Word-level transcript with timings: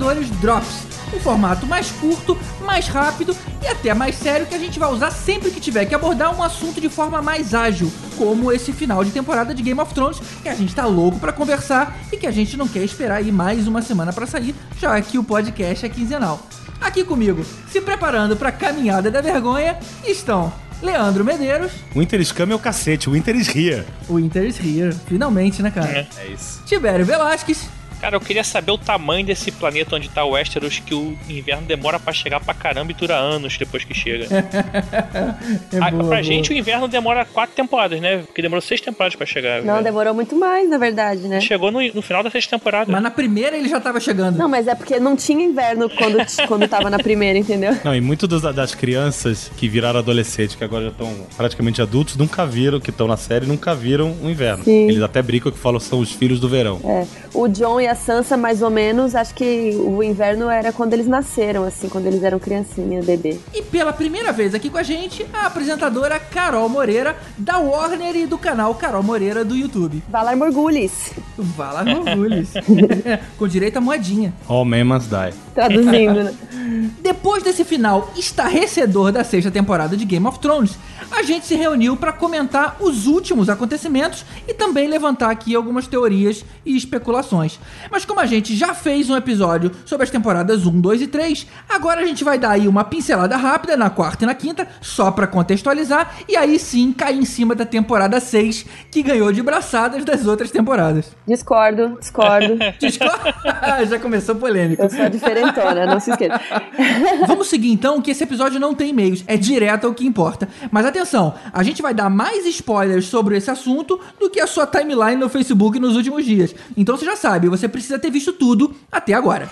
Podcastinadores 0.00 0.30
Drops. 0.40 0.86
Um 1.14 1.20
formato 1.20 1.66
mais 1.66 1.90
curto, 1.90 2.38
mais 2.64 2.88
rápido 2.88 3.36
e 3.62 3.66
até 3.66 3.92
mais 3.92 4.14
sério 4.14 4.46
que 4.46 4.54
a 4.54 4.58
gente 4.58 4.78
vai 4.78 4.90
usar 4.90 5.10
sempre 5.10 5.50
que 5.50 5.60
tiver 5.60 5.84
que 5.84 5.94
abordar 5.94 6.34
um 6.34 6.42
assunto 6.42 6.80
de 6.80 6.88
forma 6.88 7.20
mais 7.20 7.52
ágil, 7.52 7.92
como 8.16 8.50
esse 8.50 8.72
final 8.72 9.04
de 9.04 9.10
temporada 9.10 9.54
de 9.54 9.62
Game 9.62 9.78
of 9.78 9.92
Thrones, 9.92 10.20
que 10.42 10.48
a 10.48 10.54
gente 10.54 10.74
tá 10.74 10.86
louco 10.86 11.18
pra 11.18 11.32
conversar 11.32 11.98
e 12.12 12.16
que 12.16 12.26
a 12.26 12.30
gente 12.30 12.56
não 12.56 12.66
quer 12.66 12.82
esperar 12.84 13.16
aí 13.16 13.30
mais 13.30 13.66
uma 13.66 13.82
semana 13.82 14.12
pra 14.12 14.26
sair, 14.26 14.54
já 14.78 15.00
que 15.02 15.18
o 15.18 15.24
podcast 15.24 15.84
é 15.84 15.88
quinzenal. 15.88 16.40
Aqui 16.80 17.04
comigo, 17.04 17.44
se 17.70 17.80
preparando 17.80 18.36
pra 18.36 18.50
caminhada 18.50 19.10
da 19.10 19.20
vergonha, 19.20 19.78
estão 20.06 20.52
Leandro 20.82 21.24
Medeiros, 21.24 21.72
Winter 21.94 22.24
Scam 22.24 22.50
é 22.50 22.54
o 22.54 22.58
cacete, 22.58 23.10
Winter 23.10 23.36
is 23.36 23.54
here. 23.54 23.84
o 24.08 24.14
Winter 24.14 24.44
is 24.44 24.58
here, 24.58 24.94
finalmente, 25.06 25.62
né, 25.62 25.70
cara? 25.70 25.90
É. 25.90 26.08
É 26.16 26.28
isso. 26.28 26.62
Tibério 26.64 27.04
Velasquez, 27.04 27.68
Cara, 28.00 28.16
eu 28.16 28.20
queria 28.20 28.42
saber 28.42 28.72
o 28.72 28.78
tamanho 28.78 29.24
desse 29.26 29.52
planeta 29.52 29.96
onde 29.96 30.08
tá 30.08 30.24
o 30.24 30.30
Westeros, 30.30 30.78
que 30.78 30.94
o 30.94 31.16
inverno 31.28 31.66
demora 31.66 31.98
pra 32.00 32.12
chegar 32.12 32.40
pra 32.40 32.54
caramba 32.54 32.92
e 32.92 32.94
dura 32.94 33.14
anos 33.16 33.56
depois 33.58 33.84
que 33.84 33.92
chega. 33.94 34.26
é 34.30 35.76
Ah, 35.78 35.90
boa, 35.90 35.90
pra 35.90 36.02
boa. 36.02 36.22
gente, 36.22 36.50
o 36.50 36.56
inverno 36.56 36.88
demora 36.88 37.24
quatro 37.24 37.54
temporadas, 37.54 38.00
né? 38.00 38.18
Porque 38.18 38.40
demorou 38.42 38.62
seis 38.62 38.80
temporadas 38.80 39.14
pra 39.16 39.26
chegar. 39.26 39.62
Não, 39.62 39.76
né? 39.76 39.82
demorou 39.82 40.14
muito 40.14 40.34
mais, 40.36 40.68
na 40.68 40.78
verdade, 40.78 41.28
né? 41.28 41.40
Chegou 41.40 41.70
no, 41.70 41.80
no 41.92 42.02
final 42.02 42.22
da 42.22 42.30
sexta 42.30 42.56
temporada. 42.56 42.90
Mas 42.90 43.02
na 43.02 43.10
primeira 43.10 43.56
ele 43.56 43.68
já 43.68 43.80
tava 43.80 44.00
chegando. 44.00 44.36
Não, 44.38 44.48
mas 44.48 44.66
é 44.66 44.74
porque 44.74 44.98
não 44.98 45.14
tinha 45.16 45.44
inverno 45.44 45.90
quando, 45.90 46.18
quando 46.48 46.68
tava 46.68 46.88
na 46.88 46.98
primeira, 46.98 47.38
entendeu? 47.38 47.76
Não, 47.84 47.94
e 47.94 48.00
muitas 48.00 48.28
das, 48.28 48.54
das 48.54 48.74
crianças 48.74 49.50
que 49.56 49.68
viraram 49.68 49.98
adolescentes, 49.98 50.54
que 50.56 50.64
agora 50.64 50.84
já 50.84 50.90
estão 50.90 51.26
praticamente 51.36 51.82
adultos, 51.82 52.16
nunca 52.16 52.46
viram, 52.46 52.80
que 52.80 52.90
estão 52.90 53.06
na 53.06 53.16
série, 53.16 53.46
nunca 53.46 53.74
viram 53.74 54.16
o 54.22 54.30
inverno. 54.30 54.64
Sim. 54.64 54.88
Eles 54.88 55.02
até 55.02 55.20
brincam 55.20 55.52
que 55.52 55.58
falam 55.58 55.78
que 55.78 55.86
são 55.86 55.98
os 55.98 56.12
filhos 56.12 56.40
do 56.40 56.48
verão. 56.48 56.80
É. 56.84 57.06
O 57.34 57.46
John 57.48 57.80
e 57.80 57.89
a 57.90 57.94
Sansa, 57.94 58.36
mais 58.36 58.62
ou 58.62 58.70
menos, 58.70 59.14
acho 59.14 59.34
que 59.34 59.74
o 59.76 60.02
inverno 60.02 60.48
era 60.48 60.72
quando 60.72 60.92
eles 60.92 61.06
nasceram, 61.06 61.64
assim, 61.64 61.88
quando 61.88 62.06
eles 62.06 62.22
eram 62.22 62.38
criancinha, 62.38 63.02
bebê. 63.02 63.38
E 63.52 63.62
pela 63.62 63.92
primeira 63.92 64.32
vez 64.32 64.54
aqui 64.54 64.70
com 64.70 64.78
a 64.78 64.82
gente, 64.82 65.26
a 65.32 65.46
apresentadora 65.46 66.18
Carol 66.18 66.68
Moreira, 66.68 67.16
da 67.36 67.58
Warner 67.58 68.16
e 68.16 68.26
do 68.26 68.38
canal 68.38 68.74
Carol 68.74 69.02
Moreira 69.02 69.44
do 69.44 69.56
YouTube. 69.56 70.02
Valar 70.08 70.36
Morgulis, 70.36 71.12
Vala 71.36 71.80
Orgulhos. 71.80 72.50
com 73.36 73.48
direito 73.48 73.78
à 73.78 73.80
moedinha. 73.80 74.32
All 74.48 74.64
men 74.64 74.84
must 74.84 75.08
die. 75.08 75.34
traduzindo, 75.54 76.24
né? 76.24 76.34
Depois 77.00 77.42
desse 77.42 77.64
final 77.64 78.12
estarrecedor 78.16 79.10
da 79.10 79.24
sexta 79.24 79.50
temporada 79.50 79.96
de 79.96 80.04
Game 80.04 80.26
of 80.26 80.38
Thrones, 80.38 80.78
a 81.10 81.22
gente 81.22 81.46
se 81.46 81.54
reuniu 81.54 81.96
para 81.96 82.12
comentar 82.12 82.76
os 82.80 83.06
últimos 83.06 83.48
acontecimentos 83.48 84.24
e 84.46 84.54
também 84.54 84.88
levantar 84.88 85.30
aqui 85.30 85.54
algumas 85.54 85.86
teorias 85.86 86.44
e 86.64 86.76
especulações. 86.76 87.58
Mas 87.90 88.04
como 88.04 88.20
a 88.20 88.26
gente 88.26 88.56
já 88.56 88.74
fez 88.74 89.08
um 89.08 89.16
episódio 89.16 89.70
sobre 89.84 90.04
as 90.04 90.10
temporadas 90.10 90.66
1, 90.66 90.80
2 90.80 91.02
e 91.02 91.06
3, 91.06 91.46
agora 91.68 92.00
a 92.00 92.06
gente 92.06 92.24
vai 92.24 92.38
dar 92.38 92.50
aí 92.50 92.66
uma 92.66 92.84
pincelada 92.84 93.36
rápida 93.36 93.76
na 93.76 93.90
quarta 93.90 94.24
e 94.24 94.26
na 94.26 94.34
quinta, 94.34 94.66
só 94.80 95.10
para 95.10 95.26
contextualizar, 95.26 96.14
e 96.28 96.36
aí 96.36 96.58
sim 96.58 96.92
cair 96.92 97.18
em 97.18 97.24
cima 97.24 97.54
da 97.54 97.64
temporada 97.64 98.20
6, 98.20 98.66
que 98.90 99.02
ganhou 99.02 99.32
de 99.32 99.42
braçadas 99.42 100.04
das 100.04 100.26
outras 100.26 100.50
temporadas. 100.50 101.14
Discordo, 101.26 101.98
discordo. 101.98 102.58
Discorda? 102.80 103.34
já 103.88 103.98
começou 103.98 104.34
polêmica. 104.34 104.82
Eu 104.82 104.90
sou 104.90 105.02
a 105.02 105.08
diferentona, 105.08 105.86
não 105.86 106.00
se 106.00 106.10
esqueça. 106.10 106.40
Vamos 107.26 107.48
seguir 107.48 107.70
então, 107.70 108.00
que 108.00 108.10
esse 108.10 108.24
episódio 108.24 108.60
não 108.60 108.74
tem 108.74 108.90
e-mails, 108.90 109.24
é 109.26 109.36
direto 109.36 109.86
ao 109.86 109.94
que 109.94 110.06
importa. 110.06 110.48
Mas 110.70 110.86
atenção, 110.86 111.34
a 111.52 111.62
gente 111.62 111.82
vai 111.82 111.94
dar 111.94 112.10
mais 112.10 112.46
spoilers 112.46 113.06
sobre 113.06 113.36
esse 113.36 113.50
assunto 113.50 114.00
do 114.18 114.30
que 114.30 114.40
a 114.40 114.46
sua 114.46 114.66
timeline 114.66 115.16
no 115.16 115.28
Facebook 115.28 115.78
nos 115.78 115.96
últimos 115.96 116.24
dias. 116.24 116.54
Então 116.76 116.96
você 116.96 117.04
já 117.04 117.16
sabe, 117.16 117.48
você 117.48 117.68
precisa 117.70 117.98
ter 117.98 118.10
visto 118.10 118.32
tudo 118.32 118.74
até 118.90 119.14
agora. 119.14 119.48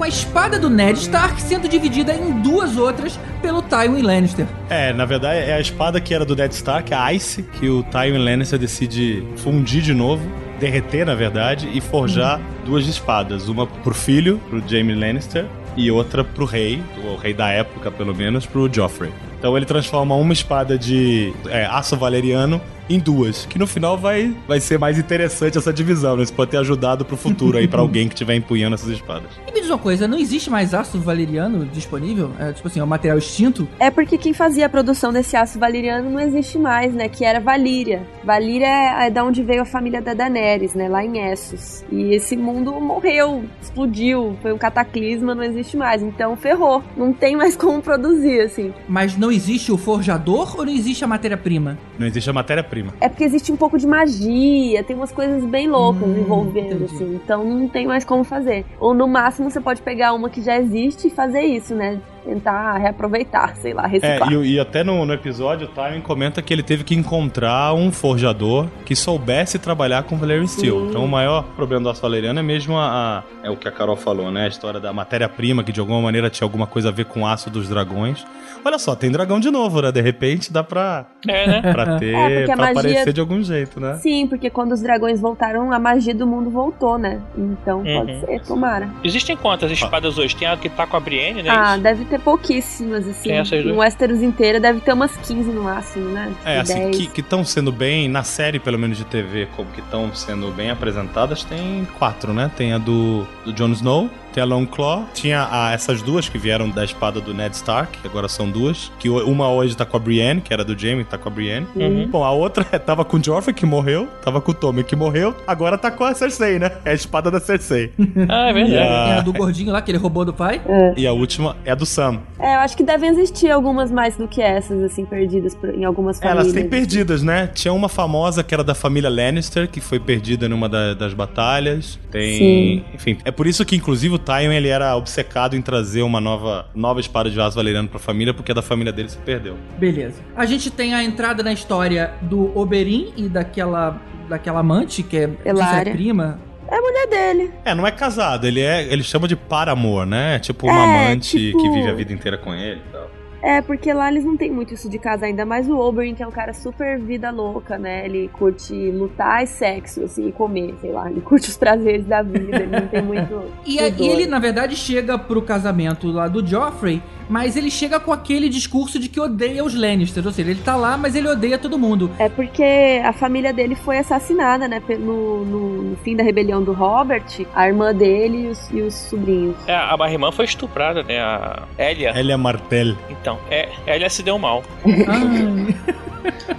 Com 0.00 0.04
a 0.04 0.08
espada 0.08 0.58
do 0.58 0.70
Ned 0.70 0.98
Stark 0.98 1.42
sendo 1.42 1.68
dividida 1.68 2.14
em 2.14 2.40
duas 2.40 2.78
outras 2.78 3.20
pelo 3.42 3.60
Tywin 3.60 4.00
Lannister. 4.00 4.46
É, 4.70 4.94
na 4.94 5.04
verdade 5.04 5.40
é 5.40 5.52
a 5.52 5.60
espada 5.60 6.00
que 6.00 6.14
era 6.14 6.24
do 6.24 6.34
Dead 6.34 6.50
Stark, 6.52 6.94
a 6.94 7.12
Ice, 7.12 7.42
que 7.42 7.68
o 7.68 7.82
Tywin 7.82 8.16
Lannister 8.16 8.58
decide 8.58 9.22
fundir 9.36 9.82
de 9.82 9.92
novo, 9.92 10.26
derreter 10.58 11.04
na 11.04 11.14
verdade, 11.14 11.68
e 11.70 11.82
forjar 11.82 12.40
duas 12.64 12.86
espadas. 12.86 13.46
Uma 13.50 13.66
pro 13.66 13.92
filho, 13.92 14.40
pro 14.48 14.62
Jaime 14.66 14.94
Lannister, 14.94 15.44
e 15.76 15.90
outra 15.90 16.24
pro 16.24 16.46
rei, 16.46 16.82
o 17.04 17.16
rei 17.16 17.34
da 17.34 17.50
época 17.50 17.90
pelo 17.90 18.14
menos, 18.14 18.46
pro 18.46 18.72
Joffrey. 18.72 19.12
Então 19.40 19.56
ele 19.56 19.66
transforma 19.66 20.14
uma 20.14 20.32
espada 20.32 20.78
de 20.78 21.32
é, 21.48 21.64
aço 21.64 21.96
valeriano 21.96 22.60
em 22.90 22.98
duas, 22.98 23.46
que 23.46 23.56
no 23.56 23.68
final 23.68 23.96
vai, 23.96 24.34
vai 24.48 24.58
ser 24.58 24.76
mais 24.76 24.98
interessante 24.98 25.56
essa 25.56 25.72
divisão, 25.72 26.16
né? 26.16 26.24
Isso 26.24 26.32
pode 26.34 26.50
ter 26.50 26.56
ajudado 26.56 27.04
pro 27.04 27.16
futuro 27.16 27.56
aí 27.56 27.68
pra 27.68 27.80
alguém 27.80 28.08
que 28.08 28.14
estiver 28.14 28.34
empunhando 28.34 28.74
essas 28.74 28.88
espadas. 28.88 29.30
E 29.46 29.52
me 29.52 29.60
diz 29.60 29.70
uma 29.70 29.78
coisa, 29.78 30.08
não 30.08 30.18
existe 30.18 30.50
mais 30.50 30.74
aço 30.74 30.98
valeriano 30.98 31.64
disponível? 31.66 32.32
É, 32.36 32.52
tipo 32.52 32.66
assim, 32.66 32.80
é 32.80 32.84
um 32.84 32.88
material 32.88 33.16
extinto? 33.16 33.68
É 33.78 33.90
porque 33.90 34.18
quem 34.18 34.32
fazia 34.34 34.66
a 34.66 34.68
produção 34.68 35.12
desse 35.12 35.36
aço 35.36 35.56
valeriano 35.56 36.10
não 36.10 36.18
existe 36.18 36.58
mais, 36.58 36.92
né? 36.92 37.08
Que 37.08 37.24
era 37.24 37.38
Valíria. 37.38 38.02
Valíria 38.24 38.66
é 38.66 39.00
é 39.00 39.10
da 39.10 39.24
onde 39.24 39.42
veio 39.42 39.62
a 39.62 39.64
família 39.64 40.02
da 40.02 40.12
Daenerys, 40.12 40.74
né? 40.74 40.88
Lá 40.88 41.04
em 41.04 41.18
Essos. 41.18 41.84
E 41.90 42.14
esse 42.14 42.36
mundo 42.36 42.72
morreu, 42.80 43.44
explodiu, 43.62 44.36
foi 44.42 44.52
um 44.52 44.58
cataclisma, 44.58 45.34
não 45.34 45.42
existe 45.42 45.76
mais. 45.76 46.02
Então 46.02 46.36
ferrou. 46.36 46.82
Não 46.96 47.12
tem 47.12 47.36
mais 47.36 47.54
como 47.56 47.80
produzir, 47.80 48.40
assim. 48.40 48.74
Mas 48.88 49.16
não 49.16 49.29
existe 49.30 49.70
o 49.72 49.76
forjador 49.76 50.56
ou 50.58 50.64
não 50.66 50.72
existe 50.72 51.04
a 51.04 51.06
matéria-prima? 51.06 51.78
Não 51.98 52.06
existe 52.06 52.28
a 52.28 52.32
matéria-prima. 52.32 52.94
É 53.00 53.08
porque 53.08 53.24
existe 53.24 53.50
um 53.52 53.56
pouco 53.56 53.78
de 53.78 53.86
magia, 53.86 54.82
tem 54.84 54.96
umas 54.96 55.12
coisas 55.12 55.44
bem 55.44 55.68
loucas 55.68 56.02
Hum, 56.08 56.18
envolvendo, 56.18 56.74
entendi. 56.84 56.84
assim. 56.94 57.14
Então 57.22 57.44
não 57.44 57.68
tem 57.68 57.86
mais 57.86 58.04
como 58.04 58.24
fazer. 58.24 58.64
Ou 58.78 58.94
no 58.94 59.06
máximo 59.08 59.50
você 59.50 59.60
pode 59.60 59.82
pegar 59.82 60.12
uma 60.12 60.28
que 60.30 60.42
já 60.42 60.56
existe 60.58 61.08
e 61.08 61.10
fazer 61.10 61.42
isso, 61.42 61.74
né? 61.74 62.00
Tentar 62.24 62.76
reaproveitar, 62.78 63.56
sei 63.56 63.72
lá, 63.72 63.84
É, 63.84 63.88
reciclar. 63.88 64.32
e, 64.32 64.52
e 64.54 64.60
até 64.60 64.84
no, 64.84 65.04
no 65.06 65.12
episódio, 65.12 65.66
o 65.66 65.70
Tywin 65.70 66.00
comenta 66.00 66.42
que 66.42 66.52
ele 66.52 66.62
teve 66.62 66.84
que 66.84 66.94
encontrar 66.94 67.72
um 67.74 67.90
forjador 67.90 68.66
que 68.84 68.94
soubesse 68.94 69.58
trabalhar 69.58 70.02
com 70.04 70.16
Valerian 70.16 70.46
Steel. 70.46 70.80
Sim. 70.80 70.88
Então 70.90 71.04
o 71.04 71.08
maior 71.08 71.42
problema 71.56 71.84
do 71.84 71.90
aço 71.90 72.02
valeriano 72.02 72.38
é 72.38 72.42
mesmo 72.42 72.76
a, 72.76 73.18
a- 73.18 73.22
É 73.42 73.50
o 73.50 73.56
que 73.56 73.66
a 73.66 73.72
Carol 73.72 73.96
falou, 73.96 74.30
né? 74.30 74.44
A 74.44 74.48
história 74.48 74.78
da 74.80 74.92
matéria-prima, 74.92 75.64
que 75.64 75.72
de 75.72 75.80
alguma 75.80 76.00
maneira 76.00 76.28
tinha 76.28 76.44
alguma 76.44 76.66
coisa 76.66 76.88
a 76.88 76.92
ver 76.92 77.06
com 77.06 77.22
o 77.22 77.26
aço 77.26 77.48
dos 77.50 77.68
dragões. 77.68 78.24
Olha 78.64 78.78
só, 78.78 78.94
tem 78.94 79.10
dragão 79.10 79.40
de 79.40 79.50
novo, 79.50 79.80
né? 79.80 79.90
De 79.90 80.00
repente 80.02 80.52
dá 80.52 80.62
pra, 80.62 81.06
É, 81.26 81.46
né? 81.46 81.62
pra 81.72 81.98
ter. 81.98 82.14
É, 82.14 82.44
pra 82.46 82.56
magia- 82.56 82.70
aparecer 82.80 83.12
de 83.14 83.20
algum 83.20 83.42
jeito, 83.42 83.80
né? 83.80 83.96
Sim, 84.02 84.26
porque 84.26 84.50
quando 84.50 84.72
os 84.72 84.82
dragões 84.82 85.18
voltaram, 85.20 85.72
a 85.72 85.78
magia 85.78 86.14
do 86.14 86.26
mundo 86.26 86.50
voltou, 86.50 86.98
né? 86.98 87.20
Então 87.36 87.82
pode 87.82 88.12
Uhum. 88.12 88.20
ser, 88.20 88.40
tomara. 88.42 88.88
Existem 89.02 89.36
quantas 89.36 89.70
espadas 89.70 90.18
hoje? 90.18 90.36
Tem 90.36 90.46
a 90.46 90.56
que 90.56 90.68
tá 90.68 90.86
com 90.86 90.96
a 90.96 91.00
Brienne, 91.00 91.42
né? 91.42 91.50
Ah, 91.50 91.72
Isso? 91.74 91.82
deve 91.82 92.04
ter 92.10 92.20
pouquíssimas, 92.20 93.06
assim. 93.06 93.30
Em 93.30 93.72
Westeros 93.72 94.20
inteira 94.22 94.60
deve 94.60 94.80
ter 94.80 94.92
umas 94.92 95.16
15 95.16 95.50
no 95.50 95.62
máximo, 95.62 96.10
né? 96.10 96.32
É, 96.44 96.60
assim, 96.60 96.90
10. 96.90 97.08
que 97.08 97.20
estão 97.20 97.44
sendo 97.44 97.72
bem, 97.72 98.08
na 98.08 98.22
série, 98.22 98.58
pelo 98.58 98.78
menos 98.78 98.98
de 98.98 99.04
TV, 99.04 99.48
como 99.56 99.70
que 99.70 99.80
estão 99.80 100.14
sendo 100.14 100.50
bem 100.50 100.70
apresentadas, 100.70 101.44
tem 101.44 101.86
quatro, 101.98 102.32
né? 102.32 102.50
Tem 102.56 102.72
a 102.72 102.78
do, 102.78 103.26
do 103.44 103.52
Jon 103.52 103.70
Snow, 103.70 104.10
tem 104.32 104.42
a 104.42 104.46
Longclaw, 104.46 105.04
tinha 105.14 105.46
a- 105.50 105.72
essas 105.72 106.02
duas 106.02 106.28
que 106.28 106.38
vieram 106.38 106.68
da 106.70 106.84
espada 106.84 107.20
do 107.20 107.32
Ned 107.34 107.54
Stark, 107.54 107.98
que 107.98 108.06
agora 108.06 108.28
são 108.28 108.50
duas, 108.50 108.90
que 108.98 109.08
uma 109.08 109.48
hoje 109.50 109.76
tá 109.76 109.84
com 109.84 109.96
a 109.96 110.00
Brienne, 110.00 110.40
que 110.40 110.52
era 110.52 110.64
do 110.64 110.78
Jaime, 110.78 111.04
tá 111.04 111.18
com 111.18 111.28
a 111.28 111.32
Brienne. 111.32 111.66
Uhum. 111.76 112.08
Bom, 112.08 112.24
a 112.24 112.30
outra 112.30 112.64
tava 112.78 113.04
com 113.04 113.16
o 113.16 113.24
Joffrey, 113.24 113.54
que 113.54 113.66
morreu, 113.66 114.06
tava 114.22 114.40
com 114.40 114.50
o 114.52 114.54
Tommy, 114.54 114.84
que 114.84 114.94
morreu, 114.96 115.34
agora 115.46 115.76
tá 115.78 115.90
com 115.90 116.04
a 116.04 116.14
Cersei, 116.14 116.58
né? 116.58 116.70
É 116.84 116.90
a 116.90 116.94
espada 116.94 117.30
da 117.30 117.40
Cersei. 117.40 117.92
Ah, 118.28 118.48
é 118.48 118.52
verdade. 118.52 118.74
E 118.74 118.76
É 118.76 118.82
a 119.14 119.18
a, 119.18 119.20
do 119.22 119.32
gordinho 119.32 119.72
lá, 119.72 119.80
que 119.82 119.90
ele 119.90 119.98
roubou 119.98 120.24
do 120.24 120.32
pai. 120.32 120.60
e 120.96 121.06
a 121.06 121.12
última 121.12 121.56
é 121.64 121.72
a 121.72 121.74
do 121.74 121.86
Sam. 121.86 122.20
É, 122.38 122.54
eu 122.56 122.60
acho 122.60 122.76
que 122.76 122.82
devem 122.82 123.10
existir 123.10 123.50
algumas 123.50 123.90
mais 123.90 124.16
do 124.16 124.28
que 124.28 124.40
essas, 124.42 124.82
assim, 124.82 125.04
perdidas 125.04 125.54
por- 125.54 125.70
em 125.74 125.84
algumas 125.84 126.18
famílias. 126.18 126.44
Elas 126.46 126.52
têm 126.54 126.68
perdidas, 126.68 127.22
né? 127.22 127.48
Tinha 127.54 127.72
uma 127.72 127.88
famosa 127.88 128.42
que 128.44 128.54
era 128.54 128.62
da 128.62 128.74
família 128.74 129.08
Lannister, 129.10 129.68
que 129.68 129.80
foi 129.80 129.98
perdida 129.98 130.48
numa 130.48 130.68
da- 130.68 130.94
das 130.94 131.12
batalhas. 131.14 131.98
Tem. 132.10 132.38
Sim. 132.38 132.84
Enfim, 132.94 133.18
é 133.24 133.30
por 133.30 133.46
isso 133.46 133.64
que, 133.64 133.74
inclusive, 133.76 134.18
o 134.20 134.24
Tywin 134.24 134.54
ele 134.54 134.68
era 134.68 134.94
obcecado 134.96 135.56
em 135.56 135.62
trazer 135.62 136.02
uma 136.02 136.20
nova, 136.20 136.66
nova 136.74 137.00
espada 137.00 137.30
de 137.30 137.40
aço 137.40 137.56
valeriano 137.56 137.88
pra 137.88 137.98
família, 137.98 138.32
porque 138.34 138.52
a 138.52 138.54
da 138.54 138.62
família 138.62 138.92
dele 138.92 139.08
se 139.08 139.16
perdeu. 139.18 139.56
Beleza. 139.78 140.20
A 140.36 140.44
gente 140.46 140.70
tem 140.70 140.94
a 140.94 141.02
entrada 141.02 141.42
na 141.42 141.52
história 141.52 142.12
do 142.22 142.56
Oberyn 142.58 143.12
e 143.16 143.28
daquela, 143.28 144.00
daquela 144.28 144.60
amante, 144.60 145.02
que 145.02 145.16
é, 145.16 145.30
é 145.44 145.84
prima. 145.90 146.38
É 146.68 146.76
a 146.76 146.80
mulher 146.80 147.06
dele. 147.08 147.50
É, 147.64 147.74
não 147.74 147.84
é 147.84 147.90
casado, 147.90 148.46
ele 148.46 148.60
é. 148.60 148.84
Ele 148.84 149.02
chama 149.02 149.26
de 149.26 149.34
paramor, 149.34 150.06
né? 150.06 150.38
Tipo 150.38 150.68
uma 150.68 150.78
É, 150.80 151.06
amante 151.08 151.36
tipo- 151.36 151.58
que 151.60 151.68
vive 151.70 151.88
a 151.88 151.92
vida 151.94 152.12
inteira 152.12 152.38
com 152.38 152.54
ele 152.54 152.80
e 152.88 152.92
tal. 152.92 153.10
É, 153.42 153.60
porque 153.62 153.92
lá 153.92 154.10
eles 154.10 154.24
não 154.24 154.36
tem 154.36 154.50
muito 154.50 154.74
isso 154.74 154.88
de 154.88 154.98
casa 154.98 155.26
ainda, 155.26 155.44
mais 155.46 155.68
o 155.68 155.76
Oberyn, 155.78 156.14
que 156.14 156.22
é 156.22 156.26
um 156.26 156.30
cara 156.30 156.52
super 156.52 156.98
vida 156.98 157.30
louca, 157.30 157.78
né? 157.78 158.04
Ele 158.04 158.28
curte 158.32 158.74
lutar 158.90 159.42
e 159.42 159.46
sexo, 159.46 160.04
assim, 160.04 160.28
e 160.28 160.32
comer, 160.32 160.74
sei 160.80 160.92
lá. 160.92 161.10
Ele 161.10 161.20
curte 161.20 161.48
os 161.48 161.56
prazeres 161.56 162.04
da 162.06 162.22
vida, 162.22 162.56
ele 162.56 162.66
não 162.80 162.86
tem 162.88 163.02
muito. 163.02 163.40
E, 163.64 163.78
a- 163.78 163.88
e 163.88 164.08
ele, 164.08 164.26
na 164.26 164.38
verdade, 164.38 164.74
chega 164.76 165.18
pro 165.18 165.40
casamento 165.42 166.08
lá 166.10 166.26
do 166.28 166.44
Joffrey, 166.44 167.02
mas 167.28 167.56
ele 167.56 167.70
chega 167.70 168.00
com 168.00 168.12
aquele 168.12 168.48
discurso 168.48 168.98
de 168.98 169.08
que 169.08 169.20
odeia 169.20 169.62
os 169.64 169.74
Lannisters. 169.74 170.26
Ou 170.26 170.32
seja, 170.32 170.50
ele 170.50 170.60
tá 170.62 170.74
lá, 170.76 170.96
mas 170.96 171.14
ele 171.14 171.28
odeia 171.28 171.56
todo 171.58 171.78
mundo. 171.78 172.10
É 172.18 172.28
porque 172.28 173.00
a 173.04 173.12
família 173.12 173.52
dele 173.52 173.74
foi 173.76 173.98
assassinada, 173.98 174.66
né? 174.66 174.82
No, 174.98 175.44
no- 175.44 175.82
no 175.90 175.96
fim 175.98 176.16
da 176.16 176.22
rebelião 176.24 176.62
do 176.62 176.72
Robert, 176.72 177.24
a 177.54 177.66
irmã 177.68 177.94
dele 177.94 178.44
e 178.44 178.46
os, 178.48 178.70
e 178.70 178.80
os 178.82 178.94
sobrinhos. 178.94 179.56
É, 179.68 179.74
a 179.76 179.96
Barrimã 179.96 180.32
foi 180.32 180.44
estuprada, 180.46 181.02
né? 181.02 181.20
A 181.20 181.62
Elia. 181.78 182.12
Elia 182.18 182.36
Martell. 182.38 182.96
Então, 183.08 183.29
é, 183.50 183.68
Elia 183.86 184.08
se 184.10 184.22
deu 184.22 184.38
mal. 184.38 184.62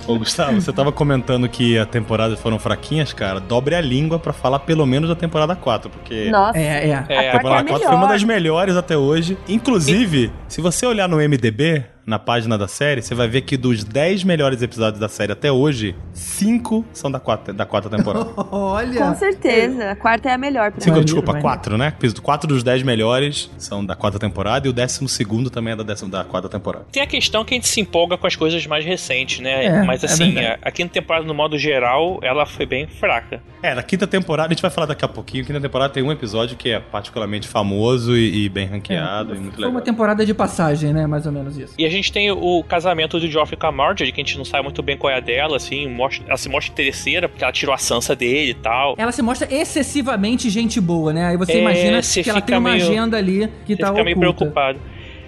Ô, 0.07 0.17
Gustavo, 0.17 0.59
você 0.59 0.73
tava 0.73 0.91
comentando 0.91 1.47
que 1.47 1.77
as 1.77 1.87
temporadas 1.87 2.39
foram 2.39 2.57
fraquinhas, 2.57 3.13
cara. 3.13 3.39
Dobre 3.39 3.75
a 3.75 3.81
língua 3.81 4.17
pra 4.17 4.33
falar 4.33 4.59
pelo 4.59 4.85
menos 4.85 5.09
da 5.09 5.15
temporada 5.15 5.55
4, 5.55 5.89
porque. 5.89 6.29
Nossa. 6.29 6.57
É, 6.57 6.89
é. 6.89 7.05
É, 7.07 7.27
a 7.27 7.29
A 7.29 7.37
temporada 7.37 7.67
é 7.67 7.69
4 7.69 7.87
foi 7.87 7.95
uma 7.95 8.07
das 8.07 8.23
melhores 8.23 8.75
até 8.75 8.97
hoje. 8.97 9.37
Inclusive, 9.47 10.31
se 10.47 10.61
você 10.61 10.85
olhar 10.85 11.07
no 11.07 11.17
MDB, 11.17 11.83
na 12.11 12.19
página 12.19 12.57
da 12.57 12.67
série, 12.67 13.01
você 13.01 13.15
vai 13.15 13.27
ver 13.29 13.41
que 13.41 13.55
dos 13.55 13.85
10 13.85 14.25
melhores 14.25 14.61
episódios 14.61 14.99
da 14.99 15.07
série 15.07 15.31
até 15.31 15.49
hoje, 15.49 15.95
5 16.11 16.83
são 16.91 17.09
da 17.09 17.21
quarta, 17.21 17.53
da 17.53 17.65
quarta 17.65 17.89
temporada. 17.89 18.29
Olha. 18.51 19.05
Com 19.05 19.15
certeza. 19.15 19.91
A 19.91 19.95
quarta 19.95 20.29
é 20.29 20.33
a 20.33 20.37
melhor 20.37 20.71
pra 20.71 20.81
Cinco, 20.81 20.91
Maneiro, 20.91 21.05
desculpa, 21.05 21.31
maneiro. 21.31 21.47
4, 21.47 21.77
né? 21.77 21.93
Fiz 21.99 22.13
4 22.19 22.47
dos 22.49 22.63
10 22.63 22.83
melhores 22.83 23.49
são 23.57 23.85
da 23.85 23.95
quarta 23.95 24.19
temporada 24.19 24.67
e 24.67 24.69
o 24.69 24.73
décimo 24.73 25.07
segundo 25.07 25.49
também 25.49 25.71
é 25.71 25.75
da, 25.77 25.83
décima, 25.83 26.09
da 26.09 26.25
quarta 26.25 26.49
temporada. 26.49 26.85
Tem 26.91 27.01
a 27.01 27.07
questão 27.07 27.45
que 27.45 27.53
a 27.53 27.55
gente 27.55 27.69
se 27.69 27.79
empolga 27.79 28.17
com 28.17 28.27
as 28.27 28.35
coisas 28.35 28.67
mais 28.67 28.83
recentes, 28.83 29.39
né? 29.39 29.65
É, 29.65 29.83
Mas 29.83 30.03
é 30.03 30.07
assim, 30.07 30.33
verdade. 30.33 30.59
a, 30.61 30.67
a 30.67 30.71
quinta 30.71 30.93
temporada, 30.93 31.25
no 31.25 31.33
modo 31.33 31.57
geral, 31.57 32.19
ela 32.21 32.45
foi 32.45 32.65
bem 32.65 32.87
fraca. 32.87 33.41
É, 33.63 33.73
na 33.73 33.83
quinta 33.83 34.05
temporada, 34.05 34.49
a 34.49 34.53
gente 34.53 34.61
vai 34.61 34.71
falar 34.71 34.87
daqui 34.87 35.05
a 35.05 35.07
pouquinho, 35.07 35.45
quinta 35.45 35.61
temporada 35.61 35.93
tem 35.93 36.03
um 36.03 36.11
episódio 36.11 36.57
que 36.57 36.71
é 36.71 36.79
particularmente 36.79 37.47
famoso 37.47 38.17
e, 38.17 38.45
e 38.45 38.49
bem 38.49 38.65
ranqueado 38.67 39.33
e 39.33 39.39
muito 39.39 39.53
Foi 39.53 39.61
legal. 39.61 39.71
uma 39.71 39.81
temporada 39.81 40.25
de 40.25 40.33
passagem, 40.33 40.91
né? 40.91 41.05
Mais 41.07 41.25
ou 41.25 41.31
menos 41.31 41.57
isso. 41.57 41.73
E 41.77 41.85
a 41.85 41.89
gente 41.89 42.00
tem 42.09 42.31
o 42.31 42.63
casamento 42.63 43.19
do 43.19 43.29
Joffrey 43.29 43.59
com 43.59 43.67
a 43.67 43.71
Marjorie, 43.71 44.11
que 44.13 44.21
a 44.21 44.23
gente 44.23 44.37
não 44.37 44.45
sabe 44.45 44.63
muito 44.63 44.81
bem 44.81 44.95
qual 44.97 45.11
é 45.11 45.17
a 45.17 45.19
dela, 45.19 45.57
assim, 45.57 45.87
mostra- 45.89 46.25
ela 46.27 46.37
se 46.37 46.47
mostra 46.47 46.71
interesseira, 46.71 47.27
porque 47.27 47.43
ela 47.43 47.51
tirou 47.51 47.75
a 47.75 47.77
Sansa 47.77 48.15
dele 48.15 48.51
e 48.51 48.53
tal. 48.53 48.95
Ela 48.97 49.11
se 49.11 49.21
mostra 49.21 49.53
excessivamente 49.53 50.49
gente 50.49 50.79
boa, 50.79 51.11
né? 51.11 51.27
Aí 51.27 51.37
você 51.37 51.53
É, 51.53 51.59
imagina 51.59 52.01
você 52.01 52.23
que 52.23 52.29
ela 52.29 52.39
tem 52.41 52.57
uma 52.57 52.71
meio- 52.71 52.83
agenda 52.85 53.17
ali 53.17 53.49
que 53.65 53.75
Você 53.75 53.81
tá 53.81 53.89
fica 53.89 54.03
meio 54.03 54.17
oculta. 54.17 54.35
preocupado. 54.37 54.79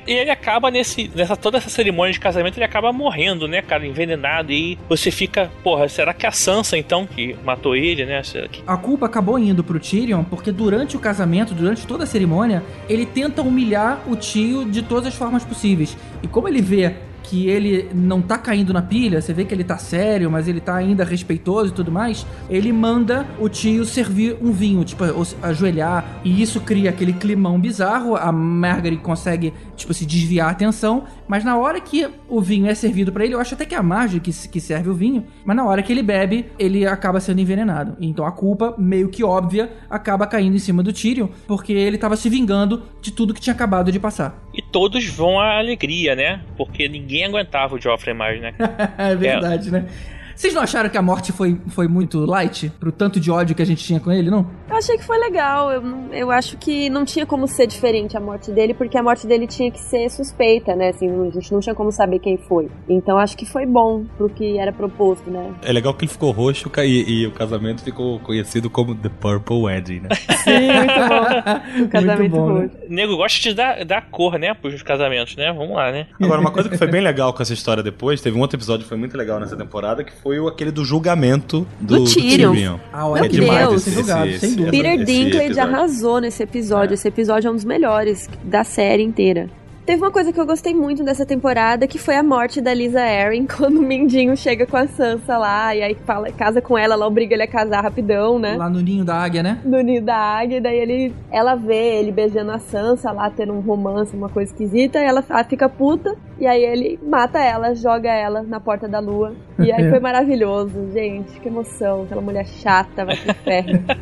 E 0.05 0.11
ele 0.11 0.29
acaba 0.29 0.69
nesse, 0.69 1.09
nessa 1.15 1.35
toda 1.35 1.57
essa 1.57 1.69
cerimônia 1.69 2.13
de 2.13 2.19
casamento, 2.19 2.57
ele 2.57 2.65
acaba 2.65 2.91
morrendo, 2.91 3.47
né, 3.47 3.61
cara, 3.61 3.85
envenenado. 3.85 4.51
E 4.51 4.77
você 4.89 5.11
fica, 5.11 5.51
porra, 5.63 5.87
será 5.87 6.13
que 6.13 6.25
é 6.25 6.29
a 6.29 6.31
Sansa 6.31 6.77
então 6.77 7.05
que 7.07 7.35
matou 7.43 7.75
ele, 7.75 8.05
né? 8.05 8.21
Que... 8.51 8.61
A 8.65 8.77
culpa 8.77 9.05
acabou 9.05 9.39
indo 9.39 9.63
pro 9.63 9.79
Tyrion 9.79 10.23
porque 10.23 10.51
durante 10.51 10.95
o 10.95 10.99
casamento, 10.99 11.53
durante 11.53 11.85
toda 11.87 12.03
a 12.03 12.07
cerimônia, 12.07 12.63
ele 12.89 13.05
tenta 13.05 13.41
humilhar 13.41 14.01
o 14.07 14.15
tio 14.15 14.65
de 14.65 14.81
todas 14.81 15.07
as 15.07 15.15
formas 15.15 15.43
possíveis. 15.43 15.95
E 16.21 16.27
como 16.27 16.47
ele 16.47 16.61
vê 16.61 16.93
que 17.23 17.47
ele 17.47 17.89
não 17.93 18.21
tá 18.21 18.37
caindo 18.37 18.73
na 18.73 18.81
pilha, 18.81 19.21
você 19.21 19.33
vê 19.33 19.45
que 19.45 19.53
ele 19.53 19.63
tá 19.63 19.77
sério, 19.77 20.29
mas 20.29 20.47
ele 20.47 20.59
tá 20.59 20.75
ainda 20.75 21.03
respeitoso 21.03 21.71
e 21.71 21.73
tudo 21.73 21.91
mais, 21.91 22.25
ele 22.49 22.71
manda 22.71 23.25
o 23.39 23.49
tio 23.49 23.85
servir 23.85 24.37
um 24.41 24.51
vinho, 24.51 24.83
tipo, 24.83 25.03
ajoelhar, 25.41 26.21
e 26.23 26.41
isso 26.41 26.59
cria 26.61 26.89
aquele 26.89 27.13
climão 27.13 27.59
bizarro, 27.59 28.15
a 28.15 28.31
Margaret 28.31 28.97
consegue, 28.97 29.53
tipo, 29.75 29.93
se 29.93 30.05
desviar 30.05 30.49
a 30.49 30.51
atenção, 30.51 31.05
mas 31.27 31.43
na 31.43 31.57
hora 31.57 31.79
que 31.79 32.07
o 32.27 32.41
vinho 32.41 32.67
é 32.67 32.75
servido 32.75 33.11
pra 33.11 33.23
ele, 33.23 33.33
eu 33.33 33.39
acho 33.39 33.55
até 33.55 33.65
que 33.65 33.73
é 33.73 33.77
a 33.77 33.83
Marge 33.83 34.19
que, 34.19 34.31
que 34.49 34.59
serve 34.59 34.89
o 34.89 34.93
vinho, 34.93 35.25
mas 35.45 35.55
na 35.55 35.65
hora 35.65 35.81
que 35.81 35.91
ele 35.91 36.03
bebe, 36.03 36.45
ele 36.59 36.85
acaba 36.85 37.19
sendo 37.19 37.39
envenenado. 37.39 37.95
Então 37.99 38.25
a 38.25 38.31
culpa, 38.31 38.75
meio 38.77 39.09
que 39.09 39.23
óbvia, 39.23 39.71
acaba 39.89 40.27
caindo 40.27 40.55
em 40.55 40.59
cima 40.59 40.83
do 40.83 40.91
Tyrion, 40.91 41.27
porque 41.47 41.73
ele 41.73 41.97
tava 41.97 42.15
se 42.15 42.29
vingando 42.29 42.83
de 43.03 43.11
tudo 43.11 43.33
que 43.33 43.41
tinha 43.41 43.53
acabado 43.53 43.91
de 43.91 43.99
passar. 43.99 44.41
E 44.53 44.61
todos 44.61 45.05
vão 45.05 45.39
à 45.39 45.57
alegria, 45.57 46.15
né? 46.15 46.41
Porque 46.57 46.87
ninguém 46.87 47.25
aguentava 47.25 47.75
o 47.75 47.79
Joffrey 47.79 48.15
mais, 48.15 48.41
né? 48.41 48.53
é 48.97 49.15
verdade, 49.15 49.69
né? 49.69 49.85
Vocês 50.35 50.53
não 50.53 50.61
acharam 50.61 50.89
que 50.89 50.97
a 50.97 51.01
morte 51.01 51.31
foi, 51.31 51.59
foi 51.69 51.87
muito 51.87 52.25
light? 52.25 52.71
Pro 52.79 52.91
tanto 52.91 53.19
de 53.19 53.29
ódio 53.31 53.55
que 53.55 53.61
a 53.61 53.65
gente 53.65 53.83
tinha 53.83 53.99
com 53.99 54.11
ele, 54.11 54.29
não? 54.29 54.47
Eu 54.69 54.77
achei 54.77 54.97
que 54.97 55.05
foi 55.05 55.17
legal. 55.19 55.71
Eu, 55.71 55.83
eu 56.11 56.31
acho 56.31 56.57
que 56.57 56.89
não 56.89 57.05
tinha 57.05 57.25
como 57.25 57.47
ser 57.47 57.67
diferente 57.67 58.17
a 58.17 58.19
morte 58.19 58.51
dele, 58.51 58.73
porque 58.73 58.97
a 58.97 59.03
morte 59.03 59.27
dele 59.27 59.47
tinha 59.47 59.69
que 59.71 59.79
ser 59.79 60.09
suspeita, 60.09 60.75
né? 60.75 60.89
Assim, 60.89 61.07
a 61.07 61.29
gente 61.29 61.51
não 61.51 61.59
tinha 61.59 61.75
como 61.75 61.91
saber 61.91 62.19
quem 62.19 62.37
foi. 62.37 62.69
Então 62.89 63.17
acho 63.17 63.37
que 63.37 63.45
foi 63.45 63.65
bom 63.65 64.05
pro 64.17 64.29
que 64.29 64.57
era 64.57 64.71
proposto, 64.71 65.29
né? 65.29 65.53
É 65.61 65.71
legal 65.71 65.93
que 65.93 66.05
ele 66.05 66.11
ficou 66.11 66.31
roxo 66.31 66.71
e, 66.77 67.21
e 67.21 67.27
o 67.27 67.31
casamento 67.31 67.83
ficou 67.83 68.19
conhecido 68.19 68.69
como 68.69 68.95
The 68.95 69.09
Purple 69.09 69.61
Wedding, 69.63 69.99
né? 70.01 70.09
Sim, 70.43 70.71
muito 70.73 70.93
bom. 71.09 71.83
O 71.83 71.89
casamento 71.89 72.31
bom, 72.31 72.53
né? 72.53 72.61
roxo. 72.61 72.77
O 72.89 72.93
nego 72.93 73.17
gosta 73.17 73.39
de 73.39 73.53
dar, 73.53 73.85
dar 73.85 74.09
cor, 74.09 74.37
né? 74.37 74.53
Pros 74.53 74.81
casamentos, 74.81 75.35
né? 75.35 75.53
Vamos 75.53 75.75
lá, 75.75 75.91
né? 75.91 76.07
Agora, 76.21 76.41
uma 76.41 76.51
coisa 76.51 76.69
que 76.69 76.77
foi 76.77 76.87
bem 76.87 77.01
legal 77.01 77.33
com 77.33 77.41
essa 77.41 77.53
história 77.53 77.83
depois, 77.83 78.21
teve 78.21 78.37
um 78.37 78.41
outro 78.41 78.57
episódio 78.57 78.83
que 78.83 78.89
foi 78.89 78.97
muito 78.97 79.17
legal 79.17 79.39
nessa 79.39 79.55
temporada, 79.55 80.03
que 80.03 80.13
foi 80.23 80.39
o, 80.39 80.47
aquele 80.47 80.71
do 80.71 80.85
julgamento 80.85 81.67
do, 81.81 81.99
Do 81.99 82.05
Tyrion. 82.05 82.79
A 82.93 83.03
Meu 83.03 83.17
É 83.17 83.27
demais 83.27 83.67
Deus. 83.67 83.85
esse, 83.87 83.91
julgado, 83.95 84.29
esse, 84.29 84.39
sem 84.39 84.49
esse, 84.49 84.57
dúvida. 84.57 84.71
Peter 84.71 85.03
Dinklage 85.03 85.59
arrasou 85.59 86.21
nesse 86.21 86.41
episódio. 86.41 86.91
É. 86.91 86.95
Esse 86.95 87.09
episódio 87.09 87.49
é 87.49 87.51
um 87.51 87.55
dos 87.55 87.65
melhores 87.65 88.29
da 88.41 88.63
série 88.63 89.03
inteira. 89.03 89.49
Teve 89.85 90.01
uma 90.01 90.11
coisa 90.11 90.31
que 90.31 90.39
eu 90.39 90.45
gostei 90.45 90.73
muito 90.73 91.03
dessa 91.03 91.25
temporada, 91.25 91.85
que 91.87 91.97
foi 91.97 92.15
a 92.15 92.23
morte 92.23 92.61
da 92.61 92.73
Lisa 92.73 93.01
Arryn, 93.01 93.45
quando 93.57 93.79
o 93.79 93.81
Mindinho 93.81 94.35
chega 94.37 94.65
com 94.65 94.77
a 94.77 94.87
Sansa 94.87 95.37
lá, 95.37 95.75
e 95.75 95.81
aí 95.81 95.95
fala, 96.05 96.31
casa 96.31 96.61
com 96.61 96.77
ela, 96.77 96.93
ela 96.93 97.05
obriga 97.05 97.33
ele 97.33 97.43
a 97.43 97.47
casar 97.47 97.81
rapidão, 97.81 98.39
né? 98.39 98.55
Lá 98.55 98.69
no 98.69 98.79
ninho 98.79 99.03
da 99.03 99.15
águia, 99.15 99.43
né? 99.43 99.59
No 99.65 99.81
ninho 99.81 100.01
da 100.01 100.15
águia, 100.15 100.57
e 100.57 100.61
daí 100.61 100.77
ele, 100.77 101.13
ela 101.31 101.55
vê 101.55 101.99
ele 101.99 102.11
beijando 102.11 102.51
a 102.51 102.59
Sansa 102.59 103.11
lá, 103.11 103.29
tendo 103.29 103.53
um 103.53 103.59
romance, 103.59 104.15
uma 104.15 104.29
coisa 104.29 104.51
esquisita, 104.51 104.99
e 104.99 105.03
ela 105.03 105.23
ela 105.29 105.43
fica 105.43 105.67
puta, 105.67 106.15
e 106.39 106.47
aí 106.47 106.63
ele 106.63 106.99
mata 107.01 107.39
ela, 107.39 107.73
joga 107.73 108.09
ela 108.09 108.43
na 108.43 108.59
porta 108.59 108.87
da 108.87 108.99
lua. 108.99 109.33
E 109.59 109.71
aí 109.71 109.87
foi 109.89 109.99
maravilhoso, 109.99 110.91
gente, 110.93 111.39
que 111.39 111.47
emoção, 111.47 112.03
aquela 112.03 112.21
mulher 112.21 112.45
chata, 112.45 113.05
vai 113.05 113.15
pro 113.17 113.31
inferno. 113.31 113.83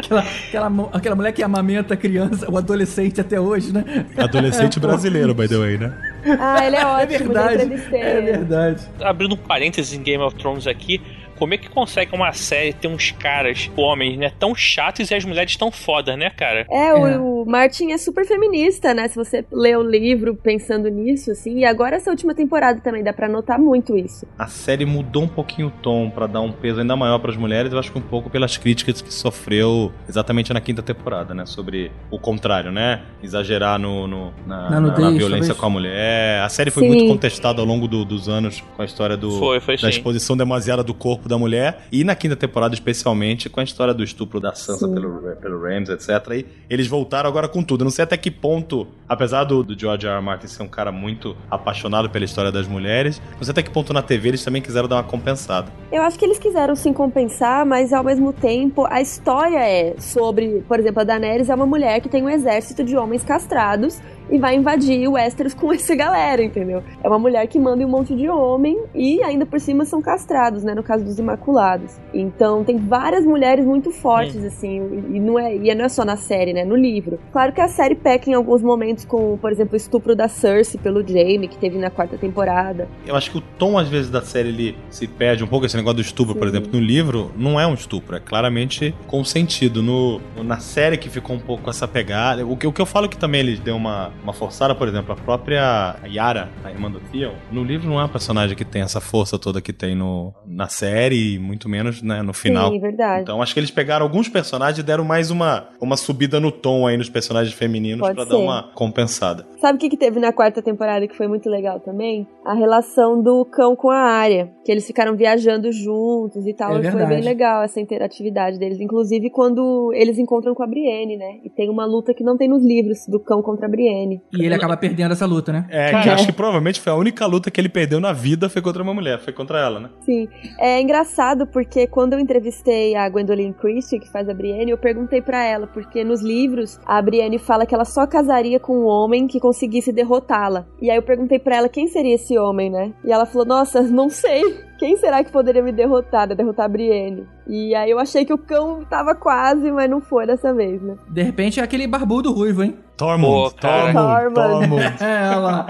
Aquela, 0.00 0.20
aquela, 0.20 0.90
aquela 0.92 1.14
mulher 1.14 1.32
que 1.32 1.42
amamenta 1.42 1.94
a 1.94 1.96
criança, 1.96 2.50
o 2.50 2.56
adolescente 2.56 3.20
até 3.20 3.40
hoje, 3.40 3.72
né? 3.72 3.84
Adolescente 4.16 4.78
brasileiro, 4.78 5.19
by 5.34 5.46
the 5.48 5.56
way, 5.58 5.78
né? 5.78 5.92
Ah, 6.38 6.66
ele 6.66 6.76
é 6.76 6.80
É 6.80 6.86
ótimo, 6.86 7.32
já 7.34 7.46
verdade. 7.48 7.72
É 7.92 8.18
ele. 8.18 8.32
verdade. 8.32 8.82
Abrindo 9.02 9.34
um 9.34 9.38
parênteses 9.38 9.92
em 9.92 10.02
Game 10.02 10.22
of 10.22 10.36
Thrones 10.36 10.66
aqui, 10.66 11.00
como 11.40 11.54
é 11.54 11.56
que 11.56 11.68
consegue 11.70 12.14
uma 12.14 12.32
série 12.34 12.72
ter 12.74 12.86
uns 12.86 13.10
caras, 13.12 13.70
homens, 13.76 14.18
né, 14.18 14.30
tão 14.38 14.54
chatos 14.54 15.10
e 15.10 15.14
as 15.14 15.24
mulheres 15.24 15.56
tão 15.56 15.72
fodas, 15.72 16.16
né, 16.18 16.30
cara? 16.30 16.66
É, 16.70 16.88
É. 16.90 16.94
O, 17.18 17.42
o 17.42 17.46
Martin 17.50 17.90
é 17.92 17.98
super 17.98 18.26
feminista, 18.26 18.92
né? 18.92 19.08
Se 19.08 19.16
você 19.16 19.42
lê 19.50 19.74
o 19.74 19.82
livro 19.82 20.34
pensando 20.36 20.88
nisso, 20.90 21.30
assim. 21.30 21.60
E 21.60 21.64
agora 21.64 21.96
essa 21.96 22.10
última 22.10 22.34
temporada 22.34 22.80
também 22.80 23.02
dá 23.02 23.12
pra 23.14 23.26
notar 23.28 23.58
muito 23.58 23.96
isso. 23.96 24.26
A 24.38 24.46
série 24.46 24.84
mudou 24.84 25.22
um 25.22 25.28
pouquinho 25.28 25.68
o 25.68 25.70
tom 25.70 26.10
pra 26.10 26.26
dar 26.26 26.42
um 26.42 26.52
peso 26.52 26.80
ainda 26.80 26.94
maior 26.94 27.18
pras 27.18 27.36
mulheres, 27.36 27.72
eu 27.72 27.78
acho 27.78 27.90
que 27.90 27.98
um 27.98 28.02
pouco 28.02 28.28
pelas 28.28 28.58
críticas 28.58 29.00
que 29.00 29.12
sofreu 29.12 29.90
exatamente 30.08 30.52
na 30.52 30.60
quinta 30.60 30.82
temporada, 30.82 31.32
né? 31.32 31.46
Sobre 31.46 31.90
o 32.10 32.18
contrário, 32.18 32.70
né? 32.70 33.00
Exagerar 33.22 33.78
no, 33.78 34.06
no- 34.06 34.32
na, 34.46 34.62
Na 34.64 34.70
na- 34.70 34.80
nudez, 34.80 34.98
na 35.00 35.10
violência 35.10 35.54
talvez. 35.54 35.58
com 35.58 35.66
a 35.66 35.70
mulher. 35.70 36.40
A 36.42 36.48
série 36.50 36.70
foi 36.70 36.82
Sim. 36.82 36.88
muito 36.90 37.06
contestada 37.06 37.60
ao 37.62 37.66
longo 37.66 37.88
do- 37.88 38.04
dos 38.04 38.28
anos 38.28 38.60
com 38.76 38.82
a 38.82 38.84
história 38.84 39.16
do, 39.16 39.30
Foi, 39.38 39.60
foi 39.60 39.76
da 39.78 39.88
exposição 39.88 40.36
demasiada 40.36 40.82
do 40.84 40.92
corpo 40.92 41.28
da 41.30 41.38
mulher. 41.38 41.86
E 41.90 42.04
na 42.04 42.14
quinta 42.14 42.36
temporada, 42.36 42.74
especialmente, 42.74 43.48
com 43.48 43.60
a 43.60 43.64
história 43.64 43.94
do 43.94 44.04
estupro 44.04 44.38
da 44.38 44.54
Sansa 44.54 44.86
Sim. 44.86 44.94
pelo, 44.94 45.36
pelo 45.36 45.62
Rams, 45.62 45.88
etc. 45.88 46.10
E 46.32 46.46
eles 46.68 46.86
voltaram 46.86 47.28
agora 47.28 47.48
com 47.48 47.62
tudo. 47.62 47.82
Eu 47.82 47.84
não 47.84 47.90
sei 47.90 48.02
até 48.02 48.16
que 48.16 48.30
ponto, 48.30 48.86
apesar 49.08 49.44
do, 49.44 49.62
do 49.62 49.78
George 49.78 50.06
R. 50.06 50.14
R. 50.14 50.22
Martin 50.22 50.46
ser 50.46 50.62
um 50.62 50.68
cara 50.68 50.92
muito 50.92 51.36
apaixonado 51.50 52.10
pela 52.10 52.24
história 52.24 52.52
das 52.52 52.66
mulheres, 52.66 53.20
não 53.36 53.42
sei 53.42 53.52
até 53.52 53.62
que 53.62 53.70
ponto 53.70 53.92
na 53.92 54.02
TV 54.02 54.28
eles 54.28 54.44
também 54.44 54.60
quiseram 54.60 54.88
dar 54.88 54.96
uma 54.96 55.04
compensada. 55.04 55.72
Eu 55.90 56.02
acho 56.02 56.18
que 56.18 56.24
eles 56.24 56.38
quiseram 56.38 56.74
sim 56.76 56.92
compensar, 56.92 57.64
mas 57.64 57.92
ao 57.92 58.04
mesmo 58.04 58.32
tempo 58.32 58.86
a 58.86 59.00
história 59.00 59.58
é 59.58 59.94
sobre, 59.98 60.62
por 60.66 60.78
exemplo, 60.78 61.00
a 61.00 61.04
Daenerys 61.04 61.48
é 61.48 61.54
uma 61.54 61.66
mulher 61.66 62.00
que 62.00 62.08
tem 62.08 62.22
um 62.22 62.28
exército 62.28 62.84
de 62.84 62.96
homens 62.96 63.24
castrados 63.24 64.00
e 64.30 64.38
vai 64.38 64.54
invadir 64.54 65.08
o 65.08 65.12
Westeros 65.12 65.54
com 65.54 65.72
essa 65.74 65.94
galera, 65.94 66.42
entendeu? 66.42 66.82
É 67.02 67.08
uma 67.08 67.18
mulher 67.18 67.46
que 67.46 67.58
manda 67.58 67.84
um 67.84 67.88
monte 67.88 68.14
de 68.14 68.28
homem 68.28 68.80
e 68.94 69.22
ainda 69.22 69.44
por 69.44 69.60
cima 69.60 69.84
são 69.84 70.00
castrados, 70.00 70.62
né, 70.62 70.74
no 70.74 70.82
caso 70.82 71.04
dos 71.04 71.18
Imaculados. 71.20 71.98
Então 72.12 72.64
tem 72.64 72.76
várias 72.76 73.24
mulheres 73.24 73.64
muito 73.64 73.90
fortes 73.90 74.44
assim, 74.44 75.04
e 75.12 75.20
não 75.20 75.38
é, 75.38 75.54
e 75.54 75.74
não 75.74 75.84
é 75.84 75.88
só 75.88 76.04
na 76.04 76.16
série, 76.16 76.52
né, 76.52 76.64
no 76.64 76.76
livro. 76.76 77.18
Claro 77.32 77.52
que 77.52 77.60
a 77.60 77.68
série 77.68 77.94
peca 77.94 78.30
em 78.30 78.34
alguns 78.34 78.62
momentos 78.62 79.04
com, 79.04 79.36
por 79.38 79.52
exemplo, 79.52 79.74
o 79.74 79.76
estupro 79.76 80.14
da 80.16 80.28
Cersei 80.28 80.80
pelo 80.80 81.06
Jaime, 81.06 81.48
que 81.48 81.58
teve 81.58 81.78
na 81.78 81.90
quarta 81.90 82.16
temporada. 82.16 82.88
Eu 83.06 83.16
acho 83.16 83.30
que 83.30 83.38
o 83.38 83.40
tom, 83.40 83.78
às 83.78 83.88
vezes, 83.88 84.10
da 84.10 84.22
série 84.22 84.48
ele 84.48 84.76
se 84.88 85.06
perde 85.06 85.44
um 85.44 85.46
pouco. 85.46 85.66
Esse 85.66 85.76
negócio 85.76 85.96
do 85.96 86.02
estupro, 86.02 86.34
por 86.34 86.48
Sim. 86.48 86.56
exemplo, 86.56 86.72
no 86.72 86.84
livro, 86.84 87.30
não 87.36 87.60
é 87.60 87.66
um 87.66 87.74
estupro, 87.74 88.16
é 88.16 88.20
claramente 88.20 88.94
consentido. 89.06 89.82
No, 89.82 90.20
na 90.42 90.58
série 90.58 90.96
que 90.96 91.08
ficou 91.08 91.36
um 91.36 91.40
pouco 91.40 91.68
essa 91.70 91.86
pegada. 91.86 92.46
O 92.46 92.56
que, 92.56 92.66
o 92.66 92.72
que 92.72 92.80
eu 92.80 92.86
falo 92.86 93.08
que 93.08 93.16
também 93.16 93.40
eles 93.40 93.60
deu 93.60 93.76
uma, 93.76 94.10
uma 94.22 94.32
forçada, 94.32 94.74
por 94.74 94.88
exemplo, 94.88 95.12
a 95.12 95.16
própria 95.16 95.96
Yara, 96.06 96.48
a 96.64 96.70
irmã 96.70 96.90
do 96.90 97.00
Theon, 97.00 97.34
no 97.50 97.62
livro 97.62 97.88
não 97.88 97.96
é 97.96 98.02
uma 98.02 98.08
personagem 98.08 98.56
que 98.56 98.64
tem 98.64 98.82
essa 98.82 99.00
força 99.00 99.38
toda 99.38 99.60
que 99.60 99.72
tem 99.72 99.94
no, 99.94 100.34
na 100.46 100.68
série, 100.68 101.09
e 101.14 101.38
muito 101.38 101.68
menos 101.68 102.02
né, 102.02 102.22
no 102.22 102.32
final. 102.32 102.70
Sim, 102.70 102.80
verdade. 102.80 103.22
Então 103.22 103.42
acho 103.42 103.54
que 103.54 103.60
eles 103.60 103.70
pegaram 103.70 104.04
alguns 104.04 104.28
personagens 104.28 104.78
e 104.78 104.82
deram 104.82 105.04
mais 105.04 105.30
uma, 105.30 105.68
uma 105.80 105.96
subida 105.96 106.38
no 106.38 106.52
tom 106.52 106.86
aí 106.86 106.96
nos 106.96 107.08
personagens 107.08 107.54
femininos 107.54 108.08
pra 108.10 108.24
dar 108.24 108.36
uma 108.36 108.70
compensada. 108.74 109.46
Sabe 109.60 109.76
o 109.76 109.80
que, 109.80 109.90
que 109.90 109.96
teve 109.96 110.20
na 110.20 110.32
quarta 110.32 110.62
temporada 110.62 111.06
que 111.06 111.16
foi 111.16 111.28
muito 111.28 111.48
legal 111.48 111.80
também? 111.80 112.26
A 112.44 112.54
relação 112.54 113.22
do 113.22 113.44
cão 113.44 113.76
com 113.76 113.90
a 113.90 114.00
área. 114.00 114.50
Que 114.64 114.72
eles 114.72 114.86
ficaram 114.86 115.16
viajando 115.16 115.70
juntos 115.72 116.46
e 116.46 116.54
tal. 116.54 116.76
É 116.76 116.80
e 116.80 116.90
foi 116.90 117.06
bem 117.06 117.22
legal 117.22 117.62
essa 117.62 117.80
interatividade 117.80 118.58
deles. 118.58 118.80
Inclusive 118.80 119.30
quando 119.30 119.92
eles 119.94 120.18
encontram 120.18 120.54
com 120.54 120.62
a 120.62 120.66
Brienne, 120.66 121.16
né? 121.16 121.38
E 121.44 121.50
tem 121.50 121.68
uma 121.68 121.84
luta 121.84 122.14
que 122.14 122.24
não 122.24 122.36
tem 122.36 122.48
nos 122.48 122.64
livros 122.64 123.06
do 123.06 123.20
cão 123.20 123.42
contra 123.42 123.66
a 123.66 123.68
Brienne. 123.68 124.20
E 124.32 124.44
ele 124.44 124.54
acaba 124.54 124.76
perdendo 124.76 125.12
essa 125.12 125.26
luta, 125.26 125.52
né? 125.52 125.66
É, 125.70 125.90
que 126.02 126.08
acho 126.08 126.26
que 126.26 126.32
provavelmente 126.32 126.80
foi 126.80 126.92
a 126.92 126.96
única 126.96 127.26
luta 127.26 127.50
que 127.50 127.60
ele 127.60 127.68
perdeu 127.68 128.00
na 128.00 128.12
vida 128.12 128.48
foi 128.48 128.62
contra 128.62 128.82
uma 128.82 128.94
mulher, 128.94 129.18
foi 129.20 129.32
contra 129.32 129.58
ela, 129.58 129.80
né? 129.80 129.90
Sim. 130.00 130.28
É 130.58 130.80
engraçado 130.90 131.46
porque 131.46 131.86
quando 131.86 132.14
eu 132.14 132.18
entrevistei 132.18 132.96
a 132.96 133.08
Gwendolyn 133.08 133.52
Christie, 133.52 134.00
que 134.00 134.10
faz 134.10 134.28
a 134.28 134.34
Brienne, 134.34 134.72
eu 134.72 134.78
perguntei 134.78 135.22
pra 135.22 135.44
ela, 135.44 135.66
porque 135.68 136.02
nos 136.02 136.20
livros 136.20 136.80
a 136.84 137.00
Brienne 137.00 137.38
fala 137.38 137.64
que 137.64 137.74
ela 137.74 137.84
só 137.84 138.06
casaria 138.06 138.58
com 138.58 138.76
um 138.76 138.86
homem 138.86 139.26
que 139.28 139.38
conseguisse 139.38 139.92
derrotá-la. 139.92 140.66
E 140.82 140.90
aí 140.90 140.96
eu 140.96 141.02
perguntei 141.02 141.38
pra 141.38 141.56
ela 141.56 141.68
quem 141.68 141.86
seria 141.86 142.16
esse 142.16 142.36
homem, 142.36 142.68
né? 142.70 142.92
E 143.04 143.12
ela 143.12 143.24
falou: 143.24 143.46
"Nossa, 143.46 143.80
não 143.88 144.08
sei. 144.08 144.42
Quem 144.78 144.96
será 144.96 145.22
que 145.22 145.30
poderia 145.30 145.62
me 145.62 145.72
derrotar, 145.72 146.28
né? 146.28 146.34
derrotar 146.34 146.66
a 146.66 146.68
Brienne?" 146.68 147.24
E 147.46 147.74
aí 147.74 147.90
eu 147.90 147.98
achei 147.98 148.24
que 148.24 148.32
o 148.32 148.38
cão 148.38 148.84
tava 148.88 149.14
quase, 149.14 149.70
mas 149.70 149.88
não 149.88 150.00
foi 150.00 150.26
dessa 150.26 150.52
vez, 150.52 150.82
né? 150.82 150.96
De 151.08 151.22
repente 151.22 151.60
é 151.60 151.62
aquele 151.62 151.86
barbudo 151.86 152.32
ruivo, 152.32 152.62
hein? 152.64 152.76
Tormund. 152.96 153.54
Tormund, 153.54 153.94
Tormund. 153.94 154.34
Tormund. 154.34 154.84
É, 155.00 155.36
lá. 155.36 155.66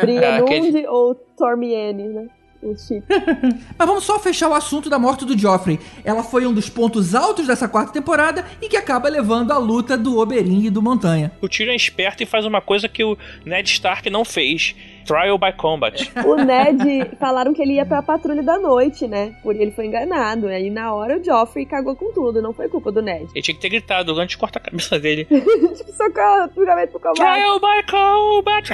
Brienne 0.00 0.42
aquele- 0.42 0.86
ou 0.86 1.14
Tormiene, 1.36 2.08
né? 2.08 2.26
O 2.62 2.76
chip. 2.76 3.02
Mas 3.78 3.88
vamos 3.88 4.04
só 4.04 4.18
fechar 4.18 4.48
o 4.48 4.54
assunto 4.54 4.90
da 4.90 4.98
morte 4.98 5.24
do 5.24 5.38
Joffrey. 5.38 5.78
Ela 6.04 6.22
foi 6.22 6.46
um 6.46 6.52
dos 6.52 6.68
pontos 6.68 7.14
altos 7.14 7.46
dessa 7.46 7.66
quarta 7.66 7.92
temporada 7.92 8.44
e 8.60 8.68
que 8.68 8.76
acaba 8.76 9.08
levando 9.08 9.50
a 9.50 9.58
luta 9.58 9.96
do 9.96 10.18
Oberyn 10.18 10.66
e 10.66 10.70
do 10.70 10.82
Montanha. 10.82 11.32
O 11.40 11.48
Tyrion 11.48 11.72
é 11.72 11.76
esperto 11.76 12.22
e 12.22 12.26
faz 12.26 12.44
uma 12.44 12.60
coisa 12.60 12.86
que 12.86 13.02
o 13.02 13.16
Ned 13.46 13.70
Stark 13.70 14.10
não 14.10 14.24
fez. 14.26 14.74
Trial 15.04 15.38
by 15.38 15.52
Combat. 15.56 16.10
O 16.24 16.36
Ned 16.36 17.10
falaram 17.18 17.52
que 17.52 17.62
ele 17.62 17.74
ia 17.74 17.86
pra 17.86 18.02
patrulha 18.02 18.42
da 18.42 18.58
noite, 18.58 19.06
né? 19.06 19.34
Por 19.42 19.54
ele 19.56 19.70
foi 19.72 19.86
enganado. 19.86 20.46
Aí 20.48 20.70
na 20.70 20.92
hora 20.92 21.18
o 21.18 21.24
Joffrey 21.24 21.66
cagou 21.66 21.94
com 21.96 22.12
tudo, 22.12 22.40
não 22.42 22.52
foi 22.52 22.68
culpa 22.68 22.90
do 22.92 23.02
Ned. 23.02 23.26
Ele 23.34 23.42
tinha 23.42 23.54
que 23.54 23.60
ter 23.60 23.68
gritado 23.68 24.12
antes 24.18 24.30
de 24.30 24.38
cortar 24.38 24.60
a 24.60 24.62
cabeça 24.62 24.98
dele. 24.98 25.24
tipo, 25.30 25.92
socorro, 25.92 26.50
julgamento 26.54 26.92
pro 26.92 27.00
combate. 27.00 27.18
Trial 27.18 27.60
by 27.60 27.90
Combat. 27.90 28.68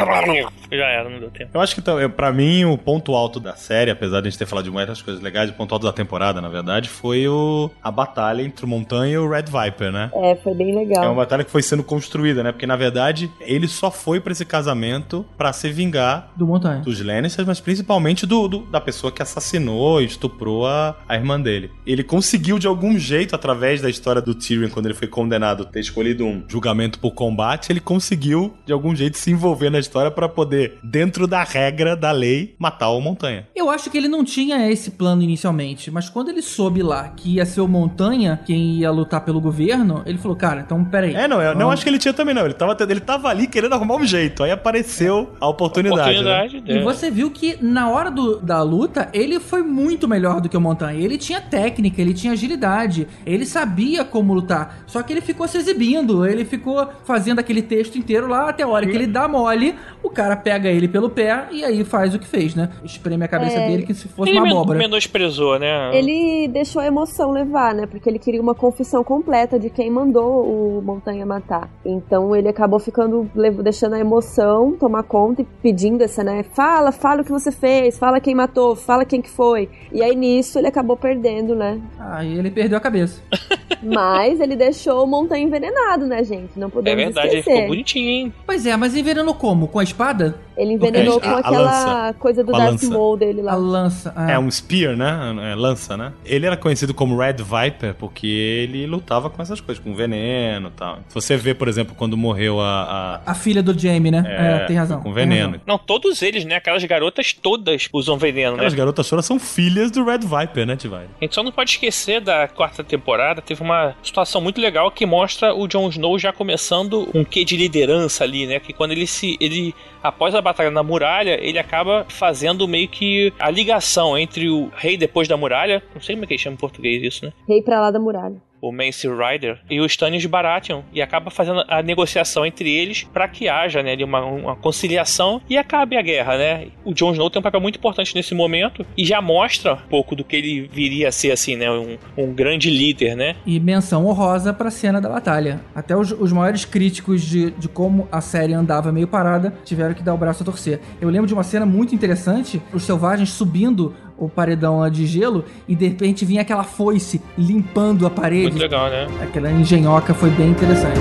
Já 0.73 0.87
era, 0.87 1.09
não 1.09 1.19
deu 1.21 1.31
tempo. 1.31 1.51
Eu 1.55 1.61
acho 1.61 1.75
que 1.75 1.81
então, 1.81 2.01
eu- 2.01 2.11
pra 2.11 2.33
mim 2.33 2.65
o 2.65 2.77
ponto 2.77 3.15
alto 3.15 3.39
da 3.41 3.55
série, 3.57 3.91
apesar 3.91 4.21
de 4.21 4.29
a 4.29 4.31
gente 4.31 4.39
ter 4.39 4.47
falado 4.47 4.65
de 4.65 4.71
muitas 4.71 5.01
coisas 5.03 5.23
legais, 5.23 5.51
o 5.51 5.55
ponto 5.55 5.73
alto 5.73 5.87
da 5.87 5.93
temporada, 5.93 6.41
na 6.41 6.49
verdade, 6.49 6.89
foi 6.89 7.27
o, 7.29 7.71
a 7.83 7.91
batalha 7.91 8.43
entre 8.43 8.65
o 8.65 8.69
Montanha 8.69 9.15
e 9.15 9.19
o 9.19 9.29
Red 9.29 9.45
Viper, 9.45 9.93
né? 9.93 10.11
É, 10.15 10.35
foi 10.37 10.55
bem 10.55 10.71
É 10.71 10.73
uma 10.73 10.81
legal. 10.81 11.15
batalha 11.15 11.45
que 11.45 11.51
foi 11.51 11.63
sendo 11.63 11.83
construída, 11.85 12.43
né? 12.43 12.53
Porque 12.53 12.67
na 12.67 12.77
verdade 12.77 13.31
ele 13.41 13.69
só 13.69 13.91
foi 13.91 14.21
pra 14.21 14.33
esse 14.33 14.45
casamento 14.45 15.25
pra 15.37 15.53
se 15.53 15.69
vingar 15.71 16.16
Do 16.37 16.47
Montanha. 16.47 16.81
dos 16.81 17.01
Lannisters, 17.01 17.47
mas 17.47 17.61
principalmente 17.61 18.27
do, 18.27 18.49
do- 18.49 18.61
da 18.71 18.81
pessoa 18.81 19.13
que 19.13 19.23
assassinou 19.23 20.01
e 20.01 20.05
estuprou 20.07 20.67
a, 20.67 20.97
a 21.09 21.15
irmã 21.15 21.41
dele. 21.41 21.71
Ele 21.87 22.03
conseguiu 22.03 22.59
de 22.59 22.67
algum 22.67 22.99
jeito, 22.99 23.35
através 23.35 23.81
da 23.81 23.89
história 23.91 24.21
do 24.23 24.35
Tyrion, 24.35 24.69
quando 24.71 24.87
ele 24.87 24.95
foi 24.95 25.09
condenado, 25.09 25.65
ter 25.65 25.81
escolhido 25.81 26.25
um 26.25 26.43
julgamento 26.49 26.99
por 26.99 27.13
combate, 27.13 27.71
ele 27.73 27.81
conseguiu 27.81 28.55
de 28.65 28.73
algum 28.73 28.95
jeito 28.95 29.17
se 29.19 29.31
envolver 29.31 29.71
na 29.71 29.79
história 29.79 30.11
pra 30.11 30.29
poder, 30.29 30.79
dentro 30.83 31.27
da 31.27 31.43
regra 31.43 31.97
da 31.97 32.11
lei, 32.13 32.55
matar 32.59 32.91
o 32.91 33.01
Montanha. 33.01 33.47
Eu 33.55 33.71
acho 33.71 33.91
que 33.91 33.97
ele 33.99 34.09
não 34.09 34.25
tinha 34.25 34.71
esse 34.71 34.93
plano 34.93 35.23
inicialmente, 35.23 35.91
mas 35.91 36.09
quando 36.09 36.29
ele 36.31 36.43
soube 36.43 36.83
lá 36.83 37.09
que 37.09 37.35
ia 37.37 37.47
ser 37.47 37.61
o 37.61 37.69
Montanha 37.69 38.41
quem 38.47 38.77
ia 38.77 38.91
lutar 38.91 39.25
pelo 39.25 39.41
governo, 39.41 40.03
ele 40.07 40.19
falou, 40.19 40.37
cara, 40.37 40.61
então 40.61 40.85
peraí. 40.85 41.15
É, 41.15 41.27
não, 41.29 41.41
eu 41.41 41.53
não 41.53 41.59
Vamos- 41.61 41.75
acho 41.75 41.83
que 41.83 41.89
ele 41.89 41.99
tinha 41.99 42.13
também, 42.15 42.35
não. 42.35 42.45
Ele 42.45 42.55
tava, 42.55 42.77
ele 42.89 43.01
tava 43.01 43.29
ali 43.29 43.47
querendo 43.47 43.73
arrumar 43.75 43.97
um 43.97 44.07
jeito. 44.07 44.43
Aí 44.43 44.51
apareceu 44.51 45.33
a 45.41 45.49
oportunidade. 45.49 46.06
Né? 46.07 46.13
Oportunidade 46.13 46.57
E 46.57 46.61
dele. 46.61 46.85
você 46.85 47.11
viu 47.11 47.31
que 47.31 47.57
na 47.63 47.89
hora 47.91 48.11
do- 48.11 48.41
da 48.41 48.63
luta, 48.63 49.09
ele 49.13 49.39
foi 49.41 49.63
muito 49.63 50.07
melhor 50.09 50.41
do 50.41 50.49
que 50.49 50.57
o 50.57 50.61
Montanha. 50.61 50.99
Ele 51.01 51.19
tinha 51.19 51.41
técnica, 51.41 52.01
ele 52.01 52.15
tinha 52.15 52.33
agilidade, 52.33 53.07
ele 53.25 53.45
sabia 53.47 54.05
como 54.05 54.33
lutar. 54.35 54.79
Só 54.87 55.03
que 55.03 55.13
ele 55.13 55.21
ficou 55.21 55.47
se 55.49 55.59
exibindo, 55.59 56.27
ele 56.27 56.45
ficou 56.45 56.87
fazendo 57.05 57.39
aquele 57.39 57.63
texto 57.63 57.97
inteiro 57.97 58.27
lá 58.27 58.49
até 58.49 58.63
a 58.63 58.69
hora 58.69 58.87
que 58.87 58.97
ele 58.97 59.07
dá 59.07 59.27
mole, 59.29 59.75
o 60.03 60.11
cara 60.11 60.37
pega 60.37 60.69
ele 60.69 60.89
pelo 60.89 61.11
pé 61.11 61.47
e 61.51 61.65
aí 61.65 61.85
faz 61.85 62.15
o 62.15 62.19
que 62.19 62.27
fez, 62.27 62.55
né? 62.55 62.69
Espreme 62.85 63.25
a 63.25 63.29
cabeça 63.29 63.57
É. 63.59 63.69
dele 63.69 63.85
que 63.85 63.95
se 63.95 64.09
fosse 64.09 64.31
Ele 64.31 64.39
uma 64.41 64.49
abóbora. 64.49 64.79
menosprezou, 64.79 65.59
né? 65.59 65.97
Ele 65.97 66.49
deixou 66.49 66.81
a 66.83 66.87
emoção 66.87 67.31
levar, 67.31 67.75
né? 67.75 67.87
Porque 67.87 68.09
ele 68.09 68.19
queria 68.19 68.41
uma 68.41 68.55
confissão 68.55 69.03
completa 69.05 69.59
de 69.59 69.71
quem 69.71 69.91
mandou 69.91 70.45
o 70.45 70.83
Montanha 70.83 71.25
matar. 71.27 71.71
Então 71.85 72.35
ele 72.35 72.49
acabou 72.49 72.79
ficando, 72.79 73.29
deixando 73.63 73.95
a 73.95 73.99
emoção 74.01 74.73
tomar 74.79 75.03
conta 75.03 75.43
e 75.43 75.45
pedindo 75.63 75.96
essa, 76.03 76.23
né? 76.25 76.45
Fala, 76.55 76.93
fala 76.93 77.23
o 77.23 77.25
que 77.25 77.31
você 77.33 77.51
fez, 77.53 77.99
fala 77.99 78.21
quem 78.21 78.35
matou, 78.35 78.75
fala 78.77 79.05
quem 79.05 79.21
que 79.23 79.31
foi. 79.31 79.69
E 79.93 80.03
aí 80.03 80.15
nisso 80.17 80.59
ele 80.59 80.67
acabou 80.67 80.97
perdendo, 80.97 81.55
né? 81.55 81.81
Aí 81.99 82.39
ele 82.39 82.51
perdeu 82.51 82.79
a 82.79 82.81
cabeça. 82.81 83.21
Mas 83.83 84.41
ele 84.41 84.57
deixou 84.57 85.05
o 85.05 85.07
Montanha 85.07 85.45
envenenado, 85.45 86.07
né, 86.07 86.25
gente? 86.25 86.59
Não 86.59 86.69
É 86.69 86.71
podemos 86.71 87.05
verdade, 87.05 87.29
ele 87.29 87.39
esquecer. 87.39 87.55
ficou 87.57 87.69
bonitinho, 87.69 88.09
hein? 88.09 88.33
Pois 88.47 88.65
é, 88.67 88.77
mas 88.77 88.97
envenenou 88.97 89.35
como? 89.35 89.69
Com 89.69 89.79
a 89.79 89.83
espada? 89.85 90.35
Ele 90.57 90.73
envenenou 90.73 91.19
A- 91.19 91.21
com 91.21 91.29
a 91.29 91.39
aquela 91.39 92.13
coisa 92.15 92.43
do 92.43 92.51
Darth. 92.53 92.83
Maul 92.85 93.17
dele 93.19 93.43
lá. 93.43 93.53
A 93.53 93.57
lança. 93.57 94.13
ah. 94.17 94.31
É 94.33 94.39
um 94.39 94.51
spear, 94.51 94.97
né? 94.97 95.53
É, 95.53 95.55
lança, 95.55 95.97
né? 95.97 96.13
Ele 96.25 96.47
era 96.47 96.57
conhecido 96.57 96.95
como 96.95 97.17
Red 97.19 97.35
Viper 97.35 97.95
porque 97.95 98.27
ele 98.27 98.87
lutava 98.87 99.29
com 99.29 99.41
essas 99.43 99.61
coisas, 99.61 99.83
com 99.85 99.95
veneno 99.95 100.69
e 100.69 100.73
tal. 100.73 100.99
Se 101.09 101.15
você 101.15 101.37
vê, 101.37 101.55
por 101.55 101.69
exemplo, 101.69 101.95
quando 101.95 102.17
morreu 102.17 102.59
a. 102.61 103.21
a- 103.27 103.31
A 103.31 103.35
filha 103.35 103.63
do 103.63 103.79
Jamie, 103.79 104.11
né? 104.11 104.25
é, 104.27 104.63
É, 104.65 104.67
tem 104.67 104.77
razão. 104.77 105.01
Com 105.03 105.13
veneno. 105.13 105.51
razão. 105.51 105.61
Não, 105.67 105.79
todos 105.87 106.23
eles, 106.23 106.45
né? 106.45 106.57
Aquelas 106.57 106.85
garotas 106.85 107.33
todas 107.33 107.89
usam 107.93 108.17
veneno, 108.17 108.53
né? 108.53 108.57
Aquelas 108.57 108.75
garotas 108.75 109.09
todas 109.09 109.27
são 109.27 109.39
filhas 109.39 109.91
do 109.91 110.05
Red 110.05 110.19
Viper, 110.19 110.67
né, 110.67 110.77
Tivai? 110.77 111.07
A 111.21 111.25
gente 111.25 111.35
só 111.35 111.43
não 111.43 111.53
pode 111.53 111.71
esquecer 111.71 112.21
da 112.21 112.47
quarta 112.49 112.85
temporada, 112.85 113.43
teve 113.43 113.57
teve 113.57 113.63
uma 113.63 113.97
situação 114.03 114.41
muito 114.41 114.61
legal 114.61 114.91
que 114.91 115.07
mostra 115.07 115.55
o 115.55 115.67
Jon 115.67 115.89
Snow 115.89 116.19
já 116.19 116.33
começando 116.33 117.09
um 117.15 117.25
quê 117.25 117.45
de 117.45 117.57
liderança 117.57 118.23
ali, 118.23 118.47
né? 118.47 118.61
Que 118.61 118.73
quando 118.73 118.93
ele 118.93 119.07
se. 119.07 119.37
ele 119.41 119.75
após 120.03 120.35
a 120.35 120.43
batalha 120.43 120.71
na 120.71 120.83
muralha, 120.83 121.39
ele 121.43 121.59
acaba 121.59 122.05
fazendo 122.09 122.69
meio 122.69 122.87
que 122.87 123.33
a 123.39 123.51
ligação 123.51 124.17
entre 124.17 124.49
o 124.49 124.71
rei 124.77 124.97
depois 124.97 125.27
da 125.27 125.37
muralha, 125.37 125.83
não 125.95 126.01
sei 126.01 126.15
como 126.15 126.25
é 126.25 126.27
que 126.29 126.35
ele 126.35 126.43
chama 126.43 126.55
em 126.55 126.59
português 126.59 127.03
isso, 127.03 127.25
né? 127.25 127.33
Rei 127.49 127.63
pra 127.63 127.81
lá 127.81 127.91
da 127.91 127.99
muralha 127.99 128.46
o 128.61 128.73
Mance 128.73 129.09
Rider 129.09 129.59
e 129.69 129.81
o 129.81 129.87
Stannis 129.87 130.25
Baratheon 130.27 130.83
e 130.93 131.03
acaba 131.03 131.31
fazendo 131.31 131.65
a 131.69 131.83
negociação 131.83 132.45
entre 132.45 132.71
eles 132.71 133.05
para 133.05 133.29
que 133.29 133.49
haja 133.49 133.83
né, 133.83 133.97
uma, 134.03 134.25
uma, 134.25 134.57
conciliação 134.57 135.41
e 135.49 135.57
acabe 135.57 135.97
a 135.97 136.03
guerra, 136.03 136.37
né? 136.37 136.69
O 136.85 136.93
Jon 136.93 137.13
Snow 137.13 137.31
tem 137.31 137.41
um 137.41 137.43
papel 137.43 137.61
muito 137.61 137.79
importante 137.79 138.15
nesse 138.15 138.35
momento 138.35 138.85
e 138.97 139.05
já 139.05 139.21
mostra 139.21 139.75
um 139.75 139.89
pouco 139.89 140.17
do 140.17 140.25
que 140.25 140.37
ele 140.37 140.69
viria 140.73 141.09
a 141.09 141.13
ser 141.13 141.33
assim, 141.33 141.57
né? 141.57 141.71
Um, 141.71 141.99
um 142.17 142.33
grande 142.33 142.71
líder, 142.71 143.17
né? 143.17 143.37
E 143.45 143.61
menção 143.61 144.07
honrosa 144.07 144.53
para 144.53 144.69
a 144.69 144.71
cena 144.71 145.01
da 145.01 145.09
batalha. 145.09 145.61
Até 145.75 145.97
os, 145.97 146.13
os 146.13 146.33
maiores 146.33 146.65
críticos 146.65 147.23
de, 147.23 147.51
de 147.53 147.69
como 147.69 148.09
a 148.11 148.21
série 148.21 148.55
andava 148.55 148.91
meio 148.93 149.07
parada 149.07 149.53
tiveram 149.65 149.95
que 149.95 150.03
dar 150.03 150.15
o 150.15 150.19
braço 150.19 150.43
a 150.43 150.47
torcer. 150.47 150.81
Eu 151.01 151.09
lembro 151.09 151.27
de 151.27 151.35
uma 151.35 151.43
cena 151.43 151.67
muito 151.67 151.95
interessante, 151.95 152.61
os 152.73 152.83
selvagens 152.83 153.31
subindo 153.31 153.95
o 154.19 154.29
paredão 154.29 154.89
de 154.91 155.07
gelo 155.07 155.45
e 155.69 155.75
de 155.75 155.89
repente 155.89 156.25
vinha 156.25 156.43
aquela 156.43 156.65
foice 156.65 157.21
limpando 157.37 158.07
a 158.07 158.11
parede. 158.11 158.49
Muito 158.51 158.59
legal, 158.59 158.89
né? 158.89 159.07
Aquela 159.23 159.51
engenhoca 159.51 160.15
foi 160.15 160.31
bem 160.31 160.51
interessante. 160.51 161.01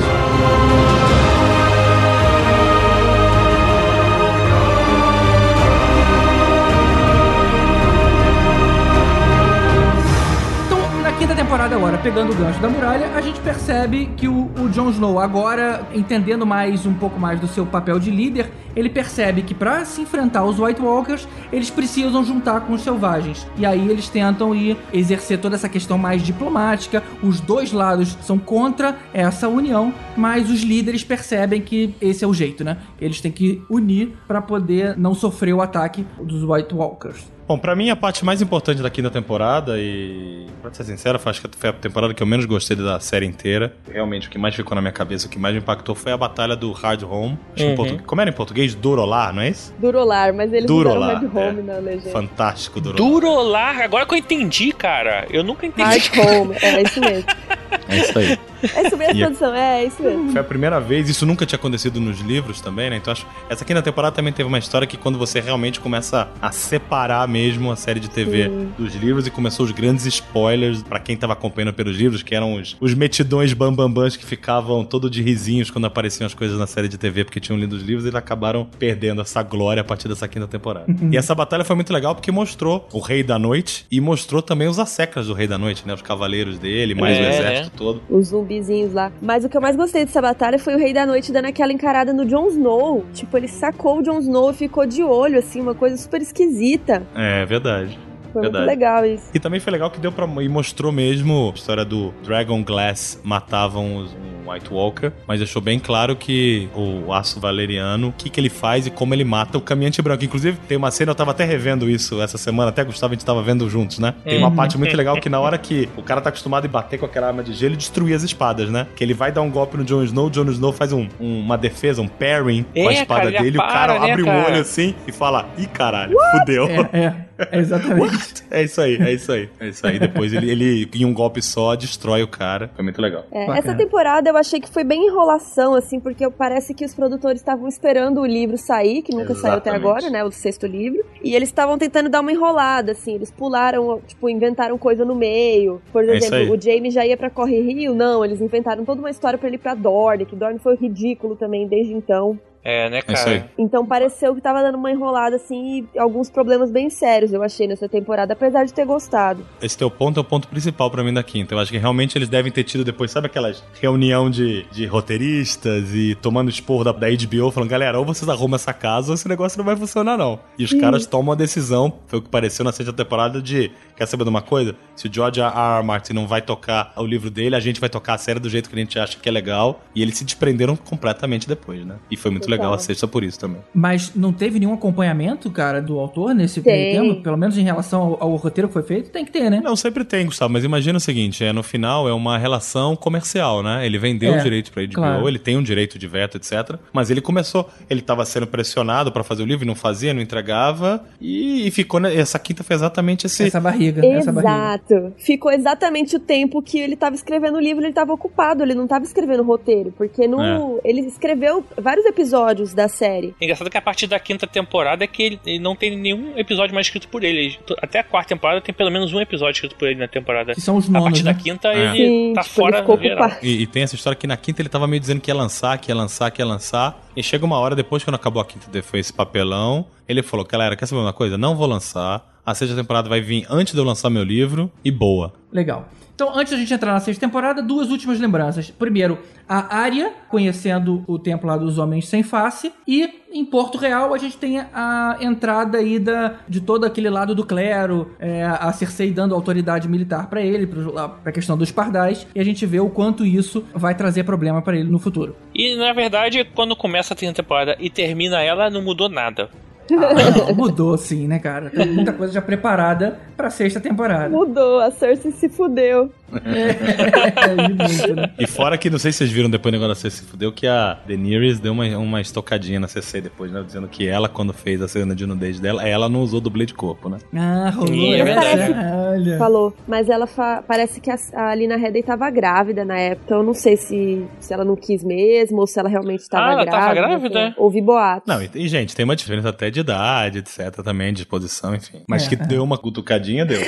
Pegando 12.06 12.34
o 12.34 12.36
gancho 12.36 12.60
da 12.60 12.70
muralha, 12.70 13.08
a 13.16 13.20
gente 13.20 13.40
percebe 13.40 14.12
que 14.16 14.28
o, 14.28 14.52
o 14.60 14.70
Jon 14.70 14.92
Snow, 14.92 15.18
agora 15.18 15.82
entendendo 15.92 16.46
mais 16.46 16.86
um 16.86 16.94
pouco 16.94 17.20
mais 17.20 17.40
do 17.40 17.48
seu 17.48 17.66
papel 17.66 17.98
de 17.98 18.12
líder, 18.12 18.52
ele 18.76 18.92
percebe 18.92 19.42
que 19.42 19.56
para 19.56 19.84
se 19.86 20.02
enfrentar 20.02 20.44
os 20.44 20.60
White 20.60 20.80
Walkers, 20.80 21.28
eles 21.52 21.72
precisam 21.72 22.24
juntar 22.24 22.62
com 22.62 22.74
os 22.74 22.84
selvagens. 22.84 23.48
E 23.58 23.66
aí 23.66 23.90
eles 23.90 24.08
tentam 24.08 24.54
ir 24.54 24.78
exercer 24.94 25.40
toda 25.40 25.56
essa 25.56 25.68
questão 25.68 25.98
mais 25.98 26.22
diplomática. 26.22 27.02
Os 27.24 27.40
dois 27.40 27.72
lados 27.72 28.16
são 28.22 28.38
contra 28.38 28.96
essa 29.12 29.48
união, 29.48 29.92
mas 30.16 30.52
os 30.52 30.62
líderes 30.62 31.04
percebem 31.04 31.60
que 31.60 31.96
esse 32.00 32.24
é 32.24 32.28
o 32.28 32.36
jeito, 32.36 32.64
né? 32.64 32.78
Eles 33.02 33.20
têm 33.20 33.32
que 33.32 33.64
unir 33.68 34.16
para 34.28 34.44
poder 34.44 34.96
não 34.96 35.16
sofrer 35.16 35.56
o 35.56 35.62
ataque 35.62 36.06
dos 36.22 36.44
White 36.44 36.76
Walkers. 36.76 37.35
Bom, 37.48 37.60
pra 37.60 37.76
mim 37.76 37.92
a 37.92 37.96
parte 37.96 38.26
mais 38.26 38.42
importante 38.42 38.82
da 38.82 38.90
quinta 38.90 39.12
temporada, 39.12 39.78
e 39.78 40.48
pra 40.62 40.74
ser 40.74 40.84
sincero, 40.84 41.20
acho 41.24 41.42
que 41.42 41.48
foi 41.56 41.70
a 41.70 41.74
temporada 41.74 42.14
que 42.14 42.24
eu 42.24 42.26
menos 42.26 42.46
gostei 42.46 42.76
da 42.76 43.00
série 43.00 43.26
inteira. 43.26 43.74
Realmente, 43.92 44.28
o 44.28 44.32
que 44.32 44.38
mais 44.38 44.56
ficou 44.56 44.74
na 44.74 44.82
minha 44.82 44.92
cabeça, 44.92 45.28
o 45.28 45.30
que 45.30 45.38
mais 45.38 45.54
me 45.54 45.62
impactou 45.62 45.94
foi 45.94 46.12
a 46.12 46.18
batalha 46.18 46.56
do 46.56 46.72
Hard 46.72 47.04
Home. 47.04 47.38
Uhum. 47.60 48.00
Como 48.00 48.22
era 48.22 48.30
em 48.32 48.34
português? 48.34 48.74
Durolar, 48.74 49.32
não 49.32 49.44
é 49.44 49.50
isso? 49.50 49.74
Durolar, 49.78 50.34
mas 50.34 50.52
eles 50.52 50.66
Durolar, 50.66 51.22
Hard 51.22 51.36
Home 51.36 51.60
é. 51.60 51.64
na 51.64 51.78
legenda. 51.78 52.10
Fantástico, 52.10 52.82
Durolar. 52.82 53.12
Durolar? 53.12 53.82
Agora 53.82 54.06
que 54.08 54.16
eu 54.16 54.18
entendi, 54.18 54.72
cara. 54.72 55.28
Eu 55.30 55.44
nunca 55.44 55.68
entendi. 55.68 55.88
Hard 55.88 56.18
Home, 56.18 56.56
é 56.62 56.82
isso 56.82 57.00
mesmo. 57.00 57.26
É 57.88 57.98
isso 57.98 58.18
aí. 58.18 58.40
É 58.76 58.88
isso 58.88 58.98
mesmo, 58.98 59.20
produção, 59.26 59.56
é, 59.56 59.84
é 59.84 59.86
isso 59.86 60.02
mesmo. 60.02 60.32
Foi 60.32 60.42
a 60.42 60.44
primeira 60.44 60.80
vez, 60.80 61.10
isso 61.10 61.26
nunca 61.26 61.46
tinha 61.46 61.58
acontecido 61.58 62.00
nos 62.00 62.20
livros 62.20 62.62
também, 62.62 62.90
né? 62.90 62.98
Então 62.98 63.12
acho 63.12 63.26
essa 63.50 63.64
aqui 63.64 63.74
na 63.74 63.82
temporada 63.82 64.16
também 64.16 64.34
teve 64.34 64.48
uma 64.48 64.58
história 64.58 64.88
que 64.88 64.98
quando 64.98 65.18
você 65.18 65.40
realmente 65.40 65.80
começa 65.80 66.28
a 66.42 66.52
separar 66.52 67.28
mesmo 67.28 67.72
a 67.72 67.76
série 67.76 68.00
de 68.00 68.10
TV 68.10 68.46
Sim. 68.46 68.70
dos 68.78 68.96
livros 68.96 69.28
e 69.28 69.32
começou 69.32 69.66
os 69.66 69.72
grandes 69.72 70.06
spoilers 70.06 70.84
para 70.84 71.00
quem 71.00 71.16
tava 71.18 71.34
acompanhando 71.34 71.74
pelos 71.74 71.98
livros, 71.98 72.24
que 72.24 72.34
eram 72.34 72.56
os, 72.56 72.76
os 72.80 72.94
metidões 72.94 73.54
bambambãs 73.54 74.16
que 74.16 74.26
ficavam 74.26 74.84
todo 74.84 75.10
de 75.10 75.22
risinhos 75.22 75.70
quando 75.70 75.86
apareciam 75.86 76.26
as 76.26 76.34
coisas 76.34 76.58
na 76.58 76.68
série 76.68 76.88
de 76.88 76.98
TV 76.98 77.24
porque 77.24 77.40
tinham 77.40 77.60
lido 77.60 77.76
os 77.76 77.84
livros 77.84 78.06
e 78.06 78.08
eles 78.08 78.16
acabaram 78.16 78.68
perdendo 78.78 79.22
essa 79.22 79.42
glória 79.44 79.82
a 79.82 79.84
partir 79.84 80.08
dessa 80.08 80.28
quinta 80.28 80.48
temporada. 80.48 80.86
Uhum. 80.88 81.12
e 81.12 81.18
essa 81.18 81.34
batalha 81.34 81.64
foi 81.64 81.76
muito 81.76 81.92
legal 81.92 82.16
porque 82.16 82.32
mostrou 82.32 82.88
o 82.92 83.00
Rei 83.00 83.24
da 83.24 83.38
Noite 83.38 83.86
e 83.92 84.00
mostrou 84.00 84.42
também 84.42 84.68
os 84.68 84.80
asseclas 84.80 85.28
do 85.28 85.34
Rei 85.34 85.48
da 85.48 85.58
Noite, 85.58 85.84
né? 85.86 85.94
Os 85.94 86.02
cavaleiros 86.02 86.58
dele, 86.60 86.94
mais 86.94 87.18
é, 87.18 87.22
o 87.22 87.26
exército 87.26 87.70
né? 87.70 87.72
todo. 87.76 88.02
Os 88.10 88.32
zumbizinhos 88.56 88.94
lá. 88.94 89.12
Mas 89.22 89.44
o 89.44 89.50
que 89.50 89.58
eu 89.58 89.62
mais 89.62 89.76
gostei 89.76 90.06
dessa 90.06 90.22
batalha 90.22 90.58
foi 90.58 90.76
o 90.76 90.78
Rei 90.78 90.94
da 90.94 91.06
Noite 91.06 91.32
dando 91.32 91.46
aquela 91.46 91.74
encarada 91.74 92.14
no 92.14 92.26
Jon 92.26 92.48
Snow. 92.48 93.06
Tipo, 93.14 93.38
ele 93.38 93.48
sacou 93.48 94.00
o 94.00 94.04
Jon 94.04 94.20
Snow 94.20 94.52
e 94.52 94.54
ficou 94.54 94.86
de 94.86 95.04
olho, 95.04 95.40
assim, 95.40 95.62
uma 95.62 95.76
coisa 95.76 95.98
super 95.98 96.22
esquisita. 96.22 97.04
É, 97.16 97.46
verdade. 97.46 97.98
Foi 98.36 98.42
Verdade. 98.42 98.66
muito 98.66 98.78
legal 98.78 99.06
isso. 99.06 99.30
E 99.34 99.40
também 99.40 99.62
foi 99.62 99.72
legal 99.72 99.90
que 99.90 99.98
deu 99.98 100.12
pra. 100.12 100.28
E 100.44 100.50
mostrou 100.50 100.92
mesmo 100.92 101.54
a 101.54 101.58
história 101.58 101.86
do 101.86 102.14
Dragon 102.22 102.62
Glass 102.62 103.18
matavam 103.24 103.96
os, 103.96 104.12
um 104.12 104.52
White 104.52 104.74
Walker, 104.74 105.12
mas 105.26 105.40
deixou 105.40 105.62
bem 105.62 105.80
claro 105.80 106.18
que 106.18 106.68
o 106.76 107.14
aço 107.14 107.40
valeriano, 107.40 108.10
o 108.10 108.12
que, 108.12 108.30
que 108.30 108.40
ele 108.40 108.50
faz 108.50 108.86
e 108.86 108.92
como 108.92 109.14
ele 109.14 109.24
mata 109.24 109.58
o 109.58 109.62
caminhante 109.62 110.02
branco. 110.02 110.26
Inclusive, 110.26 110.58
tem 110.68 110.78
uma 110.78 110.92
cena, 110.92 111.12
eu 111.12 111.16
tava 111.16 111.32
até 111.32 111.46
revendo 111.46 111.90
isso 111.90 112.22
essa 112.22 112.38
semana, 112.38 112.70
até 112.70 112.84
Gustavo 112.84 113.14
a 113.14 113.16
gente 113.16 113.26
tava 113.26 113.42
vendo 113.42 113.70
juntos, 113.70 114.00
né? 114.00 114.14
Tem 114.26 114.38
uma 114.38 114.50
uhum. 114.50 114.56
parte 114.56 114.78
muito 114.78 114.96
legal 114.98 115.18
que 115.22 115.30
na 115.30 115.40
hora 115.40 115.58
que 115.58 115.88
o 115.96 116.04
cara 116.04 116.20
tá 116.20 116.28
acostumado 116.28 116.66
a 116.66 116.68
bater 116.68 117.00
com 117.00 117.06
aquela 117.06 117.28
arma 117.28 117.42
de 117.42 117.54
gelo, 117.54 117.72
ele 117.72 117.78
destruir 117.78 118.16
as 118.16 118.24
espadas, 118.24 118.70
né? 118.70 118.86
Que 118.98 119.04
ele 119.04 119.14
vai 119.14 119.32
dar 119.32 119.42
um 119.44 119.50
golpe 119.50 119.78
no 119.78 119.86
Jon 119.86 120.04
Snow, 120.04 120.28
o 120.28 120.30
Jon 120.30 120.44
Snow 120.52 120.74
faz 120.74 120.92
um, 120.92 121.08
um, 121.22 121.40
uma 121.40 121.58
defesa, 121.58 122.02
um 122.02 122.08
parrying 122.08 122.66
é, 122.76 122.84
com 122.84 122.90
a 122.90 122.92
é, 122.92 122.96
espada 122.96 123.32
cara, 123.32 123.44
dele, 123.44 123.58
para, 123.58 123.66
o 123.66 123.72
cara 123.72 124.00
né, 124.00 124.12
abre 124.12 124.24
o 124.24 124.28
um 124.28 124.46
olho 124.46 124.60
assim 124.60 124.94
e 125.08 125.12
fala: 125.14 125.48
ih, 125.58 125.68
caralho, 125.68 126.14
What? 126.14 126.40
fudeu. 126.40 126.68
É, 126.68 126.98
é. 126.98 127.16
É 127.38 127.60
exatamente. 127.60 128.44
é 128.50 128.64
isso 128.64 128.82
aí, 128.82 128.98
é 128.98 129.14
isso 129.14 129.32
aí. 129.32 129.50
É 129.60 129.68
isso 129.70 129.86
aí. 129.86 130.00
Depois 130.00 130.34
ele, 130.34 130.50
ele, 130.50 130.90
em 130.94 131.06
um 131.06 131.14
golpe 131.14 131.42
só, 131.42 131.76
destrói 131.76 132.24
o 132.24 132.28
cara. 132.28 132.70
Foi 132.76 132.84
muito 132.84 133.02
legal. 133.02 133.26
É, 133.32 133.58
essa 133.58 133.74
temporada 133.76 134.30
eu 134.30 134.38
achei 134.38 134.60
que 134.60 134.70
foi 134.70 134.84
bem 134.84 135.08
enrolação, 135.08 135.76
assim, 135.76 136.00
porque 136.00 136.30
parece 136.30 136.74
que 136.74 136.86
os 136.86 136.94
produtores 136.94 137.42
estavam 137.42 137.68
esperando 137.68 138.22
o 138.22 138.26
livro 138.26 138.58
sair, 138.58 139.02
que 139.02 139.12
nunca 139.12 139.34
Exatamente. 139.34 139.42
saiu 139.42 139.58
até 139.58 139.70
agora, 139.72 140.10
né? 140.10 140.24
O 140.24 140.32
sexto 140.32 140.66
livro. 140.66 141.04
E 141.24 141.36
eles 141.36 141.50
estavam 141.50 141.78
tentando 141.78 142.10
dar 142.10 142.22
uma 142.22 142.32
enrolada, 142.32 142.92
assim. 142.94 143.16
Eles 143.16 143.32
pularam, 143.32 144.02
tipo, 144.06 144.30
inventaram 144.30 144.78
coisa 144.78 145.04
no 145.04 145.16
meio. 145.16 145.82
Por 145.92 146.08
é 146.08 146.16
exemplo, 146.16 146.38
é 146.38 146.58
o 146.58 146.62
Jamie 146.62 146.92
já 146.92 147.06
ia 147.06 147.18
pra 147.18 147.30
Corre 147.30 147.62
Rio. 147.62 147.94
Não, 147.94 148.24
eles 148.24 148.42
inventaram 148.42 148.86
toda 148.86 149.02
uma 149.02 149.10
história 149.10 149.38
para 149.38 149.48
ele 149.48 149.56
ir 149.56 149.60
pra 149.60 149.76
Dorne, 149.76 150.26
que 150.26 150.36
Dorne 150.36 150.60
foi 150.60 150.76
ridículo 150.76 151.36
também 151.36 151.68
desde 151.68 151.94
então. 151.94 152.40
É, 152.66 152.90
né, 152.90 152.98
é 152.98 153.02
cara? 153.04 153.52
Então 153.60 153.86
pareceu 153.86 154.34
que 154.34 154.42
tava 154.42 154.64
dando 154.64 154.76
uma 154.76 154.90
enrolada 154.90 155.36
assim 155.36 155.88
e 155.94 156.00
alguns 156.00 156.32
problemas 156.32 156.72
bem 156.72 156.90
sérios, 156.90 157.32
eu 157.32 157.44
achei, 157.44 157.68
nessa 157.68 157.88
temporada, 157.88 158.34
apesar 158.34 158.66
de 158.66 158.74
ter 158.74 158.86
gostado. 158.86 159.46
Esse 159.62 159.78
teu 159.78 159.92
ponto 159.92 160.20
é 160.20 160.22
o 160.22 160.24
ponto 160.24 160.48
principal 160.48 160.90
para 160.90 161.04
mim 161.04 161.14
da 161.14 161.22
quinta. 161.22 161.54
Eu 161.54 161.60
acho 161.60 161.72
que 161.72 161.78
realmente 161.78 162.18
eles 162.18 162.28
devem 162.28 162.52
ter 162.52 162.64
tido 162.64 162.84
depois, 162.84 163.12
sabe 163.12 163.28
aquelas 163.28 163.64
reunião 163.80 164.32
de, 164.32 164.64
de 164.72 164.88
roteiristas 164.88 165.94
e 165.94 166.16
tomando 166.16 166.50
esporro 166.50 166.84
da, 166.84 166.92
da 166.92 167.08
HBO, 167.08 167.52
falando, 167.52 167.70
galera, 167.70 168.00
ou 168.00 168.06
vocês 168.06 168.28
arrumam 168.28 168.56
essa 168.56 168.74
casa 168.74 169.10
ou 169.10 169.14
esse 169.14 169.28
negócio 169.28 169.60
não 169.60 169.66
vai 169.66 169.76
funcionar, 169.76 170.18
não. 170.18 170.40
E 170.58 170.64
os 170.64 170.72
Sim. 170.72 170.82
caras 170.82 171.06
tomam 171.06 171.34
a 171.34 171.36
decisão, 171.36 171.94
foi 172.08 172.18
o 172.18 172.22
que 172.24 172.30
pareceu 172.30 172.66
na 172.66 172.72
sexta 172.72 172.92
temporada, 172.92 173.40
de 173.40 173.72
quer 173.96 174.08
saber 174.08 174.24
de 174.24 174.30
uma 174.32 174.42
coisa? 174.42 174.76
Se 174.96 175.08
o 175.08 175.14
George 175.14 175.40
R. 175.40 175.48
R. 175.48 175.84
Martin 175.84 176.14
não 176.14 176.26
vai 176.26 176.42
tocar 176.42 176.94
o 176.96 177.06
livro 177.06 177.30
dele, 177.30 177.56
a 177.56 177.60
gente 177.60 177.80
vai 177.80 177.90
tocar 177.90 178.16
a 178.16 178.18
série 178.18 178.40
do 178.40 178.50
jeito 178.50 178.70
que 178.70 178.76
a 178.76 178.80
gente 178.80 178.98
acha 178.98 179.20
que 179.20 179.30
é 179.30 179.32
legal. 179.32 179.84
E 179.94 180.02
eles 180.02 180.18
se 180.18 180.26
desprenderam 180.26 180.76
completamente 180.76 181.48
depois, 181.48 181.86
né? 181.86 181.98
E 182.10 182.18
foi 182.18 182.32
muito 182.32 182.50
legal 182.50 182.55
a 182.64 182.78
sexta 182.78 183.08
por 183.08 183.24
isso 183.24 183.40
também. 183.40 183.62
Mas 183.74 184.14
não 184.16 184.32
teve 184.32 184.60
nenhum 184.60 184.74
acompanhamento, 184.74 185.50
cara, 185.50 185.82
do 185.82 186.00
autor 186.00 186.34
nesse 186.34 186.62
meio 186.62 187.02
tempo? 187.02 187.22
Pelo 187.22 187.38
menos 187.38 187.58
em 187.58 187.64
relação 187.64 188.02
ao, 188.02 188.24
ao, 188.24 188.36
roteiro 188.36 188.68
que 188.68 188.74
foi 188.74 188.84
feito? 188.84 189.10
Tem 189.10 189.26
que 189.26 189.32
ter, 189.32 189.50
né? 189.50 189.62
Não, 189.64 189.76
sempre 189.76 190.04
tem, 190.04 190.26
Gustavo. 190.26 190.52
Mas 190.52 190.64
imagina 190.64 190.98
o 190.98 191.02
seguinte, 191.02 191.44
é, 191.44 191.52
no 191.52 191.64
final 191.64 192.08
é 192.08 192.14
uma 192.14 192.38
relação 192.38 192.96
comercial, 192.96 193.64
né? 193.64 193.86
Ele 193.86 193.98
vendeu 193.98 194.34
é, 194.34 194.40
o 194.40 194.44
direito 194.44 194.72
pra 194.72 194.84
HBO, 194.84 194.94
claro. 194.94 195.28
ele 195.28 195.40
tem 195.40 195.58
um 195.58 195.64
direito 195.64 195.98
de 195.98 196.08
veto, 196.08 196.38
etc. 196.38 196.78
Mas 196.94 197.10
ele 197.10 197.22
começou, 197.22 197.70
ele 197.90 198.02
tava 198.02 198.26
sendo 198.26 198.48
pressionado 198.48 199.12
para 199.12 199.24
fazer 199.24 199.44
o 199.44 199.46
livro, 199.46 199.66
não 199.66 199.76
fazia, 199.76 200.14
não 200.14 200.22
entregava. 200.22 201.04
E, 201.20 201.68
e 201.68 201.72
ficou, 201.72 202.00
né? 202.00 202.16
Essa 202.16 202.40
quinta 202.40 202.64
foi 202.64 202.76
exatamente 202.76 203.26
esse... 203.26 203.44
Essa 203.44 203.60
barriga. 203.60 204.06
Exato. 204.06 204.20
Essa 204.20 204.32
barriga. 204.32 205.14
Ficou 205.18 205.52
exatamente 205.52 206.16
o 206.16 206.20
tempo 206.20 206.62
que 206.62 206.80
ele 206.80 206.96
tava 206.96 207.16
escrevendo 207.16 207.58
o 207.58 207.60
livro, 207.62 207.84
ele 207.84 207.94
tava 207.94 208.14
ocupado, 208.14 208.64
ele 208.64 208.74
não 208.74 208.88
tava 208.88 209.06
escrevendo 209.06 209.42
o 209.42 209.46
roteiro. 209.46 209.94
Porque 209.98 210.28
no, 210.28 210.80
é. 210.84 210.90
ele 210.90 211.02
escreveu 211.02 211.64
vários 211.78 212.06
episódios 212.06 212.45
da 212.74 212.88
série. 212.88 213.36
Engraçado 213.42 213.70
que 213.70 213.78
a 213.78 213.82
partir 213.82 214.08
da 214.08 214.20
quinta 214.20 214.46
temporada 214.46 215.04
é 215.04 215.08
que 215.08 215.24
ele, 215.24 215.40
ele, 215.46 215.60
não 215.60 215.76
tem 215.76 215.96
nenhum 215.96 216.38
episódio 216.38 216.74
mais 216.74 216.88
escrito 216.88 217.08
por 217.08 217.24
ele. 217.24 217.58
Até 217.82 218.00
a 218.00 218.04
quarta 218.04 218.30
temporada 218.30 218.62
tem 218.62 218.74
pelo 218.74 218.92
menos 218.92 219.14
um 219.14 219.20
episódio 219.20 219.54
escrito 219.54 219.76
por 219.76 219.88
ele 219.88 220.00
na 220.00 220.08
temporada. 220.08 220.54
Que 220.54 220.62
são 220.62 220.78
os 220.78 220.88
nonos, 220.88 221.08
A 221.08 221.10
partir 221.10 221.24
né? 221.24 221.34
da 221.34 221.40
quinta 221.40 221.68
é. 221.70 221.98
ele 221.98 221.98
Sim, 221.98 222.34
tá 222.34 222.42
tipo, 222.42 222.56
fora 222.56 222.86
ele 222.88 223.04
geral. 223.04 223.32
E, 223.42 223.62
e, 223.62 223.68
tem 223.68 223.84
essa 223.84 223.96
história 223.96 224.18
que 224.18 224.28
na 224.28 224.38
quinta 224.38 224.62
ele 224.62 224.70
tava 224.70 224.88
meio 224.88 225.00
dizendo 225.00 225.22
que 225.22 225.30
ia 225.30 225.36
lançar, 225.36 225.78
que 225.78 225.92
ia 225.92 225.96
lançar, 225.96 226.32
que 226.32 226.42
ia 226.42 226.46
lançar. 226.46 227.04
E 227.16 227.24
chega 227.24 227.46
uma 227.46 227.58
hora 227.58 227.76
depois, 227.76 228.04
quando 228.04 228.16
acabou 228.16 228.42
a 228.42 228.46
quinta, 228.46 228.66
foi 228.84 229.00
esse 229.00 229.14
papelão. 229.14 229.86
Ele 230.08 230.22
falou, 230.22 230.46
galera, 230.46 230.76
quer 230.76 230.86
saber 230.86 231.02
uma 231.02 231.14
coisa? 231.14 231.38
Não 231.38 231.56
vou 231.56 231.68
lançar 231.68 232.36
A 232.46 232.54
sexta 232.54 232.76
temporada 232.76 233.10
vai 233.10 233.22
vir 233.22 233.46
antes 233.50 233.74
de 233.74 233.80
eu 233.80 233.84
lançar 233.84 234.10
meu 234.10 234.24
livro 234.24 234.72
e 234.84 234.92
boa. 234.92 235.34
Legal. 235.52 235.88
Então, 236.16 236.32
antes 236.34 236.54
da 236.54 236.58
gente 236.58 236.74
entrar 236.74 236.94
na 236.94 237.00
sexta 237.02 237.26
temporada, 237.26 237.62
duas 237.62 237.92
últimas 237.92 238.18
lembranças. 238.22 238.72
Primeiro, 238.72 239.20
a 239.48 239.78
Arya 239.78 240.14
conhecendo 240.30 241.04
o 241.08 241.20
templo 241.20 241.48
lá 241.48 241.58
dos 241.58 241.78
Homens 241.78 242.08
Sem 242.08 242.24
Face. 242.24 242.72
E 242.88 243.26
em 243.34 243.44
Porto 243.44 243.78
Real 243.78 244.14
a 244.14 244.18
gente 244.18 244.38
tem 244.38 244.60
a 244.60 245.18
entrada 245.20 245.78
aí 245.78 246.00
da, 246.00 246.36
de 246.48 246.62
todo 246.62 246.86
aquele 246.86 247.10
lado 247.10 247.36
do 247.36 247.46
clero, 247.46 248.16
é, 248.18 248.46
a 248.46 248.72
Cersei 248.72 249.12
dando 249.12 249.36
autoridade 249.36 249.90
militar 249.90 250.30
para 250.30 250.42
ele, 250.42 250.66
pra, 250.66 251.10
pra 251.10 251.32
questão 251.34 251.58
dos 251.58 251.70
pardais. 251.70 252.26
E 252.34 252.40
a 252.40 252.46
gente 252.46 252.66
vê 252.66 252.80
o 252.80 252.90
quanto 252.90 253.26
isso 253.26 253.66
vai 253.74 253.94
trazer 253.94 254.24
problema 254.24 254.62
para 254.62 254.78
ele 254.78 254.90
no 254.90 255.00
futuro. 255.00 255.36
E 255.54 255.76
na 255.76 255.92
verdade, 255.92 256.46
quando 256.56 256.78
começa 256.78 257.14
a 257.14 257.18
terceira 257.18 257.36
temporada 257.36 257.76
e 257.78 257.90
termina 257.90 258.42
ela, 258.42 258.70
não 258.70 258.82
mudou 258.82 259.10
nada. 259.10 259.50
Ah, 259.92 260.54
mudou 260.54 260.98
sim, 260.98 261.28
né, 261.28 261.40
cara? 261.40 261.70
Tem 261.70 261.88
muita 261.92 262.12
coisa 262.14 262.34
já 262.34 262.42
preparada 262.42 263.20
pra 263.38 263.50
sexta 263.50 263.80
temporada. 263.80 264.30
Mudou, 264.30 264.80
a 264.80 264.92
Cersei 264.92 265.32
se 265.32 265.50
fudeu. 265.50 266.12
É, 266.34 267.56
muito, 267.58 268.16
né? 268.16 268.32
E 268.40 268.48
fora 268.48 268.78
que, 268.78 268.90
não 268.90 268.98
sei 269.00 269.12
se 269.12 269.20
vocês 269.20 269.32
viram 269.32 269.50
depois 269.50 269.72
do 269.74 269.80
negócio 269.80 270.04
da 270.04 270.10
se 270.10 270.24
fudeu, 270.24 270.52
que 270.52 270.68
a 270.68 270.98
Daenerys 271.08 271.60
deu 271.60 271.72
uma, 271.74 271.86
uma 271.98 272.22
estocadinha 272.22 272.80
na 272.80 272.88
CC 272.88 273.22
depois, 273.22 273.52
né? 273.52 273.64
Dizendo 273.66 273.88
que 273.88 274.08
ela, 274.08 274.28
quando 274.30 274.54
fez 274.54 274.82
a 274.82 274.88
cena 274.88 275.16
de 275.16 275.26
nudez 275.26 275.60
dela, 275.60 275.88
ela 275.88 276.08
não 276.10 276.22
usou 276.22 276.40
dublê 276.42 276.66
de 276.66 276.74
corpo, 276.74 277.10
né? 277.10 277.18
Ah, 277.36 277.70
rolou. 277.70 277.88
Sim, 277.88 278.14
é 278.16 278.24
verdade. 278.24 278.74
Olha. 279.14 279.38
Falou. 279.38 279.74
Mas 279.88 280.10
ela 280.10 280.28
fa... 280.28 280.64
parece 280.68 281.00
que 281.00 281.10
a, 281.10 281.18
a 281.34 281.56
Lina 281.56 281.76
Headey 281.78 282.04
tava 282.04 282.30
grávida 282.30 282.84
na 282.86 282.98
época. 282.98 283.34
Eu 283.36 283.44
não 283.44 283.54
sei 283.54 283.78
se, 283.78 284.26
se 284.40 284.54
ela 284.54 284.64
não 284.66 284.76
quis 284.76 285.04
mesmo 285.04 285.60
ou 285.60 285.68
se 285.68 285.80
ela 285.80 285.90
realmente 285.90 286.22
estava 286.22 286.46
Ah, 286.48 286.52
ela 286.54 286.66
grávida. 286.66 286.82
tava 286.82 286.94
grávida? 286.96 287.54
Ouvi 287.58 287.82
boatos. 287.82 288.28
Não, 288.28 288.42
e, 288.42 288.50
e, 288.56 288.68
gente, 288.68 288.96
tem 288.96 289.04
uma 289.04 289.16
diferença 289.16 289.50
até 289.50 289.70
de 289.70 289.80
idade, 289.80 290.40
etc, 290.40 290.84
também, 290.84 291.14
de 291.14 291.22
exposição, 291.22 291.76
enfim. 291.76 292.02
Mas 292.08 292.26
É, 292.26 292.30
que 292.30 292.36
é. 292.36 292.46
deu 292.46 292.64
uma 292.64 292.78
cutucadinha, 292.78 293.46
deu. 293.46 293.62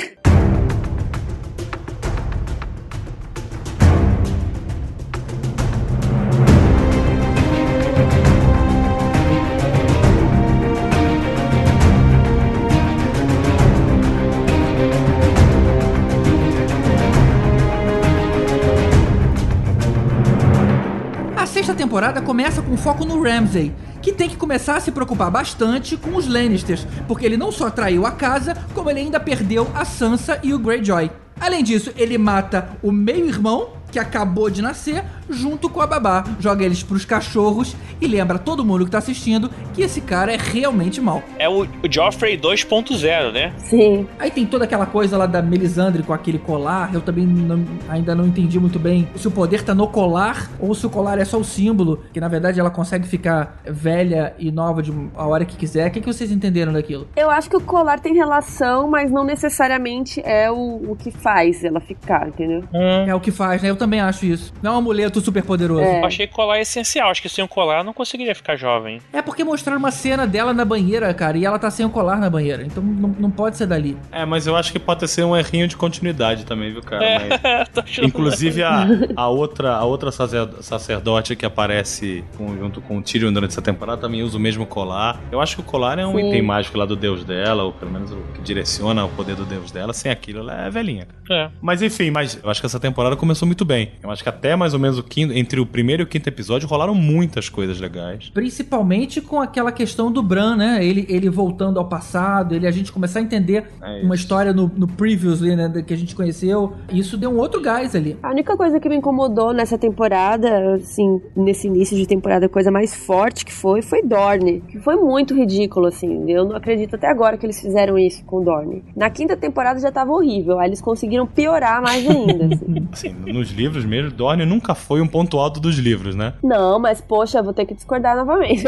Temporada 21.98 22.22
começa 22.22 22.62
com 22.62 22.76
foco 22.76 23.04
no 23.04 23.20
Ramsay, 23.20 23.74
que 24.00 24.12
tem 24.12 24.28
que 24.28 24.36
começar 24.36 24.76
a 24.76 24.80
se 24.80 24.92
preocupar 24.92 25.32
bastante 25.32 25.96
com 25.96 26.14
os 26.14 26.28
Lannisters, 26.28 26.86
porque 27.08 27.26
ele 27.26 27.36
não 27.36 27.50
só 27.50 27.70
traiu 27.70 28.06
a 28.06 28.12
casa, 28.12 28.56
como 28.72 28.88
ele 28.88 29.00
ainda 29.00 29.18
perdeu 29.18 29.68
a 29.74 29.84
Sansa 29.84 30.38
e 30.44 30.54
o 30.54 30.60
Greyjoy. 30.60 31.10
Além 31.40 31.64
disso, 31.64 31.92
ele 31.96 32.16
mata 32.16 32.68
o 32.84 32.92
meio-irmão, 32.92 33.70
que 33.90 33.98
acabou 33.98 34.48
de 34.48 34.62
nascer, 34.62 35.04
junto 35.30 35.68
com 35.68 35.80
a 35.80 35.86
babá, 35.86 36.24
joga 36.40 36.64
eles 36.64 36.82
pros 36.82 37.04
cachorros 37.04 37.76
e 38.00 38.06
lembra 38.06 38.38
todo 38.38 38.64
mundo 38.64 38.84
que 38.84 38.90
tá 38.90 38.98
assistindo 38.98 39.50
que 39.74 39.82
esse 39.82 40.00
cara 40.00 40.32
é 40.32 40.36
realmente 40.36 41.00
mau. 41.00 41.22
É 41.38 41.48
o, 41.48 41.62
o 41.62 41.68
Joffrey 41.90 42.36
2.0, 42.38 43.32
né? 43.32 43.52
Sim. 43.58 44.06
Aí 44.18 44.30
tem 44.30 44.46
toda 44.46 44.64
aquela 44.64 44.86
coisa 44.86 45.16
lá 45.16 45.26
da 45.26 45.42
Melisandre 45.42 46.02
com 46.02 46.12
aquele 46.12 46.38
colar. 46.38 46.94
Eu 46.94 47.00
também 47.00 47.26
não- 47.26 47.64
ainda 47.88 48.14
não 48.14 48.26
entendi 48.26 48.58
muito 48.58 48.78
bem 48.78 49.08
se 49.16 49.26
o 49.26 49.30
poder 49.30 49.62
tá 49.62 49.74
no 49.74 49.88
colar 49.88 50.50
ou 50.60 50.74
se 50.74 50.86
o 50.86 50.90
colar 50.90 51.18
é 51.18 51.24
só 51.24 51.38
o 51.38 51.44
símbolo. 51.44 52.02
Que 52.12 52.20
na 52.20 52.28
verdade 52.28 52.58
ela 52.60 52.70
consegue 52.70 53.06
ficar 53.06 53.60
velha 53.66 54.34
e 54.38 54.50
nova 54.50 54.82
de 54.82 54.92
a 55.16 55.26
hora 55.26 55.44
que 55.44 55.56
quiser. 55.56 55.88
O 55.88 55.90
que, 55.90 56.00
que 56.00 56.06
vocês 56.06 56.30
entenderam 56.30 56.72
daquilo? 56.72 57.06
Eu 57.16 57.30
acho 57.30 57.48
que 57.50 57.56
o 57.56 57.60
colar 57.60 58.00
tem 58.00 58.14
relação, 58.14 58.88
mas 58.88 59.10
não 59.10 59.24
necessariamente 59.24 60.20
é 60.24 60.50
o, 60.50 60.90
o 60.92 60.96
que 60.96 61.10
faz 61.10 61.64
ela 61.64 61.80
ficar, 61.80 62.28
entendeu? 62.28 62.62
Hum. 62.72 63.04
É 63.08 63.14
o 63.14 63.20
que 63.20 63.30
faz, 63.30 63.62
né? 63.62 63.70
Eu 63.70 63.76
também 63.76 64.00
acho 64.00 64.24
isso. 64.26 64.52
Não 64.62 64.72
é 64.72 64.74
um 64.74 64.78
amuleto 64.78 65.17
super 65.20 65.42
poderoso. 65.42 65.82
É. 65.82 66.00
Eu 66.00 66.04
achei 66.06 66.26
que 66.26 66.32
colar 66.34 66.58
é 66.58 66.62
essencial. 66.62 67.10
Acho 67.10 67.22
que 67.22 67.28
sem 67.28 67.44
o 67.44 67.48
colar 67.48 67.78
eu 67.78 67.84
não 67.84 67.92
conseguiria 67.92 68.34
ficar 68.34 68.56
jovem. 68.56 69.00
É 69.12 69.20
porque 69.22 69.44
mostraram 69.44 69.78
uma 69.78 69.90
cena 69.90 70.26
dela 70.26 70.52
na 70.52 70.64
banheira, 70.64 71.12
cara, 71.14 71.36
e 71.38 71.44
ela 71.44 71.58
tá 71.58 71.70
sem 71.70 71.84
o 71.86 71.90
colar 71.90 72.18
na 72.18 72.28
banheira. 72.30 72.62
Então 72.64 72.82
não, 72.82 73.08
não 73.18 73.30
pode 73.30 73.56
ser 73.56 73.66
dali. 73.66 73.96
É, 74.12 74.24
mas 74.24 74.46
eu 74.46 74.56
acho 74.56 74.72
que 74.72 74.78
pode 74.78 75.06
ser 75.08 75.24
um 75.24 75.36
errinho 75.36 75.66
de 75.68 75.76
continuidade 75.76 76.44
também, 76.44 76.72
viu, 76.72 76.82
cara? 76.82 77.04
Mas- 77.04 77.68
Tô 77.70 77.80
achando- 77.80 78.06
Inclusive 78.08 78.62
a, 78.62 78.86
a 79.16 79.28
outra, 79.28 79.72
a 79.74 79.84
outra 79.84 80.10
sacer- 80.10 80.48
sacerdote 80.60 81.34
que 81.36 81.44
aparece 81.46 82.24
com- 82.36 82.56
junto 82.56 82.80
com 82.80 82.98
o 82.98 83.02
Tyrion 83.02 83.32
durante 83.32 83.50
essa 83.52 83.62
temporada 83.62 84.00
também 84.00 84.22
usa 84.22 84.36
o 84.36 84.40
mesmo 84.40 84.66
colar. 84.66 85.20
Eu 85.30 85.40
acho 85.40 85.56
que 85.56 85.60
o 85.60 85.64
colar 85.64 85.98
é 85.98 86.06
um 86.06 86.16
Sim. 86.16 86.28
item 86.28 86.42
mágico 86.42 86.78
lá 86.78 86.84
do 86.86 86.96
deus 86.96 87.24
dela, 87.24 87.62
ou 87.64 87.72
pelo 87.72 87.90
menos 87.90 88.10
o 88.12 88.16
que 88.34 88.40
direciona 88.42 89.04
o 89.04 89.08
poder 89.08 89.34
do 89.36 89.44
deus 89.44 89.70
dela. 89.70 89.92
Sem 89.92 90.10
aquilo, 90.10 90.40
ela 90.40 90.66
é 90.66 90.70
velhinha, 90.70 91.06
cara. 91.26 91.40
É. 91.46 91.50
Mas 91.60 91.82
enfim, 91.82 92.10
mas 92.10 92.38
eu 92.42 92.48
acho 92.50 92.60
que 92.60 92.66
essa 92.66 92.80
temporada 92.80 93.16
começou 93.16 93.46
muito 93.46 93.64
bem. 93.64 93.92
Eu 94.02 94.10
acho 94.10 94.22
que 94.22 94.28
até 94.28 94.56
mais 94.56 94.72
ou 94.74 94.80
menos 94.80 94.98
o 94.98 95.02
quinto, 95.08 95.32
entre 95.32 95.60
o 95.60 95.66
primeiro 95.66 96.02
e 96.02 96.04
o 96.04 96.06
quinto 96.06 96.28
episódio 96.28 96.68
rolaram 96.68 96.94
muitas 96.94 97.48
coisas 97.48 97.80
legais. 97.80 98.30
Principalmente 98.30 99.20
com 99.20 99.40
aquela 99.40 99.72
questão 99.72 100.10
do 100.10 100.22
Bran, 100.22 100.56
né? 100.56 100.84
Ele, 100.84 101.06
ele 101.08 101.28
voltando 101.28 101.78
ao 101.78 101.88
passado, 101.88 102.54
ele 102.54 102.66
a 102.66 102.70
gente 102.70 102.92
começar 102.92 103.20
a 103.20 103.22
entender 103.22 103.64
É 103.82 104.02
uma 104.02 104.14
história 104.14 104.52
no, 104.52 104.70
no 104.76 104.86
Previously, 104.86 105.56
né? 105.56 105.82
Que 105.86 105.94
a 105.94 105.96
gente 105.96 106.14
conheceu. 106.14 106.74
Isso 106.92 107.16
deu 107.16 107.30
um 107.30 107.38
outro 107.38 107.60
gás 107.60 107.94
ali. 107.94 108.16
A 108.22 108.30
única 108.30 108.56
coisa 108.56 108.78
que 108.78 108.88
me 108.88 108.96
incomodou 108.96 109.52
nessa 109.52 109.78
temporada, 109.78 110.74
assim, 110.74 111.20
nesse 111.36 111.66
início 111.66 111.96
de 111.96 112.06
temporada, 112.06 112.46
a 112.46 112.48
coisa 112.48 112.70
mais 112.70 112.94
forte 112.94 113.44
que 113.44 113.52
foi, 113.52 113.82
foi 113.82 114.02
Dorne. 114.02 114.62
Que 114.68 114.78
foi 114.78 114.96
muito 114.96 115.34
ridículo, 115.34 115.86
assim. 115.86 116.30
Eu 116.30 116.44
não 116.44 116.56
acredito 116.56 116.94
até 116.94 117.08
agora 117.08 117.36
que 117.36 117.46
eles 117.46 117.60
fizeram 117.60 117.98
isso 117.98 118.24
com 118.24 118.42
Dorne. 118.42 118.84
Na 118.96 119.10
quinta 119.10 119.36
temporada 119.36 119.80
já 119.80 119.90
tava 119.90 120.12
horrível, 120.12 120.58
aí 120.58 120.68
eles 120.68 120.80
conseguiram 120.80 121.26
piorar 121.26 121.82
mais 121.82 122.08
ainda, 122.08 122.54
assim. 122.54 122.88
Assim, 122.90 123.14
nos 123.32 123.50
livros 123.50 123.84
mesmo, 123.84 124.10
Dorne 124.10 124.44
nunca 124.44 124.74
foi 124.74 124.97
um 125.00 125.08
ponto 125.08 125.38
alto 125.38 125.60
dos 125.60 125.76
livros, 125.76 126.14
né? 126.14 126.34
Não, 126.42 126.78
mas 126.78 127.00
poxa, 127.00 127.42
vou 127.42 127.52
ter 127.52 127.66
que 127.66 127.74
discordar 127.74 128.16
novamente. 128.16 128.64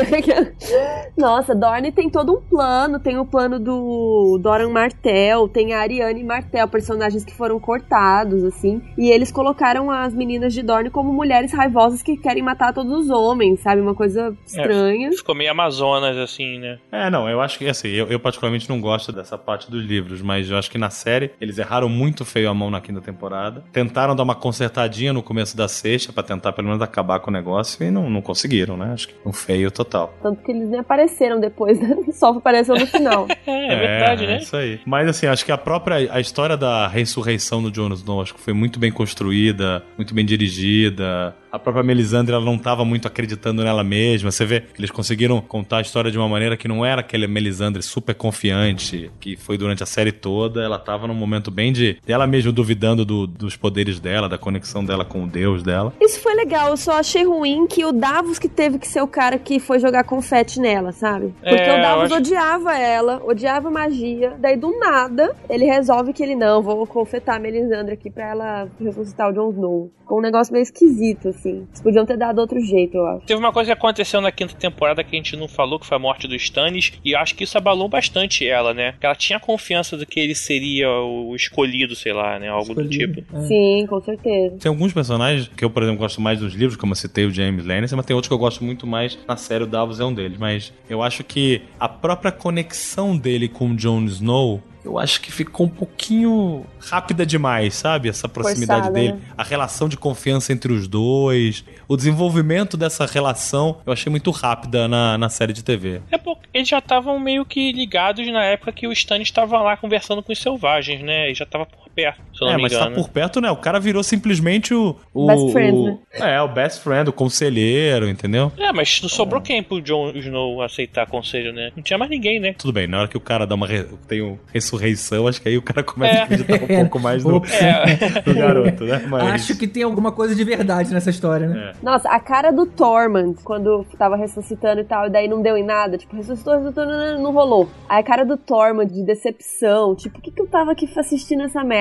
Nossa, 1.16 1.54
Dorne 1.54 1.92
tem 1.92 2.08
todo 2.08 2.34
um 2.34 2.40
plano, 2.40 2.98
tem 2.98 3.18
o 3.18 3.24
plano 3.24 3.58
do 3.58 4.38
Doran 4.40 4.70
Martell, 4.70 5.48
tem 5.48 5.74
a 5.74 5.80
Ariane 5.80 6.24
Martell, 6.24 6.68
personagens 6.68 7.24
que 7.24 7.34
foram 7.34 7.58
cortados, 7.58 8.44
assim, 8.44 8.80
e 8.96 9.10
eles 9.10 9.30
colocaram 9.30 9.90
as 9.90 10.14
meninas 10.14 10.52
de 10.52 10.62
Dorne 10.62 10.90
como 10.90 11.12
mulheres 11.12 11.52
raivosas 11.52 12.02
que 12.02 12.16
querem 12.16 12.42
matar 12.42 12.72
todos 12.72 12.92
os 12.92 13.10
homens, 13.10 13.60
sabe? 13.60 13.80
Uma 13.80 13.94
coisa 13.94 14.34
estranha. 14.46 15.10
Ficou 15.12 15.34
meio 15.34 15.50
Amazonas, 15.50 16.16
assim, 16.16 16.58
né? 16.58 16.78
É, 16.90 17.10
não, 17.10 17.28
eu 17.28 17.40
acho 17.40 17.58
que 17.58 17.68
assim, 17.68 17.88
eu, 17.88 18.06
eu 18.06 18.20
particularmente 18.20 18.68
não 18.68 18.80
gosto 18.80 19.12
dessa 19.12 19.36
parte 19.36 19.70
dos 19.70 19.84
livros, 19.84 20.22
mas 20.22 20.50
eu 20.50 20.56
acho 20.56 20.70
que 20.70 20.78
na 20.78 20.90
série 20.90 21.32
eles 21.40 21.58
erraram 21.58 21.88
muito 21.88 22.24
feio 22.24 22.48
a 22.50 22.54
mão 22.54 22.70
na 22.70 22.80
quinta 22.80 23.00
temporada. 23.00 23.64
Tentaram 23.72 24.14
dar 24.14 24.22
uma 24.22 24.34
consertadinha 24.34 25.12
no 25.12 25.22
começo 25.22 25.56
da 25.56 25.68
sexta 25.68 26.12
pra 26.20 26.22
tentar 26.22 26.52
pelo 26.52 26.68
menos 26.68 26.82
acabar 26.82 27.20
com 27.20 27.30
o 27.30 27.32
negócio 27.32 27.82
e 27.84 27.90
não, 27.90 28.08
não 28.08 28.22
conseguiram, 28.22 28.76
né? 28.76 28.92
Acho 28.92 29.08
que 29.08 29.14
um 29.24 29.32
feio 29.32 29.70
total. 29.70 30.14
Tanto 30.22 30.42
que 30.42 30.52
eles 30.52 30.68
nem 30.68 30.80
apareceram 30.80 31.40
depois, 31.40 31.80
né? 31.80 31.96
Só 32.12 32.30
apareceu 32.30 32.74
no 32.76 32.86
final. 32.86 33.26
É, 33.46 33.72
é 33.72 33.76
verdade, 33.76 34.24
é 34.24 34.26
né? 34.26 34.38
isso 34.38 34.54
aí. 34.54 34.80
Mas 34.86 35.08
assim, 35.08 35.26
acho 35.26 35.44
que 35.44 35.50
a 35.50 35.58
própria 35.58 36.12
a 36.12 36.20
história 36.20 36.56
da 36.56 36.86
ressurreição 36.86 37.62
do 37.62 37.70
Jon 37.70 37.92
Snow 37.94 38.20
acho 38.20 38.34
que 38.34 38.40
foi 38.40 38.52
muito 38.52 38.78
bem 38.78 38.92
construída, 38.92 39.82
muito 39.96 40.14
bem 40.14 40.24
dirigida. 40.24 41.34
A 41.52 41.58
própria 41.58 41.82
Melisandre 41.82 42.34
ela 42.34 42.44
não 42.44 42.54
estava 42.54 42.84
muito 42.84 43.08
acreditando 43.08 43.64
nela 43.64 43.82
mesma. 43.82 44.30
Você 44.30 44.44
vê 44.44 44.60
que 44.60 44.80
eles 44.80 44.90
conseguiram 44.90 45.40
contar 45.40 45.78
a 45.78 45.80
história 45.80 46.10
de 46.10 46.16
uma 46.16 46.28
maneira 46.28 46.56
que 46.56 46.68
não 46.68 46.84
era 46.86 47.00
aquele 47.00 47.26
Melisandre 47.26 47.82
super 47.82 48.14
confiante 48.14 49.10
que 49.20 49.36
foi 49.36 49.58
durante 49.58 49.82
a 49.82 49.86
série 49.86 50.12
toda. 50.12 50.62
Ela 50.62 50.76
estava 50.76 51.06
num 51.06 51.14
momento 51.14 51.50
bem 51.50 51.72
de 51.72 51.96
dela 52.06 52.26
mesma 52.26 52.52
duvidando 52.52 53.04
do- 53.04 53.26
dos 53.26 53.56
poderes 53.56 53.98
dela, 53.98 54.28
da 54.28 54.38
conexão 54.38 54.84
dela 54.84 55.04
com 55.04 55.24
o 55.24 55.26
Deus 55.26 55.62
dela. 55.62 55.92
Isso 56.00 56.20
foi 56.20 56.34
legal, 56.34 56.68
eu 56.70 56.76
só 56.76 56.92
achei 56.98 57.24
ruim 57.24 57.66
que 57.66 57.84
o 57.84 57.92
Davos 57.92 58.38
que 58.38 58.48
teve 58.48 58.78
que 58.78 58.86
ser 58.86 59.02
o 59.02 59.08
cara 59.08 59.38
que 59.38 59.58
foi 59.58 59.78
jogar 59.80 60.04
confete 60.04 60.60
nela, 60.60 60.92
sabe? 60.92 61.34
Porque 61.40 61.54
É, 61.62 61.78
o 61.78 61.82
Davos 61.82 62.04
acho- 62.04 62.14
odiava 62.16 62.78
ela, 62.78 63.20
odiava 63.24 63.70
magia, 63.70 64.34
daí 64.38 64.56
do 64.56 64.78
nada 64.78 65.34
ele 65.48 65.64
resolve 65.64 66.12
que 66.12 66.22
ele 66.22 66.36
não, 66.36 66.62
vou 66.62 66.86
confetar 66.86 67.36
a 67.36 67.40
Melisandre 67.40 67.94
aqui 67.94 68.10
pra 68.10 68.28
ela 68.30 68.68
ressuscitar 68.80 69.30
o 69.30 69.32
Jon 69.32 69.50
Snow. 69.50 69.90
Ficou 70.00 70.18
um 70.18 70.22
negócio 70.22 70.52
meio 70.52 70.62
esquisito, 70.64 71.28
assim. 71.40 71.66
Eles 71.68 71.80
podiam 71.80 72.06
ter 72.06 72.16
dado 72.16 72.38
outro 72.38 72.60
jeito, 72.60 72.96
eu 72.96 73.06
acho. 73.06 73.26
Teve 73.26 73.40
uma 73.40 73.52
coisa 73.52 73.68
que 73.68 73.72
aconteceu 73.72 74.20
na 74.20 74.30
quinta 74.30 74.54
temporada 74.54 75.02
que 75.02 75.14
a 75.14 75.18
gente 75.18 75.36
não 75.36 75.48
falou, 75.48 75.78
que 75.78 75.86
foi 75.86 75.96
a 75.96 76.00
morte 76.00 76.28
do 76.28 76.34
Stannis, 76.34 76.92
e 77.04 77.12
eu 77.12 77.18
acho 77.18 77.34
que 77.34 77.44
isso 77.44 77.56
abalou 77.56 77.88
bastante 77.88 78.46
ela, 78.46 78.72
né? 78.72 78.94
Ela 79.00 79.14
tinha 79.14 79.40
confiança 79.40 79.96
de 79.96 80.06
que 80.06 80.20
ele 80.20 80.34
seria 80.34 80.88
o 80.90 81.34
escolhido, 81.34 81.94
sei 81.96 82.12
lá, 82.12 82.38
né? 82.38 82.48
Algo 82.48 82.74
do 82.74 82.82
Escolhido. 82.82 83.22
tipo. 83.22 83.36
É. 83.36 83.40
Sim, 83.42 83.86
com 83.88 84.00
certeza. 84.00 84.56
Tem 84.58 84.68
alguns 84.68 84.92
personagens 84.92 85.48
que 85.48 85.64
eu, 85.64 85.70
por 85.70 85.82
exemplo, 85.82 86.00
gosto 86.00 86.20
mais 86.20 86.38
dos 86.38 86.54
livros, 86.54 86.76
como 86.76 86.92
eu 86.92 86.96
citei 86.96 87.24
o 87.24 87.30
James 87.30 87.64
Lannister, 87.64 87.96
mas 87.96 88.06
tem 88.06 88.14
outros 88.14 88.28
que 88.28 88.34
eu 88.34 88.38
gosto 88.38 88.62
muito 88.62 88.86
mais 88.86 89.18
na 89.26 89.36
série, 89.36 89.64
o 89.64 89.66
Davos 89.66 90.00
é 90.00 90.04
um 90.04 90.12
deles. 90.12 90.38
Mas 90.38 90.72
eu 90.88 91.02
acho 91.02 91.24
que 91.24 91.62
a 91.78 91.88
própria 91.88 92.32
conexão 92.32 93.16
dele 93.16 93.48
com 93.48 93.70
o 93.70 93.76
Jon 93.76 94.04
Snow 94.04 94.62
eu 94.84 94.98
acho 94.98 95.20
que 95.20 95.30
ficou 95.30 95.66
um 95.66 95.68
pouquinho 95.68 96.64
rápida 96.80 97.26
demais, 97.26 97.74
sabe? 97.74 98.08
Essa 98.08 98.28
proximidade 98.28 98.86
Forçada, 98.86 98.98
dele, 98.98 99.12
né? 99.14 99.20
a 99.36 99.42
relação 99.42 99.88
de 99.88 99.96
confiança 99.96 100.52
entre 100.52 100.72
os 100.72 100.88
dois, 100.88 101.64
o 101.86 101.96
desenvolvimento 101.96 102.76
dessa 102.76 103.04
relação, 103.04 103.80
eu 103.84 103.92
achei 103.92 104.10
muito 104.10 104.30
rápida 104.30 104.88
na, 104.88 105.18
na 105.18 105.28
série 105.28 105.52
de 105.52 105.62
TV. 105.62 106.00
É 106.10 106.16
porque 106.16 106.48
eles 106.54 106.68
já 106.68 106.78
estavam 106.78 107.18
meio 107.18 107.44
que 107.44 107.72
ligados 107.72 108.26
na 108.32 108.44
época 108.44 108.72
que 108.72 108.86
o 108.86 108.92
Stannis 108.92 109.28
estava 109.28 109.60
lá 109.60 109.76
conversando 109.76 110.22
com 110.22 110.32
os 110.32 110.40
selvagens, 110.40 111.02
né? 111.02 111.30
E 111.30 111.34
já 111.34 111.44
tava 111.44 111.66
por 111.66 111.89
perto, 111.94 112.20
se 112.34 112.42
eu 112.42 112.46
não 112.46 112.54
é, 112.54 112.56
me 112.56 112.62
mas 112.62 112.72
engano. 112.72 112.90
tá 112.96 113.02
por 113.02 113.08
perto, 113.10 113.40
né? 113.40 113.50
O 113.50 113.56
cara 113.56 113.78
virou 113.80 114.02
simplesmente 114.02 114.72
o. 114.74 114.96
o 115.14 115.26
Best 115.26 115.52
friend, 115.52 115.78
o- 115.78 115.84
né? 115.86 115.98
É, 116.14 116.40
o 116.40 116.48
best 116.48 116.80
friend, 116.82 117.08
o 117.10 117.12
conselheiro, 117.12 118.08
entendeu? 118.08 118.50
É, 118.58 118.72
mas 118.72 119.00
não 119.02 119.08
sobrou 119.08 119.40
quem 119.40 119.62
pro 119.62 119.80
Jon 119.80 120.10
Snow 120.14 120.62
aceitar 120.62 121.06
conselho, 121.06 121.52
né? 121.52 121.70
Não 121.76 121.82
tinha 121.82 121.98
mais 121.98 122.10
ninguém, 122.10 122.38
né? 122.40 122.54
Tudo 122.58 122.72
bem, 122.72 122.86
na 122.86 122.98
hora 123.00 123.08
que 123.08 123.16
o 123.16 123.20
cara 123.20 123.46
dá 123.46 123.54
uma. 123.54 123.66
Re... 123.66 123.84
tem 124.08 124.22
um 124.22 124.38
ressurreição, 124.52 125.26
acho 125.26 125.40
que 125.40 125.48
aí 125.48 125.56
o 125.58 125.62
cara 125.62 125.82
começa 125.82 126.14
É. 126.18 126.20
a 126.20 126.24
acreditar 126.24 126.54
um 126.62 126.66
pouco 126.66 126.98
mais 127.00 127.24
no, 127.24 127.36
É, 127.46 128.22
no 128.26 128.34
garoto, 128.34 128.84
né? 128.84 129.02
Mas. 129.08 129.22
Acho 129.34 129.56
que 129.58 129.66
tem 129.66 129.82
alguma 129.82 130.12
coisa 130.12 130.34
de 130.34 130.44
verdade 130.44 130.92
nessa 130.92 131.10
história, 131.10 131.46
né? 131.48 131.72
Nossa, 131.82 132.08
a 132.08 132.18
cara 132.20 132.50
do 132.50 132.66
Tormund, 132.66 133.42
quando 133.44 133.84
tava 133.98 134.16
ressuscitando 134.16 134.80
e 134.80 134.84
tal, 134.84 135.06
e 135.06 135.10
daí 135.10 135.28
não 135.28 135.40
deu 135.42 135.56
em 135.56 135.64
nada, 135.64 135.96
tipo, 135.98 136.16
ressuscitou, 136.16 136.54
ressuscitou, 136.54 136.86
não, 136.86 136.98
não, 137.14 137.22
não 137.24 137.32
rolou. 137.32 137.68
Aí 137.88 138.00
a 138.00 138.02
cara 138.02 138.24
do 138.24 138.36
Tormund 138.36 138.92
de 138.92 139.04
decepção, 139.04 139.94
tipo, 139.94 140.14
por 140.16 140.22
que, 140.22 140.30
que 140.30 140.40
eu 140.42 140.46
tava 140.46 140.72
aqui 140.72 140.88
assistindo 140.96 141.42
essa 141.42 141.62
merda? 141.64 141.79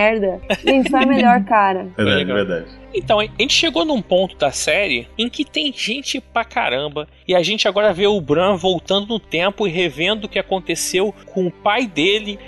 Gente, 0.65 0.89
foi 0.89 1.03
a 1.03 1.05
melhor 1.05 1.43
cara. 1.45 1.87
Verdade, 1.97 2.17
legal. 2.17 2.35
verdade. 2.37 2.65
Então, 2.93 3.19
a 3.19 3.23
gente 3.23 3.53
chegou 3.53 3.85
num 3.85 4.01
ponto 4.01 4.35
da 4.35 4.51
série 4.51 5.07
em 5.17 5.29
que 5.29 5.45
tem 5.45 5.71
gente 5.71 6.19
pra 6.19 6.43
caramba 6.43 7.07
e 7.27 7.35
a 7.35 7.43
gente 7.43 7.67
agora 7.67 7.93
vê 7.93 8.07
o 8.07 8.19
Bran 8.19 8.55
voltando 8.55 9.07
no 9.07 9.19
tempo 9.19 9.67
e 9.67 9.71
revendo 9.71 10.25
o 10.25 10.29
que 10.29 10.39
aconteceu 10.39 11.13
com 11.27 11.45
o 11.45 11.51
pai 11.51 11.85
dele. 11.85 12.39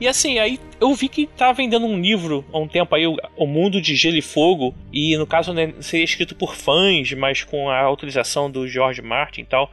E 0.00 0.06
assim, 0.06 0.38
aí 0.38 0.60
eu 0.80 0.94
vi 0.94 1.08
que 1.08 1.26
tá 1.26 1.50
vendendo 1.52 1.84
um 1.84 1.98
livro 2.00 2.44
há 2.52 2.58
um 2.58 2.68
tempo 2.68 2.94
aí, 2.94 3.04
o- 3.08 3.16
O 3.36 3.46
Mundo 3.46 3.80
de 3.80 3.96
Gelo 3.96 4.16
e 4.16 4.22
Fogo, 4.22 4.72
e 4.92 5.16
no 5.16 5.26
caso 5.26 5.52
né, 5.52 5.72
seria 5.80 6.04
escrito 6.04 6.36
por 6.36 6.54
fãs, 6.54 7.12
mas 7.14 7.42
com 7.42 7.68
a 7.68 7.80
autorização 7.80 8.48
do 8.48 8.68
George 8.68 9.02
Martin 9.02 9.40
e 9.40 9.44
tal. 9.46 9.68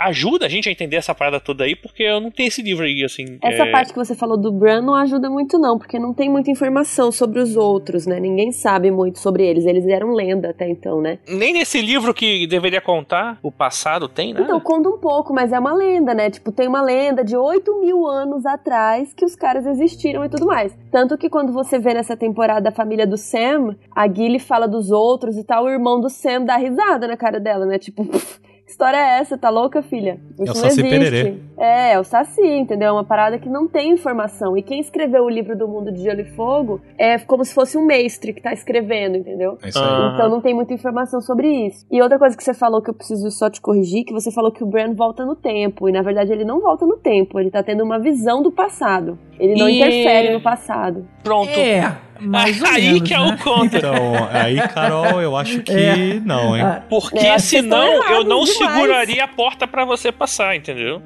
Ajuda 0.00 0.46
a 0.46 0.48
gente 0.48 0.66
a 0.66 0.72
entender 0.72 0.96
essa 0.96 1.14
parada 1.14 1.38
toda 1.38 1.64
aí, 1.64 1.76
porque 1.76 2.02
eu 2.02 2.20
não 2.22 2.30
tenho 2.30 2.48
esse 2.48 2.62
livro 2.62 2.84
aí, 2.84 3.04
assim. 3.04 3.38
Essa 3.42 3.64
é, 3.64 3.70
parte 3.70 3.92
que 3.92 3.98
você 3.98 4.14
falou 4.14 4.38
do 4.38 4.50
Bran 4.50 4.80
não 4.80 4.94
ajuda 4.94 5.28
muito, 5.28 5.58
não, 5.58 5.76
porque 5.76 5.98
não 5.98 6.14
tem 6.14 6.30
muita 6.30 6.50
informação 6.50 7.12
sobre 7.12 7.38
os 7.38 7.54
outros, 7.54 8.06
né? 8.06 8.18
Ninguém 8.18 8.50
sabe 8.50 8.90
muito 8.90 9.18
sobre 9.18 9.46
eles. 9.46 9.66
Eles 9.66 9.86
eram 9.86 10.14
lenda 10.14 10.50
até 10.50 10.66
então, 10.70 11.02
né? 11.02 11.18
Nem 11.28 11.52
nesse 11.52 11.82
livro 11.82 12.14
que 12.14 12.46
deveria 12.46 12.80
contar 12.80 13.38
o 13.42 13.52
passado 13.52 14.08
tem, 14.08 14.32
né? 14.32 14.40
Então, 14.40 14.58
conta 14.58 14.88
um 14.88 14.98
pouco, 14.98 15.34
mas 15.34 15.52
é 15.52 15.58
uma 15.58 15.74
lenda, 15.74 16.14
né? 16.14 16.30
Tipo, 16.30 16.50
tem 16.50 16.66
uma 16.66 16.80
lenda 16.80 17.22
de 17.22 17.36
8 17.36 17.80
mil 17.82 18.06
anos 18.06 18.46
atrás 18.46 19.12
que 19.12 19.24
os 19.24 19.36
caras 19.36 19.66
existiram 19.66 20.24
e 20.24 20.30
tudo 20.30 20.46
mais. 20.46 20.74
Tanto 20.90 21.18
que 21.18 21.28
quando 21.28 21.52
você 21.52 21.78
vê 21.78 21.92
nessa 21.92 22.16
temporada 22.16 22.70
a 22.70 22.72
família 22.72 23.06
do 23.06 23.18
Sam, 23.18 23.76
a 23.94 24.08
Gilly 24.08 24.38
fala 24.38 24.66
dos 24.66 24.90
outros 24.90 25.36
e 25.36 25.44
tal, 25.44 25.64
o 25.64 25.68
irmão 25.68 26.00
do 26.00 26.08
Sam 26.08 26.44
dá 26.44 26.56
risada 26.56 27.06
na 27.06 27.18
cara 27.18 27.38
dela, 27.38 27.66
né? 27.66 27.78
Tipo, 27.78 28.04
"Pff, 28.08 28.40
que 28.70 28.74
história 28.74 28.96
é 28.96 29.18
essa? 29.18 29.36
Tá 29.36 29.50
louca, 29.50 29.82
filha? 29.82 30.20
Isso 30.34 30.42
o 30.42 30.46
não 30.46 30.54
Saci 30.54 30.80
existe. 30.80 30.88
Pererê. 30.88 31.34
É, 31.58 31.92
é 31.94 31.98
o 31.98 32.04
Saci, 32.04 32.40
entendeu? 32.46 32.88
É 32.88 32.92
uma 32.92 33.04
parada 33.04 33.36
que 33.36 33.48
não 33.48 33.66
tem 33.66 33.90
informação. 33.92 34.56
E 34.56 34.62
quem 34.62 34.78
escreveu 34.80 35.24
o 35.24 35.28
livro 35.28 35.58
do 35.58 35.66
Mundo 35.66 35.90
de 35.92 36.00
Gelo 36.00 36.20
e 36.20 36.24
Fogo 36.36 36.80
é 36.96 37.18
como 37.18 37.44
se 37.44 37.52
fosse 37.52 37.76
um 37.76 37.84
mestre 37.84 38.32
que 38.32 38.40
tá 38.40 38.52
escrevendo, 38.52 39.16
entendeu? 39.16 39.58
É 39.62 39.68
isso 39.70 39.78
aí. 39.78 39.84
Ah. 39.84 40.12
Então 40.14 40.30
não 40.30 40.40
tem 40.40 40.54
muita 40.54 40.72
informação 40.72 41.20
sobre 41.20 41.48
isso. 41.66 41.84
E 41.90 42.00
outra 42.00 42.16
coisa 42.18 42.36
que 42.36 42.44
você 42.44 42.54
falou 42.54 42.80
que 42.80 42.90
eu 42.90 42.94
preciso 42.94 43.28
só 43.32 43.50
te 43.50 43.60
corrigir, 43.60 44.04
que 44.04 44.12
você 44.12 44.30
falou 44.30 44.52
que 44.52 44.62
o 44.62 44.66
Bran 44.66 44.94
volta 44.94 45.26
no 45.26 45.34
tempo. 45.34 45.88
E 45.88 45.92
na 45.92 46.02
verdade 46.02 46.32
ele 46.32 46.44
não 46.44 46.60
volta 46.60 46.86
no 46.86 46.96
tempo, 46.96 47.40
ele 47.40 47.50
tá 47.50 47.62
tendo 47.64 47.82
uma 47.82 47.98
visão 47.98 48.40
do 48.40 48.52
passado. 48.52 49.18
Ele 49.38 49.54
não 49.58 49.68
E- 49.68 49.78
interfere 49.80 50.32
no 50.32 50.40
passado. 50.40 51.04
Pronto. 51.24 51.50
É, 51.50 51.98
mais 52.20 52.60
ou 52.62 52.68
aí 52.68 52.92
menos, 52.92 53.08
que 53.08 53.14
é 53.14 53.18
né? 53.18 53.24
o 53.34 53.38
conto. 53.44 53.76
Então, 53.76 53.94
aí, 54.32 54.56
Carol, 54.68 55.20
eu 55.20 55.36
acho 55.36 55.62
que 55.62 55.72
É. 55.72 56.20
não, 56.24 56.56
hein? 56.56 56.62
Ah, 56.62 56.82
Porque 56.88 57.18
vocês 57.18 57.42
senão 57.44 57.84
eu 58.10 58.24
não 58.24 58.44
demais. 58.44 58.50
seguraria 58.50 59.24
a 59.24 59.28
porta 59.28 59.66
pra 59.66 59.84
você 59.84 60.10
passar, 60.12 60.54
entendeu? 60.56 61.00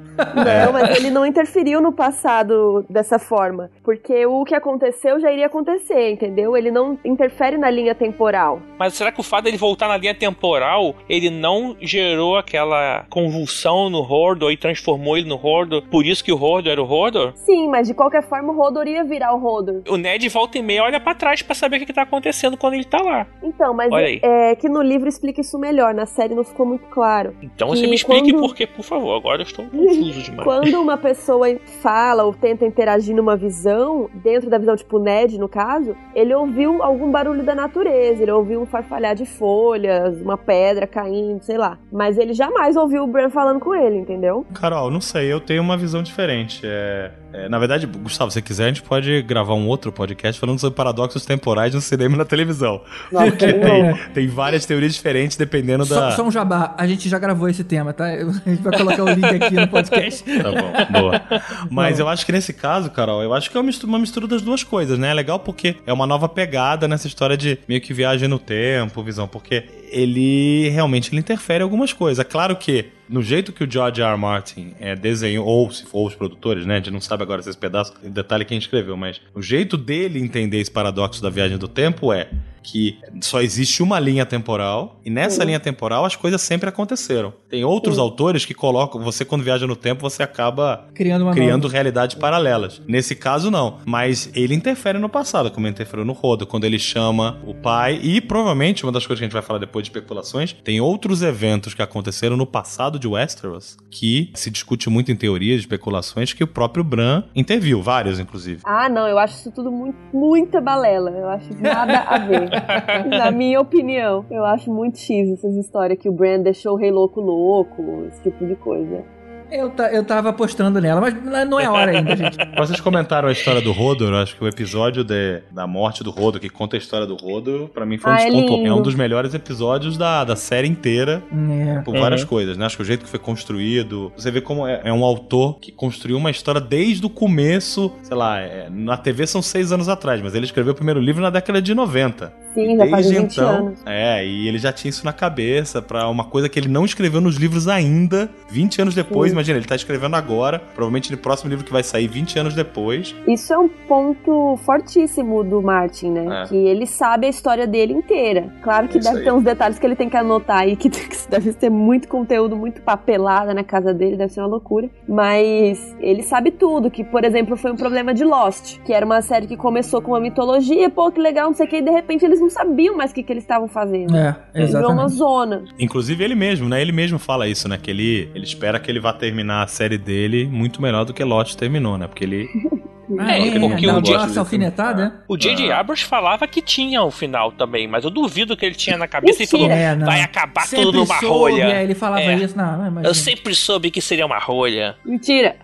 É. 0.45 0.65
Não, 0.65 0.73
mas 0.73 0.95
ele 0.97 1.09
não 1.09 1.25
interferiu 1.25 1.81
no 1.81 1.91
passado 1.91 2.85
dessa 2.89 3.17
forma. 3.19 3.69
Porque 3.83 4.25
o 4.25 4.43
que 4.43 4.55
aconteceu 4.55 5.19
já 5.19 5.31
iria 5.31 5.45
acontecer, 5.47 6.11
entendeu? 6.11 6.55
Ele 6.57 6.71
não 6.71 6.97
interfere 7.05 7.57
na 7.57 7.69
linha 7.69 7.93
temporal. 7.95 8.61
Mas 8.77 8.93
será 8.93 9.11
que 9.11 9.19
o 9.19 9.23
fato 9.23 9.45
dele 9.45 9.57
voltar 9.57 9.87
na 9.87 9.97
linha 9.97 10.13
temporal, 10.15 10.95
ele 11.09 11.29
não 11.29 11.75
gerou 11.81 12.37
aquela 12.37 13.05
convulsão 13.09 13.89
no 13.89 14.01
Hordor 14.01 14.51
e 14.51 14.57
transformou 14.57 15.17
ele 15.17 15.27
no 15.27 15.35
Hordor? 15.35 15.81
Por 15.83 16.05
isso 16.05 16.23
que 16.23 16.31
o 16.31 16.41
Hordor 16.41 16.71
era 16.71 16.81
o 16.81 16.89
Hordor? 16.89 17.33
Sim, 17.35 17.67
mas 17.69 17.87
de 17.87 17.93
qualquer 17.93 18.23
forma 18.27 18.51
o 18.53 18.59
Hodor 18.59 18.87
ia 18.87 19.03
virar 19.03 19.33
o 19.33 19.43
Hodor. 19.43 19.81
O 19.89 19.97
Ned 19.97 20.27
volta 20.29 20.57
e 20.57 20.61
meia 20.61 20.83
olha 20.83 20.99
pra 21.05 21.13
trás 21.15 21.41
pra 21.41 21.53
saber 21.55 21.77
o 21.77 21.79
que, 21.79 21.85
que 21.85 21.93
tá 21.93 22.01
acontecendo 22.01 22.57
quando 22.57 22.73
ele 22.73 22.83
tá 22.83 23.01
lá. 23.01 23.27
Então, 23.43 23.73
mas 23.73 23.91
Olha 23.91 24.07
aí. 24.07 24.19
é 24.23 24.55
que 24.55 24.67
no 24.67 24.81
livro 24.81 25.07
explica 25.07 25.39
isso 25.41 25.57
melhor. 25.59 25.93
Na 25.93 26.05
série 26.05 26.33
não 26.35 26.43
ficou 26.43 26.65
muito 26.65 26.87
claro. 26.87 27.35
Então 27.41 27.69
você 27.69 27.85
E 27.85 27.87
me 27.89 27.95
explique 27.95 28.31
quando- 28.31 28.41
por 28.47 28.55
quê, 28.55 28.65
por 28.67 28.83
favor. 28.83 29.15
Agora 29.15 29.41
eu 29.41 29.45
estou 29.45 29.65
confuso 29.65 30.21
demais. 30.23 30.43
Quando 30.43 30.81
uma 30.81 30.97
pessoa 30.97 31.45
fala 31.81 32.23
ou 32.23 32.33
tenta 32.33 32.65
interagir 32.65 33.15
numa 33.15 33.35
visão, 33.37 34.09
dentro 34.15 34.49
da 34.49 34.57
visão, 34.57 34.75
tipo 34.75 34.97
o 34.97 34.99
Ned, 34.99 35.37
no 35.37 35.47
caso, 35.47 35.95
ele 36.15 36.33
ouviu 36.33 36.81
algum 36.81 37.11
barulho 37.11 37.43
da 37.43 37.53
natureza, 37.53 38.23
ele 38.23 38.31
ouviu 38.31 38.59
um 38.61 38.65
farfalhar 38.65 39.13
de 39.15 39.25
folhas, 39.25 40.19
uma 40.21 40.37
pedra 40.37 40.87
caindo, 40.87 41.43
sei 41.43 41.57
lá. 41.57 41.77
Mas 41.91 42.17
ele 42.17 42.33
jamais 42.33 42.75
ouviu 42.75 43.03
o 43.03 43.07
Bran 43.07 43.29
falando 43.29 43.59
com 43.59 43.73
ele, 43.75 43.97
entendeu? 43.97 44.45
Carol, 44.53 44.89
não 44.89 45.01
sei, 45.01 45.31
eu 45.31 45.39
tenho 45.39 45.61
uma 45.61 45.77
visão 45.77 46.01
diferente. 46.01 46.61
É, 46.63 47.11
é, 47.33 47.49
na 47.49 47.59
verdade, 47.59 47.85
Gustavo, 47.85 48.31
se 48.31 48.35
você 48.35 48.41
quiser, 48.41 48.65
a 48.65 48.67
gente 48.67 48.81
pode 48.83 49.21
gravar 49.21 49.53
um 49.53 49.67
outro 49.67 49.91
podcast 49.91 50.39
falando 50.39 50.59
sobre 50.59 50.75
paradoxos 50.95 51.25
temporais 51.25 51.73
no 51.73 51.81
cinema 51.81 52.15
e 52.15 52.17
na 52.17 52.25
televisão. 52.25 52.81
Não, 53.11 53.29
Porque 53.29 53.51
não. 53.53 53.93
tem, 53.93 53.95
tem 54.13 54.27
várias 54.27 54.65
teorias 54.65 54.93
diferentes 54.93 55.37
dependendo 55.37 55.85
Só, 55.85 55.99
da. 55.99 56.11
só 56.11 56.23
um 56.23 56.31
jabá, 56.31 56.73
a 56.77 56.87
gente 56.87 57.07
já 57.09 57.19
gravou 57.19 57.47
esse 57.49 57.63
tema, 57.63 57.93
tá? 57.93 58.05
A 58.45 58.49
gente 58.49 58.61
vai 58.61 58.77
colocar 58.77 59.03
o 59.03 59.09
link 59.09 59.25
aqui 59.25 59.55
no 59.55 59.67
podcast. 59.67 60.23
Tá 60.45 60.51
bom, 60.51 60.99
boa. 61.01 61.21
Mas 61.69 61.99
eu 61.99 62.07
acho 62.07 62.25
que 62.25 62.31
nesse 62.31 62.53
caso, 62.53 62.89
Carol, 62.91 63.23
eu 63.23 63.33
acho 63.33 63.49
que 63.49 63.57
é 63.57 63.59
uma 63.59 63.65
mistura, 63.65 63.89
uma 63.89 63.99
mistura 63.99 64.27
das 64.27 64.41
duas 64.41 64.63
coisas, 64.63 64.97
né? 64.99 65.09
É 65.09 65.13
legal 65.13 65.39
porque 65.39 65.77
é 65.85 65.93
uma 65.93 66.05
nova 66.05 66.27
pegada 66.29 66.87
nessa 66.87 67.07
história 67.07 67.35
de 67.35 67.57
meio 67.67 67.81
que 67.81 67.93
viagem 67.93 68.27
no 68.27 68.37
tempo, 68.37 69.01
visão, 69.01 69.27
porque 69.27 69.63
ele 69.91 70.69
realmente 70.69 71.11
ele 71.11 71.19
interfere 71.19 71.61
em 71.61 71.63
algumas 71.63 71.93
coisas. 71.93 72.19
É 72.19 72.23
claro 72.27 72.55
que 72.55 72.91
no 73.07 73.21
jeito 73.21 73.51
que 73.51 73.63
o 73.63 73.71
George 73.71 74.01
R. 74.01 74.11
R. 74.11 74.17
Martin 74.17 74.73
é, 74.79 74.95
desenhou, 74.95 75.45
ou 75.45 75.69
se 75.71 75.85
for 75.85 76.07
os 76.07 76.15
produtores, 76.15 76.65
né? 76.65 76.75
A 76.75 76.77
gente 76.77 76.91
não 76.91 77.01
sabe 77.01 77.23
agora 77.23 77.41
se 77.41 77.49
esse 77.49 77.57
pedaço, 77.57 77.93
detalhe 78.03 78.45
quem 78.45 78.57
escreveu, 78.57 78.97
mas 78.97 79.21
o 79.33 79.41
jeito 79.41 79.77
dele 79.77 80.19
entender 80.19 80.59
esse 80.59 80.71
paradoxo 80.71 81.21
da 81.21 81.29
viagem 81.29 81.57
do 81.57 81.67
tempo 81.67 82.11
é 82.11 82.29
que 82.65 82.99
só 83.21 83.41
existe 83.41 83.83
uma 83.83 83.99
linha 83.99 84.25
temporal 84.25 84.99
e 85.05 85.09
nessa 85.09 85.43
linha 85.43 85.59
temporal 85.59 86.03
as 86.03 86.15
coisas 86.15 86.41
sempre 86.41 86.67
aconteceram. 86.67 87.33
Tem 87.49 87.63
outros 87.63 87.99
autores 87.99 88.43
que 88.43 88.53
colocam, 88.53 89.01
você 89.01 89.23
quando 89.23 89.43
viaja 89.43 89.67
no 89.67 89.75
tempo, 89.75 90.01
você 90.01 90.23
acaba 90.23 90.87
Criando 90.93 91.23
uma 91.23 91.31
criando 91.31 91.67
realidades 91.67 92.15
paralelas. 92.15 92.81
Nesse 92.87 93.15
caso, 93.15 93.51
não. 93.51 93.77
Mas 93.85 94.29
ele 94.33 94.55
interfere 94.55 94.97
no 94.97 95.07
passado, 95.07 95.51
como 95.51 95.67
ele 95.67 95.73
interferiu 95.73 96.03
no 96.03 96.13
Rodo, 96.13 96.47
quando 96.47 96.65
ele 96.65 96.79
chama 96.79 97.39
o 97.45 97.53
pai. 97.53 97.99
E 98.01 98.19
provavelmente, 98.19 98.83
uma 98.83 98.91
das 98.91 99.05
coisas 99.05 99.19
que 99.19 99.25
a 99.25 99.27
gente 99.27 99.33
vai 99.33 99.41
falar 99.41 99.59
depois 99.59 99.83
de 99.83 99.89
especulações, 99.89 100.53
tem 100.63 100.81
outros 100.81 101.21
eventos 101.21 101.73
que 101.73 101.81
aconteceram 101.81 102.35
no 102.35 102.47
passado 102.47 102.97
de 102.97 103.07
Westeros 103.07 103.77
que 103.91 104.31
se 104.33 104.49
discute 104.49 104.89
muito 104.89 105.11
em 105.11 105.15
teorias, 105.15 105.61
especulações, 105.61 106.33
que 106.33 106.43
o 106.43 106.47
próprio 106.47 106.83
Bran 106.83 107.23
interviu, 107.35 107.81
vários, 107.81 108.19
inclusive. 108.19 108.61
Ah, 108.65 108.89
não, 108.89 109.07
eu 109.07 109.17
acho 109.17 109.35
isso 109.35 109.51
tudo 109.51 109.71
muito, 109.71 109.97
muita 110.13 110.59
balela. 110.59 111.11
Eu 111.11 111.29
acho 111.29 111.49
nada 111.61 111.99
a 111.99 112.17
ver. 112.17 112.49
Na 113.09 113.31
minha 113.31 113.59
opinião. 113.59 114.25
Eu 114.29 114.45
acho 114.45 114.71
muito 114.71 114.97
X 114.99 115.29
essas 115.31 115.55
histórias 115.55 115.99
que 115.99 116.09
o 116.09 116.11
Bran 116.11 116.39
deixou 116.41 116.73
o 116.73 116.77
rei 116.77 116.91
louco 116.91 117.19
louco, 117.21 118.05
esse 118.07 118.21
tipo 118.23 118.45
de 118.45 118.55
coisa. 118.55 119.03
Eu, 119.51 119.71
eu 119.93 120.03
tava 120.03 120.29
apostando 120.29 120.81
nela, 120.81 120.99
mas 120.99 121.47
não 121.47 121.59
é 121.59 121.69
hora 121.69 121.91
ainda, 121.91 122.15
gente. 122.15 122.35
Vocês 122.57 122.81
comentaram 122.81 123.29
a 123.29 123.31
história 123.31 123.61
do 123.61 123.71
Rodo, 123.71 124.05
eu 124.05 124.15
acho 124.15 124.35
que 124.35 124.43
o 124.43 124.47
episódio 124.47 125.03
de- 125.03 125.43
da 125.51 125.67
morte 125.67 126.03
do 126.03 126.09
Rodo, 126.09 126.39
que 126.39 126.49
conta 126.49 126.75
a 126.75 126.79
história 126.79 127.05
do 127.05 127.15
Rodo, 127.15 127.69
pra 127.71 127.85
mim 127.85 127.99
foi 127.99 128.11
um 128.11 128.15
Ah, 128.15 128.21
é 128.21 128.25
desconto. 128.25 128.53
lindo. 128.55 128.67
É 128.67 128.73
um 128.73 128.81
dos 128.81 128.95
melhores 128.95 129.35
episódios 129.35 129.97
da, 129.97 130.23
da 130.23 130.35
série 130.35 130.67
inteira. 130.67 131.21
É. 131.31 131.79
por 131.81 131.95
várias 131.95 132.23
coisas, 132.23 132.57
né? 132.57 132.65
Acho 132.65 132.75
que 132.77 132.81
o 132.81 132.85
jeito 132.85 133.03
que 133.05 133.09
foi 133.09 133.19
construído. 133.19 134.11
Você 134.17 134.31
vê 134.31 134.41
como 134.41 134.65
é, 134.65 134.81
é 134.83 134.91
um 134.91 135.05
autor 135.05 135.59
que 135.59 135.71
construiu 135.71 136.17
uma 136.17 136.31
história 136.31 136.59
desde 136.59 137.05
o 137.05 137.09
começo, 137.09 137.91
sei 138.01 138.17
lá, 138.17 138.39
é, 138.39 138.67
na 138.71 138.97
TV 138.97 139.27
são 139.27 139.43
seis 139.43 139.71
anos 139.71 139.87
atrás, 139.87 140.21
mas 140.23 140.33
ele 140.33 140.45
escreveu 140.45 140.73
o 140.73 140.75
primeiro 140.75 140.99
livro 140.99 141.21
na 141.21 141.29
década 141.29 141.61
de 141.61 141.75
90. 141.75 142.33
Sim, 142.55 142.77
já 142.77 142.87
faz 142.87 143.05
Desde 143.05 143.21
20 143.21 143.31
então, 143.33 143.49
anos. 143.49 143.79
é, 143.85 144.25
e 144.25 144.47
ele 144.47 144.57
já 144.57 144.73
tinha 144.73 144.89
isso 144.89 145.05
na 145.05 145.13
cabeça 145.13 145.81
pra 145.81 146.09
uma 146.09 146.23
coisa 146.23 146.49
que 146.49 146.57
ele 146.57 146.67
não 146.69 146.85
escreveu 146.85 147.21
nos 147.21 147.35
livros 147.35 147.67
ainda, 147.67 148.29
20 148.49 148.81
anos 148.81 148.95
depois, 148.95 149.29
Sim. 149.29 149.35
imagina, 149.35 149.59
ele 149.59 149.67
tá 149.67 149.75
escrevendo 149.75 150.15
agora, 150.15 150.57
provavelmente 150.57 151.11
no 151.11 151.17
próximo 151.17 151.49
livro 151.49 151.63
que 151.65 151.71
vai 151.71 151.83
sair 151.83 152.07
20 152.07 152.39
anos 152.39 152.53
depois. 152.55 153.13
Isso 153.27 153.53
é 153.53 153.57
um 153.57 153.67
ponto 153.67 154.57
fortíssimo 154.65 155.43
do 155.43 155.61
Martin, 155.61 156.11
né? 156.11 156.43
É. 156.43 156.47
Que 156.47 156.55
ele 156.55 156.87
sabe 156.87 157.27
a 157.27 157.29
história 157.29 157.67
dele 157.67 157.93
inteira. 157.93 158.49
Claro 158.63 158.87
que 158.87 158.97
Isso 158.97 159.07
deve 159.07 159.19
aí. 159.19 159.25
ter 159.25 159.33
uns 159.33 159.43
detalhes 159.43 159.77
que 159.77 159.85
ele 159.85 159.95
tem 159.95 160.09
que 160.09 160.17
anotar 160.17 160.59
aí, 160.59 160.75
que 160.75 160.89
que 160.89 161.29
deve 161.29 161.53
ter 161.53 161.69
muito 161.69 162.07
conteúdo, 162.07 162.55
muito 162.55 162.81
papelada 162.81 163.53
na 163.53 163.63
casa 163.63 163.93
dele, 163.93 164.15
deve 164.15 164.31
ser 164.31 164.39
uma 164.39 164.47
loucura. 164.47 164.89
Mas 165.07 165.95
ele 165.99 166.23
sabe 166.23 166.51
tudo, 166.51 166.89
que, 166.89 167.03
por 167.03 167.23
exemplo, 167.25 167.57
foi 167.57 167.71
um 167.71 167.75
problema 167.75 168.13
de 168.13 168.23
Lost, 168.23 168.79
que 168.85 168.93
era 168.93 169.05
uma 169.05 169.21
série 169.21 169.47
que 169.47 169.57
começou 169.57 170.01
com 170.01 170.11
uma 170.11 170.19
mitologia, 170.19 170.89
pô, 170.89 171.11
que 171.11 171.19
legal, 171.19 171.47
não 171.47 171.53
sei 171.53 171.65
o 171.65 171.69
que, 171.69 171.77
e 171.77 171.81
de 171.81 171.91
repente 171.91 172.23
eles 172.23 172.39
não 172.45 172.49
sabiam 172.51 172.95
mais 172.95 173.11
o 173.11 173.13
que, 173.13 173.23
que 173.23 173.31
eles 173.33 173.43
estavam 173.43 173.67
fazendo. 173.67 174.15
É, 174.15 174.35
Virou 174.53 174.91
uma 174.91 175.03
exatamente. 175.03 175.13
zona. 175.13 175.63
Inclusive 175.79 176.23
ele 176.23 176.35
mesmo, 176.35 176.69
né? 176.69 176.81
Ele 176.81 176.91
mesmo 176.91 177.19
fala 177.19 177.47
isso, 177.47 177.67
né? 177.67 177.77
Que 177.81 177.91
ele, 177.91 178.29
ele 178.33 178.43
espera 178.45 178.79
que 178.79 178.89
ele 178.89 178.99
vá 178.99 179.11
terminar 179.13 179.63
a 179.63 179.67
série 179.67 179.97
dele 179.97 180.45
muito 180.45 180.81
melhor 180.81 181.03
do 181.05 181.13
que 181.13 181.23
Lost 181.23 181.55
terminou, 181.55 181.97
né? 181.97 182.07
Porque 182.07 182.23
ele. 182.23 182.47
Ah, 183.19 183.37
É, 183.37 183.49
é, 183.49 183.59
porque 183.59 183.87
o 183.87 184.01
dia- 184.01 184.17
aquela 184.17 184.39
alfinetada, 184.39 185.03
né? 185.05 185.13
O 185.27 185.37
J.J. 185.37 185.69
Ah. 185.71 185.79
Abrams 185.79 186.03
falava 186.03 186.47
que 186.47 186.59
tinha 186.59 187.03
um 187.03 187.11
final 187.11 187.51
também, 187.51 187.87
mas 187.87 188.03
eu 188.03 188.09
duvido 188.09 188.57
que 188.57 188.65
ele 188.65 188.73
tinha 188.73 188.97
na 188.97 189.07
cabeça 189.07 189.43
e 189.43 189.45
falou: 189.45 189.69
É, 189.69 189.95
vai 189.95 190.21
acabar 190.21 190.61
Sempre 190.65 190.85
tudo 190.85 190.97
numa 190.97 191.19
soube, 191.19 191.51
rolha. 191.51 191.63
é, 191.65 191.83
ele 191.83 191.93
falava 191.93 192.23
É. 192.23 192.33
isso, 192.35 192.57
não, 192.57 192.89
não. 192.89 193.03
Eu 193.03 193.13
sempre 193.13 193.53
soube 193.53 193.91
que 193.91 194.01
seria 194.01 194.25
uma 194.25 194.39
rolha. 194.39 194.95
Mentira. 195.05 195.55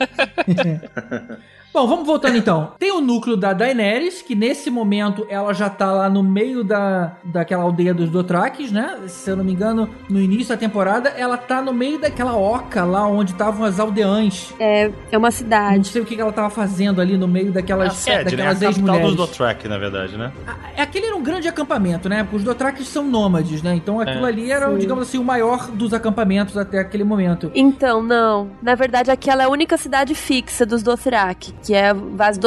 Bom, 1.76 1.86
vamos 1.86 2.06
voltando 2.06 2.38
então. 2.38 2.72
Tem 2.80 2.90
o 2.90 3.02
núcleo 3.02 3.36
da 3.36 3.52
Daenerys, 3.52 4.22
que 4.22 4.34
nesse 4.34 4.70
momento 4.70 5.26
ela 5.28 5.52
já 5.52 5.68
tá 5.68 5.92
lá 5.92 6.08
no 6.08 6.22
meio 6.22 6.64
da, 6.64 7.18
daquela 7.22 7.64
aldeia 7.64 7.92
dos 7.92 8.08
Dothrakis, 8.08 8.72
né? 8.72 8.96
Se 9.08 9.30
eu 9.30 9.36
não 9.36 9.44
me 9.44 9.52
engano, 9.52 9.86
no 10.08 10.18
início 10.18 10.48
da 10.48 10.56
temporada, 10.56 11.10
ela 11.10 11.36
tá 11.36 11.60
no 11.60 11.74
meio 11.74 11.98
daquela 12.00 12.34
oca 12.34 12.82
lá 12.82 13.06
onde 13.06 13.32
estavam 13.32 13.62
as 13.66 13.78
aldeãs. 13.78 14.54
É, 14.58 14.90
é 15.12 15.18
uma 15.18 15.26
Não 15.28 15.30
cidade. 15.30 15.88
sei 15.88 16.00
o 16.00 16.06
que 16.06 16.18
ela 16.18 16.32
tava 16.32 16.48
fazendo 16.48 16.98
ali 16.98 17.18
no 17.18 17.28
meio 17.28 17.48
É 17.48 17.50
a 17.50 17.52
daquelas, 17.52 17.92
sede, 17.92 18.34
né? 18.36 18.46
A 18.46 18.54
daquelas 18.54 18.58
capital 18.58 18.70
dos 18.70 18.78
ex-mulheres. 18.78 19.16
Dothraki, 19.16 19.68
na 19.68 19.76
verdade, 19.76 20.16
né? 20.16 20.32
Ah, 20.46 20.56
Aquele 20.82 21.08
era 21.08 21.16
um 21.16 21.22
grande 21.22 21.46
acampamento, 21.46 22.08
né? 22.08 22.22
Porque 22.22 22.36
os 22.36 22.42
Dothrakis 22.42 22.88
são 22.88 23.04
nômades, 23.04 23.62
né? 23.62 23.74
Então 23.74 24.00
aquilo 24.00 24.24
É. 24.24 24.28
ali 24.30 24.50
era, 24.50 24.70
Sim. 24.70 24.78
digamos 24.78 25.06
assim, 25.06 25.18
o 25.18 25.24
maior 25.24 25.70
dos 25.70 25.92
acampamentos 25.92 26.56
até 26.56 26.78
aquele 26.78 27.04
momento. 27.04 27.50
Então, 27.54 28.02
não. 28.02 28.48
Na 28.62 28.74
verdade, 28.74 29.10
aquela 29.10 29.42
é 29.42 29.46
a 29.46 29.50
única 29.50 29.76
cidade 29.76 30.14
fixa 30.14 30.64
dos 30.64 30.82
Dothraki, 30.82 31.52
que 31.66 31.74
é 31.74 31.92
Vaz 31.92 32.38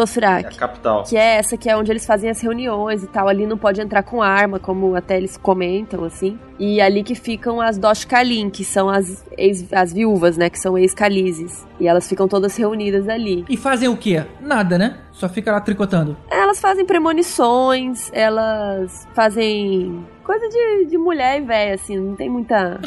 É 0.53 0.55
a 0.55 0.59
capital. 0.59 1.03
Que 1.03 1.17
é 1.17 1.35
essa 1.35 1.57
que 1.57 1.69
é 1.69 1.75
onde 1.75 1.91
eles 1.91 2.05
fazem 2.05 2.29
as 2.29 2.39
reuniões 2.39 3.03
e 3.03 3.07
tal. 3.07 3.27
Ali 3.27 3.45
não 3.45 3.57
pode 3.57 3.81
entrar 3.81 4.01
com 4.01 4.23
arma, 4.23 4.59
como 4.59 4.95
até 4.95 5.17
eles 5.17 5.35
comentam, 5.35 6.05
assim. 6.05 6.39
E 6.59 6.81
ali 6.81 7.03
que 7.03 7.15
ficam 7.15 7.61
as 7.61 7.77
Dosh 7.77 8.03
Kalin, 8.03 8.49
que 8.49 8.65
são 8.65 8.89
as, 8.89 9.25
ex, 9.37 9.71
as 9.71 9.93
viúvas, 9.93 10.37
né? 10.37 10.49
Que 10.49 10.59
são 10.59 10.77
ex-Khaleesi. 10.77 11.47
E 11.79 11.87
elas 11.87 12.07
ficam 12.07 12.27
todas 12.27 12.57
reunidas 12.57 13.07
ali. 13.07 13.45
E 13.47 13.55
fazem 13.55 13.87
o 13.87 13.95
quê? 13.95 14.25
Nada, 14.41 14.77
né? 14.77 14.97
Só 15.13 15.29
fica 15.29 15.51
lá 15.51 15.61
tricotando. 15.61 16.17
Elas 16.29 16.59
fazem 16.59 16.85
premonições, 16.85 18.09
elas 18.13 19.07
fazem 19.13 20.05
coisa 20.29 20.47
de, 20.47 20.85
de 20.85 20.95
mulher 20.95 21.41
e 21.41 21.43
véia, 21.43 21.73
assim, 21.73 21.97
não 21.97 22.15
tem 22.15 22.29
muita. 22.29 22.79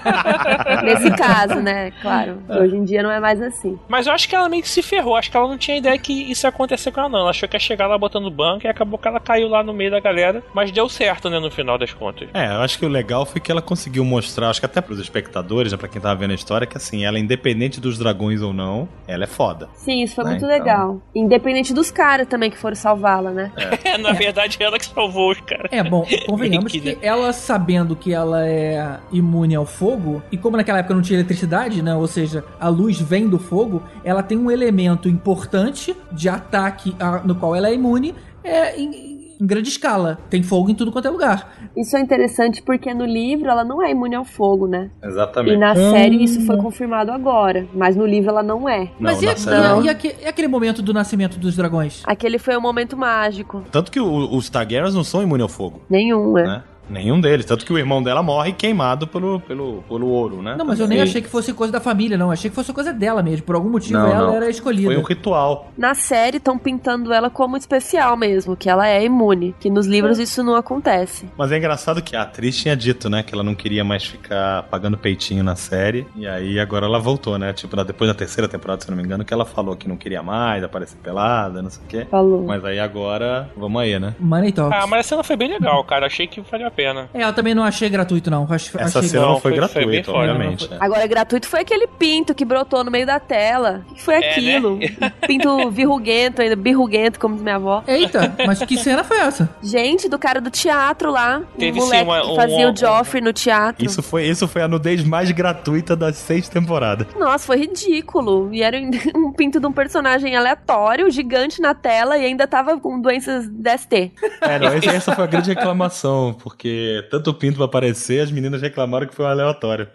Nesse 0.82 1.10
caso, 1.10 1.60
né? 1.60 1.90
Claro. 2.00 2.42
Hoje 2.48 2.74
em 2.74 2.82
dia 2.82 3.02
não 3.02 3.10
é 3.10 3.20
mais 3.20 3.42
assim. 3.42 3.78
Mas 3.86 4.06
eu 4.06 4.12
acho 4.14 4.26
que 4.26 4.34
ela 4.34 4.48
meio 4.48 4.62
que 4.62 4.70
se 4.70 4.80
ferrou. 4.80 5.14
Acho 5.14 5.30
que 5.30 5.36
ela 5.36 5.48
não 5.48 5.58
tinha 5.58 5.76
ideia 5.76 5.98
que 5.98 6.30
isso 6.32 6.46
ia 6.46 6.48
acontecer 6.48 6.90
com 6.90 7.00
ela, 7.00 7.10
não. 7.10 7.18
Ela 7.18 7.30
achou 7.30 7.46
que 7.46 7.56
ia 7.56 7.60
chegar 7.60 7.86
lá 7.86 7.98
botando 7.98 8.30
banco 8.30 8.66
e 8.66 8.68
acabou 8.68 8.98
que 8.98 9.06
ela 9.06 9.20
caiu 9.20 9.48
lá 9.48 9.62
no 9.62 9.74
meio 9.74 9.90
da 9.90 10.00
galera. 10.00 10.42
Mas 10.54 10.72
deu 10.72 10.88
certo, 10.88 11.28
né, 11.28 11.38
no 11.38 11.50
final 11.50 11.76
das 11.76 11.92
contas. 11.92 12.30
É, 12.32 12.46
eu 12.46 12.62
acho 12.62 12.78
que 12.78 12.86
o 12.86 12.88
legal 12.92 13.26
foi 13.26 13.40
que 13.40 13.50
ela 13.50 13.62
conseguiu 13.62 14.04
mostrar, 14.04 14.50
acho 14.50 14.60
que 14.60 14.66
até 14.66 14.80
pros 14.80 14.98
espectadores, 15.00 15.72
né, 15.72 15.78
pra 15.78 15.88
quem 15.88 16.00
tava 16.00 16.14
vendo 16.20 16.30
a 16.30 16.34
história, 16.34 16.66
que 16.66 16.76
assim, 16.76 17.04
ela, 17.04 17.18
independente 17.18 17.80
dos 17.80 17.98
dragões 17.98 18.42
ou 18.42 18.52
não, 18.52 18.88
ela 19.06 19.24
é 19.24 19.26
foda. 19.26 19.68
Sim, 19.74 20.02
isso 20.02 20.14
foi 20.14 20.24
Né, 20.24 20.30
muito 20.30 20.44
então. 20.44 20.56
legal. 20.58 21.02
Independente 21.14 21.72
dos 21.74 21.90
caras 21.90 22.28
também 22.28 22.50
que 22.50 22.56
foram 22.58 22.76
salvá-la, 22.76 23.30
né? 23.30 23.50
É, 23.84 23.96
na 23.98 24.12
verdade, 24.12 24.56
ela 24.60 24.78
que 24.78 24.86
salvou 24.86 25.32
os 25.32 25.40
caras. 25.40 25.72
É, 25.72 25.82
bom, 25.82 26.06
convenhamos 26.26 26.70
que, 26.70 26.80
que 26.80 26.98
ela 27.00 27.32
sabendo 27.32 27.96
que 27.96 28.12
ela 28.12 28.46
é 28.46 28.98
imune 29.10 29.54
ao 29.54 29.64
fogo, 29.66 30.22
e 30.30 30.36
como 30.36 30.56
naquela 30.56 30.78
época 30.80 30.94
não 30.94 31.02
tinha 31.02 31.18
eletricidade, 31.18 31.82
né? 31.82 31.94
Ou 31.94 32.06
seja, 32.06 32.44
a 32.60 32.68
luz 32.68 33.00
vem 33.00 33.28
do 33.28 33.38
fogo, 33.38 33.82
ela 34.04 34.22
tem 34.22 34.36
um 34.38 34.50
elemento 34.50 35.08
importante 35.08 35.96
de 36.12 36.28
ataque 36.28 36.94
a- 37.00 37.22
no 37.24 37.34
qual 37.34 37.54
ela 37.56 37.68
é 37.68 37.74
imune 37.74 38.14
é, 38.44 38.78
em, 38.78 39.11
em 39.42 39.46
grande 39.46 39.68
escala. 39.68 40.18
Tem 40.30 40.40
fogo 40.42 40.70
em 40.70 40.74
tudo 40.74 40.92
quanto 40.92 41.08
é 41.08 41.10
lugar. 41.10 41.52
Isso 41.76 41.96
é 41.96 42.00
interessante 42.00 42.62
porque 42.62 42.94
no 42.94 43.04
livro 43.04 43.48
ela 43.50 43.64
não 43.64 43.82
é 43.82 43.90
imune 43.90 44.14
ao 44.14 44.24
fogo, 44.24 44.68
né? 44.68 44.88
Exatamente. 45.02 45.54
E 45.54 45.58
na 45.58 45.72
Hum. 45.72 45.90
série 45.90 46.22
isso 46.22 46.46
foi 46.46 46.56
confirmado 46.58 47.10
agora, 47.10 47.66
mas 47.74 47.96
no 47.96 48.06
livro 48.06 48.30
ela 48.30 48.42
não 48.42 48.68
é. 48.68 48.84
Não, 48.84 48.90
Mas 49.00 49.20
e, 49.20 49.28
a- 49.28 49.36
série 49.36 49.56
e 49.56 49.64
a- 49.66 49.82
e 49.82 49.88
aque- 49.88 50.14
aquele 50.26 50.46
momento 50.48 50.80
do 50.80 50.92
nascimento 50.94 51.38
dos 51.38 51.56
dragões? 51.56 52.02
Aquele 52.06 52.38
foi 52.38 52.56
um 52.56 52.60
momento 52.60 52.96
mágico. 52.96 53.64
Tanto 53.72 53.90
que 53.90 53.98
o- 53.98 54.32
os 54.36 54.48
Targaryens 54.48 54.94
não 54.94 55.02
são 55.02 55.20
imunes 55.22 55.42
ao 55.42 55.48
fogo, 55.48 55.82
Nenhum, 55.90 56.32
né? 56.34 56.42
né? 56.44 56.62
Nenhum 56.88 57.20
deles. 57.20 57.44
Tanto 57.46 57.64
que 57.64 57.72
o 57.72 57.78
irmão 57.78 58.02
dela 58.02 58.22
morre 58.22 58.52
queimado 58.52 59.06
pelo, 59.06 59.40
pelo, 59.40 59.82
pelo 59.88 60.06
ouro, 60.08 60.42
né? 60.42 60.56
Não, 60.58 60.64
mas 60.64 60.78
eu 60.80 60.86
nem 60.86 60.98
Foi- 60.98 61.08
achei 61.08 61.22
que 61.22 61.28
fosse 61.28 61.52
coisa 61.52 61.72
da 61.72 61.80
família, 61.80 62.16
não. 62.18 62.30
Achei 62.30 62.50
que 62.50 62.54
fosse 62.56 62.72
coisa 62.72 62.92
dela 62.92 63.22
mesmo. 63.22 63.46
Por 63.46 63.54
algum 63.54 63.70
motivo 63.70 63.98
Não, 63.98 64.06
ela 64.06 64.26
não. 64.28 64.34
era 64.34 64.50
escolhida. 64.50 64.86
Foi 64.88 64.96
um 64.96 65.02
ritual. 65.02 65.70
Na 65.76 65.94
série 65.94 66.36
estão 66.38 66.58
pintando 66.58 67.12
ela 67.12 67.30
como 67.30 67.56
especial 67.56 68.16
mesmo, 68.16 68.56
que 68.56 68.68
ela 68.68 68.88
é 68.88 69.04
imune. 69.04 69.54
Que 69.60 69.70
nos 69.70 69.86
livros 69.86 70.18
isso 70.18 70.42
não 70.42 70.54
acontece. 70.54 71.28
Mas 71.36 71.50
é 71.52 71.58
engraçado 71.58 72.02
que 72.02 72.14
a 72.16 72.22
atriz 72.22 72.56
tinha 72.56 72.76
dito, 72.76 73.08
né, 73.08 73.22
que 73.22 73.32
ela 73.34 73.42
não 73.42 73.54
queria 73.54 73.84
mais 73.84 74.04
ficar 74.04 74.64
pagando 74.64 74.96
peitinho 74.98 75.42
na 75.44 75.56
série. 75.56 76.06
E 76.16 76.26
aí 76.26 76.58
agora 76.60 76.86
ela 76.86 76.98
voltou, 76.98 77.38
né? 77.38 77.52
Tipo, 77.52 77.82
depois 77.84 78.08
da 78.10 78.14
terceira 78.14 78.48
temporada, 78.48 78.82
se 78.82 78.88
eu 78.88 78.92
não 78.94 78.98
me 79.00 79.04
engano, 79.06 79.24
que 79.24 79.32
ela 79.32 79.44
falou 79.44 79.76
que 79.76 79.88
não 79.88 79.96
queria 79.96 80.22
mais 80.22 80.62
aparecer 80.64 80.96
pelada, 80.98 81.62
não 81.62 81.70
sei 81.70 81.82
o 81.82 81.86
quê. 81.86 82.06
Falou. 82.10 82.44
Mas 82.44 82.64
aí 82.64 82.78
agora, 82.78 83.50
vamos 83.56 83.80
aí, 83.80 83.98
né? 83.98 84.14
Money 84.18 84.52
Talks. 84.52 84.78
Ah, 84.82 84.86
mas 84.86 85.00
a 85.00 85.08
cena 85.10 85.22
foi 85.24 85.36
bem 85.36 85.48
legal, 85.48 85.82
cara. 85.84 86.06
Achei 86.06 86.26
que 86.26 86.40
valeu 86.40 86.66
a 86.66 86.70
pena. 86.72 87.08
É, 87.14 87.24
eu 87.24 87.32
também 87.32 87.54
não 87.54 87.62
achei 87.62 87.88
gratuito, 87.88 88.30
não. 88.30 88.46
Acho, 88.50 88.76
Essa 88.78 88.98
achei 88.98 89.10
cena 89.10 89.26
Não, 89.26 89.32
foi, 89.40 89.52
foi- 89.52 89.54
gratuita, 89.54 90.12
foda. 90.12 90.18
obviamente. 90.32 90.68
né? 90.70 90.76
Agora, 90.80 91.06
gratuito 91.06 91.46
foi 91.46 91.60
aquele 91.60 91.86
pinto 91.86 92.34
que 92.34 92.44
brotou 92.44 92.82
no 92.82 92.90
meio 92.90 93.06
da 93.06 93.20
tela. 93.20 93.84
O 93.90 93.94
que 93.94 94.02
foi 94.02 94.14
É, 94.14 94.30
aquilo? 94.32 94.74
Um 94.74 94.80
pinto 95.26 95.70
virruguento, 95.70 96.42
ainda 96.42 96.56
birruguento, 96.56 97.18
como 97.20 97.34
diz 97.34 97.42
minha 97.42 97.56
avó. 97.56 97.82
Eita, 97.86 98.34
mas 98.46 98.60
que 98.62 98.76
cena 98.78 99.04
foi 99.04 99.18
essa? 99.18 99.48
Gente, 99.62 100.08
do 100.08 100.18
cara 100.18 100.40
do 100.40 100.50
teatro 100.50 101.10
lá. 101.10 101.42
Teve, 101.58 101.78
o 101.78 101.82
sim, 101.82 101.86
moleque 101.88 102.04
uma- 102.04 102.20
que 102.22 102.26
um- 102.28 102.36
fazia 102.36 102.68
um- 102.68 102.72
o 102.72 102.76
Joffrey 102.76 103.22
no 103.22 103.32
teatro. 103.32 103.84
Isso 103.84 104.02
foi, 104.02 104.24
isso 104.26 104.48
foi 104.48 104.62
a 104.62 104.68
nudez 104.68 105.04
mais 105.04 105.30
gratuita 105.30 105.94
das 105.94 106.16
seis 106.16 106.48
temporadas. 106.48 107.06
Nossa, 107.18 107.46
foi 107.46 107.56
ridículo. 107.58 108.48
E 108.52 108.62
era 108.62 108.76
um 109.14 109.32
pinto 109.32 109.60
de 109.60 109.66
um 109.66 109.72
personagem 109.72 110.34
aleatório, 110.36 111.10
gigante 111.10 111.60
na 111.60 111.74
tela 111.74 112.16
e 112.18 112.24
ainda 112.24 112.46
tava 112.46 112.78
com 112.78 113.00
doenças 113.00 113.46
DST. 113.48 114.12
É, 114.40 114.58
não, 114.58 114.68
essa, 114.68 114.90
essa 114.90 115.14
foi 115.14 115.24
a 115.24 115.26
grande 115.26 115.50
reclamação, 115.50 116.34
porque 116.42 116.61
tanto 117.10 117.30
o 117.30 117.34
pinto 117.34 117.56
pra 117.56 117.64
aparecer, 117.66 118.20
as 118.20 118.30
meninas 118.30 118.60
reclamaram 118.62 119.06
que 119.06 119.14
foi 119.14 119.24
um 119.24 119.28
aleatório. 119.28 119.88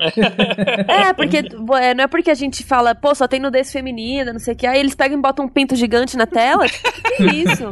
É, 0.88 1.14
porque 1.14 1.38
é, 1.38 1.94
não 1.94 2.04
é 2.04 2.08
porque 2.08 2.30
a 2.30 2.36
gente 2.36 2.64
fala, 2.64 2.94
pô, 2.96 3.14
só 3.16 3.28
tem 3.28 3.40
nudez 3.40 3.72
feminina, 3.72 4.32
não 4.34 4.40
sei 4.40 4.54
o 4.54 4.58
que. 4.58 4.66
Aí 4.68 4.80
eles 4.80 4.96
pegam 4.96 5.18
e 5.18 5.22
botam 5.22 5.46
um 5.46 5.50
pinto 5.50 5.76
gigante 5.76 6.18
na 6.18 6.26
tela. 6.26 6.66
Que, 6.68 7.18
que 7.18 7.24
isso? 7.24 7.64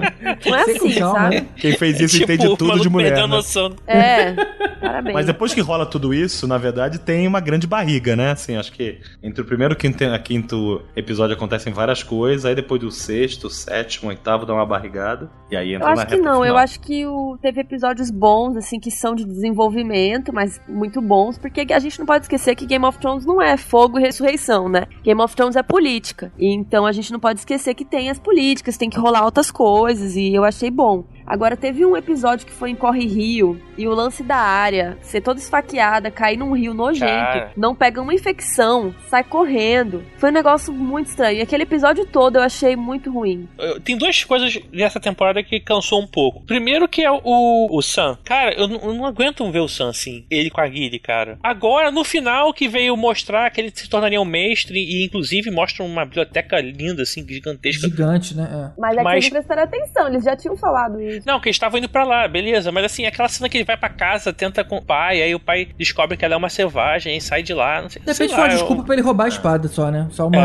Não 0.46 0.56
é 0.56 0.62
assim, 0.62 0.94
calma, 1.00 1.20
sabe? 1.20 1.36
né? 1.42 1.48
Quem 1.58 1.78
fez 1.78 2.00
isso 2.00 2.18
Tipo, 2.18 2.32
entende 2.32 2.58
tudo 2.58 2.80
de 2.80 2.90
mulher. 2.90 3.10
perdeu 3.10 3.28
né? 3.28 3.36
noção. 3.36 3.76
É, 3.88 4.34
parabéns. 4.80 5.14
Mas 5.14 5.26
depois 5.26 5.54
que 5.54 5.62
rola 5.62 5.86
tudo 5.86 6.14
isso, 6.14 6.48
na 6.48 6.58
verdade, 6.58 7.00
tem 7.00 7.28
uma 7.28 7.40
grande 7.40 7.68
barriga, 7.68 8.16
né? 8.16 8.32
Assim, 8.32 8.56
acho 8.56 8.72
que 8.72 9.00
entre 9.22 9.42
o 9.42 9.46
primeiro 9.46 9.74
e 9.74 9.76
o 9.76 9.78
quinto, 9.78 10.04
quinto 10.24 10.82
episódio 10.96 11.36
acontecem 11.36 11.74
várias 11.74 12.04
coisas, 12.04 12.46
aí 12.46 12.56
depois 12.56 12.80
do 12.82 12.92
sexto, 12.92 13.50
sétimo, 13.50 14.10
oitavo 14.10 14.46
dá 14.46 14.54
uma 14.54 14.66
barrigada, 14.66 15.30
e 15.52 15.56
aí 15.56 15.74
entra 15.74 15.90
Eu 15.90 15.96
na 15.96 16.02
acho 16.02 16.08
que 16.08 16.16
reta 16.16 16.24
não, 16.28 16.38
eu 16.40 16.44
final. 16.46 16.58
acho 16.58 16.80
que 16.80 17.06
o, 17.06 17.38
teve 17.42 17.62
episódios 17.62 18.10
bons, 18.10 18.56
assim, 18.58 18.80
que 18.86 18.92
são 18.92 19.16
de 19.16 19.26
desenvolvimento, 19.26 20.32
mas 20.32 20.62
muito 20.70 21.02
bons, 21.02 21.40
porque 21.40 21.74
a 21.74 21.80
gente 21.80 21.98
não 21.98 22.06
pode 22.06 22.26
esquecer 22.26 22.54
que 22.54 22.68
Game 22.68 22.86
of 22.86 23.00
Thrones 23.00 23.26
não 23.26 23.42
é 23.42 23.58
fogo 23.58 23.98
e 23.98 24.02
ressurreição, 24.04 24.70
né? 24.70 24.86
Game 25.04 25.20
of 25.20 25.36
Thrones 25.36 25.56
é 25.56 25.64
política. 25.64 26.32
Então 26.38 26.86
a 26.86 26.92
gente 26.92 27.12
não 27.12 27.20
pode 27.20 27.40
esquecer 27.40 27.74
que 27.74 27.84
tem 27.84 28.12
as 28.12 28.20
políticas, 28.20 28.78
tem 28.78 28.88
que 28.88 29.00
rolar 29.00 29.26
outras 29.26 29.50
coisas, 29.50 30.16
e 30.16 30.36
eu 30.36 30.44
achei 30.44 30.70
bom. 30.70 31.04
Agora, 31.26 31.58
teve 31.58 31.86
um 31.86 31.96
episódio 31.98 32.46
que 32.46 32.52
foi 32.52 32.70
em 32.72 32.76
Corre 32.76 33.06
Rio, 33.06 33.60
e 33.78 33.88
o 33.88 33.94
lance 33.94 34.24
da 34.24 34.38
área, 34.38 34.98
ser 35.02 35.22
toda 35.22 35.40
esfaqueada, 35.40 36.10
cair 36.12 36.38
num 36.38 36.54
rio 36.54 36.74
nojento, 36.74 37.06
Cara. 37.12 37.52
não 37.58 37.76
pega 37.76 38.02
uma 38.02 38.14
infecção, 38.14 38.94
sai 39.10 39.24
correndo. 39.24 40.04
Foi 40.18 40.30
um 40.30 40.34
negócio 40.34 40.72
muito 40.74 41.08
estranho. 41.08 41.40
E 41.40 41.42
aquele 41.42 41.64
episódio 41.64 42.06
todo 42.06 42.38
eu 42.38 42.42
achei 42.42 42.76
muito 42.76 43.12
ruim. 43.12 43.48
Tem 43.84 43.98
duas 43.98 44.24
coisas 44.24 44.58
nessa 44.72 45.00
temporada 45.00 45.44
que 45.44 45.60
cansou 45.60 46.02
um 46.02 46.08
pouco. 46.08 46.42
Primeiro 46.46 46.88
que 46.88 47.04
é 47.04 47.12
o, 47.12 47.22
o 47.70 47.82
Sam. 47.82 48.18
Cara, 48.24 48.54
eu, 48.54 48.68
não- 48.68 48.80
eu 48.82 48.94
não 48.94 49.06
aguento 49.06 49.50
ver 49.52 49.60
o 49.60 49.68
Sam 49.68 49.90
assim. 49.90 50.26
Ele 50.30 50.50
com 50.50 50.62
a 50.62 50.68
Guile, 50.68 51.00
cara. 51.00 51.38
Agora, 51.44 51.92
no 51.92 52.04
final, 52.04 52.54
que 52.54 52.68
veio 52.68 52.96
mostrar 52.96 53.50
que 53.52 53.60
ele 53.60 53.72
se 53.74 53.90
tornaria 53.90 54.22
um 54.22 54.26
mestre 54.26 54.80
e, 54.80 55.06
inclusive, 55.06 55.52
mostra 55.52 55.84
uma 55.84 56.06
biblioteca 56.06 56.60
linda, 56.62 57.04
assim, 57.04 57.26
gigantesca. 57.28 57.88
Gigante, 57.88 58.36
né? 58.36 58.44
É. 58.76 58.80
Mas 58.80 58.94
é 58.94 58.98
que 58.98 59.04
Mas- 59.04 59.16
eles 59.16 59.30
prestaram 59.30 59.64
atenção, 59.64 60.08
eles 60.08 60.24
já 60.24 60.36
tinham 60.36 60.56
falado 60.56 61.02
isso. 61.02 61.15
Não, 61.26 61.40
que 61.40 61.48
eles 61.50 61.56
estavam 61.56 61.78
indo 61.78 61.90
pra 61.90 62.04
lá, 62.04 62.28
beleza. 62.28 62.72
Mas 62.72 62.86
assim, 62.86 63.06
aquela 63.06 63.28
cena 63.30 63.48
que 63.50 63.58
ele 63.58 63.64
vai 63.66 63.78
pra 63.78 63.90
casa, 63.90 64.34
tenta 64.34 64.64
com 64.64 64.78
o 64.78 64.82
pai, 64.86 65.22
aí 65.22 65.36
o 65.36 65.40
pai 65.40 65.68
descobre 65.78 66.18
que 66.18 66.26
ela 66.26 66.34
é 66.34 66.38
uma 66.38 66.50
selvagem 66.50 67.18
e 67.18 67.22
sai 67.22 67.44
de 67.44 67.54
lá. 67.54 67.82
Não 67.82 67.90
sei, 67.90 68.02
De 68.02 68.14
sei 68.14 68.26
repente 68.28 68.36
foi 68.36 68.44
uma 68.44 68.48
lá, 68.48 68.54
eu- 68.54 68.58
desculpa 68.60 68.84
pra 68.84 68.94
ele 68.96 69.02
roubar 69.02 69.26
a 69.26 69.28
espada 69.30 69.68
só, 69.68 69.92
né? 69.92 70.08
Só 70.12 70.28
uma. 70.28 70.38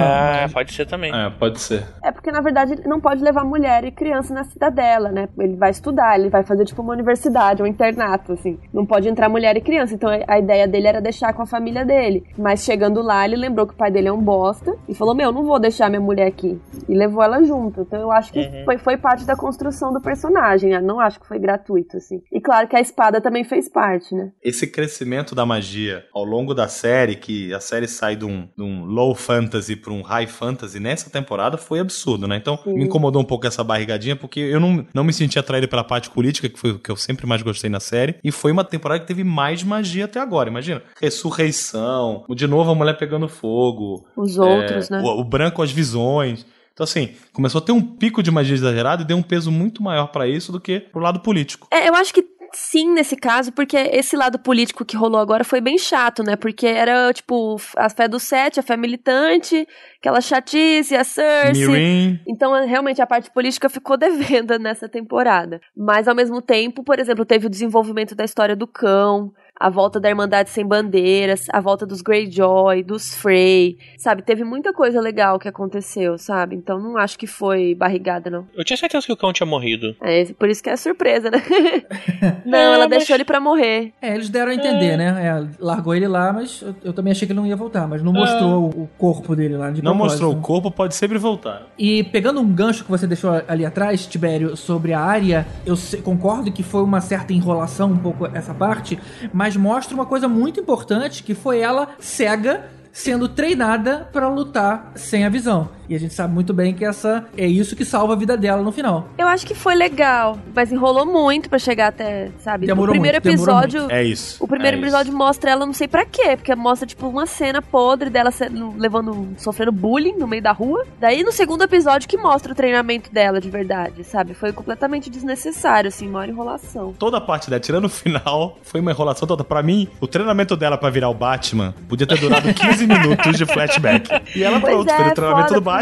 Ah, 0.44 0.48
pode 0.52 0.72
ser 0.72 0.87
também. 0.87 1.12
É, 1.14 1.30
pode 1.30 1.61
ser. 1.61 1.84
É 2.05 2.11
porque, 2.12 2.30
na 2.30 2.40
verdade, 2.40 2.72
ele 2.74 2.82
não 2.86 3.01
pode 3.01 3.22
levar 3.22 3.45
mulher 3.45 3.84
e 3.84 3.90
criança 3.90 4.32
na 4.34 4.45
cidadela, 4.45 5.11
né? 5.11 5.28
Ele 5.38 5.57
vai 5.57 5.70
estudar, 5.70 6.18
ele 6.18 6.28
vai 6.28 6.42
fazer 6.45 6.64
tipo 6.64 6.82
uma 6.82 6.92
universidade, 6.92 7.62
um 7.62 7.66
internato, 7.66 8.32
assim. 8.32 8.59
Não 8.72 8.84
pode 8.84 9.09
entrar 9.09 9.28
mulher 9.28 9.57
e 9.57 9.61
criança. 9.61 9.95
Então 9.95 10.09
a 10.26 10.38
ideia 10.38 10.66
dele 10.68 10.86
era 10.86 11.01
deixar 11.01 11.32
com 11.32 11.42
a 11.42 11.47
família 11.47 11.84
dele. 11.84 12.24
Mas 12.36 12.64
chegando 12.64 13.01
lá, 13.03 13.24
ele 13.24 13.36
lembrou 13.36 13.66
que 13.66 13.72
o 13.74 13.76
pai 13.76 13.90
dele 13.90 14.09
é 14.09 14.12
um 14.12 14.20
bosta 14.22 14.74
e 14.88 14.95
falou: 14.95 15.14
Meu, 15.14 15.32
não 15.32 15.45
vou 15.45 15.59
deixar 15.59 15.88
minha 15.88 16.01
mulher 16.01 16.26
aqui. 16.26 16.61
E 16.88 16.95
levou 16.95 17.22
ela 17.22 17.42
junto. 17.45 17.82
Então 17.82 18.01
eu 18.01 18.11
acho 18.12 18.32
que 18.32 18.40
Uhum. 18.40 18.64
foi, 18.64 18.78
foi 18.78 18.97
parte 18.97 19.24
da 19.24 19.36
construção 19.36 19.92
do 19.92 20.01
personagem. 20.01 20.59
Eu 20.68 20.82
não 20.82 21.00
acho 21.00 21.20
que 21.20 21.26
foi 21.26 21.38
gratuito, 21.38 21.96
assim. 21.96 22.22
E 22.32 22.40
claro 22.40 22.68
que 22.68 22.76
a 22.76 22.80
espada 22.80 23.20
também 23.20 23.44
fez 23.44 23.68
parte, 23.68 24.14
né? 24.14 24.32
Esse 24.42 24.66
crescimento 24.66 25.34
da 25.34 25.46
magia 25.46 26.04
ao 26.12 26.24
longo 26.24 26.54
da 26.54 26.68
série, 26.68 27.16
que 27.16 27.52
a 27.52 27.61
série 27.61 27.88
sai 27.88 28.16
de 28.16 28.24
um, 28.24 28.48
de 28.56 28.62
um 28.62 28.84
low 28.84 29.14
fantasy 29.14 29.76
pra 29.76 29.92
um 29.92 30.02
high 30.02 30.26
fantasy 30.26 30.80
nessa 30.80 31.11
temporada, 31.11 31.56
foi 31.56 31.80
absurdo, 31.80 32.26
né? 32.26 32.36
Então 32.36 32.58
Sim. 32.64 32.74
me 32.74 32.84
incomodou 32.84 33.22
um 33.22 33.24
pouco 33.24 33.46
essa 33.46 33.64
barrigadinha, 33.64 34.16
porque 34.16 34.40
eu 34.40 34.61
não, 34.61 34.86
não 34.94 35.04
me 35.04 35.12
senti 35.12 35.38
atraído 35.38 35.68
pela 35.68 35.84
parte 35.84 36.11
política, 36.11 36.48
que 36.48 36.58
foi 36.58 36.72
o 36.72 36.78
que 36.78 36.90
eu 36.90 36.96
sempre 36.96 37.26
mais 37.26 37.42
gostei 37.42 37.70
na 37.70 37.80
série. 37.80 38.16
E 38.22 38.30
foi 38.30 38.52
uma 38.52 38.64
temporada 38.64 39.00
que 39.00 39.06
teve 39.06 39.24
mais 39.24 39.62
magia 39.62 40.04
até 40.04 40.20
agora. 40.20 40.48
Imagina, 40.48 40.82
ressurreição, 41.00 42.24
de 42.28 42.46
novo 42.46 42.70
a 42.70 42.74
mulher 42.74 42.96
pegando 42.96 43.28
fogo, 43.28 44.06
Os 44.16 44.38
outros, 44.38 44.90
é, 44.90 44.96
né? 44.96 45.02
o, 45.02 45.20
o 45.20 45.24
branco 45.24 45.62
as 45.62 45.70
visões. 45.70 46.46
Então, 46.73 46.85
assim, 46.85 47.14
começou 47.33 47.61
a 47.61 47.64
ter 47.64 47.73
um 47.73 47.83
pico 47.83 48.23
de 48.23 48.31
magia 48.31 48.55
exagerado 48.55 49.03
e 49.03 49.07
deu 49.07 49.16
um 49.16 49.23
peso 49.23 49.51
muito 49.51 49.83
maior 49.83 50.09
pra 50.09 50.27
isso 50.27 50.51
do 50.51 50.61
que 50.61 50.81
pro 50.81 51.01
lado 51.01 51.21
político. 51.21 51.68
É, 51.71 51.89
eu 51.89 51.95
acho 51.95 52.12
que 52.14 52.25
sim 52.53 52.93
nesse 52.93 53.16
caso, 53.16 53.53
porque 53.53 53.77
esse 53.77 54.16
lado 54.16 54.39
político 54.39 54.85
que 54.85 54.97
rolou 54.97 55.21
agora 55.21 55.45
foi 55.45 55.61
bem 55.61 55.79
chato, 55.79 56.23
né? 56.23 56.37
Porque 56.37 56.66
era, 56.66 57.12
tipo, 57.12 57.57
a 57.77 57.89
fé 57.89 58.09
do 58.09 58.18
sete, 58.18 58.61
a 58.61 58.62
fé 58.62 58.77
militante, 58.77 59.66
aquela 59.99 60.21
chatice, 60.21 60.97
a 60.97 61.05
Cersei. 61.05 62.21
Então, 62.27 62.53
realmente, 62.66 63.01
a 63.01 63.07
parte 63.07 63.31
política 63.31 63.68
ficou 63.68 63.97
devendo 63.97 64.57
nessa 64.59 64.89
temporada. 64.89 65.61
Mas, 65.77 66.09
ao 66.09 66.14
mesmo 66.14 66.41
tempo, 66.41 66.83
por 66.83 66.99
exemplo, 66.99 67.25
teve 67.25 67.47
o 67.47 67.51
desenvolvimento 67.51 68.14
da 68.14 68.25
história 68.25 68.57
do 68.57 68.66
cão, 68.66 69.33
a 69.61 69.68
volta 69.68 70.00
da 70.00 70.08
Irmandade 70.08 70.48
Sem 70.48 70.64
Bandeiras, 70.66 71.44
a 71.52 71.61
volta 71.61 71.84
dos 71.84 72.00
Greyjoy, 72.00 72.82
dos 72.82 73.14
Frey, 73.14 73.76
sabe? 73.98 74.22
Teve 74.22 74.42
muita 74.42 74.72
coisa 74.72 74.98
legal 75.02 75.38
que 75.38 75.46
aconteceu, 75.46 76.16
sabe? 76.16 76.56
Então, 76.56 76.80
não 76.80 76.96
acho 76.96 77.18
que 77.18 77.26
foi 77.26 77.74
barrigada, 77.74 78.30
não. 78.30 78.46
Eu 78.56 78.64
tinha 78.64 78.76
certeza 78.78 79.04
que 79.06 79.12
o 79.12 79.16
cão 79.16 79.32
tinha 79.34 79.46
morrido. 79.46 79.94
É 80.00 80.24
por 80.38 80.48
isso 80.48 80.62
que 80.62 80.70
é 80.70 80.76
surpresa, 80.76 81.30
né? 81.30 81.42
não, 82.46 82.58
É, 82.58 82.64
ela 82.64 82.78
mas- 82.88 82.88
deixou 82.88 83.14
ele 83.14 83.24
pra 83.24 83.38
morrer. 83.38 83.92
É, 84.00 84.14
eles 84.14 84.30
deram 84.30 84.50
a 84.50 84.54
entender, 84.54 84.96
né? 84.96 85.26
É, 85.26 85.46
largou 85.62 85.94
ele 85.94 86.08
lá, 86.08 86.32
mas 86.32 86.62
eu, 86.62 86.74
eu 86.84 86.92
também 86.94 87.11
achei 87.11 87.26
que 87.26 87.32
ele 87.32 87.40
não 87.40 87.46
ia 87.46 87.56
voltar, 87.56 87.86
mas 87.86 88.02
não 88.02 88.12
mostrou 88.14 88.64
o, 88.64 88.82
o 88.84 88.88
corpo 88.98 89.36
dele 89.36 89.56
lá 89.56 89.70
de 89.70 89.82
não 89.82 89.94
mostrou 89.94 90.32
o 90.32 90.40
corpo, 90.40 90.70
pode 90.70 90.94
sempre 90.94 91.18
voltar. 91.18 91.66
E 91.78 92.02
pegando 92.04 92.40
um 92.40 92.50
gancho 92.50 92.82
que 92.84 92.90
você 92.90 93.06
deixou 93.06 93.30
ali 93.46 93.66
atrás, 93.66 94.06
Tibério, 94.06 94.56
sobre 94.56 94.94
a 94.94 95.00
área, 95.00 95.46
eu 95.66 95.76
se- 95.76 95.98
concordo 95.98 96.50
que 96.50 96.62
foi 96.62 96.82
uma 96.82 97.00
certa 97.02 97.32
enrolação 97.34 97.90
um 97.90 97.98
pouco 97.98 98.26
essa 98.34 98.54
parte, 98.54 98.98
mas 99.32 99.49
mostra 99.57 99.94
uma 99.94 100.07
coisa 100.07 100.28
muito 100.28 100.61
importante 100.61 101.22
que 101.22 101.34
foi 101.34 101.61
ela 101.61 101.90
cega 101.98 102.70
sendo 102.92 103.28
treinada 103.28 104.09
pra 104.12 104.28
lutar 104.28 104.92
sem 104.94 105.24
a 105.24 105.28
visão. 105.28 105.80
E 105.91 105.95
a 105.97 105.99
gente 105.99 106.14
sabe 106.14 106.32
muito 106.32 106.55
bem 106.55 106.72
que 106.72 106.84
essa 106.84 107.26
é 107.36 107.47
isso 107.47 107.74
que 107.74 107.84
salva 107.84 108.12
a 108.12 108.16
vida 108.16 108.36
dela 108.36 108.62
no 108.62 108.70
final. 108.70 109.09
Eu 109.18 109.26
acho 109.26 109.45
que 109.45 109.55
foi 109.57 109.74
legal, 109.74 110.38
mas 110.55 110.70
enrolou 110.70 111.05
muito 111.05 111.51
pra 111.51 111.59
chegar 111.59 111.88
até, 111.88 112.30
sabe? 112.38 112.64
Demorou 112.66 112.91
o 112.91 112.93
primeiro 112.93 113.16
muito, 113.16 113.28
episódio. 113.28 113.91
É 113.91 114.03
isso. 114.05 114.43
O 114.43 114.47
primeiro 114.47 114.76
é 114.76 114.80
episódio 114.80 115.12
mostra 115.12 115.51
ela 115.51 115.66
não 115.66 115.72
sei 115.72 115.88
pra 115.88 116.07
quê, 116.07 116.36
porque 116.36 116.55
mostra 116.55 116.86
tipo 116.86 117.09
uma 117.09 117.26
cena 117.26 117.61
podre 117.61 118.09
dela 118.09 118.30
sendo- 118.30 118.72
levando, 118.78 119.30
sofrendo 119.36 119.72
bullying 119.72 120.16
no 120.16 120.28
meio 120.28 120.43
da 120.43 120.53
rua. 120.53 120.86
Daí 121.01 121.24
no 121.24 121.32
segundo 121.32 121.62
episódio 121.64 122.09
que 122.09 122.16
mostra 122.16 122.53
o 122.53 122.55
treinamento 122.55 123.12
dela 123.12 123.41
de 123.41 123.51
verdade, 123.51 124.05
sabe? 124.05 124.32
Foi 124.32 124.53
completamente 124.53 125.11
desnecessário, 125.11 125.88
assim, 125.88 126.07
maior 126.09 126.28
enrolação. 126.28 126.95
Toda 126.99 127.16
a 127.16 127.20
parte 127.20 127.51
dela, 127.51 127.59
tirando 127.61 127.86
o 127.86 127.88
final, 127.88 128.59
foi 128.62 128.80
uma 128.80 128.93
enrolação 128.93 129.26
toda. 129.26 129.43
Pra 129.43 129.61
mim, 129.61 129.88
o 130.01 130.07
treinamento 130.07 130.57
dela 130.57 130.78
pra 130.78 130.88
virar 130.88 131.09
o 131.09 131.14
Batman 131.14 131.74
podia 131.88 132.07
ter 132.07 132.18
durado 132.20 132.47
15 132.55 132.86
minutos 132.86 133.36
de 133.36 133.45
flashback. 133.45 134.09
E 134.36 134.45
ela, 134.45 134.61
Pois 134.61 134.72
pronto, 134.72 134.91
é, 134.91 134.97
fez 134.97 135.11
o 135.11 135.14
treinamento 135.14 135.49
foda, 135.49 135.61
do 135.61 135.64
Batman. 135.64 135.80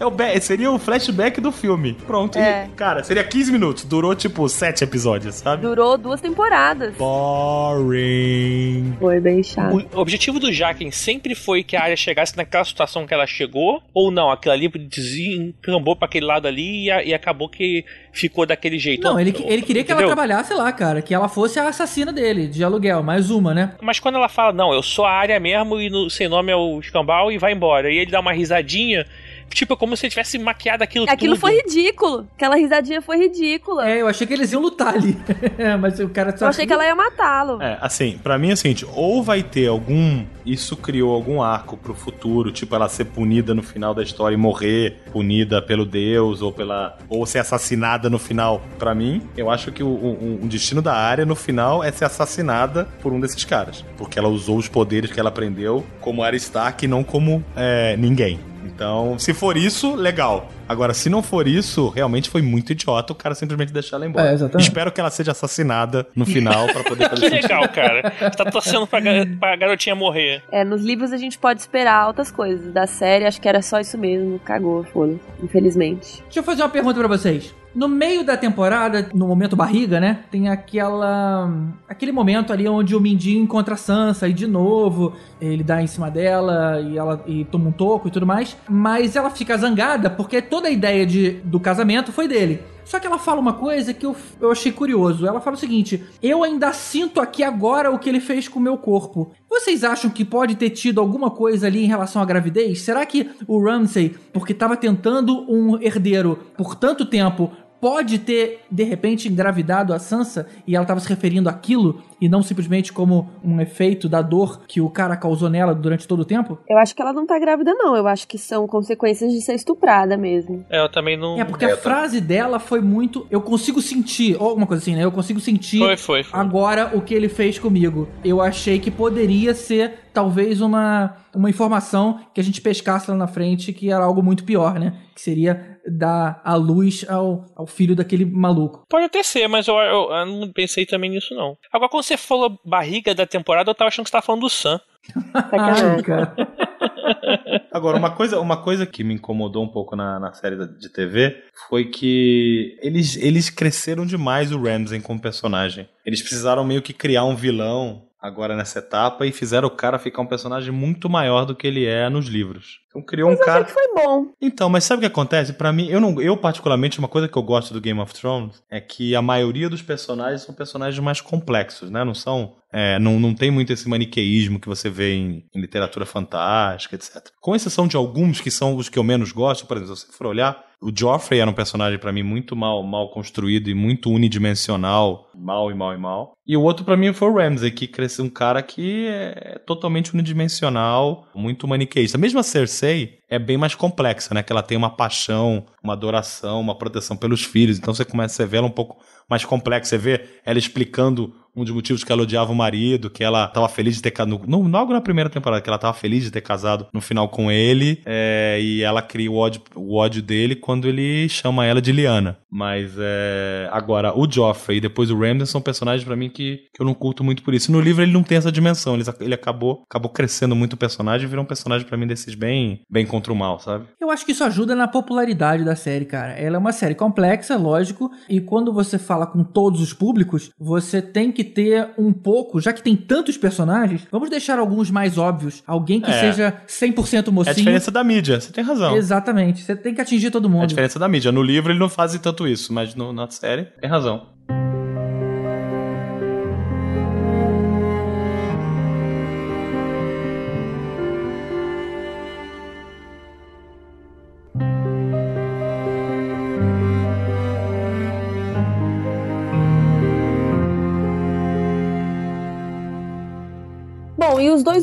É 0.00 0.06
o 0.06 0.40
seria 0.40 0.70
o 0.70 0.78
flashback 0.78 1.40
do 1.40 1.50
filme. 1.50 1.94
Pronto. 2.06 2.38
É. 2.38 2.66
E, 2.66 2.76
cara, 2.76 3.02
seria 3.02 3.24
15 3.24 3.52
minutos. 3.52 3.84
Durou, 3.84 4.14
tipo, 4.14 4.48
7 4.48 4.84
episódios, 4.84 5.36
sabe? 5.36 5.62
Durou 5.62 5.98
duas 5.98 6.20
temporadas. 6.20 6.94
Boring. 6.96 8.94
Foi 8.98 9.20
bem 9.20 9.42
chato. 9.42 9.86
O 9.92 10.00
objetivo 10.00 10.38
do 10.38 10.52
Jaquen 10.52 10.90
sempre 10.90 11.34
foi 11.34 11.62
que 11.62 11.76
a 11.76 11.82
área 11.82 11.96
chegasse 11.96 12.36
naquela 12.36 12.64
situação 12.64 13.06
que 13.06 13.14
ela 13.14 13.26
chegou, 13.26 13.82
ou 13.92 14.10
não? 14.10 14.30
Aquilo 14.30 14.54
ali 14.54 14.68
desencambou 14.68 15.96
pra 15.96 16.06
aquele 16.06 16.26
lado 16.26 16.46
ali 16.46 16.88
e, 16.88 17.08
e 17.08 17.14
acabou 17.14 17.48
que 17.48 17.84
ficou 18.12 18.46
daquele 18.46 18.78
jeito. 18.78 19.02
Não, 19.02 19.18
ele, 19.18 19.34
ele 19.46 19.62
queria 19.62 19.84
que 19.84 19.90
ela 19.90 20.00
Entendeu? 20.00 20.16
trabalhasse 20.16 20.54
lá, 20.54 20.70
cara, 20.72 21.02
que 21.02 21.14
ela 21.14 21.28
fosse 21.28 21.58
a 21.58 21.68
assassina 21.68 22.12
dele, 22.12 22.46
de 22.46 22.62
aluguel, 22.62 23.02
mais 23.02 23.30
uma, 23.30 23.54
né? 23.54 23.74
Mas 23.80 23.98
quando 23.98 24.16
ela 24.16 24.28
fala, 24.28 24.52
não, 24.52 24.72
eu 24.72 24.82
sou 24.82 25.04
a 25.04 25.12
área 25.12 25.38
mesmo 25.38 25.80
e 25.80 25.90
no, 25.90 26.10
sem 26.10 26.28
nome 26.28 26.52
é 26.52 26.56
o 26.56 26.78
escambau 26.80 27.30
e 27.30 27.38
vai 27.38 27.52
embora. 27.52 27.90
E 27.90 27.98
ele 27.98 28.10
dá 28.10 28.20
uma 28.20 28.32
risadinha, 28.32 29.06
tipo, 29.50 29.76
como 29.76 29.96
se 29.96 30.06
ele 30.06 30.10
tivesse 30.10 30.38
maquiado 30.38 30.82
aquilo 30.84 31.04
Aquilo 31.08 31.34
tudo. 31.34 31.40
foi 31.40 31.56
ridículo. 31.56 32.26
Aquela 32.36 32.56
risadinha 32.56 33.00
foi 33.02 33.16
ridícula. 33.18 33.88
É, 33.88 34.00
eu 34.02 34.08
achei 34.08 34.26
que 34.26 34.32
eles 34.34 34.52
iam 34.52 34.62
lutar 34.62 34.94
ali. 34.94 35.16
Mas 35.80 35.98
o 36.00 36.08
cara 36.08 36.36
só. 36.36 36.44
Eu 36.46 36.50
achei 36.50 36.66
que 36.66 36.72
ela 36.72 36.84
ia 36.84 36.94
matá-lo. 36.94 37.60
É, 37.62 37.78
assim, 37.80 38.18
pra 38.22 38.38
mim 38.38 38.50
é 38.50 38.52
o 38.52 38.56
seguinte, 38.56 38.86
ou 38.94 39.22
vai 39.22 39.42
ter 39.42 39.66
algum. 39.68 40.24
Isso 40.46 40.76
criou 40.76 41.14
algum 41.14 41.42
arco 41.42 41.76
pro 41.76 41.92
futuro, 41.94 42.50
tipo 42.50 42.74
ela 42.74 42.88
ser 42.88 43.04
punida 43.06 43.54
no 43.54 43.62
final 43.62 43.92
da 43.94 44.02
história 44.02 44.34
e 44.34 44.38
morrer 44.38 44.96
punida 45.12 45.60
pelo 45.60 45.84
Deus, 45.84 46.40
ou 46.40 46.50
pela. 46.52 46.96
ou 47.08 47.26
ser 47.26 47.38
assassinada 47.40 48.08
no 48.08 48.18
final. 48.18 48.62
Pra 48.78 48.94
mim, 48.94 49.22
eu 49.36 49.50
acho 49.50 49.70
que 49.72 49.82
o, 49.82 49.88
o- 49.88 50.40
o 50.42 50.48
destino 50.48 50.80
da 50.80 50.94
área 50.94 51.26
no 51.26 51.34
final 51.36 51.84
é 51.84 51.90
ser 51.92 52.04
assassinada 52.06 52.86
por 53.02 53.12
um 53.12 53.20
desses 53.20 53.44
caras. 53.44 53.84
Porque 53.96 54.18
ela 54.18 54.28
usou 54.28 54.56
os 54.56 54.68
poderes 54.68 55.10
que 55.12 55.20
ela 55.20 55.28
aprendeu 55.28 55.84
como 56.00 56.22
Arya 56.22 56.36
Stark 56.38 56.84
e 56.84 56.88
não 56.88 57.02
como 57.04 57.44
é, 57.56 57.96
ninguém. 57.96 58.38
Então, 58.64 59.18
se 59.18 59.32
for 59.34 59.56
isso, 59.56 59.94
legal. 59.94 60.50
Agora, 60.68 60.92
se 60.92 61.08
não 61.08 61.22
for 61.22 61.46
isso, 61.48 61.88
realmente 61.88 62.28
foi 62.28 62.42
muito 62.42 62.72
idiota 62.72 63.12
o 63.12 63.16
cara 63.16 63.34
simplesmente 63.34 63.72
deixar 63.72 63.96
ela 63.96 64.06
embora. 64.06 64.30
É, 64.30 64.34
exatamente. 64.34 64.68
Espero 64.68 64.92
que 64.92 65.00
ela 65.00 65.10
seja 65.10 65.32
assassinada 65.32 66.06
no 66.14 66.26
final 66.26 66.66
pra 66.68 66.84
poder 66.84 67.08
fazer 67.08 67.22
Que 67.30 67.30
sentido. 67.30 67.42
legal, 67.42 67.68
cara. 67.68 68.12
Você 68.18 68.30
tá 68.30 68.44
torcendo 68.50 68.86
pra, 68.86 69.00
ga- 69.00 69.26
pra 69.40 69.56
garotinha 69.56 69.94
morrer. 69.94 70.42
É, 70.52 70.64
nos 70.64 70.82
livros 70.82 71.12
a 71.12 71.16
gente 71.16 71.38
pode 71.38 71.60
esperar 71.60 71.94
altas 71.94 72.30
coisas. 72.30 72.72
Da 72.72 72.86
série, 72.86 73.24
acho 73.24 73.40
que 73.40 73.48
era 73.48 73.62
só 73.62 73.80
isso 73.80 73.96
mesmo. 73.96 74.38
Cagou, 74.40 74.84
foda 74.84 75.14
Infelizmente. 75.42 76.22
Deixa 76.24 76.40
eu 76.40 76.42
fazer 76.44 76.62
uma 76.62 76.68
pergunta 76.68 76.98
pra 76.98 77.08
vocês. 77.08 77.54
No 77.74 77.86
meio 77.86 78.24
da 78.24 78.36
temporada, 78.36 79.08
no 79.14 79.28
momento 79.28 79.54
barriga, 79.54 80.00
né? 80.00 80.20
Tem 80.30 80.48
aquela. 80.48 81.52
aquele 81.88 82.12
momento 82.12 82.52
ali 82.52 82.68
onde 82.68 82.96
o 82.96 83.00
Mindinho 83.00 83.42
encontra 83.42 83.74
a 83.74 83.76
Sansa 83.76 84.26
e 84.28 84.32
de 84.32 84.46
novo 84.46 85.14
ele 85.40 85.62
dá 85.62 85.82
em 85.82 85.86
cima 85.86 86.10
dela 86.10 86.80
e 86.80 86.96
ela 86.96 87.22
e 87.26 87.44
toma 87.44 87.68
um 87.68 87.72
toco 87.72 88.08
e 88.08 88.10
tudo 88.10 88.26
mais. 88.26 88.56
Mas 88.68 89.16
ela 89.16 89.30
fica 89.30 89.56
zangada 89.56 90.08
porque 90.08 90.40
toda 90.40 90.68
a 90.68 90.70
ideia 90.70 91.06
de, 91.06 91.32
do 91.44 91.60
casamento 91.60 92.10
foi 92.10 92.26
dele. 92.26 92.62
Só 92.88 92.98
que 92.98 93.06
ela 93.06 93.18
fala 93.18 93.38
uma 93.38 93.52
coisa 93.52 93.92
que 93.92 94.06
eu, 94.06 94.16
eu 94.40 94.50
achei 94.50 94.72
curioso. 94.72 95.26
Ela 95.26 95.42
fala 95.42 95.56
o 95.56 95.58
seguinte: 95.60 96.02
Eu 96.22 96.42
ainda 96.42 96.72
sinto 96.72 97.20
aqui 97.20 97.44
agora 97.44 97.90
o 97.90 97.98
que 97.98 98.08
ele 98.08 98.18
fez 98.18 98.48
com 98.48 98.58
o 98.58 98.62
meu 98.62 98.78
corpo. 98.78 99.30
Vocês 99.48 99.84
acham 99.84 100.10
que 100.10 100.24
pode 100.24 100.56
ter 100.56 100.70
tido 100.70 100.98
alguma 100.98 101.30
coisa 101.30 101.66
ali 101.66 101.84
em 101.84 101.86
relação 101.86 102.22
à 102.22 102.24
gravidez? 102.24 102.80
Será 102.80 103.04
que 103.04 103.30
o 103.46 103.62
Ramsay, 103.62 104.16
porque 104.32 104.52
estava 104.52 104.74
tentando 104.74 105.44
um 105.52 105.78
herdeiro 105.82 106.38
por 106.56 106.74
tanto 106.74 107.04
tempo, 107.04 107.52
pode 107.80 108.18
ter 108.18 108.60
de 108.70 108.84
repente 108.84 109.28
engravidado 109.28 109.92
a 109.92 109.98
Sansa 109.98 110.46
e 110.66 110.74
ela 110.74 110.84
estava 110.84 111.00
se 111.00 111.08
referindo 111.08 111.48
àquilo 111.48 112.02
e 112.20 112.28
não 112.28 112.42
simplesmente 112.42 112.92
como 112.92 113.30
um 113.44 113.60
efeito 113.60 114.08
da 114.08 114.20
dor 114.20 114.62
que 114.66 114.80
o 114.80 114.90
cara 114.90 115.16
causou 115.16 115.48
nela 115.48 115.74
durante 115.74 116.06
todo 116.06 116.20
o 116.20 116.24
tempo? 116.24 116.58
Eu 116.68 116.78
acho 116.78 116.94
que 116.94 117.02
ela 117.02 117.12
não 117.12 117.26
tá 117.26 117.38
grávida, 117.38 117.72
não. 117.74 117.96
Eu 117.96 118.06
acho 118.08 118.26
que 118.26 118.38
são 118.38 118.66
consequências 118.66 119.32
de 119.32 119.40
ser 119.40 119.54
estuprada 119.54 120.16
mesmo. 120.16 120.64
É, 120.68 120.80
eu 120.80 120.88
também 120.88 121.16
não. 121.16 121.40
É 121.40 121.44
porque 121.44 121.64
a 121.64 121.76
frase 121.76 122.20
dela 122.20 122.58
foi 122.58 122.80
muito. 122.80 123.26
Eu 123.30 123.40
consigo 123.40 123.80
sentir, 123.80 124.36
ou 124.40 124.48
alguma 124.48 124.66
coisa 124.66 124.82
assim, 124.82 124.94
né? 124.94 125.04
Eu 125.04 125.12
consigo 125.12 125.40
sentir 125.40 125.78
Foi, 125.78 125.96
foi, 125.96 126.22
foi. 126.24 126.40
agora 126.40 126.90
o 126.94 127.00
que 127.00 127.14
ele 127.14 127.28
fez 127.28 127.58
comigo. 127.58 128.08
Eu 128.24 128.40
achei 128.40 128.78
que 128.78 128.90
poderia 128.90 129.54
ser 129.54 130.07
talvez 130.18 130.60
uma, 130.60 131.14
uma 131.32 131.48
informação 131.48 132.18
que 132.34 132.40
a 132.40 132.44
gente 132.44 132.60
pescasse 132.60 133.08
lá 133.08 133.16
na 133.16 133.28
frente 133.28 133.72
que 133.72 133.92
era 133.92 134.02
algo 134.02 134.20
muito 134.20 134.42
pior, 134.42 134.76
né? 134.80 134.98
Que 135.14 135.20
seria 135.20 135.78
dar 135.86 136.40
a 136.44 136.56
luz 136.56 137.08
ao, 137.08 137.44
ao 137.54 137.68
filho 137.68 137.94
daquele 137.94 138.24
maluco. 138.24 138.84
Pode 138.88 139.04
até 139.04 139.22
ser, 139.22 139.46
mas 139.46 139.68
eu, 139.68 139.76
eu- 139.76 140.10
eu 140.10 140.26
não 140.26 140.52
pensei 140.52 140.84
também 140.84 141.08
nisso, 141.10 141.34
não. 141.36 141.56
Agora, 141.72 141.88
quando 141.88 142.02
você 142.02 142.16
falou 142.16 142.58
barriga 142.64 143.14
da 143.14 143.24
temporada, 143.26 143.70
eu 143.70 143.74
tava 143.76 143.86
achando 143.88 144.04
que 144.06 144.08
você 144.10 144.12
tava 144.16 144.26
falando 144.26 144.40
do 144.42 144.50
Sam. 144.50 144.80
Ai, 145.52 146.02
cara. 146.02 146.34
Agora, 147.72 147.96
uma 147.96 148.10
coisa, 148.10 148.40
uma 148.40 148.56
coisa 148.62 148.84
que 148.84 149.04
me 149.04 149.14
incomodou 149.14 149.62
um 149.64 149.68
pouco 149.68 149.94
na, 149.94 150.18
na 150.18 150.32
série 150.32 150.56
de 150.56 150.88
TV 150.92 151.36
foi 151.68 151.84
que 151.84 152.76
eles, 152.82 153.16
eles 153.16 153.48
cresceram 153.50 154.04
demais 154.04 154.50
o 154.50 154.60
Ramsey 154.60 155.00
como 155.00 155.20
personagem. 155.20 155.88
Eles 156.04 156.20
precisaram 156.20 156.64
meio 156.64 156.82
que 156.82 156.92
criar 156.92 157.24
um 157.24 157.36
vilão 157.36 158.02
agora 158.20 158.56
nessa 158.56 158.80
etapa 158.80 159.26
e 159.26 159.32
fizeram 159.32 159.68
o 159.68 159.70
cara 159.74 159.98
ficar 159.98 160.22
um 160.22 160.26
personagem 160.26 160.72
muito 160.72 161.08
maior 161.08 161.44
do 161.44 161.54
que 161.54 161.66
ele 161.66 161.84
é 161.84 162.08
nos 162.08 162.26
livros. 162.26 162.80
Então 162.98 163.02
criou 163.02 163.30
Mas 163.30 163.40
um 163.40 163.44
cara. 163.44 163.64
que 163.64 163.72
foi 163.72 163.94
bom. 163.94 164.26
Então, 164.40 164.68
mas 164.68 164.84
sabe 164.84 164.98
o 164.98 165.00
que 165.00 165.06
acontece? 165.06 165.52
Para 165.52 165.72
mim, 165.72 165.88
eu 165.88 166.00
não, 166.00 166.20
eu 166.20 166.36
particularmente 166.36 166.98
uma 166.98 167.08
coisa 167.08 167.28
que 167.28 167.36
eu 167.36 167.42
gosto 167.42 167.72
do 167.72 167.80
Game 167.80 168.00
of 168.00 168.12
Thrones 168.12 168.62
é 168.70 168.80
que 168.80 169.14
a 169.14 169.22
maioria 169.22 169.68
dos 169.68 169.82
personagens 169.82 170.42
são 170.42 170.54
personagens 170.54 171.02
mais 171.02 171.20
complexos, 171.20 171.90
né? 171.90 172.04
Não 172.04 172.14
são 172.14 172.56
é, 172.72 172.98
não, 172.98 173.18
não 173.18 173.34
tem 173.34 173.50
muito 173.50 173.72
esse 173.72 173.88
maniqueísmo 173.88 174.60
que 174.60 174.68
você 174.68 174.90
vê 174.90 175.14
em, 175.14 175.44
em, 175.54 175.60
literatura 175.60 176.04
fantástica, 176.04 176.96
etc. 176.96 177.30
Com 177.40 177.56
exceção 177.56 177.88
de 177.88 177.96
alguns 177.96 178.40
que 178.40 178.50
são 178.50 178.76
os 178.76 178.88
que 178.88 178.98
eu 178.98 179.04
menos 179.04 179.32
gosto, 179.32 179.66
por 179.66 179.76
exemplo, 179.76 179.96
se 179.96 180.06
você 180.06 180.12
for 180.12 180.26
olhar, 180.26 180.68
o 180.80 180.92
Joffrey 180.94 181.40
era 181.40 181.50
um 181.50 181.54
personagem 181.54 181.98
para 181.98 182.12
mim 182.12 182.22
muito 182.22 182.54
mal, 182.54 182.82
mal 182.82 183.10
construído 183.10 183.68
e 183.68 183.74
muito 183.74 184.10
unidimensional, 184.10 185.28
mal 185.34 185.70
e 185.70 185.74
mal 185.74 185.94
e 185.94 185.98
mal. 185.98 186.36
E 186.46 186.56
o 186.56 186.62
outro 186.62 186.84
para 186.84 186.96
mim 186.96 187.12
foi 187.12 187.28
o 187.28 187.34
Ramsay, 187.34 187.70
que 187.70 187.88
cresceu 187.88 188.24
um 188.24 188.30
cara 188.30 188.62
que 188.62 189.06
é 189.08 189.60
totalmente 189.66 190.14
unidimensional, 190.14 191.26
muito 191.34 191.66
maniqueísta. 191.66 192.16
Mesmo 192.16 192.38
a 192.38 192.42
Cersei 192.42 192.87
é 193.28 193.38
bem 193.38 193.56
mais 193.56 193.74
complexa, 193.74 194.34
né? 194.34 194.42
Que 194.42 194.52
ela 194.52 194.62
tem 194.62 194.76
uma 194.76 194.90
paixão, 194.90 195.64
uma 195.82 195.92
adoração, 195.92 196.60
uma 196.60 196.76
proteção 196.76 197.16
pelos 197.16 197.44
filhos. 197.44 197.78
Então 197.78 197.94
você 197.94 198.04
começa 198.04 198.42
a 198.42 198.46
ver 198.46 198.58
ela 198.58 198.66
um 198.66 198.70
pouco 198.70 199.02
mais 199.28 199.44
complexa. 199.44 199.90
Você 199.90 199.98
vê 199.98 200.28
ela 200.44 200.58
explicando 200.58 201.34
um 201.54 201.64
dos 201.64 201.74
motivos 201.74 202.04
que 202.04 202.12
ela 202.12 202.22
odiava 202.22 202.52
o 202.52 202.54
marido, 202.54 203.10
que 203.10 203.24
ela 203.24 203.46
estava 203.46 203.68
feliz 203.68 203.96
de 203.96 204.02
ter 204.02 204.10
casado. 204.10 204.40
Logo 204.46 204.92
na 204.92 205.00
primeira 205.00 205.30
temporada, 205.30 205.62
que 205.62 205.68
ela 205.68 205.76
estava 205.76 205.94
feliz 205.94 206.24
de 206.24 206.30
ter 206.30 206.40
casado 206.40 206.86
no 206.92 207.00
final 207.00 207.28
com 207.28 207.50
ele. 207.50 208.02
É, 208.06 208.58
e 208.60 208.82
ela 208.82 209.02
cria 209.02 209.30
o 209.30 209.36
ódio, 209.36 209.62
o 209.74 209.96
ódio 209.96 210.22
dele 210.22 210.54
quando 210.54 210.88
ele 210.88 211.28
chama 211.28 211.64
ela 211.66 211.80
de 211.80 211.92
Liana. 211.92 212.38
Mas 212.50 212.92
é, 212.98 213.68
agora, 213.70 214.16
o 214.18 214.30
Joffrey 214.30 214.78
e 214.78 214.80
depois 214.80 215.10
o 215.10 215.18
Ramsay 215.18 215.46
são 215.46 215.60
personagens 215.60 216.04
para 216.04 216.16
mim 216.16 216.30
que, 216.30 216.62
que 216.74 216.80
eu 216.80 216.86
não 216.86 216.94
curto 216.94 217.22
muito 217.22 217.42
por 217.42 217.54
isso. 217.54 217.70
No 217.70 217.80
livro 217.80 218.02
ele 218.02 218.12
não 218.12 218.22
tem 218.22 218.38
essa 218.38 218.52
dimensão. 218.52 218.94
Ele, 218.94 219.04
ele 219.20 219.34
acabou, 219.34 219.82
acabou 219.88 220.10
crescendo 220.10 220.56
muito 220.56 220.72
o 220.74 220.76
personagem 220.76 221.26
e 221.26 221.28
virou 221.28 221.44
um 221.44 221.48
personagem 221.48 221.86
para 221.86 221.96
mim 221.96 222.06
desses 222.06 222.34
bem, 222.34 222.80
bem 222.90 223.06
contra 223.06 223.32
o 223.32 223.36
mal, 223.36 223.58
sabe? 223.58 223.86
Eu 224.00 224.10
acho 224.10 224.24
que 224.24 224.32
isso 224.32 224.44
ajuda 224.44 224.74
na 224.74 224.88
popularidade 224.88 225.64
da 225.64 225.76
série, 225.76 226.04
cara. 226.04 226.32
Ela 226.32 226.56
é 226.56 226.58
uma 226.58 226.72
série 226.72 226.94
complexa, 226.94 227.56
lógico, 227.56 228.10
e 228.28 228.40
quando 228.40 228.72
você 228.72 228.98
fala 228.98 229.26
com 229.26 229.44
todos 229.44 229.80
os 229.80 229.92
públicos, 229.92 230.50
você 230.58 231.02
tem 231.02 231.30
que 231.30 231.37
ter 231.44 231.90
um 231.98 232.12
pouco, 232.12 232.60
já 232.60 232.72
que 232.72 232.82
tem 232.82 232.96
tantos 232.96 233.36
personagens, 233.36 234.06
vamos 234.10 234.30
deixar 234.30 234.58
alguns 234.58 234.90
mais 234.90 235.18
óbvios. 235.18 235.62
Alguém 235.66 236.00
que 236.00 236.10
é. 236.10 236.20
seja 236.20 236.62
100% 236.66 237.30
mocinho. 237.30 237.48
É 237.48 237.50
a 237.50 237.54
diferença 237.54 237.90
da 237.90 238.04
mídia, 238.04 238.40
você 238.40 238.52
tem 238.52 238.64
razão. 238.64 238.96
Exatamente, 238.96 239.62
você 239.62 239.76
tem 239.76 239.94
que 239.94 240.00
atingir 240.00 240.30
todo 240.30 240.48
mundo. 240.48 240.62
É 240.62 240.64
a 240.64 240.66
diferença 240.66 240.98
da 240.98 241.08
mídia. 241.08 241.32
No 241.32 241.42
livro 241.42 241.72
ele 241.72 241.78
não 241.78 241.88
faz 241.88 242.18
tanto 242.18 242.46
isso, 242.46 242.72
mas 242.72 242.94
no, 242.94 243.12
na 243.12 243.28
série 243.30 243.64
tem 243.80 243.88
razão. 243.88 244.37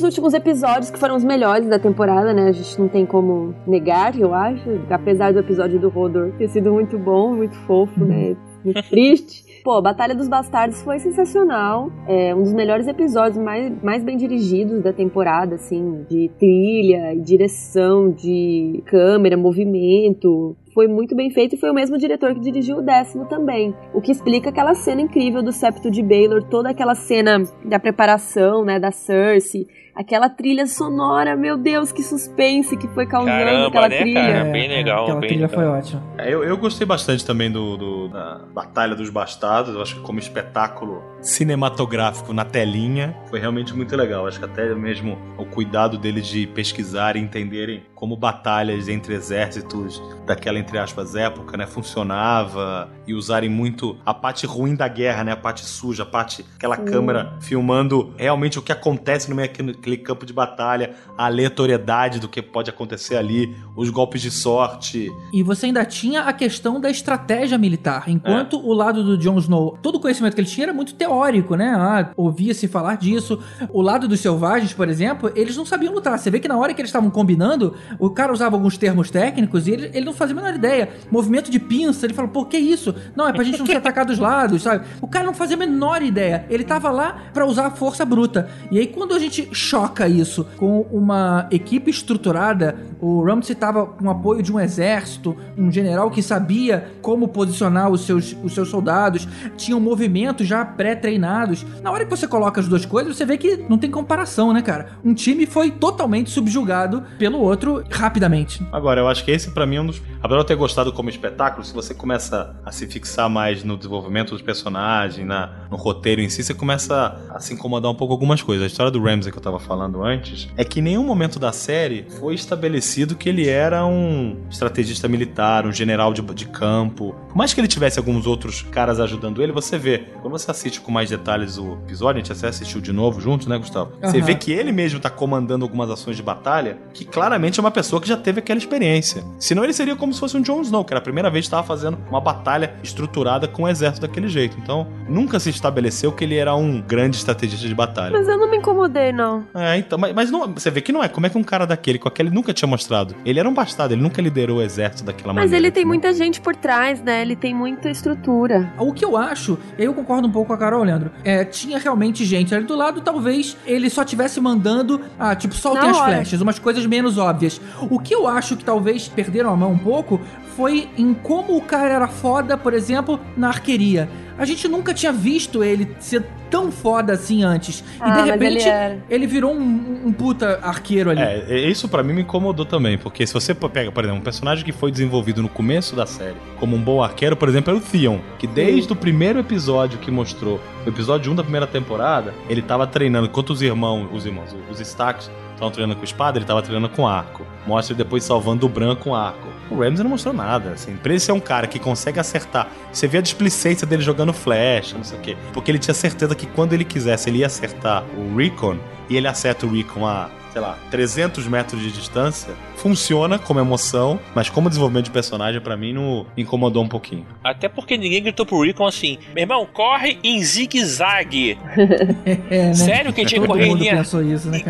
Últimos 0.06 0.34
episódios 0.34 0.89
que 0.89 0.97
foram 0.97 1.16
os 1.16 1.24
melhores 1.24 1.68
da 1.68 1.78
temporada, 1.80 2.34
né? 2.34 2.47
A 2.47 2.51
gente 2.51 2.80
não 2.80 2.88
tem 2.88 3.06
como 3.06 3.53
negar, 3.68 4.18
eu 4.18 4.34
acho. 4.34 4.64
Apesar 4.89 5.34
do 5.34 5.39
episódio 5.39 5.80
do 5.80 5.89
Rodor 5.89 6.32
ter 6.38 6.47
sido 6.47 6.72
muito 6.72 6.97
bom, 6.97 7.36
muito 7.36 7.56
fofo, 7.68 8.06
né? 8.06 8.38
Muito 8.64 8.82
triste. 8.89 9.43
Pô, 9.64 9.82
Batalha 9.82 10.14
dos 10.14 10.28
Bastardos 10.28 10.82
foi 10.84 10.99
sensacional. 10.99 11.91
É 12.08 12.34
um 12.36 12.43
dos 12.43 12.53
melhores 12.53 12.88
episódios 12.88 13.43
mais, 13.43 13.74
mais 13.84 14.03
bem 14.03 14.16
dirigidos 14.16 14.82
da 14.82 14.93
temporada, 14.93 15.56
assim, 15.56 16.06
de 16.08 16.30
trilha, 16.38 17.16
direção, 17.16 18.12
de 18.12 18.84
câmera, 18.86 19.36
movimento 19.36 20.56
foi 20.76 20.89
muito 20.89 21.16
bem 21.16 21.30
feito 21.30 21.56
e 21.56 21.58
foi 21.58 21.72
o 21.72 21.74
mesmo 21.74 21.97
diretor 21.97 22.34
que 22.34 22.41
dirigiu 22.41 22.80
o 22.80 22.82
décimo 22.82 23.26
também. 23.28 23.74
O 23.93 24.01
que 24.01 24.12
explica 24.12 24.49
aquela 24.49 24.76
cena 24.76 25.01
incrível 25.01 25.41
do 25.41 25.53
septo 25.53 25.89
de 25.89 26.03
Baylor, 26.03 26.43
toda 26.43 26.70
aquela 26.70 26.93
cena 26.93 27.41
da 27.64 27.80
preparação, 27.80 28.66
né, 28.66 28.78
da 28.78 28.91
Cersei, 28.91 29.66
aquela 29.96 30.30
trilha 30.30 30.68
sonora, 30.68 31.36
meu 31.36 31.58
Deus, 31.58 31.91
que 31.91 32.04
suspense 32.04 32.76
que 32.76 32.88
foi 32.89 33.08
causando 33.08 33.32
Caramba, 33.32 33.68
aquela 33.68 33.89
né, 33.89 33.98
trilha. 33.98 34.22
Cara? 34.22 34.43
Bem 34.52 34.68
legal, 34.68 35.04
aquela 35.04 35.20
bem 35.22 35.30
trilha 35.30 35.48
legal. 35.48 35.64
foi 35.64 35.80
ótima. 35.80 36.04
É, 36.18 36.34
eu, 36.34 36.43
eu 36.43 36.58
gostei 36.58 36.86
bastante 36.86 37.26
também 37.26 37.50
do, 37.50 37.78
do, 37.78 38.08
da 38.10 38.41
Batalha 38.54 38.96
dos 38.96 39.10
Bastardos. 39.10 39.74
Eu 39.74 39.82
acho 39.82 39.96
que 39.96 40.02
como 40.02 40.20
espetáculo 40.20 41.02
cinematográfico 41.26 42.32
na 42.32 42.45
telinha 42.45 43.15
foi 43.30 43.39
realmente 43.39 43.73
muito 43.73 43.95
legal. 43.95 44.28
Acho 44.28 44.38
que 44.38 44.45
até 44.45 44.73
mesmo 44.76 45.17
o 45.38 45.45
cuidado 45.45 45.97
deles 45.97 46.28
de 46.28 46.45
pesquisar 46.45 47.15
e 47.15 47.19
entenderem 47.19 47.84
como 47.95 48.15
batalhas 48.15 48.88
entre 48.88 49.15
exércitos 49.15 50.01
daquela 50.26 50.59
entre 50.59 50.78
aspas 50.78 51.15
época, 51.15 51.57
né, 51.57 51.65
funcionava 51.65 52.89
e 53.07 53.13
usarem 53.13 53.49
muito 53.49 53.97
a 54.05 54.13
parte 54.13 54.45
ruim 54.45 54.76
da 54.76 54.88
guerra, 54.88 55.23
né, 55.23 55.32
a 55.32 55.38
parte 55.38 55.65
suja, 55.65 56.03
a 56.03 56.05
parte 56.05 56.45
aquela 56.55 56.78
câmera 56.78 57.36
filmando 57.39 58.13
realmente 58.17 58.59
o 58.59 58.61
que 58.61 58.71
acontece 58.71 59.30
no 59.30 59.36
meio 59.36 59.49
daquele 59.49 59.97
campo 59.97 60.26
de 60.26 60.34
batalha, 60.34 60.93
a 61.17 61.26
aleatoriedade 61.26 62.19
do 62.19 62.28
que 62.28 62.41
pode 62.41 62.69
acontecer 62.69 63.15
ali, 63.15 63.55
os 63.76 63.89
golpes 63.89 64.21
de 64.21 64.30
sorte. 64.30 65.11
E 65.34 65.41
você 65.41 65.65
ainda 65.67 65.86
tinha 65.86 66.21
a 66.21 66.34
questão 66.34 66.80
da 66.80 66.89
estratégia 66.89 67.57
militar, 67.57 68.03
enquanto 68.07 68.57
é. 68.57 68.59
o 68.59 68.73
lado 68.73 69.03
do 69.03 69.17
Jon 69.17 69.39
Snow, 69.39 69.78
todo 69.82 69.95
o 69.95 69.99
conhecimento 69.99 70.36
que 70.36 70.41
ele 70.41 70.47
tinha 70.47 70.65
era 70.65 70.73
muito 70.73 70.93
teórico, 70.93 71.14
né? 71.55 71.74
Ah, 71.78 72.09
ouvia-se 72.16 72.68
falar 72.68 72.95
disso. 72.97 73.39
O 73.72 73.82
lado 73.82 74.07
dos 74.07 74.20
selvagens, 74.20 74.74
por 74.74 74.89
exemplo, 74.89 75.32
eles 75.36 75.55
não 75.55 75.66
sabiam 75.66 75.93
lutar. 75.93 76.18
Você 76.18 76.30
vê 76.30 76.39
que 76.39 76.47
na 76.47 76.57
hora 76.57 76.74
que 76.74 76.82
eles 76.82 76.89
estavam 76.89 77.09
combinando, 77.09 77.76
o 77.99 78.09
cara 78.09 78.34
usava 78.34 78.55
alguns 78.55 78.78
termos 78.78 79.09
técnicos 79.09 79.68
e 79.68 79.72
ele, 79.72 79.91
ele 79.93 80.05
não 80.05 80.13
fazia 80.13 80.36
a 80.36 80.41
menor 80.41 80.55
ideia. 80.55 80.89
Movimento 81.11 81.49
de 81.49 81.59
pinça, 81.59 82.05
ele 82.05 82.13
falou, 82.13 82.32
pô, 82.32 82.45
que 82.45 82.57
isso? 82.57 82.93
Não, 83.16 83.28
é 83.28 83.34
pra 83.34 83.43
gente 83.43 83.59
não 83.59 83.66
se 83.66 83.74
atacar 83.76 84.05
dos 84.05 84.20
lados, 84.20 84.63
sabe? 84.63 84.86
O 85.01 85.07
cara 85.07 85.26
não 85.26 85.34
fazia 85.34 85.55
a 85.55 85.59
menor 85.59 86.01
ideia. 86.01 86.45
Ele 86.49 86.63
tava 86.63 86.89
lá 86.89 87.24
para 87.34 87.45
usar 87.45 87.68
a 87.68 87.72
força 87.72 88.05
bruta. 88.05 88.49
E 88.72 88.80
aí, 88.80 88.88
quando 88.88 89.13
a 89.13 89.20
gente 89.20 89.49
choca 89.53 90.07
isso 90.07 90.45
com 90.57 90.82
uma 90.91 91.47
equipe 91.51 91.89
estruturada, 91.89 92.78
o 92.99 93.24
Ramsey 93.24 93.55
tava 93.55 93.86
com 93.86 94.09
apoio 94.09 94.41
de 94.41 94.51
um 94.51 94.59
exército, 94.59 95.36
um 95.57 95.72
general 95.72 96.09
que 96.09 96.22
sabia 96.22 96.91
como 97.01 97.28
posicionar 97.28 97.89
os 97.89 98.05
seus, 98.05 98.36
os 98.43 98.53
seus 98.53 98.70
soldados, 98.70 99.28
tinham 99.57 99.80
movimentos 99.80 100.47
já 100.47 100.61
pré-treinados. 100.96 101.66
Na 101.82 101.91
hora 101.91 102.06
que 102.06 102.10
você 102.10 102.28
coloca 102.28 102.60
as 102.60 102.68
duas 102.68 102.86
coisas, 102.86 103.16
você 103.16 103.26
vê 103.26 103.38
que 103.38 103.58
não 103.70 103.78
tem 103.78 103.91
comparação, 103.91 104.54
né, 104.54 104.62
cara? 104.62 104.98
Um 105.04 105.14
time 105.14 105.46
foi 105.46 105.72
totalmente 105.72 106.30
subjugado 106.30 107.04
pelo 107.18 107.39
outro 107.39 107.84
rapidamente. 107.91 108.66
Agora, 108.72 109.02
eu 109.02 109.08
acho 109.08 109.24
que 109.24 109.32
esse 109.32 109.52
para 109.52 109.66
mim 109.66 109.76
é 109.76 109.82
um 109.82 109.88
dos. 109.88 110.02
Apesar 110.20 110.38
de 110.38 110.41
eu 110.41 110.43
ter 110.46 110.56
gostado 110.56 110.91
como 110.91 111.10
espetáculo, 111.10 111.64
se 111.64 111.74
você 111.74 111.93
começa 111.93 112.56
a 112.66 112.72
se 112.72 112.88
fixar 112.88 113.30
mais 113.30 113.64
no 113.64 113.78
desenvolvimento 113.78 114.32
dos 114.32 114.41
personagens, 114.41 115.26
na, 115.26 115.68
no 115.70 115.78
roteiro 115.78 116.22
em 116.22 116.30
si, 116.30 116.43
você 116.43 116.54
começa 116.54 117.22
a 117.30 117.39
se 117.39 117.54
incomodar 117.54 117.91
um 117.91 117.96
pouco 117.96 118.14
algumas 118.14 118.41
coisas. 118.41 118.64
A 118.64 118.68
história 118.68 118.91
do 118.91 119.04
Ramsey 119.04 119.32
que 119.32 119.38
eu 119.38 119.41
tava 119.41 119.60
falando 119.60 120.04
antes 120.04 120.48
é 120.58 120.64
que 120.64 120.80
em 120.80 120.84
nenhum 120.84 121.04
momento 121.04 121.38
da 121.38 121.52
série 121.52 122.08
foi 122.20 122.34
estabelecido 122.34 123.16
que 123.16 123.30
ele 123.30 123.48
era 123.48 123.86
um 123.86 124.38
estrategista 124.50 125.08
militar, 125.08 125.66
um 125.66 125.72
general 125.72 126.14
de, 126.14 126.22
de 126.22 126.46
campo. 126.48 127.16
Por 127.28 127.36
mais 127.36 127.54
que 127.54 127.62
ele 127.62 127.68
tivesse 127.68 128.00
alguns 128.00 128.26
outros 128.26 128.64
caras 128.64 129.00
ajudando 129.00 129.41
ele, 129.41 129.52
você 129.52 129.78
vê, 129.78 130.06
quando 130.22 130.32
você 130.32 130.50
assiste 130.50 130.82
com 130.86 130.91
mais 130.91 131.09
detalhes 131.09 131.57
o 131.57 131.73
episódio, 131.83 132.21
a 132.21 132.23
gente 132.23 132.31
até 132.31 132.47
assistiu 132.47 132.79
de 132.79 132.93
novo 132.93 133.19
junto, 133.19 133.49
né, 133.49 133.57
Gustavo? 133.57 133.91
Uhum. 134.01 134.09
Você 134.09 134.21
vê 134.21 134.36
que 134.36 134.51
ele 134.51 134.71
mesmo 134.71 134.99
tá 134.99 135.09
comandando 135.09 135.65
algumas 135.65 135.89
ações 135.89 136.15
de 136.15 136.21
batalha, 136.21 136.77
que 136.93 137.03
claramente 137.03 137.59
é 137.59 137.61
uma 137.61 137.71
pessoa 137.71 137.99
que 138.01 138.07
já 138.07 138.15
teve 138.15 138.39
aquela 138.39 138.59
experiência. 138.59 139.23
Senão 139.39 139.63
ele 139.63 139.73
seria 139.73 139.95
como 139.95 140.13
se 140.13 140.19
fosse 140.19 140.38
um 140.38 140.41
Jon 140.41 140.61
Snow, 140.61 140.86
que 140.86 140.93
era 140.93 140.99
a 140.99 141.03
primeira 141.03 141.29
vez 141.29 141.45
que 141.45 141.47
estava 141.47 141.65
fazendo 141.65 141.97
uma 142.07 142.21
batalha 142.21 142.75
estruturada 142.83 143.47
com 143.47 143.63
o 143.63 143.67
exército 143.67 144.05
daquele 144.05 144.27
jeito. 144.27 144.57
Então, 144.61 144.88
nunca 145.09 145.39
se 145.39 145.49
estabeleceu 145.49 146.11
que 146.11 146.23
ele 146.23 146.36
era 146.36 146.55
um 146.55 146.81
grande 146.81 147.17
estrategista 147.17 147.67
de 147.67 147.73
batalha. 147.73 148.17
Mas 148.17 148.27
eu 148.27 148.38
não 148.38 148.49
me 148.49 148.57
incomodei, 148.57 149.11
não. 149.11 149.43
É, 149.55 149.77
então, 149.77 149.97
mas, 149.97 150.13
mas 150.13 150.31
não, 150.31 150.53
você 150.53 150.69
vê 150.69 150.81
que 150.81 150.91
não 150.91 151.03
é. 151.03 151.09
Como 151.09 151.25
é 151.25 151.29
que 151.29 151.38
um 151.38 151.43
cara 151.43 151.65
daquele, 151.65 151.97
com 151.97 152.07
aquele 152.07 152.29
nunca 152.29 152.53
tinha 152.53 152.67
mostrado? 152.67 153.15
Ele 153.25 153.39
era 153.39 153.49
um 153.49 153.53
bastardo, 153.53 153.93
ele 153.93 154.01
nunca 154.01 154.21
liderou 154.21 154.57
o 154.57 154.61
exército 154.61 155.03
daquela 155.03 155.33
mas 155.33 155.45
maneira. 155.45 155.51
Mas 155.51 155.57
ele 155.57 155.71
tem 155.71 155.83
né? 155.83 155.88
muita 155.88 156.13
gente 156.13 156.39
por 156.39 156.55
trás, 156.55 157.01
né? 157.01 157.21
Ele 157.21 157.36
tem 157.36 157.53
muita 157.53 157.89
estrutura. 157.89 158.71
O 158.77 158.93
que 158.93 159.03
eu 159.03 159.17
acho, 159.17 159.57
eu 159.77 159.93
concordo 159.93 160.27
um 160.27 160.31
pouco 160.31 160.47
com 160.47 160.53
a 160.53 160.57
Carol, 160.57 160.74
Leandro, 160.84 161.11
é, 161.23 161.43
tinha 161.45 161.78
realmente 161.78 162.26
gente 162.26 162.53
ali 162.53 162.65
do 162.65 162.76
lado, 162.76 163.01
talvez 163.01 163.57
ele 163.65 163.89
só 163.89 164.03
tivesse 164.03 164.39
mandando, 164.41 165.01
ah, 165.17 165.36
tipo, 165.36 165.53
soltem 165.53 165.89
as 165.89 165.97
flechas, 165.97 166.41
umas 166.41 166.59
coisas 166.59 166.86
menos 166.86 167.17
óbvias. 167.17 167.59
O 167.89 167.99
que 167.99 168.13
eu 168.13 168.28
acho 168.28 168.55
que 168.55 168.63
talvez 168.63 169.07
perderam 169.07 169.51
a 169.51 169.55
mão 169.55 169.71
um 169.71 169.78
pouco 169.78 170.19
foi 170.56 170.89
em 170.97 171.14
como 171.14 171.58
o 171.58 171.62
cara 171.62 171.93
era 171.93 172.08
foda, 172.08 172.58
por 172.58 172.74
exemplo, 172.74 173.20
na 173.36 173.49
arqueria. 173.49 174.10
a 174.38 174.45
gente 174.45 174.68
nunca 174.68 174.93
tinha 174.93 175.12
visto 175.12 175.64
ele 175.64 175.88
ser 175.99 176.24
tão 176.49 176.72
foda 176.72 177.14
assim 177.14 177.43
antes. 177.43 177.84
Ah, 177.99 178.10
e 178.10 178.12
de 178.12 178.18
mas 178.18 178.30
repente 178.32 178.68
ele 178.68 179.01
ele 179.10 179.28
virou 179.28 179.53
um, 179.53 180.01
um 180.06 180.14
puta 180.14 180.60
arqueiro 180.62 181.10
ali. 181.10 181.22
É, 181.22 181.68
isso 181.68 181.88
pra 181.89 182.03
mim 182.03 182.14
me 182.14 182.22
incomodou 182.22 182.66
também, 182.66 182.97
porque 182.97 183.26
se 183.26 183.34
você 183.34 183.53
pega, 183.53 183.91
por 183.91 184.03
exemplo, 184.03 184.22
um 184.22 184.24
personagem 184.24 184.64
que 184.64 184.72
foi 184.72 184.91
desenvolvido 184.91 185.41
no 185.41 185.49
começo 185.49 185.95
da 185.95 186.06
série 186.06 186.36
como 186.60 186.76
um 186.76 186.82
bom 186.82 187.03
arqueiro, 187.03 187.36
por 187.36 187.49
exemplo, 187.49 187.72
era 187.72 187.80
o 187.80 187.82
Theon, 187.82 188.20
que 188.39 188.47
desde 188.47 188.91
o 188.91 188.95
primeiro 188.95 189.39
episódio 189.39 189.99
que 189.99 190.10
mostrou, 190.12 190.60
o 190.86 190.89
episódio 190.89 191.32
1 191.32 191.36
da 191.36 191.43
primeira 191.43 191.68
temporada, 191.68 192.34
ele 192.49 192.62
tava 192.62 192.88
treinando, 192.88 193.28
enquanto 193.28 193.49
os 193.49 193.62
irmãos, 193.62 194.08
os 194.14 194.26
irmãos, 194.26 194.56
os 194.70 194.80
Starks 194.80 195.30
estavam 195.53 195.72
treinando 195.72 195.97
com 195.97 196.03
espada, 196.03 196.38
ele 196.38 196.45
tava 196.45 196.62
treinando 196.62 196.89
com 196.89 197.08
arco. 197.08 197.45
Mostra 197.66 197.93
ele 197.93 198.03
depois 198.03 198.24
salvando 198.24 198.66
o 198.66 198.70
Bran 198.70 198.95
com 198.95 199.16
arco. 199.16 199.47
O 199.70 199.80
Ramsey 199.80 200.03
não 200.03 200.11
mostrou 200.11 200.34
nada, 200.34 200.72
assim. 200.72 200.95
Pra 200.95 201.11
ele 201.11 201.20
ser 201.20 201.32
um 201.32 201.39
cara 201.39 201.68
que 201.68 201.80
consegue 201.80 202.20
acertar, 202.20 202.68
você 202.91 203.07
vê 203.07 203.18
a 203.18 203.22
displicência 203.22 203.86
dele 203.88 204.03
jogando 204.03 204.32
flecha, 204.32 204.97
não 204.97 205.03
sei 205.03 205.18
o 205.18 205.22
quê. 205.22 205.38
Porque 205.53 205.72
ele 205.72 205.80
tinha 205.80 205.93
certeza 205.93 206.36
que 206.36 206.45
quando 206.45 206.74
ele 206.74 206.86
quisesse, 206.86 207.30
ele 207.30 207.39
ia 207.39 207.47
acertar 207.47 208.03
o 208.18 208.36
Recon, 208.36 208.78
e 209.09 209.18
ele 209.18 209.28
acerta 209.28 209.66
o 209.66 209.72
Recon 209.72 210.05
a 210.05 210.30
sei 210.56 210.62
lá, 210.62 210.78
300 210.89 211.47
metros 211.47 211.82
de 211.82 211.91
distância, 211.91 212.53
funciona 212.78 213.38
como 213.38 213.60
emoção, 213.60 214.18
mas 214.34 214.49
como 214.49 214.70
desenvolvimento 214.70 215.03
de 215.03 215.12
personagem, 215.12 215.60
para 215.60 215.76
mim, 215.76 215.91
não 215.91 216.26
incomodou 216.38 216.82
um 216.82 216.88
pouquinho. 216.88 217.26
Até 217.43 217.68
porque 217.68 217.97
ninguém 217.97 218.24
gritou 218.24 218.45
pro 218.45 218.62
Recon 218.62 218.88
assim: 218.88 219.18
meu 219.34 219.41
irmão, 219.41 219.68
corre 219.74 220.18
em 220.24 220.41
zigue-zague. 220.41 221.58
É, 222.49 222.68
né? 222.68 222.74
Sério 222.74 223.14
que 223.14 223.26
tinha 223.26 223.41
que 223.41 223.47
correr 223.47 223.68
em 223.68 223.76
linha. 223.76 223.97
pensou 223.97 224.22
isso, 224.22 224.49
né, 224.49 224.62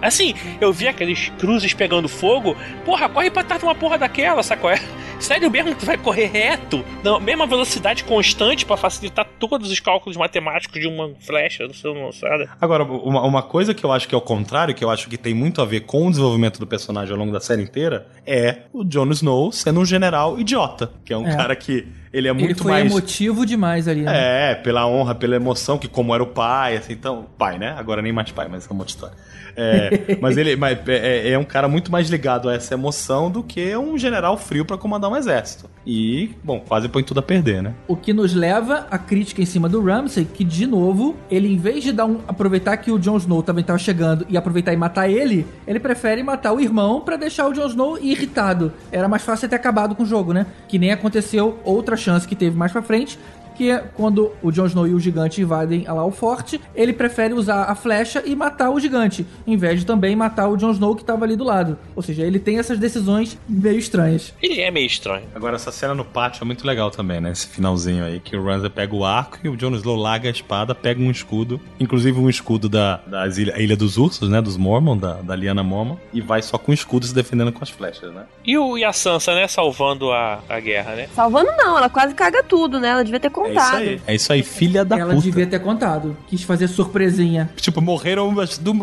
Assim, 0.00 0.34
eu 0.60 0.72
vi 0.72 0.88
aqueles 0.88 1.30
cruzes 1.38 1.74
pegando 1.74 2.08
fogo. 2.08 2.56
Porra, 2.84 3.08
corre 3.08 3.30
pra 3.30 3.42
trás 3.42 3.60
de 3.60 3.66
uma 3.66 3.74
porra 3.74 3.98
daquela, 3.98 4.42
sacou? 4.42 4.70
É? 4.70 4.80
Sério 5.18 5.50
mesmo 5.50 5.72
que 5.74 5.80
tu 5.80 5.86
vai 5.86 5.96
correr 5.98 6.26
reto? 6.26 6.84
Na 7.02 7.18
mesma 7.18 7.46
velocidade 7.46 8.04
constante 8.04 8.64
pra 8.64 8.76
facilitar 8.76 9.26
todos 9.38 9.70
os 9.70 9.80
cálculos 9.80 10.16
matemáticos 10.16 10.80
de 10.80 10.86
uma 10.86 11.10
flecha, 11.20 11.66
não 11.66 11.74
sei, 11.74 11.94
não 11.94 12.12
sei. 12.12 12.28
Agora, 12.60 12.84
uma, 12.84 13.22
uma 13.22 13.42
coisa 13.42 13.74
que 13.74 13.82
eu 13.84 13.90
acho 13.92 14.06
que 14.08 14.14
é 14.14 14.18
o 14.18 14.20
contrário, 14.20 14.74
que 14.74 14.84
eu 14.84 14.90
acho 14.90 15.08
que 15.08 15.16
tem 15.16 15.34
muito 15.34 15.60
a 15.60 15.64
ver 15.64 15.80
com 15.80 16.06
o 16.06 16.10
desenvolvimento 16.10 16.58
do 16.60 16.66
personagem 16.66 17.12
ao 17.12 17.18
longo 17.18 17.32
da 17.32 17.40
série 17.40 17.62
inteira, 17.62 18.06
é 18.26 18.58
o 18.72 18.84
Jon 18.84 19.10
Snow 19.10 19.50
sendo 19.50 19.80
um 19.80 19.84
general 19.84 20.38
idiota, 20.38 20.92
que 21.04 21.12
é 21.12 21.16
um 21.16 21.26
É. 21.26 21.34
cara 21.36 21.56
que 21.56 21.86
ele 22.16 22.28
é 22.28 22.30
Ele 22.30 22.44
muito 22.44 22.62
foi 22.62 22.72
mais 22.72 22.90
emotivo 22.90 23.44
demais 23.44 23.86
ali, 23.86 24.00
né? 24.00 24.52
É, 24.52 24.54
pela 24.54 24.86
honra, 24.86 25.14
pela 25.14 25.36
emoção, 25.36 25.76
que 25.76 25.86
como 25.86 26.14
era 26.14 26.22
o 26.22 26.26
pai, 26.26 26.76
assim, 26.76 26.94
então, 26.94 27.26
pai, 27.36 27.58
né? 27.58 27.74
Agora 27.76 28.00
nem 28.00 28.10
mais 28.10 28.32
pai, 28.32 28.48
mas 28.50 28.66
é 28.66 28.72
uma 28.72 28.80
outra 28.80 28.94
história. 28.94 29.16
É, 29.54 30.16
mas 30.20 30.36
ele 30.36 30.54
mas 30.54 30.78
é, 30.86 31.30
é 31.30 31.38
um 31.38 31.44
cara 31.44 31.66
muito 31.66 31.90
mais 31.90 32.10
ligado 32.10 32.48
a 32.48 32.54
essa 32.54 32.74
emoção 32.74 33.30
do 33.30 33.42
que 33.42 33.74
um 33.76 33.96
general 33.96 34.36
frio 34.36 34.64
pra 34.64 34.76
comandar 34.76 35.10
um 35.10 35.16
exército. 35.16 35.68
E, 35.86 36.30
bom, 36.42 36.60
quase 36.60 36.88
põe 36.88 37.02
tudo 37.02 37.20
a 37.20 37.22
perder, 37.22 37.62
né? 37.62 37.74
O 37.86 37.96
que 37.96 38.12
nos 38.12 38.34
leva 38.34 38.86
à 38.90 38.98
crítica 38.98 39.40
em 39.40 39.46
cima 39.46 39.68
do 39.68 39.82
Ramsay, 39.82 40.24
que 40.24 40.42
de 40.42 40.66
novo, 40.66 41.16
ele 41.30 41.52
em 41.52 41.56
vez 41.56 41.82
de 41.84 41.92
dar 41.92 42.06
um 42.06 42.20
aproveitar 42.26 42.76
que 42.76 42.90
o 42.90 42.98
Jon 42.98 43.16
Snow 43.16 43.42
também 43.42 43.64
tava 43.64 43.78
chegando 43.78 44.26
e 44.28 44.36
aproveitar 44.36 44.72
e 44.72 44.76
matar 44.76 45.08
ele, 45.08 45.46
ele 45.66 45.78
prefere 45.78 46.22
matar 46.22 46.52
o 46.52 46.60
irmão 46.60 47.00
pra 47.00 47.16
deixar 47.16 47.46
o 47.46 47.52
Jon 47.52 47.66
Snow 47.66 47.98
irritado. 47.98 48.72
Era 48.90 49.08
mais 49.08 49.22
fácil 49.22 49.48
ter 49.48 49.56
acabado 49.56 49.94
com 49.94 50.02
o 50.02 50.06
jogo, 50.06 50.32
né? 50.32 50.46
Que 50.68 50.78
nem 50.78 50.92
aconteceu 50.92 51.58
outra 51.64 51.96
chance 52.06 52.26
que 52.26 52.36
teve 52.36 52.56
mais 52.56 52.72
pra 52.72 52.82
frente, 52.82 53.18
que 53.56 53.70
é 53.70 53.78
quando 53.78 54.32
o 54.42 54.50
Jon 54.50 54.66
Snow 54.66 54.86
e 54.86 54.94
o 54.94 55.00
gigante 55.00 55.40
invadem 55.40 55.84
lá 55.84 56.04
o 56.04 56.10
forte, 56.10 56.60
ele 56.74 56.92
prefere 56.92 57.34
usar 57.34 57.64
a 57.64 57.74
flecha 57.74 58.22
e 58.24 58.34
matar 58.36 58.70
o 58.70 58.78
gigante, 58.78 59.26
em 59.46 59.56
vez 59.56 59.80
de 59.80 59.86
também 59.86 60.14
matar 60.14 60.48
o 60.48 60.56
Jon 60.56 60.72
Snow 60.72 60.94
que 60.94 61.04
tava 61.04 61.24
ali 61.24 61.36
do 61.36 61.44
lado. 61.44 61.78
Ou 61.94 62.02
seja, 62.02 62.22
ele 62.22 62.38
tem 62.38 62.58
essas 62.58 62.78
decisões 62.78 63.38
meio 63.48 63.78
estranhas. 63.78 64.34
Ele 64.42 64.60
é 64.60 64.70
meio 64.70 64.86
estranho. 64.86 65.24
Agora, 65.34 65.56
essa 65.56 65.72
cena 65.72 65.94
no 65.94 66.04
pátio 66.04 66.42
é 66.42 66.44
muito 66.44 66.66
legal 66.66 66.90
também, 66.90 67.20
né? 67.20 67.30
Esse 67.30 67.46
finalzinho 67.46 68.04
aí, 68.04 68.20
que 68.20 68.36
o 68.36 68.44
Ramsay 68.44 68.70
pega 68.70 68.94
o 68.94 69.04
arco 69.04 69.38
e 69.42 69.48
o 69.48 69.56
Jon 69.56 69.74
Snow 69.74 69.96
larga 69.96 70.28
a 70.28 70.32
espada, 70.32 70.74
pega 70.74 71.00
um 71.00 71.10
escudo, 71.10 71.60
inclusive 71.80 72.18
um 72.18 72.28
escudo 72.28 72.68
da 72.68 73.00
das 73.06 73.38
ilha, 73.38 73.54
a 73.54 73.60
Ilha 73.60 73.76
dos 73.76 73.96
Ursos, 73.96 74.28
né? 74.28 74.40
Dos 74.42 74.56
Mormon, 74.56 74.96
da, 74.96 75.14
da 75.14 75.36
Liana 75.36 75.62
Mormon, 75.62 75.96
e 76.12 76.20
vai 76.20 76.42
só 76.42 76.58
com 76.58 76.70
o 76.70 76.74
escudo 76.74 77.06
se 77.06 77.14
defendendo 77.14 77.52
com 77.52 77.62
as 77.62 77.70
flechas, 77.70 78.12
né? 78.12 78.24
E, 78.44 78.56
o, 78.58 78.76
e 78.76 78.84
a 78.84 78.92
Sansa, 78.92 79.34
né, 79.34 79.46
salvando 79.48 80.12
a, 80.12 80.40
a 80.48 80.60
guerra, 80.60 80.94
né? 80.94 81.08
Salvando 81.14 81.50
não, 81.56 81.76
ela 81.76 81.88
quase 81.88 82.14
caga 82.14 82.42
tudo, 82.42 82.78
né? 82.78 82.88
Ela 82.88 83.04
devia 83.04 83.20
ter 83.20 83.30
É 83.46 83.52
isso 83.52 83.60
contado. 83.64 83.76
aí. 83.76 84.00
É 84.06 84.14
isso 84.14 84.32
aí, 84.32 84.42
filha 84.42 84.84
da 84.84 84.98
Ela 84.98 85.10
puta. 85.14 85.22
devia 85.24 85.46
ter 85.46 85.58
contado. 85.60 86.16
Quis 86.26 86.42
fazer 86.42 86.68
surpresinha. 86.68 87.50
Tipo, 87.56 87.80
morreram, 87.80 88.32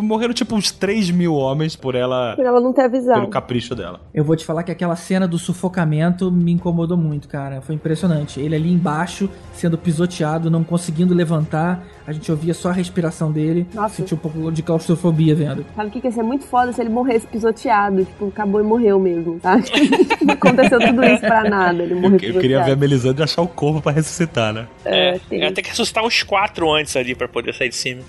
morreram 0.01 0.33
tipo 0.33 0.55
uns 0.55 0.71
3 0.71 1.11
mil 1.11 1.33
homens 1.35 1.75
por 1.75 1.95
ela, 1.95 2.35
Por 2.35 2.45
ela 2.45 2.59
não 2.59 2.73
ter 2.73 2.83
avisado. 2.83 3.19
pelo 3.19 3.29
capricho 3.29 3.75
dela. 3.75 3.99
Eu 4.13 4.23
vou 4.23 4.35
te 4.35 4.45
falar 4.45 4.63
que 4.63 4.71
aquela 4.71 4.95
cena 4.95 5.27
do 5.27 5.37
sufocamento 5.37 6.31
me 6.31 6.51
incomodou 6.51 6.97
muito, 6.97 7.27
cara. 7.27 7.61
Foi 7.61 7.75
impressionante. 7.75 8.39
Ele 8.39 8.55
ali 8.55 8.71
embaixo, 8.71 9.29
sendo 9.53 9.77
pisoteado, 9.77 10.49
não 10.49 10.63
conseguindo 10.63 11.13
levantar. 11.13 11.85
A 12.05 12.11
gente 12.11 12.29
ouvia 12.29 12.53
só 12.53 12.69
a 12.69 12.73
respiração 12.73 13.31
dele. 13.31 13.65
Nossa. 13.73 13.95
Sentiu 13.95 14.17
um 14.17 14.19
pouco 14.19 14.51
de 14.51 14.61
claustrofobia 14.61 15.33
vendo. 15.35 15.65
Sabe 15.75 15.87
o 15.87 15.91
que 15.91 16.01
que 16.01 16.07
ia 16.07 16.11
ser 16.11 16.23
muito 16.23 16.45
foda 16.45 16.73
se 16.73 16.81
ele 16.81 16.89
morresse 16.89 17.25
pisoteado? 17.27 18.03
Tipo, 18.03 18.27
acabou 18.27 18.59
e 18.59 18.63
morreu 18.63 18.99
mesmo, 18.99 19.39
tá? 19.39 19.55
não 20.21 20.33
aconteceu 20.35 20.79
tudo 20.79 21.03
isso 21.05 21.21
pra 21.21 21.49
nada, 21.49 21.81
ele 21.81 21.95
morreu 21.95 22.19
Eu, 22.21 22.39
queria 22.41 22.61
ver 22.63 22.71
a 22.73 22.75
Melisandre 22.75 23.23
achar 23.23 23.41
o 23.41 23.47
corpo 23.47 23.81
pra 23.81 23.91
ressuscitar, 23.91 24.53
né? 24.53 24.67
É, 24.83 25.15
É, 25.15 25.19
tem. 25.29 25.39
ia 25.41 25.51
ter 25.53 25.61
que 25.61 25.69
ressuscitar 25.69 26.03
uns 26.05 26.23
quatro 26.23 26.71
antes 26.73 26.95
ali 26.95 27.15
pra 27.15 27.27
poder 27.27 27.53
sair 27.53 27.69
de 27.69 27.75
cima. 27.75 28.01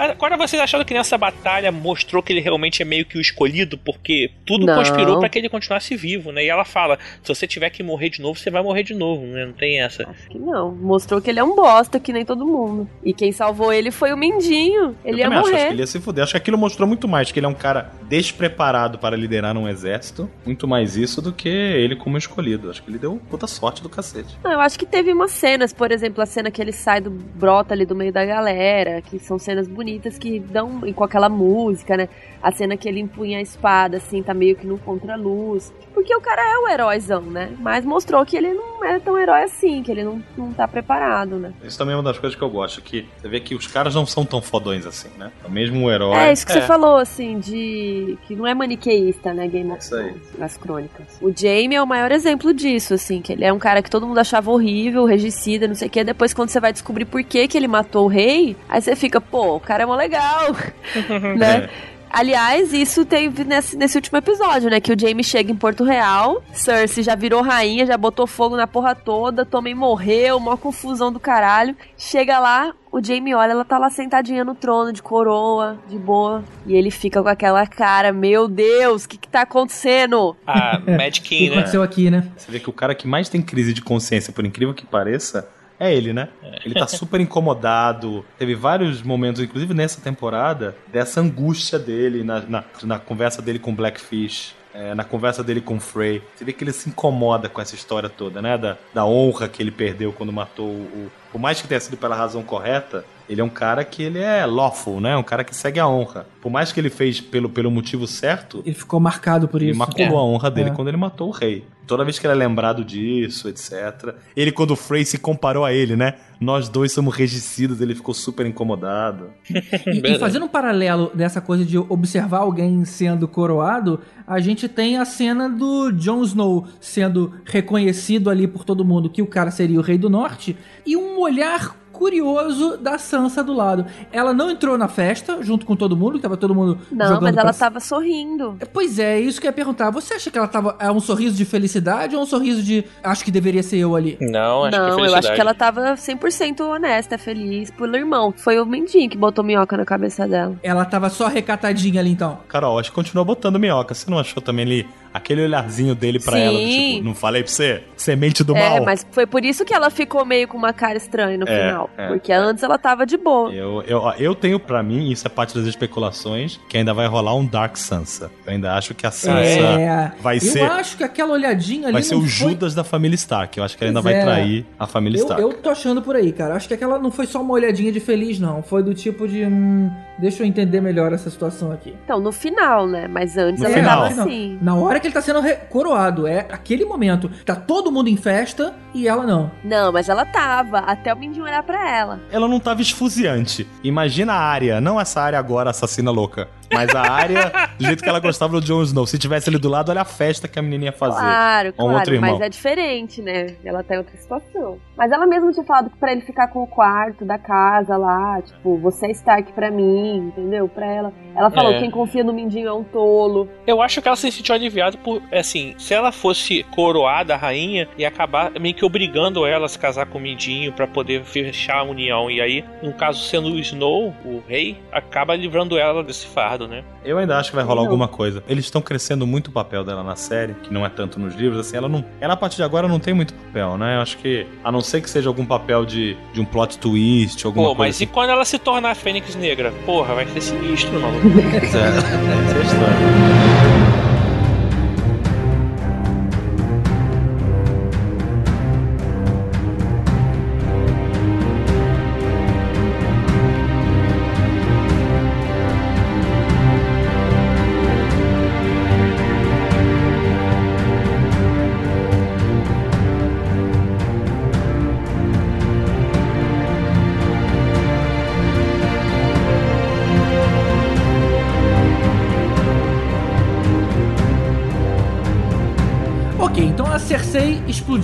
Agora 0.00 0.34
vocês 0.38 0.60
acharam 0.60 0.82
que 0.82 0.94
nessa 0.94 1.18
batalha 1.18 1.70
mostrou 1.70 2.22
que 2.22 2.32
ele 2.32 2.40
realmente 2.40 2.80
é 2.80 2.86
meio 2.86 3.04
que 3.04 3.18
o 3.18 3.20
escolhido, 3.20 3.76
porque 3.76 4.30
tudo 4.46 4.64
Não. 4.64 4.76
conspirou 4.76 5.18
pra 5.18 5.28
que 5.28 5.38
ele 5.38 5.50
continuasse 5.50 5.94
vivo, 5.94 6.32
né? 6.32 6.42
E 6.42 6.48
ela 6.48 6.64
fala: 6.64 6.98
se 7.22 7.28
você 7.28 7.46
tiver 7.46 7.68
que 7.68 7.82
morrer 7.82 8.08
de 8.08 8.22
novo, 8.22 8.38
você 8.38 8.50
vai 8.50 8.62
morrer 8.62 8.82
de 8.82 8.94
novo, 8.94 9.26
né? 9.26 9.44
Não 9.44 9.52
tem 9.52 9.82
essa. 9.82 10.08
Acho 10.08 10.28
que 10.30 10.38
não. 10.38 10.72
Mostrou 10.72 11.20
que 11.20 11.28
ele 11.28 11.38
é 11.38 11.44
um 11.44 11.54
bosta, 11.54 12.00
que 12.00 12.14
nem 12.14 12.24
todo 12.24 12.46
mundo. 12.46 12.88
E 13.04 13.12
quem 13.12 13.30
salvou 13.30 13.70
ele 13.74 13.90
foi 13.90 14.10
o 14.10 14.16
Mindinho. 14.16 14.96
Ele 15.04 15.16
eu 15.16 15.18
ia 15.18 15.24
também 15.24 15.38
acho, 15.38 15.48
acho 15.48 15.52
morrer. 15.52 15.66
que 15.66 15.72
ele 15.74 15.82
ia 15.82 15.86
se 15.86 16.00
fuder. 16.00 16.24
Acho 16.24 16.32
que 16.32 16.38
aquilo 16.38 16.56
mostrou 16.56 16.88
muito 16.88 17.06
mais 17.06 17.30
que 17.30 17.38
ele 17.38 17.46
é 17.46 17.48
um 17.50 17.54
cara 17.54 17.92
despreparado 18.08 18.98
para 18.98 19.14
liderar 19.14 19.54
um 19.58 19.68
exército. 19.68 20.30
Muito 20.46 20.66
mais 20.66 20.96
isso 20.96 21.20
do 21.20 21.30
que 21.30 21.48
ele 21.48 21.94
como 21.94 22.16
escolhido. 22.16 22.70
Acho 22.70 22.82
que 22.82 22.90
ele 22.90 22.98
deu 22.98 23.20
puta 23.28 23.46
sorte 23.46 23.82
do 23.82 23.90
cacete. 23.90 24.38
Não, 24.42 24.52
eu 24.52 24.60
acho 24.60 24.78
que 24.78 24.86
teve 24.86 25.12
umas 25.12 25.32
cenas, 25.32 25.74
por 25.74 25.92
exemplo, 25.92 26.22
a 26.22 26.26
cena 26.26 26.50
que 26.50 26.62
ele 26.62 26.72
sai 26.72 27.02
do 27.02 27.10
brota 27.10 27.74
ali 27.74 27.84
do 27.84 27.94
meio 27.94 28.12
da 28.12 28.24
galera, 28.24 29.02
que 29.02 29.18
são 29.18 29.38
cenas 29.38 29.68
bonitas 29.68 29.89
que 29.98 30.38
dão 30.38 30.80
e 30.86 30.92
com 30.92 31.02
aquela 31.04 31.28
música, 31.28 31.96
né? 31.96 32.08
A 32.42 32.50
cena 32.52 32.76
que 32.76 32.88
ele 32.88 33.00
empunha 33.00 33.38
a 33.38 33.42
espada, 33.42 33.96
assim, 33.98 34.22
tá 34.22 34.32
meio 34.32 34.56
que 34.56 34.66
no 34.66 34.78
contraluz. 34.78 35.72
Porque 35.92 36.14
o 36.14 36.20
cara 36.20 36.40
é 36.42 36.58
o 36.58 36.68
heróizão, 36.68 37.20
né? 37.22 37.52
Mas 37.58 37.84
mostrou 37.84 38.24
que 38.24 38.36
ele 38.36 38.54
não 38.54 38.82
é 38.84 38.98
tão 38.98 39.18
herói 39.18 39.42
assim, 39.42 39.82
que 39.82 39.90
ele 39.90 40.02
não, 40.04 40.22
não 40.38 40.52
tá 40.52 40.66
preparado, 40.66 41.36
né? 41.36 41.52
Isso 41.62 41.76
também 41.76 41.92
é 41.94 41.96
uma 41.96 42.02
das 42.04 42.18
coisas 42.18 42.38
que 42.38 42.42
eu 42.42 42.48
gosto. 42.48 42.80
Que 42.80 43.06
você 43.20 43.28
vê 43.28 43.40
que 43.40 43.54
os 43.54 43.66
caras 43.66 43.94
não 43.94 44.06
são 44.06 44.24
tão 44.24 44.40
fodões 44.40 44.86
assim, 44.86 45.08
né? 45.18 45.30
É 45.44 45.48
mesmo 45.50 45.84
o 45.84 45.90
herói. 45.90 46.16
É, 46.16 46.32
isso 46.32 46.46
que 46.46 46.52
É. 46.52 46.60
você 46.60 46.62
falou, 46.62 46.96
assim, 46.96 47.38
de. 47.38 48.16
que 48.26 48.34
não 48.34 48.46
é 48.46 48.54
maniqueísta, 48.54 49.34
né, 49.34 49.46
Game 49.48 49.70
of 49.70 49.80
Isso 49.82 49.94
aí. 49.94 50.04
Thrones, 50.10 50.38
nas 50.38 50.56
crônicas. 50.56 51.06
O 51.20 51.30
Jaime 51.36 51.74
é 51.74 51.82
o 51.82 51.86
maior 51.86 52.10
exemplo 52.12 52.54
disso, 52.54 52.94
assim, 52.94 53.20
que 53.20 53.32
ele 53.32 53.44
é 53.44 53.52
um 53.52 53.58
cara 53.58 53.82
que 53.82 53.90
todo 53.90 54.06
mundo 54.06 54.18
achava 54.18 54.50
horrível, 54.50 55.04
regicida, 55.04 55.68
não 55.68 55.74
sei 55.74 55.88
o 55.88 55.90
quê. 55.90 56.02
Depois, 56.04 56.32
quando 56.32 56.48
você 56.48 56.60
vai 56.60 56.72
descobrir 56.72 57.04
por 57.04 57.22
que, 57.22 57.46
que 57.48 57.58
ele 57.58 57.68
matou 57.68 58.04
o 58.06 58.08
rei, 58.08 58.56
aí 58.68 58.80
você 58.80 58.96
fica, 58.96 59.20
pô, 59.20 59.56
o 59.56 59.60
cara 59.60 59.79
é 59.82 59.86
mó 59.86 59.94
legal, 59.96 60.54
né? 61.36 61.68
É. 61.86 61.90
Aliás, 62.12 62.72
isso 62.72 63.04
teve 63.04 63.44
nesse, 63.44 63.76
nesse 63.76 63.96
último 63.96 64.18
episódio, 64.18 64.68
né? 64.68 64.80
Que 64.80 64.92
o 64.92 64.98
Jaime 64.98 65.22
chega 65.22 65.52
em 65.52 65.54
Porto 65.54 65.84
Real, 65.84 66.42
Cersei 66.52 67.04
já 67.04 67.14
virou 67.14 67.40
rainha, 67.40 67.86
já 67.86 67.96
botou 67.96 68.26
fogo 68.26 68.56
na 68.56 68.66
porra 68.66 68.96
toda, 68.96 69.44
Tommen 69.46 69.76
morreu, 69.76 70.36
uma 70.36 70.56
confusão 70.56 71.12
do 71.12 71.20
caralho. 71.20 71.76
Chega 71.96 72.40
lá, 72.40 72.72
o 72.90 73.00
Jaime 73.00 73.32
olha, 73.32 73.52
ela 73.52 73.64
tá 73.64 73.78
lá 73.78 73.90
sentadinha 73.90 74.42
no 74.44 74.56
trono, 74.56 74.92
de 74.92 75.00
coroa, 75.00 75.78
de 75.88 75.96
boa. 75.96 76.42
E 76.66 76.74
ele 76.74 76.90
fica 76.90 77.22
com 77.22 77.28
aquela 77.28 77.64
cara, 77.64 78.12
meu 78.12 78.48
Deus, 78.48 79.04
o 79.04 79.08
que 79.08 79.16
que 79.16 79.28
tá 79.28 79.42
acontecendo? 79.42 80.36
A 80.44 80.80
Mad 80.80 81.16
O 81.16 81.22
que 81.22 81.28
King, 81.28 81.50
né? 81.50 81.56
aconteceu 81.58 81.80
aqui, 81.80 82.10
né? 82.10 82.26
Você 82.36 82.50
vê 82.50 82.58
que 82.58 82.68
o 82.68 82.72
cara 82.72 82.92
que 82.92 83.06
mais 83.06 83.28
tem 83.28 83.40
crise 83.40 83.72
de 83.72 83.82
consciência, 83.82 84.32
por 84.32 84.44
incrível 84.44 84.74
que 84.74 84.84
pareça, 84.84 85.48
é 85.80 85.92
ele, 85.94 86.12
né? 86.12 86.28
Ele 86.64 86.74
tá 86.74 86.86
super 86.86 87.20
incomodado. 87.20 88.24
Teve 88.38 88.54
vários 88.54 89.02
momentos, 89.02 89.40
inclusive 89.42 89.74
nessa 89.74 90.00
temporada, 90.00 90.76
dessa 90.88 91.20
angústia 91.20 91.78
dele 91.78 92.22
na, 92.22 92.40
na, 92.40 92.64
na 92.82 92.98
conversa 92.98 93.40
dele 93.42 93.58
com 93.58 93.74
Blackfish. 93.74 94.54
é, 94.72 94.94
na 94.94 95.02
conversa 95.02 95.42
dele 95.42 95.60
com 95.60 95.80
Frey, 95.80 96.22
você 96.36 96.44
vê 96.44 96.52
que 96.52 96.62
ele 96.62 96.72
se 96.72 96.88
incomoda 96.88 97.48
com 97.48 97.60
essa 97.60 97.74
história 97.74 98.08
toda, 98.08 98.40
né? 98.40 98.56
Da, 98.56 98.76
da 98.94 99.04
honra 99.04 99.48
que 99.48 99.60
ele 99.60 99.70
perdeu 99.72 100.12
quando 100.12 100.32
matou 100.32 100.66
o. 100.68 100.70
o- 101.06 101.10
Por 101.32 101.40
mais 101.40 101.60
que 101.60 101.66
tenha 101.66 101.80
sido 101.80 101.96
pela 101.96 102.14
razão 102.14 102.42
correta, 102.44 103.04
Ele 103.30 103.40
é 103.40 103.44
um 103.44 103.48
cara 103.48 103.84
que 103.84 104.02
ele 104.02 104.18
é 104.18 104.44
lawful, 104.44 105.00
né? 105.00 105.16
Um 105.16 105.22
cara 105.22 105.44
que 105.44 105.54
segue 105.54 105.78
a 105.78 105.86
honra. 105.88 106.26
Por 106.42 106.50
mais 106.50 106.72
que 106.72 106.80
ele 106.80 106.90
fez 106.90 107.20
pelo, 107.20 107.48
pelo 107.48 107.70
motivo 107.70 108.06
certo, 108.06 108.60
Ele 108.66 108.74
ficou 108.74 108.98
marcado 108.98 109.46
por 109.46 109.62
ele 109.62 109.70
isso. 109.70 109.78
maculou 109.78 110.08
É. 110.08 110.16
a 110.16 110.22
honra 110.22 110.50
dele 110.50 110.70
É. 110.70 110.72
quando 110.72 110.88
ele 110.88 110.96
matou 110.96 111.28
o 111.28 111.30
rei. 111.30 111.64
Toda 111.86 112.04
vez 112.04 112.18
que 112.20 112.26
ele 112.26 112.34
é 112.34 112.36
lembrado 112.36 112.84
disso, 112.84 113.48
etc. 113.48 114.14
Ele, 114.36 114.52
quando 114.52 114.70
o 114.72 114.76
Frey 114.76 115.04
se 115.04 115.18
comparou 115.18 115.64
a 115.64 115.72
ele, 115.72 115.96
né? 115.96 116.14
Nós 116.40 116.68
dois 116.68 116.92
somos 116.92 117.14
regicidas, 117.16 117.80
ele 117.80 117.94
ficou 117.96 118.14
super 118.14 118.46
incomodado. 118.46 119.30
E, 119.86 120.12
e 120.14 120.18
fazendo 120.18 120.44
um 120.44 120.48
paralelo 120.48 121.10
dessa 121.14 121.40
coisa 121.40 121.64
de 121.64 121.76
observar 121.78 122.38
alguém 122.38 122.84
sendo 122.84 123.26
coroado, 123.28 124.00
a 124.26 124.38
gente 124.40 124.68
tem 124.68 124.98
a 124.98 125.04
cena 125.04 125.48
do 125.48 125.90
Jon 125.92 126.22
Snow 126.22 126.66
sendo 126.80 127.32
reconhecido 127.44 128.30
ali 128.30 128.46
por 128.46 128.64
todo 128.64 128.84
mundo 128.84 129.10
que 129.10 129.22
o 129.22 129.26
cara 129.26 129.50
seria 129.50 129.78
o 129.78 129.82
Rei 129.82 129.98
do 129.98 130.08
Norte 130.08 130.56
e 130.86 130.96
um 130.96 131.18
olhar 131.18 131.76
curioso 132.04 132.78
da 132.78 132.96
Sansa 132.96 133.44
do 133.44 133.52
lado. 133.52 133.84
Ela 134.10 134.32
não 134.32 134.50
entrou 134.50 134.78
na 134.78 134.88
festa 134.88 135.42
junto 135.42 135.66
com 135.66 135.76
todo 135.76 135.94
mundo, 135.94 136.14
que 136.16 136.22
tava 136.22 136.36
todo 136.36 136.54
mundo 136.54 136.78
Não, 136.90 137.06
jogando 137.06 137.22
mas 137.24 137.36
ela 137.36 137.44
pra- 137.52 137.52
tava 137.52 137.78
sorrindo. 137.78 138.56
Pois 138.72 138.98
é, 138.98 139.20
isso 139.20 139.38
que 139.38 139.46
eu 139.46 139.50
ia 139.50 139.52
perguntar. 139.52 139.90
Você 139.90 140.14
acha 140.14 140.30
que 140.30 140.38
ela 140.38 140.48
tava 140.48 140.76
é 140.78 140.90
um 140.90 140.98
sorriso 140.98 141.36
de 141.36 141.44
felicidade 141.44 142.16
ou 142.16 142.22
um 142.22 142.26
sorriso 142.26 142.62
de 142.62 142.84
acho 143.04 143.22
que 143.22 143.30
deveria 143.30 143.62
ser 143.62 143.76
eu 143.76 143.94
ali? 143.94 144.16
Não, 144.18 144.64
acho 144.64 144.70
que 144.70 144.76
é 144.76 144.88
não, 144.88 145.04
eu 145.04 145.14
acho 145.14 145.34
que 145.34 145.40
ela 145.40 145.52
tava 145.54 145.92
100% 145.94 146.60
honesta, 146.62 147.18
feliz 147.18 147.70
pelo 147.70 147.94
irmão. 147.96 148.32
Foi 148.34 148.58
o 148.58 148.64
Mendinho 148.64 149.10
que 149.10 149.18
botou 149.18 149.44
minhoca 149.44 149.76
na 149.76 149.84
cabeça 149.84 150.26
dela. 150.26 150.56
Ela 150.62 150.86
tava 150.86 151.10
só 151.10 151.26
recatadinha 151.28 152.00
ali 152.00 152.10
então. 152.12 152.38
Carol, 152.48 152.78
acho 152.78 152.88
que 152.90 152.94
continua 152.94 153.24
botando 153.24 153.58
minhoca. 153.58 153.92
Você 153.94 154.10
não 154.10 154.18
achou 154.18 154.42
também 154.42 154.64
ali 154.64 154.88
aquele 155.12 155.42
olharzinho 155.44 155.94
dele 155.94 156.18
pra 156.18 156.32
Sim. 156.34 156.40
ela? 156.42 156.58
do 156.58 156.66
Tipo, 156.68 157.04
não 157.04 157.14
falei 157.14 157.42
pra 157.42 157.52
você? 157.52 157.82
Semente 157.96 158.42
do 158.44 158.56
É, 158.56 158.68
mal. 158.76 158.84
mas 158.84 159.06
foi 159.10 159.26
por 159.26 159.44
isso 159.44 159.64
que 159.64 159.74
ela 159.74 159.90
ficou 159.90 160.24
meio 160.24 160.46
com 160.48 160.56
uma 160.56 160.72
cara 160.72 160.96
estranha 160.96 161.36
no 161.36 161.48
É, 161.48 161.68
final. 161.68 161.90
é, 161.96 162.08
porque 162.08 162.32
antes 162.32 162.62
ela 162.62 162.78
tava 162.78 163.04
de 163.04 163.16
boa. 163.16 163.52
Eu, 163.52 163.82
eu, 163.86 164.02
eu 164.18 164.34
tenho 164.34 164.58
pra 164.58 164.82
mim, 164.82 165.10
isso 165.10 165.26
é 165.26 165.30
parte 165.30 165.54
das 165.54 165.66
especulações, 165.66 166.58
que 166.68 166.76
ainda 166.78 166.94
vai 166.94 167.06
rolar 167.06 167.34
um 167.34 167.44
Dark 167.44 167.76
Sansa. 167.76 168.30
Eu 168.46 168.52
ainda 168.52 168.74
acho 168.74 168.94
que 168.94 169.06
a 169.06 169.10
Sansa 169.10 169.38
é. 169.38 170.12
vai 170.20 170.36
eu 170.36 170.40
ser- 170.40 170.62
acho 170.70 170.96
que 170.96 171.04
aquela 171.04 171.32
olhadinha 171.32 171.84
ali 171.88 171.92
vai 171.94 172.02
ser 172.02 172.14
o 172.14 172.20
foi- 172.20 172.28
Judas 172.28 172.74
da 172.74 172.84
família 172.84 173.14
Stark. 173.16 173.56
Eu 173.58 173.64
acho 173.64 173.76
que 173.76 173.84
ela 173.84 173.90
ainda 173.90 174.02
Pois 174.02 174.14
vai 174.14 174.22
é. 174.22 174.24
trair 174.24 174.66
a 174.78 174.86
família 174.86 175.18
Eu, 175.18 175.22
Stark. 175.22 175.42
eu 175.42 175.52
tô 175.54 175.70
achando 175.70 176.00
por 176.02 176.16
aí, 176.16 176.32
cara. 176.32 176.54
Acho 176.54 176.68
que 176.68 176.74
aquela 176.74 176.98
não 176.98 177.10
foi 177.10 177.26
só 177.26 177.40
uma 177.42 177.52
olhadinha 177.52 177.90
de 177.92 178.00
feliz, 178.00 178.38
não. 178.38 178.62
Foi 178.62 178.82
do 178.82 178.94
tipo 178.94 179.26
de. 179.26 179.44
Hum, 179.44 179.90
deixa 180.18 180.42
eu 180.42 180.46
entender 180.46 180.80
melhor 180.80 181.12
essa 181.12 181.28
situação 181.30 181.72
aqui. 181.72 181.94
Então, 182.04 182.20
no 182.20 182.32
final, 182.32 182.86
né? 182.86 183.08
Mas 183.08 183.36
antes 183.36 183.60
No 183.60 183.66
ela 183.66 183.74
final. 183.74 184.08
tava 184.08 184.22
assim. 184.22 184.58
Na 184.62 184.74
hora 184.74 184.99
que 185.00 185.06
ele 185.06 185.14
tá 185.14 185.20
sendo 185.20 185.40
coroado, 185.68 186.26
é 186.26 186.46
aquele 186.50 186.84
momento. 186.84 187.30
Tá 187.44 187.56
todo 187.56 187.90
mundo 187.90 188.08
em 188.08 188.16
festa 188.16 188.74
e 188.94 189.08
ela 189.08 189.24
não. 189.26 189.50
Não, 189.64 189.92
mas 189.92 190.08
ela 190.08 190.24
tava. 190.24 190.78
Até 190.78 191.12
o 191.12 191.16
Mindinho 191.16 191.44
olhar 191.44 191.62
pra 191.62 191.90
ela. 191.90 192.20
Ela 192.30 192.46
não 192.46 192.60
tava 192.60 192.82
esfuziante. 192.82 193.66
Imagina 193.82 194.34
a 194.34 194.40
área, 194.40 194.80
não 194.80 195.00
essa 195.00 195.20
área 195.20 195.38
agora 195.38 195.70
assassina 195.70 196.10
louca, 196.10 196.48
mas 196.72 196.94
a 196.94 197.02
área 197.10 197.52
do 197.78 197.84
jeito 197.84 198.02
que 198.02 198.08
ela 198.08 198.20
gostava 198.20 198.60
do 198.60 198.64
Jon 198.66 198.82
Snow. 198.82 199.06
Se 199.06 199.18
tivesse 199.18 199.48
ali 199.48 199.58
do 199.58 199.68
lado, 199.68 199.90
olha 199.90 200.02
a 200.02 200.04
festa 200.04 200.48
que 200.48 200.58
a 200.58 200.62
menininha 200.62 200.90
ia 200.90 200.96
fazer. 200.96 201.20
Claro, 201.20 201.72
Com 201.72 201.82
outro 201.84 201.96
claro. 201.96 202.14
irmão. 202.14 202.30
Mas 202.32 202.40
é 202.40 202.48
diferente, 202.48 203.22
né? 203.22 203.56
Ela 203.64 203.82
tá 203.82 203.94
em 203.94 203.98
outra 203.98 204.16
situação. 204.16 204.78
Mas 204.96 205.10
ela 205.12 205.26
mesma 205.26 205.52
tinha 205.52 205.64
falado 205.64 205.90
pra 205.98 206.12
ele 206.12 206.20
ficar 206.22 206.48
com 206.48 206.62
o 206.62 206.66
quarto 206.66 207.24
da 207.24 207.38
casa 207.38 207.96
lá. 207.96 208.40
Tipo, 208.42 208.76
você 208.78 209.06
é 209.06 209.10
Stark 209.12 209.52
pra 209.52 209.70
mim, 209.70 210.16
entendeu? 210.28 210.68
Pra 210.68 210.86
ela. 210.86 211.12
Ela 211.36 211.50
falou: 211.50 211.72
É. 211.72 211.78
quem 211.80 211.90
confia 211.90 212.22
no 212.24 212.32
Mindinho 212.32 212.68
é 212.68 212.72
um 212.72 212.84
tolo. 212.84 213.48
Eu 213.66 213.80
acho 213.82 214.00
que 214.02 214.08
ela 214.08 214.16
se 214.16 214.30
sentiu 214.30 214.54
aliviada 214.54 214.96
por, 214.98 215.22
assim, 215.32 215.74
se 215.78 215.94
ela 215.94 216.12
fosse 216.12 216.62
coroada 216.74 217.34
a 217.34 217.36
rainha, 217.36 217.88
ia 217.96 218.08
acabar 218.08 218.50
meio 218.60 218.74
que 218.74 218.84
obrigando 218.84 219.46
ela 219.46 219.66
a 219.66 219.68
se 219.68 219.78
casar 219.78 220.06
com 220.06 220.18
o 220.18 220.20
Mindinho 220.20 220.72
pra 220.72 220.86
poder 220.86 221.24
fechar 221.24 221.78
a 221.78 221.82
união. 221.82 222.30
E 222.30 222.40
aí, 222.40 222.64
no 222.82 222.92
caso 222.92 223.22
sendo 223.24 223.48
o 223.48 223.58
Snow, 223.58 224.14
o 224.24 224.42
rei, 224.46 224.76
acaba 224.92 225.34
livrando 225.34 225.78
ela 225.78 226.02
desse 226.02 226.26
fardo, 226.26 226.59
né? 226.66 226.84
Eu 227.04 227.18
ainda 227.18 227.36
acho 227.38 227.50
que 227.50 227.56
vai 227.56 227.64
rolar 227.64 227.82
Não. 227.82 227.88
alguma 227.88 228.08
coisa. 228.08 228.42
Eles 228.48 228.64
estão 228.64 228.80
crescendo 228.80 229.26
muito 229.26 229.48
o 229.48 229.52
papel 229.52 229.84
dela 229.84 230.02
na 230.02 230.16
série, 230.16 230.54
que 230.54 230.72
não 230.72 230.84
é 230.84 230.88
tanto 230.88 231.18
nos 231.18 231.34
livros, 231.34 231.58
assim, 231.60 231.76
ela 231.76 231.88
não. 231.88 232.04
Ela 232.20 232.34
a 232.34 232.36
partir 232.36 232.56
de 232.56 232.62
agora 232.62 232.86
não 232.88 232.98
tem 233.00 233.14
muito 233.14 233.34
papel, 233.34 233.76
né? 233.78 233.96
Eu 233.96 234.00
acho 234.00 234.18
que. 234.18 234.46
A 234.64 234.70
não 234.72 234.80
ser 234.80 235.00
que 235.00 235.10
seja 235.10 235.28
algum 235.28 235.44
papel 235.44 235.84
de, 235.84 236.16
de 236.32 236.40
um 236.40 236.44
plot 236.44 236.78
twist, 236.78 237.44
alguma 237.46 237.68
Pô, 237.68 237.76
coisa. 237.76 237.88
mas 237.88 238.00
e 238.00 238.06
quando 238.06 238.30
ela 238.30 238.44
se 238.44 238.58
tornar 238.58 238.90
a 238.90 238.94
Fênix 238.94 239.34
Negra? 239.34 239.72
Porra, 239.86 240.14
vai 240.14 240.26
ser 240.26 240.40
sinistro, 240.40 240.92
mano. 241.00 241.18
assim. 241.18 241.30
É, 241.50 241.56
essa 241.66 241.78
é 241.78 242.60
a 242.60 242.64
história. 242.64 242.96
Ok, 242.96 243.79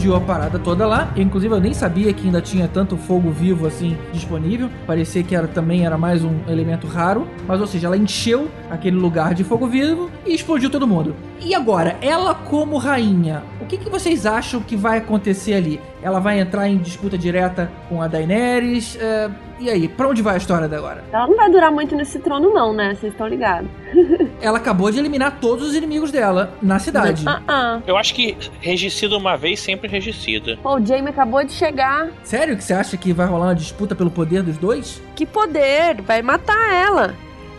Explodiu 0.06 0.14
a 0.14 0.20
parada 0.20 0.56
toda 0.56 0.86
lá. 0.86 1.12
Inclusive, 1.16 1.52
eu 1.52 1.60
nem 1.60 1.74
sabia 1.74 2.12
que 2.12 2.26
ainda 2.26 2.40
tinha 2.40 2.68
tanto 2.68 2.96
fogo 2.96 3.28
vivo 3.32 3.66
assim 3.66 3.96
disponível. 4.12 4.70
Parecia 4.86 5.20
que 5.24 5.34
era 5.34 5.48
também 5.48 5.84
era 5.84 5.98
mais 5.98 6.22
um 6.22 6.38
elemento 6.46 6.86
raro. 6.86 7.26
Mas, 7.46 7.60
ou 7.60 7.66
seja, 7.66 7.88
ela 7.88 7.96
encheu 7.96 8.48
aquele 8.70 8.96
lugar 8.96 9.34
de 9.34 9.42
fogo 9.42 9.66
vivo 9.66 10.08
e 10.26 10.34
explodiu 10.34 10.70
todo 10.70 10.86
mundo. 10.86 11.14
E 11.40 11.54
agora, 11.54 11.96
ela 12.00 12.34
como 12.34 12.76
rainha, 12.76 13.42
o 13.60 13.66
que, 13.66 13.76
que 13.76 13.88
vocês 13.88 14.26
acham 14.26 14.60
que 14.60 14.76
vai 14.76 14.98
acontecer 14.98 15.54
ali? 15.54 15.80
Ela 16.02 16.20
vai 16.20 16.40
entrar 16.40 16.68
em 16.68 16.78
disputa 16.78 17.16
direta 17.16 17.70
com 17.88 18.00
a 18.02 18.08
Daenerys? 18.08 18.96
É, 19.00 19.30
e 19.58 19.70
aí, 19.70 19.88
pra 19.88 20.08
onde 20.08 20.22
vai 20.22 20.34
a 20.34 20.36
história 20.36 20.68
da 20.68 20.76
agora? 20.76 21.02
Ela 21.12 21.26
não 21.26 21.36
vai 21.36 21.50
durar 21.50 21.72
muito 21.72 21.96
nesse 21.96 22.18
trono, 22.18 22.52
não, 22.52 22.72
né? 22.72 22.94
Vocês 22.94 23.12
estão 23.12 23.26
ligados. 23.26 23.68
Ela 24.40 24.58
acabou 24.58 24.90
de 24.90 24.98
eliminar 24.98 25.38
todos 25.40 25.68
os 25.68 25.74
inimigos 25.74 26.10
dela 26.10 26.52
na 26.60 26.78
cidade. 26.78 27.24
Ah, 27.26 27.40
ah. 27.48 27.80
Eu 27.86 27.96
acho 27.96 28.14
que 28.14 28.36
regicida 28.60 29.16
uma 29.16 29.36
vez, 29.36 29.60
sempre 29.60 29.88
regicida. 29.88 30.58
Pô, 30.62 30.76
o 30.76 30.84
Jaime 30.84 31.08
acabou 31.08 31.42
de 31.42 31.52
chegar. 31.52 32.08
Sério 32.22 32.56
que 32.56 32.62
você 32.62 32.74
acha 32.74 32.96
que 32.96 33.12
vai 33.12 33.26
rolar 33.26 33.46
uma 33.46 33.54
disputa 33.54 33.94
pelo 33.94 34.10
poder 34.10 34.42
dos 34.42 34.58
dois? 34.58 35.02
Que 35.14 35.24
poder! 35.24 36.02
Vai 36.02 36.20
matar 36.22 36.72
ela. 36.74 37.14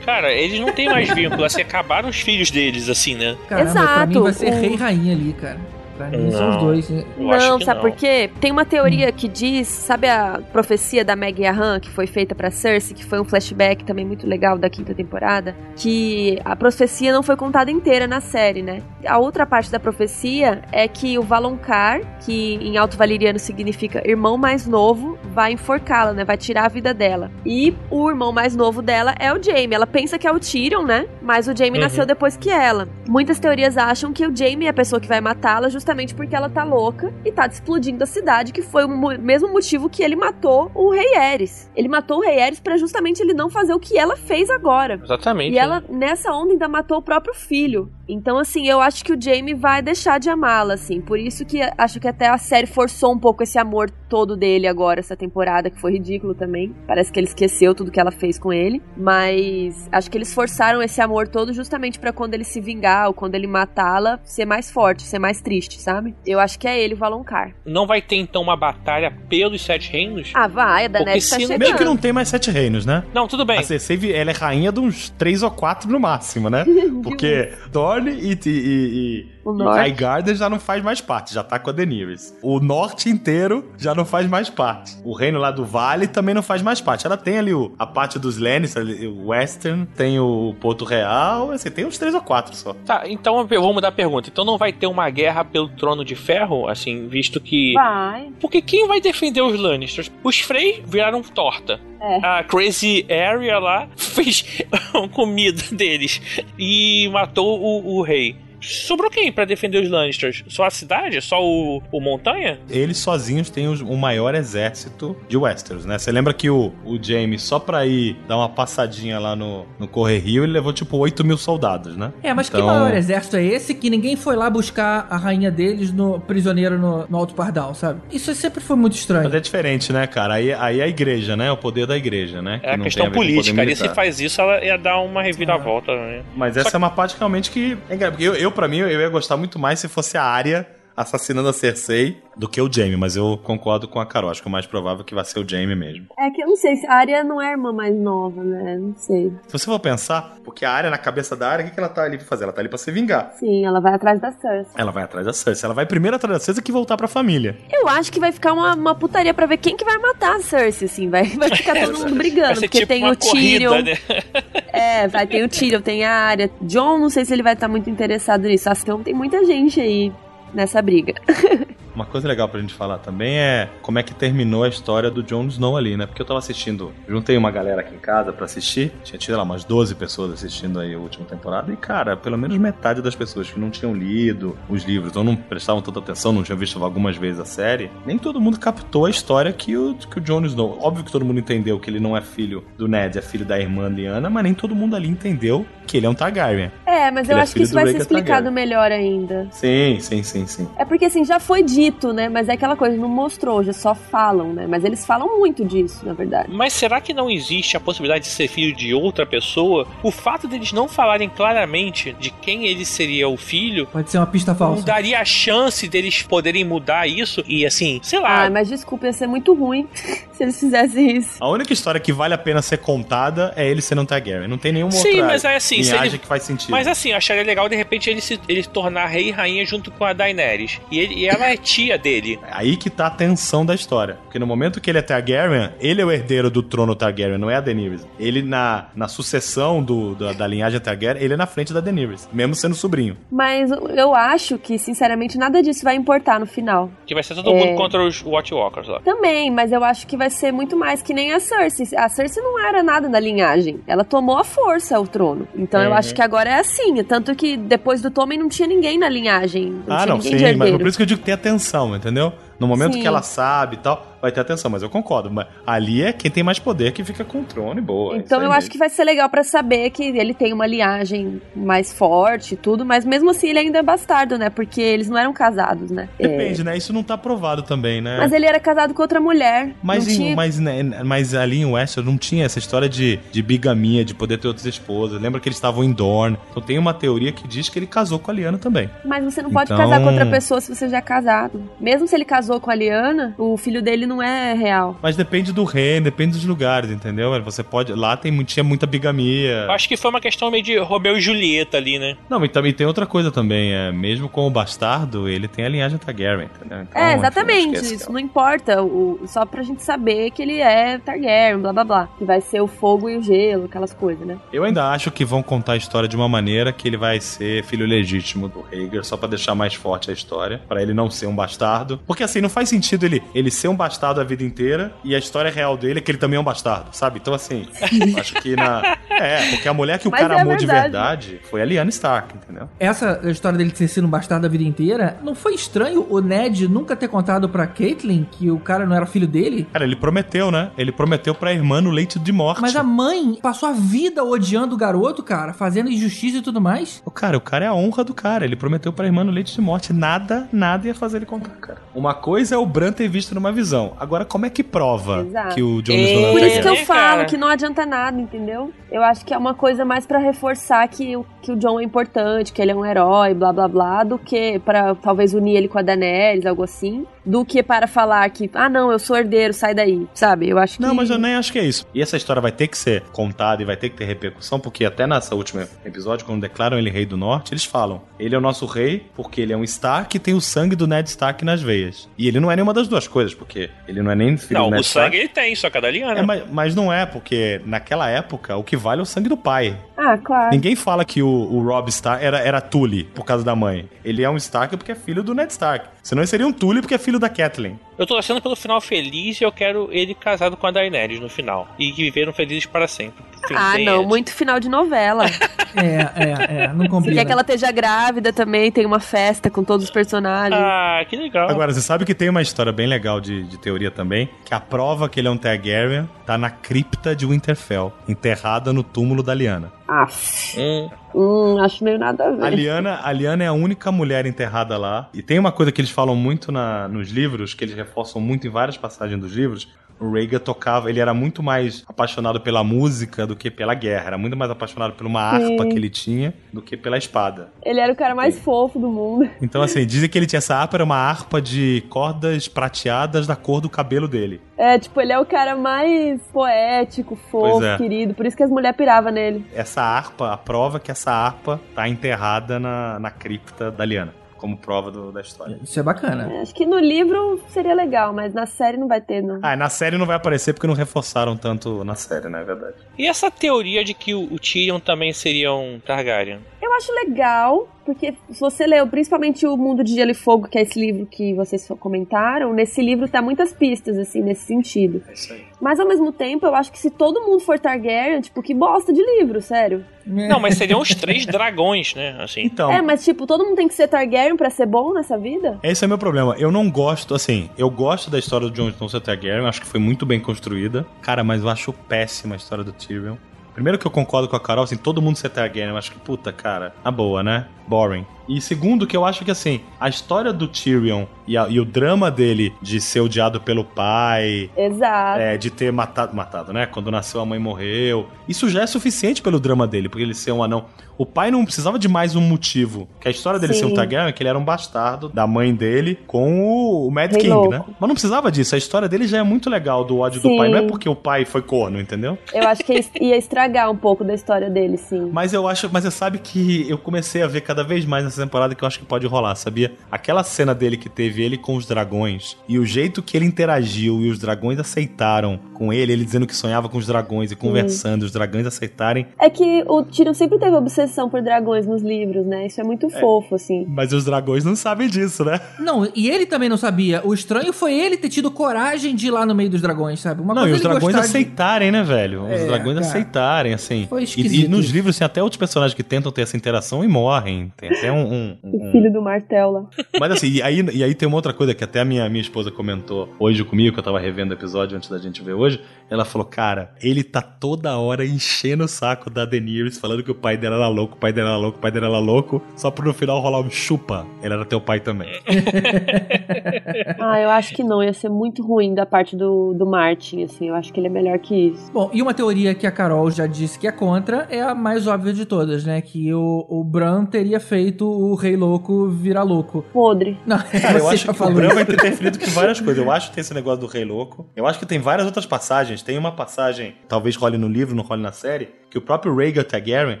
Cara, 0.06 0.32
eles 0.32 0.60
não 0.60 0.72
têm 0.72 0.86
mais 0.88 1.12
vínculo, 1.12 1.44
assim, 1.44 1.60
acabaram 1.60 2.08
os 2.08 2.20
filhos 2.20 2.50
deles, 2.50 2.88
assim, 2.88 3.14
né? 3.16 3.36
Caramba, 3.48 3.72
pra 3.72 4.06
mim 4.06 4.12
Exato, 4.12 4.22
vai 4.22 4.32
ser 4.32 4.52
o- 4.52 4.60
rei 4.60 4.72
e 4.72 4.76
rainha 4.76 5.12
ali, 5.14 5.32
cara. 5.32 5.58
Pra 5.96 6.08
mim 6.08 6.30
são 6.30 6.48
os 6.50 6.56
Não. 6.56 6.64
dois. 6.64 6.90
né? 6.90 7.04
Não, 7.18 7.60
sabe 7.60 7.82
não. 7.82 7.90
por 7.90 7.96
quê? 7.96 8.30
Tem 8.40 8.52
uma 8.52 8.64
teoria 8.64 9.10
que 9.12 9.26
diz, 9.28 9.66
sabe 9.68 10.08
a 10.08 10.40
profecia 10.52 11.04
da 11.04 11.16
Meg 11.16 11.40
Yahan 11.42 11.80
que 11.80 11.90
foi 11.90 12.06
feita 12.06 12.34
pra 12.34 12.50
Cersei, 12.50 12.94
que 12.94 13.04
foi 13.04 13.18
um 13.20 13.24
flashback 13.24 13.84
também 13.84 14.04
muito 14.04 14.26
legal 14.26 14.58
da 14.58 14.68
quinta 14.68 14.94
temporada, 14.94 15.56
que 15.74 16.38
a 16.44 16.54
profecia 16.54 17.12
não 17.12 17.22
foi 17.22 17.36
contada 17.36 17.70
inteira 17.70 18.06
na 18.06 18.20
série, 18.20 18.62
né? 18.62 18.82
A 19.06 19.18
outra 19.18 19.46
parte 19.46 19.70
da 19.70 19.80
profecia 19.80 20.62
é 20.70 20.86
que 20.86 21.18
o 21.18 21.22
Valonqar, 21.22 22.00
que 22.24 22.54
em 22.60 22.76
alto 22.76 22.96
valeriano 22.96 23.38
significa 23.38 24.02
irmão 24.06 24.36
mais 24.36 24.66
novo, 24.66 25.18
vai 25.32 25.52
enforcá-la, 25.52 26.12
né? 26.12 26.24
Vai 26.24 26.36
tirar 26.36 26.66
a 26.66 26.68
vida 26.68 26.92
dela. 26.92 27.30
E 27.44 27.74
o 27.90 28.08
irmão 28.10 28.32
mais 28.32 28.54
novo 28.54 28.82
dela 28.82 29.14
é 29.18 29.32
o 29.32 29.42
Jaime. 29.42 29.74
Ela 29.74 29.86
pensa 29.86 30.18
que 30.18 30.26
é 30.26 30.32
o 30.32 30.38
Tyrion, 30.38 30.82
né? 30.82 31.06
Mas 31.22 31.48
o 31.48 31.56
Jaime 31.56 31.78
Uhum. 31.78 31.84
nasceu 31.84 32.04
depois 32.04 32.36
que 32.36 32.50
ela. 32.50 32.86
Muitas 33.08 33.38
teorias 33.38 33.76
acham 33.78 34.12
que 34.12 34.26
o 34.26 34.36
Jaime 34.36 34.66
é 34.66 34.68
a 34.68 34.74
pessoa 34.74 35.00
que 35.00 35.08
vai 35.08 35.20
matá-la 35.20 35.68
justamente 35.68 35.85
porque 36.14 36.34
ela 36.34 36.48
tá 36.48 36.64
louca 36.64 37.12
e 37.24 37.30
tá 37.32 37.46
explodindo 37.46 38.02
a 38.02 38.06
cidade, 38.06 38.52
que 38.52 38.62
foi 38.62 38.84
o 38.84 38.88
mo- 38.88 39.18
mesmo 39.18 39.48
motivo 39.52 39.88
que 39.88 40.02
ele 40.02 40.16
matou 40.16 40.70
o 40.74 40.90
Rei 40.90 41.14
Eres. 41.14 41.70
Ele 41.76 41.88
matou 41.88 42.18
o 42.18 42.20
Rei 42.22 42.38
Eres 42.38 42.60
pra 42.60 42.76
justamente 42.76 43.20
ele 43.20 43.32
não 43.34 43.48
fazer 43.48 43.72
o 43.74 43.78
que 43.80 43.98
ela 43.98 44.16
fez 44.16 44.50
agora. 44.50 45.00
Exatamente. 45.02 45.54
E 45.54 45.58
ela, 45.58 45.82
nessa 45.88 46.32
onda, 46.32 46.52
ainda 46.52 46.68
matou 46.68 46.98
o 46.98 47.02
próprio 47.02 47.34
filho. 47.34 47.90
Então, 48.08 48.38
assim, 48.38 48.68
eu 48.68 48.80
acho 48.80 49.04
que 49.04 49.12
o 49.12 49.20
Jaime 49.20 49.52
vai 49.54 49.82
deixar 49.82 50.18
de 50.20 50.30
amá-la, 50.30 50.74
assim. 50.74 51.00
Por 51.00 51.18
isso 51.18 51.44
que 51.44 51.60
acho 51.76 51.98
que 51.98 52.06
até 52.06 52.28
a 52.28 52.38
série 52.38 52.66
forçou 52.66 53.12
um 53.12 53.18
pouco 53.18 53.42
esse 53.42 53.58
amor 53.58 53.90
todo 54.08 54.36
dele 54.36 54.68
agora, 54.68 55.00
essa 55.00 55.16
temporada, 55.16 55.68
que 55.70 55.80
foi 55.80 55.92
ridículo 55.92 56.32
também. 56.34 56.74
Parece 56.86 57.10
que 57.12 57.18
ele 57.18 57.26
esqueceu 57.26 57.74
tudo 57.74 57.90
que 57.90 57.98
ela 57.98 58.12
fez 58.12 58.38
com 58.38 58.52
ele. 58.52 58.80
Mas 58.96 59.88
acho 59.90 60.10
que 60.10 60.16
eles 60.18 60.32
forçaram 60.32 60.80
esse 60.82 61.00
amor 61.00 61.26
todo 61.26 61.52
justamente 61.52 61.98
pra 61.98 62.12
quando 62.12 62.34
ele 62.34 62.44
se 62.44 62.60
vingar 62.60 63.08
ou 63.08 63.14
quando 63.14 63.34
ele 63.34 63.46
matá-la, 63.46 64.20
ser 64.24 64.44
mais 64.44 64.70
forte, 64.70 65.02
ser 65.02 65.18
mais 65.18 65.40
triste, 65.40 65.75
sabe? 65.78 66.14
Eu 66.26 66.38
acho 66.40 66.58
que 66.58 66.66
é 66.66 66.80
ele, 66.80 66.94
o 66.94 66.96
Valonqar. 66.96 67.54
Não 67.64 67.86
vai 67.86 68.00
ter, 68.02 68.16
então, 68.16 68.42
uma 68.42 68.56
batalha 68.56 69.12
pelos 69.28 69.62
Sete 69.62 69.90
Reinos? 69.90 70.30
Ah, 70.34 70.46
vai, 70.48 70.86
a 70.86 70.88
Daenerys 70.88 71.28
tá 71.28 71.36
se- 71.36 71.42
chegando. 71.42 71.58
Meio 71.58 71.76
que 71.76 71.84
não 71.84 71.96
tem 71.96 72.12
mais 72.12 72.28
sete 72.28 72.50
reinos, 72.50 72.84
né? 72.86 73.04
Não, 73.14 73.26
tudo 73.28 73.44
bem. 73.44 73.58
A 73.58 73.62
Cersei, 73.62 74.12
ela 74.14 74.30
é 74.30 74.34
rainha 74.34 74.70
de 74.72 74.80
uns 74.80 75.10
três 75.10 75.42
ou 75.42 75.50
quatro 75.50 75.90
no 75.90 75.98
máximo, 76.00 76.48
né? 76.50 76.64
Porque 77.02 77.52
Dorne 77.70 78.10
e, 78.12 78.32
e, 78.32 78.38
e, 78.46 79.26
O 79.46 79.52
norte. 79.52 79.78
Highgarden 79.78 80.34
já 80.34 80.50
não 80.50 80.58
faz 80.58 80.82
mais 80.82 81.00
parte, 81.00 81.32
já 81.32 81.44
tá 81.44 81.56
com 81.56 81.70
a 81.70 81.72
Daenerys. 81.72 82.36
O 82.42 82.58
norte 82.58 83.08
inteiro 83.08 83.70
já 83.78 83.94
não 83.94 84.04
faz 84.04 84.26
mais 84.26 84.50
parte. 84.50 84.96
O 85.04 85.14
reino 85.14 85.38
lá 85.38 85.52
do 85.52 85.64
vale 85.64 86.08
também 86.08 86.34
não 86.34 86.42
faz 86.42 86.62
mais 86.62 86.80
parte. 86.80 87.06
Ela 87.06 87.16
tem 87.16 87.38
ali 87.38 87.54
o, 87.54 87.72
a 87.78 87.86
parte 87.86 88.18
dos 88.18 88.38
Lannister, 88.38 88.82
ali, 88.82 89.06
o 89.06 89.28
Western, 89.28 89.86
tem 89.94 90.18
o 90.18 90.52
Porto 90.60 90.84
Real, 90.84 91.52
assim, 91.52 91.70
tem 91.70 91.86
uns 91.86 91.96
três 91.96 92.12
ou 92.12 92.20
quatro 92.20 92.56
só. 92.56 92.74
Tá, 92.84 93.04
então 93.06 93.38
eu 93.48 93.60
vou 93.62 93.72
mudar 93.72 93.88
a 93.88 93.92
pergunta. 93.92 94.28
Então 94.28 94.44
não 94.44 94.58
vai 94.58 94.72
ter 94.72 94.88
uma 94.88 95.08
guerra 95.10 95.44
pelo 95.44 95.68
trono 95.68 96.04
de 96.04 96.16
ferro, 96.16 96.68
assim, 96.68 97.06
visto 97.06 97.40
que. 97.40 97.72
Vai. 97.74 98.32
Porque 98.40 98.60
quem 98.60 98.88
vai 98.88 99.00
defender 99.00 99.42
os 99.42 99.56
Lannisters? 99.56 100.10
Os 100.24 100.40
Frey 100.40 100.82
viraram 100.84 101.22
torta. 101.22 101.78
É. 102.00 102.26
A 102.26 102.44
Crazy 102.44 103.06
Area 103.08 103.58
lá 103.58 103.88
fez 103.96 104.44
comida 105.12 105.62
deles 105.72 106.20
e 106.58 107.08
matou 107.12 107.60
o, 107.60 107.96
o 107.96 108.02
rei. 108.02 108.36
Sobrou 108.66 109.10
quem 109.10 109.30
pra 109.32 109.44
defender 109.44 109.82
os 109.82 109.88
Lannisters? 109.90 110.44
Só 110.48 110.64
a 110.64 110.70
cidade? 110.70 111.20
Só 111.20 111.42
o, 111.42 111.82
o 111.92 112.00
Montanha? 112.00 112.58
Eles 112.68 112.98
sozinhos 112.98 113.48
têm 113.50 113.68
os- 113.68 113.80
o 113.80 113.96
maior 113.96 114.34
exército 114.34 115.16
de 115.28 115.36
Westeros, 115.36 115.84
né? 115.84 115.98
Você 115.98 116.10
lembra 116.10 116.34
que 116.34 116.50
o, 116.50 116.72
o 116.84 116.98
Jaime, 117.00 117.38
só 117.38 117.58
pra 117.58 117.86
ir 117.86 118.16
dar 118.26 118.36
uma 118.36 118.48
passadinha 118.48 119.18
lá 119.18 119.36
no, 119.36 119.64
no 119.78 119.86
Correr 119.86 120.18
Rio, 120.18 120.42
ele 120.44 120.52
levou 120.52 120.72
tipo 120.72 120.96
8 120.96 121.24
mil 121.24 121.36
soldados, 121.38 121.96
né? 121.96 122.12
É, 122.22 122.34
mas 122.34 122.48
que 122.48 122.56
Então- 122.56 122.66
maior 122.66 122.94
exército 122.94 123.36
é 123.36 123.44
esse 123.44 123.74
que 123.74 123.88
ninguém 123.88 124.16
foi 124.16 124.34
lá 124.36 124.50
buscar 124.50 125.06
a 125.08 125.16
rainha 125.16 125.50
deles 125.50 125.92
no 125.92 126.18
prisioneiro 126.20 126.78
no, 126.78 127.06
no 127.08 127.16
Alto 127.18 127.34
Pardal, 127.34 127.74
sabe? 127.74 128.00
Isso 128.10 128.34
sempre 128.34 128.60
foi 128.60 128.76
muito 128.76 128.94
estranho. 128.96 129.24
Mas 129.24 129.34
é 129.34 129.40
diferente, 129.40 129.92
né, 129.92 130.06
cara? 130.06 130.34
Aí, 130.34 130.52
aí 130.52 130.82
a 130.82 130.88
igreja, 130.88 131.36
né? 131.36 131.50
O 131.52 131.56
poder 131.56 131.86
da 131.86 131.96
igreja, 131.96 132.42
né? 132.42 132.56
É 132.56 132.58
Que 132.58 132.66
a 132.68 132.76
não 132.76 132.84
questão 132.84 133.04
tem 133.04 133.12
a 133.12 133.14
política. 133.14 133.60
Ali 133.62 133.76
se 133.76 133.88
faz 133.90 134.20
isso, 134.20 134.40
ela 134.40 134.64
ia 134.64 134.76
dar 134.76 134.98
uma 135.00 135.22
reviravolta. 135.22 135.94
Né? 135.94 136.22
Mas 136.34 136.56
essa 136.56 136.76
é 136.76 136.78
uma 136.78 136.90
parte 136.90 137.16
realmente 137.18 137.50
que. 137.50 137.76
é 137.90 137.96
Eu, 138.18 138.34
eu 138.34 138.50
para 138.56 138.66
mim, 138.66 138.78
eu 138.78 139.00
ia 139.00 139.08
gostar 139.08 139.36
muito 139.36 139.58
mais 139.58 139.78
se 139.78 139.86
fosse 139.86 140.18
a 140.18 140.24
área 140.24 140.66
assassinando 140.96 141.48
a 141.48 141.52
Cersei 141.52 142.22
do 142.36 142.48
que 142.48 142.60
o 142.60 142.70
Jaime, 142.72 142.96
mas 142.96 143.16
eu 143.16 143.38
concordo 143.42 143.88
com 143.88 143.98
a 144.00 144.06
Carol. 144.06 144.30
Acho 144.30 144.42
que 144.42 144.48
o 144.48 144.50
mais 144.50 144.66
provável 144.66 145.02
é 145.02 145.04
que 145.04 145.14
vai 145.14 145.24
ser 145.24 145.38
o 145.40 145.48
Jaime 145.48 145.74
mesmo. 145.74 146.06
É 146.18 146.30
que 146.30 146.42
eu 146.42 146.46
não 146.46 146.56
sei, 146.56 146.76
se 146.76 146.86
a 146.86 146.94
Arya 146.94 147.24
não 147.24 147.40
é 147.40 147.48
a 147.48 147.50
irmã 147.52 147.72
mais 147.72 147.94
nova, 147.94 148.42
né? 148.42 148.76
Não 148.78 148.94
sei. 148.96 149.32
Se 149.46 149.52
você 149.58 149.64
for 149.66 149.78
pensar, 149.80 150.36
porque 150.44 150.64
a 150.64 150.70
área 150.70 150.90
na 150.90 150.98
cabeça 150.98 151.34
da 151.36 151.48
área, 151.48 151.64
o 151.64 151.68
que 151.68 151.74
que 151.74 151.80
ela 151.80 151.88
tá 151.88 152.02
ali 152.02 152.16
pra 152.18 152.26
fazer? 152.26 152.44
Ela 152.44 152.52
tá 152.52 152.60
ali 152.60 152.68
pra 152.68 152.78
se 152.78 152.90
vingar. 152.90 153.32
Sim, 153.38 153.64
ela 153.64 153.80
vai 153.80 153.94
atrás 153.94 154.20
da 154.20 154.32
Cersei. 154.32 154.72
Ela 154.76 154.90
vai 154.92 155.04
atrás 155.04 155.26
da 155.26 155.32
Cersei. 155.32 155.66
Ela 155.66 155.74
vai 155.74 155.86
primeiro 155.86 156.16
atrás 156.16 156.38
da 156.38 156.40
Cersei 156.44 156.62
que 156.62 156.72
voltar 156.72 156.96
pra 156.96 157.08
família. 157.08 157.56
Eu 157.72 157.88
acho 157.88 158.12
que 158.12 158.20
vai 158.20 158.32
ficar 158.32 158.52
uma, 158.52 158.74
uma 158.74 158.94
putaria 158.94 159.32
pra 159.34 159.46
ver 159.46 159.56
quem 159.58 159.76
que 159.76 159.84
vai 159.84 159.98
matar 159.98 160.36
a 160.36 160.40
Cersei, 160.40 160.86
assim. 160.86 161.08
Vai, 161.10 161.24
vai 161.24 161.50
ficar 161.54 161.74
todo 161.74 161.98
mundo 161.98 162.14
brigando. 162.16 162.54
Ser 162.56 162.60
porque 162.68 162.78
tipo 162.80 162.88
tem 162.88 163.02
uma 163.02 163.12
o 163.12 163.16
corrida, 163.18 163.70
Tyrion. 163.70 163.82
né? 163.82 163.94
É, 164.76 165.08
vai 165.08 165.26
ter 165.26 165.42
o 165.42 165.48
Tyrion, 165.48 165.80
tem 165.80 166.04
a 166.04 166.12
Arya. 166.12 166.50
John, 166.60 166.98
não 166.98 167.08
sei 167.08 167.24
se 167.24 167.32
ele 167.32 167.42
vai 167.42 167.54
estar 167.54 167.66
muito 167.66 167.88
interessado 167.88 168.42
nisso. 168.42 168.68
Então 168.68 169.02
tem 169.02 169.14
muita 169.14 169.42
gente 169.46 169.80
aí 169.80 170.12
nessa 170.52 170.82
briga. 170.82 171.14
Uma 171.96 172.04
coisa 172.04 172.28
legal 172.28 172.46
pra 172.46 172.60
gente 172.60 172.74
falar 172.74 172.98
também 172.98 173.38
é 173.38 173.70
como 173.80 173.98
é 173.98 174.02
que 174.02 174.12
terminou 174.12 174.64
a 174.64 174.68
história 174.68 175.10
do 175.10 175.22
Jon 175.22 175.46
Snow 175.46 175.78
ali, 175.78 175.96
né? 175.96 176.04
Porque 176.04 176.20
eu 176.20 176.26
tava 176.26 176.38
assistindo, 176.38 176.92
juntei 177.08 177.38
uma 177.38 177.50
galera 177.50 177.80
aqui 177.80 177.94
em 177.94 177.98
casa 177.98 178.34
pra 178.34 178.44
assistir, 178.44 178.92
tinha 179.02 179.18
tido 179.18 179.34
lá 179.34 179.42
umas 179.42 179.64
12 179.64 179.94
pessoas 179.94 180.30
assistindo 180.30 180.78
aí 180.78 180.92
a 180.92 180.98
última 180.98 181.24
temporada, 181.24 181.72
e 181.72 181.76
cara, 181.76 182.14
pelo 182.14 182.36
menos 182.36 182.58
metade 182.58 183.00
das 183.00 183.14
pessoas 183.14 183.50
que 183.50 183.58
não 183.58 183.70
tinham 183.70 183.94
lido 183.94 184.58
os 184.68 184.84
livros 184.84 185.16
ou 185.16 185.24
não 185.24 185.34
prestavam 185.34 185.80
tanta 185.80 185.98
atenção, 185.98 186.34
não 186.34 186.42
tinham 186.42 186.58
visto 186.58 186.84
algumas 186.84 187.16
vezes 187.16 187.40
a 187.40 187.46
série, 187.46 187.90
nem 188.04 188.18
todo 188.18 188.38
mundo 188.38 188.60
captou 188.60 189.06
a 189.06 189.10
história 189.10 189.50
que 189.50 189.74
o, 189.74 189.94
que 189.94 190.18
o 190.18 190.20
Jon 190.20 190.44
Snow. 190.44 190.78
Óbvio 190.82 191.02
que 191.02 191.10
todo 191.10 191.24
mundo 191.24 191.40
entendeu 191.40 191.80
que 191.80 191.88
ele 191.88 191.98
não 191.98 192.14
é 192.14 192.20
filho 192.20 192.62
do 192.76 192.86
Ned, 192.86 193.18
é 193.18 193.22
filho 193.22 193.46
da 193.46 193.58
irmã 193.58 193.88
Lyanna, 193.88 194.28
mas 194.28 194.44
nem 194.44 194.52
todo 194.52 194.74
mundo 194.74 194.94
ali 194.94 195.08
entendeu 195.08 195.64
que 195.86 195.96
ele 195.96 196.04
é 196.04 196.10
um 196.10 196.14
Targaryen. 196.14 196.70
É, 196.84 197.10
mas 197.10 197.28
eu 197.28 197.38
é 197.38 197.40
acho 197.40 197.54
que 197.54 197.62
isso 197.62 197.72
vai 197.72 197.86
ser 197.86 197.98
explicado 197.98 198.44
Targaryen. 198.44 198.52
melhor 198.52 198.92
ainda. 198.92 199.48
Sim, 199.50 199.98
sim, 200.00 200.22
sim, 200.22 200.46
sim. 200.46 200.68
É 200.76 200.84
porque 200.84 201.06
assim, 201.06 201.24
já 201.24 201.38
foi 201.38 201.62
dito, 201.62 201.85
né? 202.12 202.28
Mas 202.28 202.48
é 202.48 202.52
aquela 202.52 202.76
coisa, 202.76 202.96
não 202.96 203.08
mostrou, 203.08 203.62
já 203.62 203.72
só 203.72 203.94
falam, 203.94 204.52
né? 204.52 204.66
Mas 204.68 204.84
eles 204.84 205.04
falam 205.06 205.38
muito 205.38 205.64
disso, 205.64 206.04
na 206.04 206.12
verdade. 206.12 206.48
Mas 206.52 206.72
será 206.72 207.00
que 207.00 207.12
não 207.14 207.30
existe 207.30 207.76
a 207.76 207.80
possibilidade 207.80 208.24
de 208.24 208.30
ser 208.30 208.48
filho 208.48 208.74
de 208.74 208.92
outra 208.94 209.24
pessoa? 209.26 209.86
O 210.02 210.10
fato 210.10 210.46
deles 210.48 210.72
não 210.72 210.88
falarem 210.88 211.28
claramente 211.28 212.12
de 212.18 212.30
quem 212.30 212.66
ele 212.66 212.84
seria 212.84 213.28
o 213.28 213.36
filho 213.36 213.86
Pode 213.86 214.10
ser 214.10 214.18
uma 214.18 214.26
pista 214.26 214.52
não 214.52 214.58
falsa. 214.58 214.82
daria 214.84 215.20
a 215.20 215.24
chance 215.24 215.88
deles 215.88 216.22
poderem 216.22 216.64
mudar 216.64 217.06
isso 217.06 217.42
e 217.46 217.64
assim, 217.66 218.00
sei 218.02 218.18
lá. 218.20 218.44
Ah, 218.46 218.50
mas 218.50 218.68
desculpa, 218.68 219.06
ia 219.06 219.12
ser 219.12 219.26
muito 219.26 219.54
ruim 219.54 219.88
se 220.36 220.42
eles 220.44 220.58
fizessem 220.60 221.16
isso. 221.16 221.36
A 221.40 221.48
única 221.48 221.72
história 221.72 222.00
que 222.00 222.12
vale 222.12 222.34
a 222.34 222.38
pena 222.38 222.60
ser 222.62 222.78
contada 222.78 223.52
é 223.56 223.68
ele 223.68 223.80
sendo 223.80 224.02
um 224.02 224.06
Targaryen. 224.06 224.48
Não 224.48 224.58
tem 224.58 224.72
nenhuma 224.72 224.92
Sim, 224.92 225.08
outra 225.20 225.26
mas 225.26 225.44
é 225.44 225.56
assim, 225.56 225.82
se 225.82 225.90
linhagem 225.90 226.08
ele- 226.08 226.18
que 226.18 226.26
faz 226.26 226.42
sentido. 226.42 226.70
Mas 226.70 226.86
assim, 226.86 227.10
eu 227.10 227.16
acharia 227.16 227.42
legal 227.42 227.68
de 227.68 227.76
repente 227.76 228.08
ele 228.10 228.20
se 228.20 228.38
ele 228.48 228.62
tornar 228.64 229.06
rei 229.06 229.28
e 229.28 229.30
rainha 229.30 229.64
junto 229.64 229.90
com 229.90 230.04
a 230.04 230.12
Daenerys. 230.12 230.80
E, 230.90 230.98
ele- 230.98 231.14
e 231.14 231.26
ela 231.28 231.46
é 231.46 231.56
tia 231.56 231.96
dele. 231.98 232.38
Aí 232.50 232.76
que 232.76 232.90
tá 232.90 233.06
a 233.06 233.10
tensão 233.10 233.64
da 233.64 233.74
história. 233.74 234.18
Porque 234.24 234.38
no 234.38 234.46
momento 234.46 234.80
que 234.80 234.90
ele 234.90 234.98
é 234.98 235.02
Targaryen, 235.02 235.70
ele 235.80 236.00
é 236.02 236.04
o 236.04 236.10
herdeiro 236.12 236.50
do 236.50 236.62
trono 236.62 236.94
Targaryen, 236.94 237.38
não 237.38 237.50
é 237.50 237.56
a 237.56 237.60
Daenerys. 237.60 238.06
Ele, 238.18 238.42
na, 238.42 238.86
na 238.94 239.08
sucessão 239.08 239.82
do, 239.82 240.14
da, 240.14 240.32
da 240.32 240.46
linhagem 240.46 240.78
Targaryen, 240.80 241.22
ele 241.22 241.34
é 241.34 241.36
na 241.36 241.46
frente 241.46 241.72
da 241.72 241.80
Daenerys, 241.80 242.28
mesmo 242.32 242.54
sendo 242.54 242.74
sobrinho. 242.74 243.16
Mas 243.30 243.70
eu 243.70 244.14
acho 244.14 244.58
que, 244.58 244.78
sinceramente, 244.78 245.38
nada 245.38 245.62
disso 245.62 245.82
vai 245.84 245.94
importar 245.96 246.38
no 246.40 246.46
final. 246.46 246.90
Que 247.06 247.14
vai 247.14 247.22
ser 247.22 247.34
todo 247.34 247.50
É. 247.50 247.54
mundo 247.54 247.76
contra 247.76 248.02
os 248.04 248.22
Watch 248.22 248.52
Walkers 248.52 248.88
lá. 248.88 249.00
Também, 249.00 249.50
mas 249.50 249.72
eu 249.72 249.82
acho 249.84 250.06
que 250.06 250.16
vai 250.16 250.25
ser 250.30 250.52
muito 250.52 250.76
mais 250.76 251.02
que 251.02 251.12
nem 251.14 251.32
a 251.32 251.40
Cersei. 251.40 251.86
A 251.96 252.08
Cersei 252.08 252.42
não 252.42 252.58
era 252.58 252.82
nada 252.82 253.08
da 253.08 253.18
linhagem. 253.20 253.80
Ela 253.86 254.04
tomou 254.04 254.38
a 254.38 254.44
força 254.44 254.98
o 255.00 255.06
trono. 255.06 255.46
Então 255.54 255.82
eu 255.82 255.90
Uhum. 255.90 255.96
acho 255.96 256.14
que 256.14 256.22
agora 256.22 256.50
é 256.50 256.58
assim. 256.60 257.02
Tanto 257.04 257.34
que 257.34 257.56
depois 257.56 258.00
do 258.02 258.10
Tommen 258.10 258.38
não 258.38 258.48
tinha 258.48 258.66
ninguém 258.68 258.98
na 258.98 259.08
linhagem. 259.08 259.74
Não 259.86 259.96
ah, 259.96 260.06
não, 260.06 260.20
sim, 260.20 260.30
mas 260.56 260.70
por 260.72 260.86
isso 260.86 260.96
que 260.96 261.02
eu 261.02 261.06
digo 261.06 261.20
que 261.20 261.26
tem 261.26 261.34
atenção, 261.34 261.94
entendeu? 261.96 262.32
No 262.58 262.66
momento 262.66 262.94
Sim. 262.94 263.00
que 263.02 263.06
ela 263.06 263.22
sabe 263.22 263.76
e 263.76 263.78
tal, 263.78 264.16
vai 264.22 264.32
ter 264.32 264.40
atenção, 264.40 264.70
mas 264.70 264.82
eu 264.82 264.88
concordo. 264.88 265.30
Mas 265.30 265.46
ali 265.66 266.02
é 266.02 266.12
quem 266.12 266.30
tem 266.30 266.42
mais 266.42 266.58
poder 266.58 266.92
que 266.92 267.04
fica 267.04 267.24
com 267.24 267.40
o 267.40 267.44
trono 267.44 267.78
e 267.78 267.82
boa. 267.82 268.14
é 268.16 268.18
Então 268.18 268.40
eu 268.42 268.50
aí 268.50 268.58
acho 268.58 268.70
que 268.70 268.78
vai 268.78 268.88
ser 268.88 269.04
legal 269.04 269.28
pra 269.28 269.44
saber 269.44 269.90
que 269.90 270.02
ele 270.04 270.32
tem 270.34 270.52
uma 270.52 270.66
linhagem 270.66 271.40
mais 271.54 271.92
forte 271.92 272.54
e 272.54 272.56
tudo, 272.56 272.84
mas 272.84 273.04
mesmo 273.04 273.30
assim 273.30 273.48
ele 273.48 273.58
ainda 273.58 273.78
é 273.78 273.82
bastardo, 273.82 274.38
né? 274.38 274.48
Porque 274.50 274.80
eles 274.80 275.08
não 275.08 275.18
eram 275.18 275.32
casados, 275.32 275.90
né? 275.90 276.08
É. 276.18 276.26
Depende, 276.28 276.64
né? 276.64 276.76
Isso 276.76 276.92
não 276.92 277.02
tá 277.02 277.16
provado 277.18 277.62
também, 277.62 278.00
né? 278.00 278.16
Mas 278.18 278.32
ele 278.32 278.46
era 278.46 278.58
casado 278.58 278.94
com 278.94 279.02
outra 279.02 279.20
mulher. 279.20 279.74
Mas, 279.82 280.08
em- 280.08 280.16
tinha... 280.16 280.36
mas, 280.36 280.58
né, 280.58 280.82
mas 281.04 281.34
ali 281.34 281.58
em 281.60 281.66
Westeros 281.66 282.08
não 282.08 282.16
tinha 282.16 282.44
essa 282.46 282.58
história 282.58 282.88
de, 282.88 283.18
de 283.30 283.42
bigamia, 283.42 284.04
de 284.04 284.14
poder 284.14 284.38
ter 284.38 284.48
outras 284.48 284.64
esposas. 284.66 285.20
Lembra 285.20 285.40
que 285.40 285.48
eles 285.48 285.56
estavam 285.58 285.84
em 285.84 285.92
Dorne. 285.92 286.38
Então 286.50 286.62
tem 286.62 286.78
uma 286.78 286.94
teoria 286.94 287.32
que 287.32 287.46
diz 287.46 287.68
que 287.68 287.78
ele 287.78 287.86
casou 287.86 288.18
com 288.18 288.30
a 288.30 288.34
Liana 288.34 288.56
também. 288.58 288.88
Mas 289.04 289.22
você 289.24 289.42
não 289.42 289.50
pode 289.50 289.72
Então- 289.72 289.76
casar 289.76 290.00
com 290.00 290.06
outra 290.08 290.26
pessoa 290.26 290.60
se 290.60 290.74
você 290.74 290.88
já 290.88 290.98
é 290.98 291.02
casado. 291.02 291.62
Mesmo 291.80 292.06
se 292.08 292.14
ele 292.14 292.24
casou 292.24 292.45
com 292.60 292.70
a 292.70 292.74
Liana, 292.74 293.34
o 293.38 293.56
filho 293.56 293.82
dele 293.82 294.06
não 294.06 294.22
é 294.22 294.54
real. 294.54 294.96
Mas 295.02 295.16
depende 295.16 295.52
do 295.52 295.64
reino, 295.64 296.04
depende 296.04 296.32
dos 296.32 296.44
lugares, 296.44 296.90
entendeu? 296.90 297.40
Você 297.42 297.62
pode. 297.62 297.92
Lá 297.92 298.16
tem, 298.16 298.36
tinha 298.44 298.64
muita 298.64 298.86
bigamia. 298.86 299.64
Eu 299.66 299.72
acho 299.72 299.88
que 299.88 299.96
foi 299.96 300.10
uma 300.10 300.20
questão 300.20 300.50
meio 300.50 300.62
de 300.62 300.78
Romeu 300.78 301.16
e 301.16 301.20
Julieta 301.20 301.76
ali, 301.76 301.98
né? 301.98 302.16
Não, 302.28 302.44
e 302.44 302.48
também 302.48 302.72
tem 302.72 302.86
outra 302.86 303.06
coisa 303.06 303.30
também. 303.30 303.72
É, 303.72 303.92
mesmo 303.92 304.28
com 304.28 304.46
o 304.46 304.50
bastardo, 304.50 305.28
ele 305.28 305.48
tem 305.48 305.64
a 305.64 305.68
linhagem 305.68 305.98
Targaryen, 305.98 306.48
entendeu? 306.54 306.82
Então, 306.82 307.02
é, 307.02 307.10
enfim, 307.10 307.18
exatamente. 307.18 307.94
Isso 307.94 308.08
é 308.08 308.12
não 308.12 308.18
importa. 308.20 308.82
O, 308.82 309.20
só 309.26 309.44
pra 309.44 309.62
gente 309.62 309.82
saber 309.82 310.30
que 310.30 310.42
ele 310.42 310.60
é 310.60 310.98
Targaryen, 310.98 311.58
blá 311.58 311.72
blá 311.72 311.84
blá. 311.84 312.08
Que 312.18 312.24
vai 312.24 312.40
ser 312.40 312.60
o 312.60 312.66
fogo 312.66 313.08
e 313.08 313.16
o 313.16 313.22
gelo, 313.22 313.64
aquelas 313.64 313.92
coisas, 313.92 314.26
né? 314.26 314.36
Eu 314.52 314.64
ainda 314.64 314.90
acho 314.90 315.10
que 315.10 315.24
vão 315.24 315.42
contar 315.42 315.72
a 315.72 315.76
história 315.76 316.08
de 316.08 316.16
uma 316.16 316.28
maneira 316.28 316.72
que 316.72 316.88
ele 316.88 316.96
vai 316.96 317.20
ser 317.20 317.64
filho 317.64 317.86
legítimo 317.86 318.48
do 318.48 318.60
Rhaegar, 318.60 319.04
só 319.04 319.16
pra 319.16 319.28
deixar 319.28 319.54
mais 319.54 319.74
forte 319.74 320.10
a 320.10 320.12
história, 320.12 320.60
Pra 320.68 320.82
ele 320.82 320.94
não 320.94 321.10
ser 321.10 321.26
um 321.26 321.34
bastardo. 321.34 322.00
Porque 322.06 322.22
assim, 322.22 322.35
não 322.40 322.48
faz 322.48 322.68
sentido 322.68 323.04
ele, 323.04 323.22
ele 323.34 323.50
ser 323.50 323.68
um 323.68 323.76
bastardo 323.76 324.20
a 324.20 324.24
vida 324.24 324.42
inteira 324.42 324.94
e 325.04 325.14
a 325.14 325.18
história 325.18 325.50
real 325.50 325.76
dele 325.76 325.98
é 325.98 326.02
que 326.02 326.10
ele 326.10 326.18
também 326.18 326.36
é 326.36 326.40
um 326.40 326.44
bastardo, 326.44 326.88
sabe? 326.92 327.18
Então 327.20 327.34
assim, 327.34 327.66
acho 328.18 328.34
que 328.34 328.56
na 328.56 328.96
É, 329.18 329.50
porque 329.50 329.68
a 329.68 329.74
mulher 329.74 329.98
que 329.98 330.08
o 330.08 330.10
Mas 330.10 330.20
cara 330.20 330.36
é 330.36 330.40
amou 330.40 330.56
de 330.56 330.66
verdade. 330.66 330.92
verdade 330.92 331.40
foi 331.50 331.62
a 331.62 331.64
Lyanna 331.64 331.90
Stark, 331.90 332.34
entendeu? 332.36 332.68
Essa 332.78 333.20
história 333.24 333.56
dele 333.58 333.70
ter 333.70 333.88
sido 333.88 334.06
um 334.06 334.10
bastardo 334.10 334.46
a 334.46 334.48
vida 334.48 334.64
inteira, 334.64 335.16
não 335.22 335.34
foi 335.34 335.54
estranho 335.54 336.06
o 336.08 336.20
Ned 336.20 336.68
nunca 336.68 336.94
ter 336.96 337.08
contado 337.08 337.48
pra 337.48 337.66
Caitlyn 337.66 338.24
que 338.30 338.50
o 338.50 338.58
cara 338.58 338.84
não 338.86 338.94
era 338.94 339.06
filho 339.06 339.26
dele? 339.26 339.66
Cara, 339.72 339.84
ele 339.84 339.96
prometeu, 339.96 340.50
né? 340.50 340.70
Ele 340.76 340.92
prometeu 340.92 341.34
pra 341.34 341.52
irmã 341.52 341.80
no 341.80 341.90
leito 341.90 342.18
de 342.18 342.32
morte. 342.32 342.60
Mas 342.60 342.76
a 342.76 342.82
mãe 342.82 343.38
passou 343.42 343.68
a 343.68 343.72
vida 343.72 344.22
odiando 344.24 344.74
o 344.74 344.78
garoto, 344.78 345.22
cara, 345.22 345.52
fazendo 345.52 345.90
injustiça 345.90 346.38
e 346.38 346.42
tudo 346.42 346.60
mais. 346.60 347.02
O 347.04 347.10
cara, 347.10 347.36
o 347.36 347.40
cara 347.40 347.64
é 347.64 347.68
a 347.68 347.74
honra 347.74 348.04
do 348.04 348.14
cara. 348.14 348.44
Ele 348.44 348.56
prometeu 348.56 348.92
pra 348.92 349.06
irmã 349.06 349.24
no 349.24 349.30
leite 349.32 349.54
de 349.54 349.60
morte. 349.60 349.92
Nada, 349.92 350.48
nada 350.52 350.86
ia 350.86 350.94
fazer 350.94 351.18
ele 351.18 351.26
contar, 351.26 351.50
cara. 351.60 351.78
Uma 351.94 352.14
coisa 352.14 352.54
é 352.54 352.58
o 352.58 352.66
Bran 352.66 352.92
ter 352.92 353.08
visto 353.08 353.34
numa 353.34 353.50
visão. 353.52 353.94
Agora, 353.98 354.24
como 354.24 354.46
é 354.46 354.50
que 354.50 354.62
prova 354.62 355.22
Exato. 355.26 355.54
que 355.54 355.62
o 355.62 355.80
Jon 355.82 355.92
É, 355.94 356.22
não 356.22 356.32
Por 356.32 356.42
é 356.42 356.48
isso 356.48 356.60
que 356.60 356.68
eu 356.68 356.76
falo 356.84 356.98
cara. 357.16 357.24
que 357.24 357.36
não 357.36 357.48
adianta 357.48 357.86
nada, 357.86 358.20
entendeu? 358.20 358.72
Eu 358.90 359.02
acho 359.06 359.24
que 359.24 359.32
é 359.34 359.38
uma 359.38 359.54
coisa 359.54 359.84
mais 359.84 360.06
pra 360.06 360.18
reforçar 360.18 360.86
que, 360.88 361.16
o- 361.16 361.24
que 361.42 361.52
o 361.52 361.56
John 361.56 361.80
é 361.80 361.84
importante, 361.84 362.52
que 362.52 362.60
ele 362.60 362.70
é 362.72 362.74
um 362.74 362.84
herói, 362.84 363.34
blá 363.34 363.52
blá 363.52 363.66
blá, 363.68 364.04
do 364.04 364.18
que 364.18 364.58
pra 364.60 364.94
talvez 364.94 365.34
unir 365.34 365.56
ele 365.56 365.68
com 365.68 365.78
a 365.78 365.82
Daenerys, 365.82 366.44
algo 366.46 366.62
assim. 366.62 367.06
Do 367.26 367.44
que 367.44 367.62
para 367.62 367.86
falar 367.86 368.28
que, 368.30 368.48
ah, 368.54 368.68
não, 368.68 368.90
eu 368.92 368.98
sou 368.98 369.16
herdeiro, 369.16 369.52
sai 369.52 369.74
daí, 369.74 370.06
sabe? 370.14 370.48
Eu 370.48 370.58
acho 370.58 370.76
que. 370.76 370.82
Não, 370.82 370.94
mas 370.94 371.10
eu 371.10 371.18
nem 371.18 371.34
acho 371.34 371.52
que 371.52 371.58
é 371.58 371.64
isso. 371.64 371.84
E 371.92 372.00
essa 372.00 372.16
história 372.16 372.40
vai 372.40 372.52
ter 372.52 372.68
que 372.68 372.78
ser 372.78 373.02
contada 373.12 373.60
e 373.60 373.64
vai 373.64 373.76
ter 373.76 373.90
que 373.90 373.96
ter 373.96 374.04
repercussão, 374.04 374.60
porque 374.60 374.84
até 374.84 375.06
nessa 375.06 375.34
última 375.34 375.68
episódio, 375.84 376.24
quando 376.24 376.40
declaram 376.40 376.78
ele 376.78 376.90
rei 376.90 377.04
do 377.04 377.16
norte, 377.16 377.52
eles 377.52 377.64
falam: 377.64 378.02
ele 378.18 378.34
é 378.34 378.38
o 378.38 378.40
nosso 378.40 378.64
rei 378.66 379.06
porque 379.14 379.40
ele 379.40 379.52
é 379.52 379.56
um 379.56 379.64
Stark 379.64 380.16
e 380.16 380.20
tem 380.20 380.34
o 380.34 380.40
sangue 380.40 380.76
do 380.76 380.86
Ned 380.86 381.08
Stark 381.08 381.44
nas 381.44 381.60
veias. 381.60 382.08
E 382.16 382.28
ele 382.28 382.38
não 382.38 382.50
é 382.50 382.56
nenhuma 382.56 382.72
das 382.72 382.86
duas 382.86 383.08
coisas, 383.08 383.34
porque 383.34 383.68
ele 383.88 384.02
não 384.02 384.10
é 384.10 384.14
nem 384.14 384.36
filho 384.36 384.60
Não, 384.60 384.66
do 384.66 384.70
Ned 384.72 384.80
o 384.82 384.84
sangue 384.84 385.16
Stark. 385.16 385.16
ele 385.16 385.28
tem, 385.28 385.56
só 385.56 385.68
que 385.68 385.78
a 385.78 385.80
da 385.80 385.90
Liana. 385.90 386.20
É, 386.20 386.22
mas, 386.22 386.42
mas 386.50 386.74
não 386.74 386.92
é, 386.92 387.04
porque 387.04 387.60
naquela 387.64 388.08
época 388.08 388.56
o 388.56 388.62
que 388.62 388.76
vale 388.76 389.00
é 389.00 389.02
o 389.02 389.06
sangue 389.06 389.28
do 389.28 389.36
pai. 389.36 389.76
Ah, 389.96 390.16
claro. 390.18 390.50
Ninguém 390.50 390.76
fala 390.76 391.04
que 391.04 391.22
o, 391.22 391.28
o 391.28 391.62
Rob 391.62 391.88
Stark 391.88 392.24
era, 392.24 392.38
era 392.38 392.60
Tully 392.60 393.04
por 393.04 393.24
causa 393.24 393.44
da 393.44 393.56
mãe. 393.56 393.88
Ele 394.04 394.22
é 394.22 394.30
um 394.30 394.36
Stark 394.36 394.76
porque 394.76 394.92
é 394.92 394.94
filho 394.94 395.22
do 395.22 395.34
Ned 395.34 395.50
Stark. 395.50 395.88
Senão 396.06 396.22
ele 396.22 396.28
seria 396.28 396.46
um 396.46 396.52
Tully 396.52 396.80
porque 396.80 396.94
é 396.94 396.98
filho 396.98 397.18
da 397.18 397.28
Catelyn. 397.28 397.80
Eu 397.98 398.06
tô 398.06 398.14
torcendo 398.14 398.40
pelo 398.42 398.54
final 398.56 398.80
feliz 398.80 399.40
e 399.40 399.44
eu 399.44 399.50
quero 399.52 399.88
ele 399.90 400.14
casado 400.14 400.56
com 400.56 400.66
a 400.66 400.70
Daenerys 400.70 401.18
no 401.20 401.28
final. 401.28 401.66
E 401.78 401.92
que 401.92 402.02
viveram 402.04 402.32
felizes 402.32 402.66
para 402.66 402.86
sempre. 402.86 403.24
Ah, 403.54 403.78
não, 403.78 404.04
muito 404.04 404.32
final 404.32 404.58
de 404.60 404.68
novela. 404.68 405.24
É, 405.78 405.84
é, 406.16 406.62
é, 406.64 406.68
não 406.68 406.84
Você 406.84 406.88
combina. 406.88 407.16
quer 407.16 407.26
que 407.26 407.32
ela 407.32 407.42
esteja 407.42 407.70
grávida 407.70 408.32
também, 408.32 408.72
tem 408.72 408.86
uma 408.86 408.98
festa 408.98 409.50
com 409.50 409.62
todos 409.62 409.84
os 409.84 409.90
personagens. 409.90 410.58
Ah, 410.58 411.04
que 411.06 411.14
legal. 411.16 411.50
Agora, 411.50 411.70
você 411.70 411.82
sabe 411.82 412.06
que 412.06 412.14
tem 412.14 412.30
uma 412.30 412.40
história 412.40 412.72
bem 412.72 412.86
legal 412.86 413.20
de, 413.20 413.42
de 413.42 413.58
teoria 413.58 413.90
também, 413.90 414.26
que 414.46 414.54
a 414.54 414.60
prova 414.60 415.06
que 415.06 415.20
ele 415.20 415.28
é 415.28 415.30
um 415.30 415.36
Targaryen 415.36 416.08
tá 416.24 416.38
na 416.38 416.48
cripta 416.48 417.14
de 417.14 417.26
Winterfell, 417.26 417.92
enterrada 418.08 418.72
no 418.72 418.82
túmulo 418.82 419.22
da 419.22 419.34
Lyanna. 419.34 419.70
Aff. 419.86 420.58
Hum, 420.58 420.88
Hum, 421.14 421.58
acho 421.62 421.82
meio 421.84 421.98
nada 421.98 422.26
a 422.26 422.30
ver. 422.30 422.44
A 422.44 422.50
Lyanna, 422.50 423.00
a 423.02 423.10
Lyanna 423.12 423.44
é 423.44 423.46
a 423.46 423.52
única 423.52 423.90
mulher 423.90 424.26
enterrada 424.26 424.76
lá. 424.76 425.08
E 425.14 425.22
tem 425.22 425.38
uma 425.38 425.50
coisa 425.50 425.72
que 425.72 425.80
eles 425.80 425.90
falam 425.90 426.14
muito 426.14 426.52
na- 426.52 426.88
nos 426.88 427.08
livros, 427.10 427.54
que 427.54 427.64
eles 427.64 427.74
reforçam 427.86 428.20
muito 428.20 428.46
em 428.46 428.50
várias 428.50 428.76
passagens 428.76 429.20
dos 429.20 429.32
livros. 429.32 429.68
O 429.98 430.12
Rhaegar 430.12 430.40
tocava, 430.40 430.90
ele 430.90 431.00
era 431.00 431.14
muito 431.14 431.42
mais 431.42 431.82
apaixonado 431.88 432.40
pela 432.40 432.62
música 432.62 433.26
do 433.26 433.34
que 433.34 433.50
pela 433.50 433.74
guerra. 433.74 434.08
Era 434.08 434.18
muito 434.18 434.36
mais 434.36 434.50
apaixonado 434.50 434.92
por 434.92 435.06
uma 435.06 435.22
harpa 435.22 435.62
Sim. 435.62 435.68
que 435.70 435.74
ele 435.74 435.88
tinha 435.88 436.34
do 436.52 436.60
que 436.60 436.76
pela 436.76 436.98
espada. 436.98 437.48
Ele 437.64 437.80
era 437.80 437.92
o 437.92 437.96
cara 437.96 438.14
mais 438.14 438.38
fofo 438.38 438.78
do 438.78 438.88
mundo. 438.88 439.28
Então, 439.46 439.62
assim, 439.62 439.86
dizem 439.86 440.08
que 440.08 440.18
ele 440.18 440.26
tinha 440.26 440.38
essa 440.38 440.56
harpa, 440.56 440.76
era 440.76 440.84
uma 440.84 440.96
harpa 440.96 441.40
de 441.40 441.84
cordas 441.88 442.48
prateadas 442.48 443.26
da 443.26 443.36
cor 443.36 443.60
do 443.60 443.70
cabelo 443.70 444.08
dele. 444.08 444.40
É, 444.58 444.78
tipo, 444.78 445.00
ele 445.00 445.12
é 445.12 445.18
o 445.18 445.24
cara 445.24 445.54
mais 445.54 446.20
poético, 446.32 447.14
fofo, 447.14 447.64
é. 447.64 447.76
querido. 447.76 448.12
Por 448.12 448.26
isso 448.26 448.36
que 448.36 448.42
as 448.42 448.50
mulheres 448.50 448.76
piravam 448.76 449.12
nele. 449.12 449.46
Essa 449.54 449.82
harpa, 449.82 450.32
a 450.32 450.36
prova 450.36 450.80
que 450.80 450.90
essa 450.90 451.12
harpa 451.12 451.60
tá 451.74 451.88
enterrada 451.88 452.58
na, 452.58 452.98
na 452.98 453.10
cripta 453.10 453.70
da 453.70 453.84
Lyanna, 453.84 454.12
como 454.38 454.56
prova 454.56 454.90
do- 454.90 455.10
da 455.12 455.20
história. 455.20 455.58
Isso 455.62 455.78
é 455.80 455.82
bacana. 455.82 456.32
É, 456.32 456.40
acho 456.42 456.54
que 456.54 456.66
no 456.66 456.78
livro 456.78 457.40
seria 457.48 457.74
legal, 457.74 458.12
mas 458.12 458.34
na 458.34 458.46
série 458.46 458.76
não 458.76 458.86
vai 458.88 459.00
ter, 459.00 459.22
não. 459.22 459.40
Ah, 459.42 459.56
na 459.56 459.68
série 459.68 459.96
não 459.98 460.06
vai 460.06 460.16
aparecer 460.16 460.52
porque 460.52 460.66
não 460.66 460.74
reforçaram 460.74 461.36
tanto 461.36 461.82
na 461.84 461.94
série, 461.94 462.28
né? 462.28 462.42
É 462.42 462.44
verdade. 462.44 462.74
E 462.98 463.06
essa 463.06 463.30
teoria 463.30 463.84
de 463.84 463.94
que 463.94 464.14
o 464.14 464.26
o 464.36 464.38
Tyrion 464.38 464.78
também 464.80 465.12
seria 465.12 465.52
um 465.54 465.78
Targaryen? 465.80 466.40
Eu 466.76 466.78
acho 466.78 466.92
legal, 466.92 467.68
porque 467.86 468.12
se 468.30 468.38
você 468.38 468.66
leu 468.66 468.86
principalmente 468.86 469.46
o 469.46 469.56
Mundo 469.56 469.82
de 469.82 469.94
Gelo 469.94 470.10
e 470.10 470.14
Fogo, 470.14 470.46
que 470.46 470.58
é 470.58 470.62
esse 470.62 470.78
livro 470.78 471.06
que 471.06 471.32
vocês 471.32 471.66
comentaram, 471.80 472.52
nesse 472.52 472.82
livro 472.82 473.08
tá 473.08 473.22
muitas 473.22 473.50
pistas, 473.50 473.96
assim, 473.96 474.20
nesse 474.20 474.44
sentido. 474.44 475.02
É 475.08 475.12
isso 475.14 475.32
aí. 475.32 475.42
Mas 475.58 475.80
ao 475.80 475.88
mesmo 475.88 476.12
tempo, 476.12 476.44
eu 476.44 476.54
acho 476.54 476.70
que 476.70 476.78
se 476.78 476.90
todo 476.90 477.22
mundo 477.22 477.40
for 477.40 477.58
Targaryen, 477.58 478.20
tipo, 478.20 478.42
que 478.42 478.52
bosta 478.52 478.92
de 478.92 479.02
livro, 479.02 479.40
sério. 479.40 479.86
Não, 480.06 480.38
mas 480.38 480.58
seriam 480.58 480.78
os 480.78 480.94
três 480.94 481.24
dragões, 481.24 481.94
né? 481.94 482.14
Assim. 482.20 482.42
Então, 482.42 482.70
É, 482.70 482.82
mas 482.82 483.02
tipo, 483.02 483.26
todo 483.26 483.42
mundo 483.42 483.56
tem 483.56 483.68
que 483.68 483.74
ser 483.74 483.88
Targaryen 483.88 484.36
pra 484.36 484.50
ser 484.50 484.66
bom 484.66 484.92
nessa 484.92 485.16
vida? 485.16 485.58
esse 485.62 485.82
é 485.82 485.86
o 485.86 485.88
meu 485.88 485.98
problema. 485.98 486.36
Eu 486.38 486.52
não 486.52 486.70
gosto, 486.70 487.14
assim, 487.14 487.48
eu 487.56 487.70
gosto 487.70 488.10
da 488.10 488.18
história 488.18 488.50
do 488.50 488.54
Jon 488.54 488.68
Snow 488.68 488.90
ser 488.90 489.00
Targaryen, 489.00 489.46
acho 489.46 489.62
que 489.62 489.66
foi 489.66 489.80
muito 489.80 490.04
bem 490.04 490.20
construída. 490.20 490.84
Cara, 491.00 491.24
mas 491.24 491.42
eu 491.42 491.48
acho 491.48 491.72
péssima 491.72 492.34
a 492.34 492.36
história 492.36 492.62
do 492.62 492.72
Tyrion. 492.72 493.16
Primeiro 493.56 493.78
que 493.78 493.86
eu 493.86 493.90
concordo 493.90 494.28
com 494.28 494.36
a 494.36 494.40
Carol, 494.40 494.64
assim, 494.64 494.76
todo 494.76 495.00
mundo 495.00 495.16
ser 495.16 495.30
Targaryen, 495.30 495.70
eu 495.70 495.78
acho 495.78 495.90
que, 495.90 495.98
puta, 495.98 496.30
cara, 496.30 496.74
na 496.84 496.90
boa, 496.90 497.22
né? 497.22 497.46
Boring. 497.68 498.04
E 498.28 498.40
segundo, 498.40 498.88
que 498.88 498.96
eu 498.96 499.04
acho 499.04 499.24
que, 499.24 499.30
assim, 499.30 499.60
a 499.78 499.88
história 499.88 500.32
do 500.32 500.48
Tyrion 500.48 501.04
e, 501.28 501.36
a- 501.36 501.46
e 501.48 501.60
o 501.60 501.64
drama 501.64 502.10
dele 502.10 502.52
de 502.60 502.80
ser 502.80 503.00
odiado 503.00 503.40
pelo 503.40 503.62
pai, 503.64 504.50
Exato. 504.56 505.20
é, 505.20 505.36
de 505.36 505.48
ter 505.48 505.70
matado, 505.72 506.14
matado, 506.16 506.52
né? 506.52 506.66
Quando 506.66 506.90
nasceu 506.90 507.20
a 507.20 507.26
mãe 507.26 507.38
morreu. 507.38 508.08
Isso 508.28 508.48
já 508.48 508.62
é 508.62 508.66
suficiente 508.66 509.22
pelo 509.22 509.38
drama 509.38 509.64
dele, 509.66 509.88
porque 509.88 510.02
ele 510.02 510.14
ser 510.14 510.32
um 510.32 510.42
anão. 510.42 510.64
O 510.98 511.06
pai 511.06 511.30
não 511.30 511.44
precisava 511.44 511.78
de 511.78 511.86
mais 511.88 512.16
um 512.16 512.20
motivo. 512.20 512.88
Que 513.00 513.06
a 513.06 513.10
história 513.12 513.38
dele 513.38 513.52
Sim. 513.52 513.60
ser 513.60 513.66
um 513.66 513.74
Targaryen 513.74 514.08
é 514.08 514.12
que 514.12 514.22
ele 514.22 514.28
era 514.30 514.38
um 514.38 514.44
bastardo 514.44 515.08
da 515.10 515.26
mãe 515.26 515.54
dele 515.54 515.96
com 516.06 516.40
o, 516.42 516.88
o 516.88 516.90
Mad 516.90 517.12
Rei 517.12 517.20
King, 517.20 517.32
louco. 517.34 517.50
né? 517.50 517.62
Mas 517.78 517.88
não 517.88 517.94
precisava 517.94 518.32
disso. 518.32 518.54
A 518.54 518.58
história 518.58 518.88
dele 518.88 519.06
já 519.06 519.18
é 519.18 519.22
muito 519.22 519.48
legal 519.50 519.84
do 519.84 519.98
ódio 519.98 520.20
do 520.20 520.28
Sim. 520.30 520.36
pai. 520.38 520.48
Não 520.48 520.58
é 520.58 520.62
porque 520.62 520.88
o 520.88 520.96
pai 520.96 521.24
foi 521.24 521.42
corno, 521.42 521.78
entendeu? 521.80 522.18
Eu 522.32 522.48
acho 522.48 522.64
que 522.64 522.72
ia 523.00 523.16
estragar 523.16 523.70
um 523.70 523.76
pouco 523.76 524.02
da 524.02 524.14
história 524.14 524.48
dele, 524.50 524.78
sim. 524.78 525.10
Mas 525.12 525.32
eu 525.34 525.46
acho, 525.46 525.68
mas 525.70 525.84
você 525.84 525.90
sabe 525.92 526.18
que 526.18 526.66
eu 526.68 526.78
comecei 526.78 527.22
a 527.22 527.26
ver 527.28 527.42
cada 527.42 527.55
vez 527.62 527.84
mais 527.84 528.04
nessa 528.04 528.22
temporada 528.22 528.54
que 528.54 528.62
eu 528.62 528.66
acho 528.66 528.78
que 528.78 528.84
pode 528.84 529.06
rolar, 529.06 529.34
sabia? 529.34 529.72
Aquela 529.90 530.22
cena 530.24 530.54
dele 530.54 530.76
que 530.76 530.88
teve 530.88 531.22
ele 531.22 531.36
com 531.36 531.56
os 531.56 531.66
dragões 531.66 532.36
e 532.48 532.58
o 532.58 532.64
jeito 532.66 533.02
que 533.02 533.16
ele 533.16 533.26
interagiu 533.26 534.00
e 534.02 534.10
os 534.10 534.18
dragões 534.18 534.58
aceitaram 534.58 535.38
com 535.54 535.72
ele, 535.72 535.92
ele 535.92 536.04
dizendo 536.04 536.26
que 536.26 536.34
sonhava 536.34 536.68
com 536.68 536.78
os 536.78 536.86
dragões 536.86 537.30
e 537.32 537.36
conversando, 537.36 538.02
os 538.02 538.12
dragões 538.12 538.46
aceitarem, 538.46 539.06
É 539.18 539.30
que 539.30 539.64
o 539.66 539.82
Tyrion 539.82 540.14
sempre 540.14 540.38
teve 540.38 540.54
obsessão 540.56 541.08
por 541.08 541.22
dragões 541.22 541.66
nos 541.66 541.82
livros, 541.82 542.26
né? 542.26 542.46
Isso 542.46 542.60
é 542.60 542.64
muito 542.64 542.88
fofo, 542.90 543.34
assim. 543.34 543.64
mas 543.68 543.92
os 543.92 544.04
dragões 544.04 544.44
não 544.44 544.54
sabem 544.56 544.88
disso, 544.88 545.24
né? 545.24 545.40
Não, 545.58 545.88
e 545.94 546.08
ele 546.10 546.26
também 546.26 546.48
não 546.48 546.56
sabia. 546.56 547.00
O 547.04 547.14
estranho 547.14 547.52
foi 547.52 547.74
ele 547.74 547.96
ter 547.96 548.08
tido 548.08 548.30
coragem 548.30 548.94
de 548.94 549.06
ir 549.06 549.10
lá 549.10 549.24
no 549.24 549.34
meio 549.34 549.50
dos 549.50 549.60
dragões, 549.62 550.00
sabe? 550.00 550.20
Uma 550.22 550.34
não, 550.34 550.46
e 550.48 550.52
os 550.52 550.60
dragões 550.60 550.82
gostar 550.84 551.00
de- 551.00 551.06
aceitarem, 551.06 551.70
né, 551.72 551.82
velho? 551.82 552.24
Os 552.24 552.30
É, 552.40 552.46
dragões 552.46 552.74
cara. 552.76 552.86
aceitarem, 552.86 553.54
assim. 553.54 553.86
Foi 553.88 554.02
E, 554.02 554.04
esquisito 554.04 554.44
e 554.44 554.48
nos 554.48 554.66
livros 554.70 554.98
tem 554.98 555.04
até 555.06 555.22
outros 555.22 555.38
personagens 555.38 555.74
que 555.74 555.82
tentam 555.82 556.12
ter 556.12 556.22
essa 556.22 556.36
interação 556.36 556.84
e 556.84 556.88
morrem. 556.88 557.45
Tem 557.56 557.68
até 557.70 557.92
um. 557.92 558.12
um- 558.12 558.36
O 558.42 558.68
um- 558.68 558.72
filho 558.72 558.92
do 558.92 559.02
martel 559.02 559.50
lá. 559.50 559.66
Mas 560.00 560.12
assim, 560.12 560.28
e 560.28 560.42
aí, 560.42 560.60
e 560.72 560.82
aí 560.84 560.94
tem 560.94 561.06
uma 561.06 561.16
outra 561.16 561.32
coisa 561.32 561.54
que 561.54 561.62
até 561.64 561.80
a 561.80 561.84
minha, 561.84 562.08
minha 562.08 562.20
esposa 562.22 562.50
comentou 562.50 563.08
hoje 563.18 563.44
comigo, 563.44 563.74
que 563.74 563.80
eu 563.80 563.84
tava 563.84 563.98
revendo 563.98 564.32
o 564.32 564.34
episódio 564.36 564.76
antes 564.76 564.88
da 564.88 564.98
gente 564.98 565.22
ver 565.22 565.34
hoje. 565.34 565.60
Ela 565.90 566.04
falou, 566.04 566.26
cara, 566.26 566.72
ele 566.82 567.04
tá 567.04 567.20
toda 567.22 567.76
hora 567.78 568.04
enchendo 568.04 568.64
o 568.64 568.68
saco 568.68 569.08
da 569.08 569.24
Daenerys, 569.24 569.78
falando 569.78 570.02
que 570.02 570.10
o 570.10 570.14
pai 570.14 570.36
dela 570.36 570.56
era 570.56 570.68
louco, 570.68 570.94
o 570.96 570.98
pai 570.98 571.12
dela 571.12 571.30
era 571.30 571.38
louco, 571.38 571.58
o 571.58 571.60
pai 571.60 571.70
dela 571.70 571.86
era 571.86 571.98
louco, 571.98 572.42
só 572.56 572.70
pro 572.70 572.86
no 572.86 572.92
final 572.94 573.20
rolar 573.20 573.40
um 573.40 573.50
chupa. 573.50 574.06
Ele 574.22 574.34
era 574.34 574.44
teu 574.44 574.60
pai 574.60 574.80
também. 574.80 575.08
Ah, 576.98 577.20
eu 577.20 577.30
acho 577.30 577.54
que 577.54 577.62
não. 577.62 577.82
Ia 577.82 577.92
ser 577.92 578.08
muito 578.08 578.42
ruim 578.42 578.74
da 578.74 578.84
parte 578.86 579.16
do, 579.16 579.52
do 579.54 579.66
Martin, 579.66 580.22
assim. 580.24 580.48
Eu 580.48 580.54
acho 580.54 580.72
que 580.72 580.80
ele 580.80 580.86
é 580.86 580.90
melhor 580.90 581.18
que 581.18 581.34
isso. 581.48 581.70
Bom, 581.72 581.90
e 581.92 582.00
uma 582.02 582.14
teoria 582.14 582.54
que 582.54 582.66
a 582.66 582.70
Carol 582.70 583.10
já 583.10 583.26
disse 583.26 583.58
que 583.58 583.66
é 583.66 583.72
contra 583.72 584.26
é 584.30 584.40
a 584.42 584.54
mais 584.54 584.86
óbvia 584.86 585.12
de 585.12 585.24
todas, 585.24 585.64
né? 585.64 585.80
Que 585.80 586.12
o, 586.14 586.46
o 586.48 586.64
Bran 586.64 587.04
teria 587.04 587.35
feito 587.40 587.86
o 587.86 588.14
Rei 588.14 588.36
Louco 588.36 588.88
virar 588.88 589.22
louco. 589.22 589.64
Podre. 589.72 590.18
Não, 590.26 590.38
Cara, 590.38 590.78
eu 590.78 590.88
acho 590.88 591.04
que 591.04 591.10
o 591.10 591.14
falou 591.14 591.34
Bran 591.34 591.46
isso. 591.46 591.54
vai 591.54 591.64
ter 591.64 591.74
interferido 591.74 592.18
com 592.18 592.26
várias 592.30 592.60
coisas. 592.60 592.84
Eu 592.84 592.90
acho 592.90 593.08
que 593.08 593.14
tem 593.14 593.22
esse 593.22 593.34
negócio 593.34 593.60
do 593.60 593.66
Rei 593.66 593.84
Louco. 593.84 594.26
Eu 594.34 594.46
acho 594.46 594.58
que 594.58 594.66
tem 594.66 594.78
várias 594.78 595.06
outras 595.06 595.26
passagens. 595.26 595.82
Tem 595.82 595.96
uma 595.98 596.12
passagem, 596.12 596.74
talvez 596.88 597.16
role 597.16 597.38
no 597.38 597.48
livro, 597.48 597.74
não 597.74 597.82
role 597.84 598.02
na 598.02 598.12
série, 598.12 598.48
que 598.70 598.78
o 598.78 598.80
próprio 598.82 599.14
Rhaegar 599.14 599.44
Targaryen, 599.44 600.00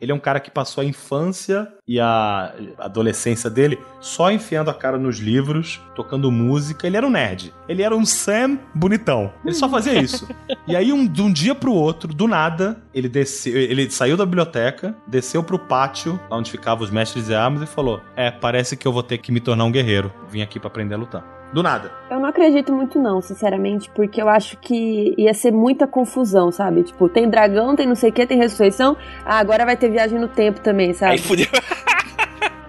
ele 0.00 0.12
é 0.12 0.14
um 0.14 0.18
cara 0.18 0.40
que 0.40 0.50
passou 0.50 0.82
a 0.82 0.84
infância 0.84 1.68
e 1.86 2.00
a 2.00 2.54
adolescência 2.78 3.50
dele 3.50 3.78
só 4.00 4.30
enfiando 4.30 4.70
a 4.70 4.74
cara 4.74 4.98
nos 4.98 5.18
livros, 5.18 5.80
tocando 5.94 6.30
música. 6.30 6.86
Ele 6.86 6.96
era 6.96 7.06
um 7.06 7.10
nerd. 7.10 7.52
Ele 7.68 7.82
era 7.82 7.94
um 7.94 8.04
Sam 8.04 8.58
bonitão. 8.74 9.32
Ele 9.44 9.54
só 9.54 9.68
fazia 9.68 10.00
isso. 10.00 10.26
E 10.66 10.74
aí, 10.74 10.92
um, 10.92 11.06
de 11.06 11.20
um 11.20 11.30
dia 11.30 11.54
pro 11.54 11.74
outro, 11.74 12.14
do 12.14 12.26
nada, 12.26 12.82
ele 12.94 13.06
desceu, 13.06 13.54
ele 13.54 13.90
saiu 13.90 14.16
da 14.16 14.24
biblioteca, 14.24 14.96
desceu 15.06 15.42
pro 15.42 15.58
pátio, 15.58 16.18
lá 16.30 16.38
onde 16.38 16.50
ficavam 16.50 16.82
os 16.82 16.90
mestres 16.90 17.26
de 17.26 17.34
armas, 17.34 17.62
e 17.62 17.66
falou: 17.66 18.00
É, 18.16 18.30
parece 18.30 18.74
que 18.74 18.88
eu 18.88 18.92
vou 18.92 19.02
ter 19.02 19.18
que 19.18 19.30
me 19.30 19.40
tornar 19.40 19.64
um 19.64 19.72
guerreiro. 19.72 20.10
Vim 20.30 20.40
aqui 20.40 20.58
pra 20.58 20.68
aprender 20.68 20.94
a 20.94 20.98
lutar. 20.98 21.33
Do 21.52 21.62
nada. 21.62 21.92
Eu 22.10 22.18
não 22.18 22.28
acredito 22.28 22.72
muito, 22.72 22.98
não, 22.98 23.20
sinceramente, 23.20 23.88
porque 23.94 24.20
eu 24.20 24.28
acho 24.28 24.56
que 24.56 25.14
ia 25.16 25.32
ser 25.32 25.52
muita 25.52 25.86
confusão, 25.86 26.50
sabe? 26.50 26.82
Tipo, 26.82 27.08
tem 27.08 27.28
dragão, 27.30 27.76
tem 27.76 27.86
não 27.86 27.94
sei 27.94 28.10
o 28.10 28.12
que, 28.12 28.26
tem 28.26 28.38
ressurreição. 28.38 28.96
Ah, 29.24 29.38
agora 29.38 29.64
vai 29.64 29.76
ter 29.76 29.88
viagem 29.90 30.18
no 30.18 30.26
tempo 30.28 30.58
também, 30.60 30.88
Aí 30.88 30.94
sabe? 30.94 31.18
fudeu. 31.18 31.46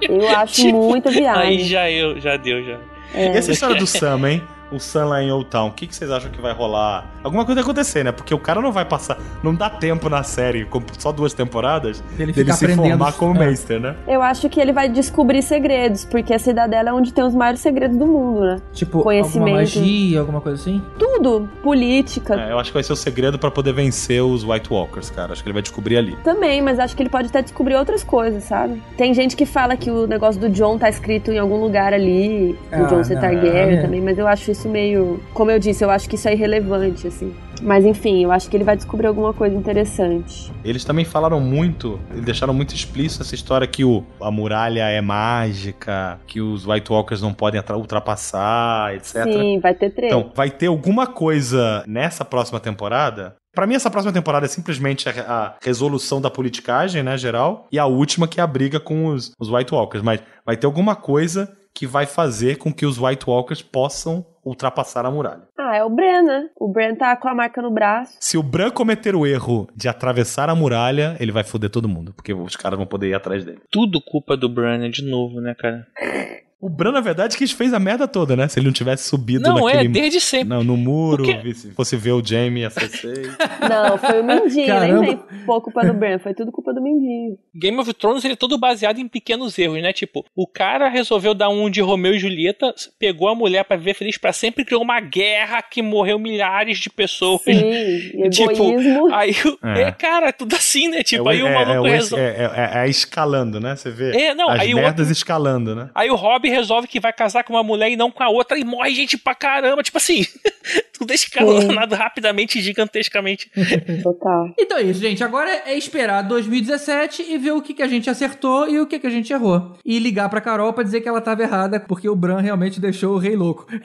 Eu 0.01 0.27
acho 0.37 0.53
Tipo, 0.61 0.83
muita 0.89 1.09
Aí 1.09 1.15
viagem. 1.15 1.59
já 1.63 1.89
eu, 1.89 2.19
já 2.19 2.37
deu, 2.37 2.63
já. 2.63 2.77
É. 3.13 3.33
E 3.33 3.37
essa 3.37 3.51
história 3.51 3.75
do 3.75 3.87
Sam, 3.87 4.29
hein? 4.29 4.43
O 4.75 4.79
Sam 4.79 5.05
lá 5.05 5.23
em 5.23 5.31
Old 5.31 5.45
Town, 5.49 5.67
o 5.69 5.71
que, 5.71 5.87
que 5.87 5.95
vocês 5.95 6.11
acham 6.11 6.29
que 6.29 6.41
vai 6.41 6.53
rolar? 6.53 7.05
Alguma 7.23 7.45
coisa 7.45 7.61
vai 7.61 7.63
acontecer, 7.63 8.03
né? 8.03 8.11
Porque 8.11 8.33
o 8.33 8.39
cara 8.39 8.61
não 8.61 8.71
vai 8.71 8.83
passar. 8.85 9.17
Não 9.41 9.55
dá 9.55 9.69
tempo 9.69 10.09
na 10.09 10.21
série, 10.23 10.65
com 10.65 10.81
só 10.97 11.11
duas 11.11 11.33
temporadas, 11.33 12.03
Ele 12.19 12.31
dele 12.33 12.51
se 12.53 12.67
formar 12.75 13.13
como 13.13 13.35
é. 13.41 13.45
Meister, 13.47 13.79
né? 13.79 13.95
Eu 14.07 14.21
acho 14.21 14.49
que 14.49 14.59
ele 14.59 14.73
vai 14.73 14.89
descobrir 14.89 15.41
segredos, 15.41 16.03
porque 16.05 16.33
a 16.33 16.39
cidadela 16.39 16.89
é 16.89 16.93
onde 16.93 17.13
tem 17.13 17.23
os 17.23 17.33
maiores 17.33 17.59
segredos 17.61 17.97
do 17.97 18.05
mundo, 18.05 18.41
né? 18.41 18.61
Tipo, 18.73 19.01
Conhecimento. 19.01 19.39
alguma 19.43 19.57
magia, 19.59 20.19
alguma 20.19 20.41
coisa 20.41 20.61
assim? 20.61 20.81
Tudo. 20.99 21.49
Política. 21.63 22.35
É, 22.35 22.51
eu 22.51 22.59
acho 22.59 22.69
que 22.69 22.73
vai 22.73 22.83
ser 22.83 22.93
o 22.93 22.95
segredo 22.95 23.39
pra 23.39 23.49
poder 23.49 23.73
vencer 23.73 24.21
os 24.21 24.43
White 24.43 24.71
Walkers, 24.71 25.09
cara. 25.09 25.31
Acho 25.33 25.41
que 25.41 25.47
ele 25.47 25.53
vai 25.53 25.61
descobrir 25.61 25.97
ali. 25.97 26.15
Também, 26.23 26.61
mas 26.61 26.79
acho 26.79 26.95
que 26.95 27.01
ele 27.03 27.09
pode 27.09 27.27
até 27.29 27.41
descobrir 27.41 27.75
outras 27.75 28.03
coisas, 28.03 28.43
sabe? 28.43 28.81
Tem 28.97 29.13
gente 29.13 29.35
que 29.35 29.45
fala 29.45 29.75
que 29.77 29.89
o 29.89 30.05
negócio 30.05 30.39
do 30.39 30.49
John 30.49 30.77
tá 30.77 30.89
escrito 30.89 31.31
em 31.31 31.39
algum 31.39 31.57
lugar 31.61 31.93
ali, 31.93 32.57
do 32.71 32.83
Ah, 32.83 32.87
John 32.87 33.03
ser 33.03 33.19
Targaryen 33.19 33.77
é. 33.77 33.81
também, 33.81 34.01
mas 34.01 34.17
eu 34.17 34.27
acho 34.27 34.51
isso 34.51 34.64
meio. 34.67 35.21
Como 35.33 35.51
eu 35.51 35.59
disse, 35.59 35.83
eu 35.83 35.89
acho 35.89 36.09
que 36.09 36.15
isso 36.15 36.27
é 36.27 36.33
irrelevante, 36.33 37.07
assim. 37.07 37.33
Mas 37.61 37.85
enfim, 37.85 38.23
eu 38.23 38.31
acho 38.31 38.49
que 38.49 38.57
ele 38.57 38.63
vai 38.63 38.75
descobrir 38.75 39.07
alguma 39.07 39.33
coisa 39.33 39.55
interessante. 39.55 40.51
Eles 40.63 40.83
também 40.83 41.05
falaram 41.05 41.39
muito, 41.39 41.99
deixaram 42.23 42.53
muito 42.53 42.75
explícito 42.75 43.23
essa 43.23 43.35
história 43.35 43.65
que 43.65 43.83
o, 43.83 44.03
a 44.21 44.29
muralha 44.29 44.89
é 44.89 45.01
mágica, 45.01 46.19
que 46.27 46.41
os 46.41 46.65
White 46.65 46.91
Walkers 46.91 47.21
não 47.21 47.33
podem 47.33 47.61
ultrapassar, 47.75 48.93
etc. 48.95 49.23
Sim, 49.23 49.59
vai 49.59 49.73
ter 49.73 49.89
treta. 49.91 50.15
Então, 50.15 50.31
vai 50.35 50.49
ter 50.49 50.67
alguma 50.67 51.07
coisa 51.07 51.83
nessa 51.87 52.25
próxima 52.25 52.59
temporada? 52.59 53.35
Pra 53.53 53.65
mim, 53.65 53.75
essa 53.75 53.89
próxima 53.89 54.11
temporada 54.11 54.45
é 54.45 54.49
simplesmente 54.49 55.07
a, 55.07 55.13
a 55.13 55.55
resolução 55.63 56.19
da 56.19 56.29
politicagem, 56.29 57.01
né, 57.01 57.17
geral, 57.17 57.67
e 57.71 57.79
a 57.79 57.85
última 57.85 58.27
que 58.27 58.41
é 58.41 58.43
a 58.43 58.47
briga 58.47 58.81
com 58.81 59.05
os, 59.05 59.31
os 59.39 59.49
White 59.49 59.73
Walkers. 59.73 60.03
Mas 60.03 60.21
vai 60.45 60.57
ter 60.57 60.65
alguma 60.65 60.93
coisa 60.93 61.49
que 61.73 61.87
vai 61.87 62.05
fazer 62.05 62.57
com 62.57 62.73
que 62.73 62.85
os 62.85 62.97
White 62.97 63.29
Walkers 63.29 63.61
possam 63.61 64.25
ultrapassar 64.45 65.05
a 65.05 65.11
muralha. 65.11 65.47
Ah, 65.57 65.75
é 65.75 65.83
o 65.83 65.89
Bran, 65.89 66.21
né? 66.21 66.49
O 66.55 66.71
Bran 66.71 66.95
tá 66.95 67.15
com 67.17 67.27
a 67.27 67.33
marca 67.33 67.61
no 67.61 67.71
braço. 67.71 68.15
Se 68.19 68.37
o 68.37 68.43
Bran 68.43 68.69
cometer 68.69 69.15
o 69.15 69.25
erro 69.25 69.67
de 69.75 69.87
atravessar 69.87 70.49
a 70.49 70.55
muralha, 70.55 71.17
ele 71.19 71.31
vai 71.31 71.43
foder 71.43 71.69
todo 71.69 71.89
mundo, 71.89 72.13
porque 72.13 72.33
os 72.33 72.55
caras 72.55 72.77
vão 72.77 72.85
poder 72.85 73.09
ir 73.09 73.15
atrás 73.15 73.43
dele. 73.43 73.59
Tudo 73.71 73.99
culpa 74.01 74.37
do 74.37 74.47
Bran, 74.47 74.77
né, 74.77 74.89
de 74.89 75.03
novo, 75.03 75.41
né, 75.41 75.55
cara? 75.55 75.87
O 76.65 76.69
Bran, 76.69 76.91
na 76.93 77.01
verdade, 77.01 77.37
que 77.37 77.45
fez 77.47 77.73
a 77.73 77.79
merda 77.79 78.07
toda, 78.07 78.35
né? 78.35 78.47
Se 78.47 78.57
ele 78.59 78.65
não 78.65 78.73
tivesse 78.73 79.07
subido 79.07 79.43
Não, 79.43 79.69
é, 79.69 79.73
naquele... 79.75 79.89
desde 79.93 80.19
sempre. 80.19 80.49
Não, 80.49 80.63
no 80.63 80.75
muro, 80.75 81.23
Porque- 81.23 81.53
se 81.53 81.71
fosse 81.71 81.95
ver 81.95 82.13
o 82.13 82.25
Jaime 82.25 82.61
e 82.61 82.65
a 82.65 82.69
Cersei. 82.71 83.13
Não, 83.69 83.97
foi 83.97 84.21
o 84.21 84.23
Mindinho, 84.23 84.65
Caramba. 84.67 85.01
nem 85.01 85.19
foi 85.45 85.61
culpa 85.61 85.85
do 85.85 85.93
Bran, 85.93 86.17
foi 86.19 86.33
tudo 86.33 86.51
culpa 86.51 86.73
do 86.73 86.81
Mindinho. 86.81 87.37
Game 87.53 87.77
of 87.79 87.93
Thrones 87.93 88.23
ele 88.25 88.33
é 88.33 88.37
todo 88.37 88.57
baseado 88.57 88.97
em 88.99 89.07
pequenos 89.07 89.57
erros, 89.59 89.81
né? 89.81 89.93
Tipo, 89.93 90.25
o 90.35 90.47
cara 90.47 90.89
resolveu 90.89 91.33
dar 91.33 91.49
um 91.49 91.69
de 91.69 91.81
Romeu 91.81 92.15
e 92.15 92.19
Julieta, 92.19 92.73
pegou 92.99 93.27
a 93.29 93.35
mulher 93.35 93.63
pra 93.63 93.77
viver 93.77 93.93
feliz 93.93 94.17
pra 94.17 94.33
sempre, 94.33 94.65
criou 94.65 94.81
uma 94.81 94.99
guerra 94.99 95.61
que 95.61 95.81
morreu 95.81 96.17
milhares 96.17 96.79
de 96.79 96.89
pessoas. 96.89 97.41
Sim, 97.43 97.53
e 98.25 98.29
Tipo. 98.29 98.75
Aí, 99.13 99.35
o- 99.45 99.67
É. 99.67 99.81
é, 99.83 99.91
cara, 99.91 100.33
tudo 100.33 100.55
assim, 100.55 100.87
né? 100.87 101.03
Tipo, 101.03 101.29
é, 101.29 101.33
aí 101.33 101.43
o 101.43 101.47
é, 101.47 101.53
maluco 101.53 101.87
é, 101.87 101.91
resolve. 101.91 102.23
é, 102.25 102.51
é, 102.73 102.85
é 102.85 102.89
escalando, 102.89 103.59
né? 103.59 103.75
Você 103.75 103.91
vê 103.91 104.15
É, 104.15 104.33
não, 104.33 104.49
as 104.49 104.61
aí 104.61 104.73
o 104.73 104.77
merdas 104.77 104.99
outro- 105.07 105.11
escalando, 105.11 105.75
né? 105.75 105.89
Aí 105.93 106.09
o 106.09 106.15
Rob 106.15 106.47
resolve 106.55 106.87
que 106.87 106.99
vai 106.99 107.13
casar 107.13 107.43
com 107.43 107.53
uma 107.53 107.63
mulher 107.63 107.91
e 107.91 107.95
não 107.95 108.11
com 108.11 108.23
a 108.23 108.29
outra 108.29 108.57
e 108.57 108.63
morre 108.63 108.93
gente 108.93 109.17
pra 109.17 109.35
caramba. 109.35 109.83
Tipo 109.83 109.97
assim, 109.97 110.25
tudo 110.97 111.13
escalonado 111.13 111.95
rapidamente 111.95 112.59
e 112.59 112.61
gigantescamente. 112.61 113.51
Total. 114.03 114.53
Então 114.59 114.77
é 114.77 114.83
isso, 114.83 114.99
gente. 114.99 115.23
Agora 115.23 115.49
é 115.65 115.77
esperar 115.77 116.21
2017 116.23 117.23
e 117.23 117.37
ver 117.37 117.51
o 117.51 117.61
que, 117.61 117.73
que 117.73 117.83
a 117.83 117.87
gente 117.87 118.09
acertou 118.09 118.69
e 118.69 118.79
o 118.79 118.87
que, 118.87 118.99
que 118.99 119.07
a 119.07 119.09
gente 119.09 119.31
errou. 119.31 119.77
E 119.83 119.99
ligar 119.99 120.29
pra 120.29 120.41
Carol 120.41 120.73
pra 120.73 120.83
dizer 120.83 121.01
que 121.01 121.09
ela 121.09 121.21
tava 121.21 121.43
errada, 121.43 121.79
porque 121.79 122.09
o 122.09 122.15
Bran 122.15 122.39
realmente 122.39 122.79
deixou 122.79 123.15
o 123.15 123.17
rei 123.17 123.35
louco. 123.35 123.67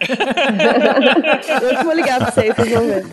Eu 1.63 1.77
que 1.77 1.85
vou 1.85 1.95
ligar 1.95 2.19
pra 2.19 2.31
vocês, 2.31 2.55
vocês 2.55 2.73
vão 2.73 2.87
ver. 2.87 3.05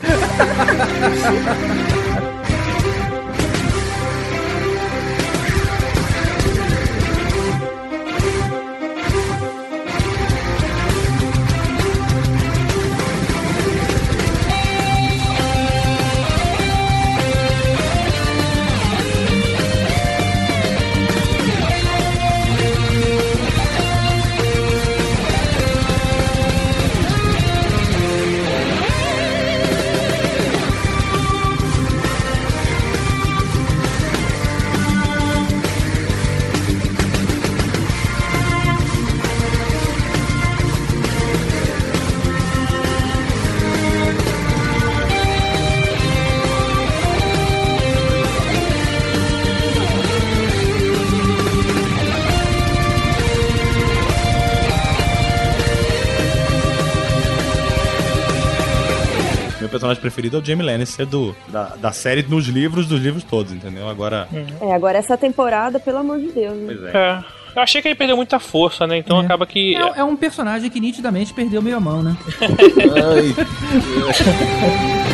Personagem 59.88 60.02
preferido 60.02 60.38
é 60.38 60.40
o 60.40 60.46
Jamie 60.46 60.66
Lannister 60.66 61.06
do, 61.06 61.36
da, 61.48 61.76
da 61.76 61.92
série 61.92 62.24
nos 62.24 62.48
livros, 62.48 62.88
dos 62.88 63.02
livros 63.02 63.24
todos, 63.24 63.52
entendeu? 63.54 63.88
Agora, 63.88 64.28
É, 64.62 64.74
agora 64.74 64.98
essa 64.98 65.18
temporada, 65.18 65.80
pelo 65.80 65.98
amor 66.00 66.20
de 66.20 66.32
Deus. 66.32 66.56
Né? 66.58 66.66
pois 66.76 66.84
é. 66.94 66.98
É. 66.98 67.24
Eu 67.56 67.62
achei 67.64 67.82
que 67.82 67.88
ele 67.88 67.96
perdeu 67.96 68.16
muita 68.16 68.40
força, 68.40 68.86
né? 68.86 68.98
Então 68.98 69.20
É. 69.22 69.26
acaba 69.26 69.46
que. 69.48 69.76
É, 69.76 70.00
é 70.00 70.04
um 70.04 70.16
personagem 70.16 70.70
que 70.70 70.80
nitidamente 70.80 71.34
perdeu 71.34 71.62
meio 71.62 71.78
a 71.78 71.80
mão, 71.80 72.04
né? 72.04 72.16
Ai, 72.38 73.34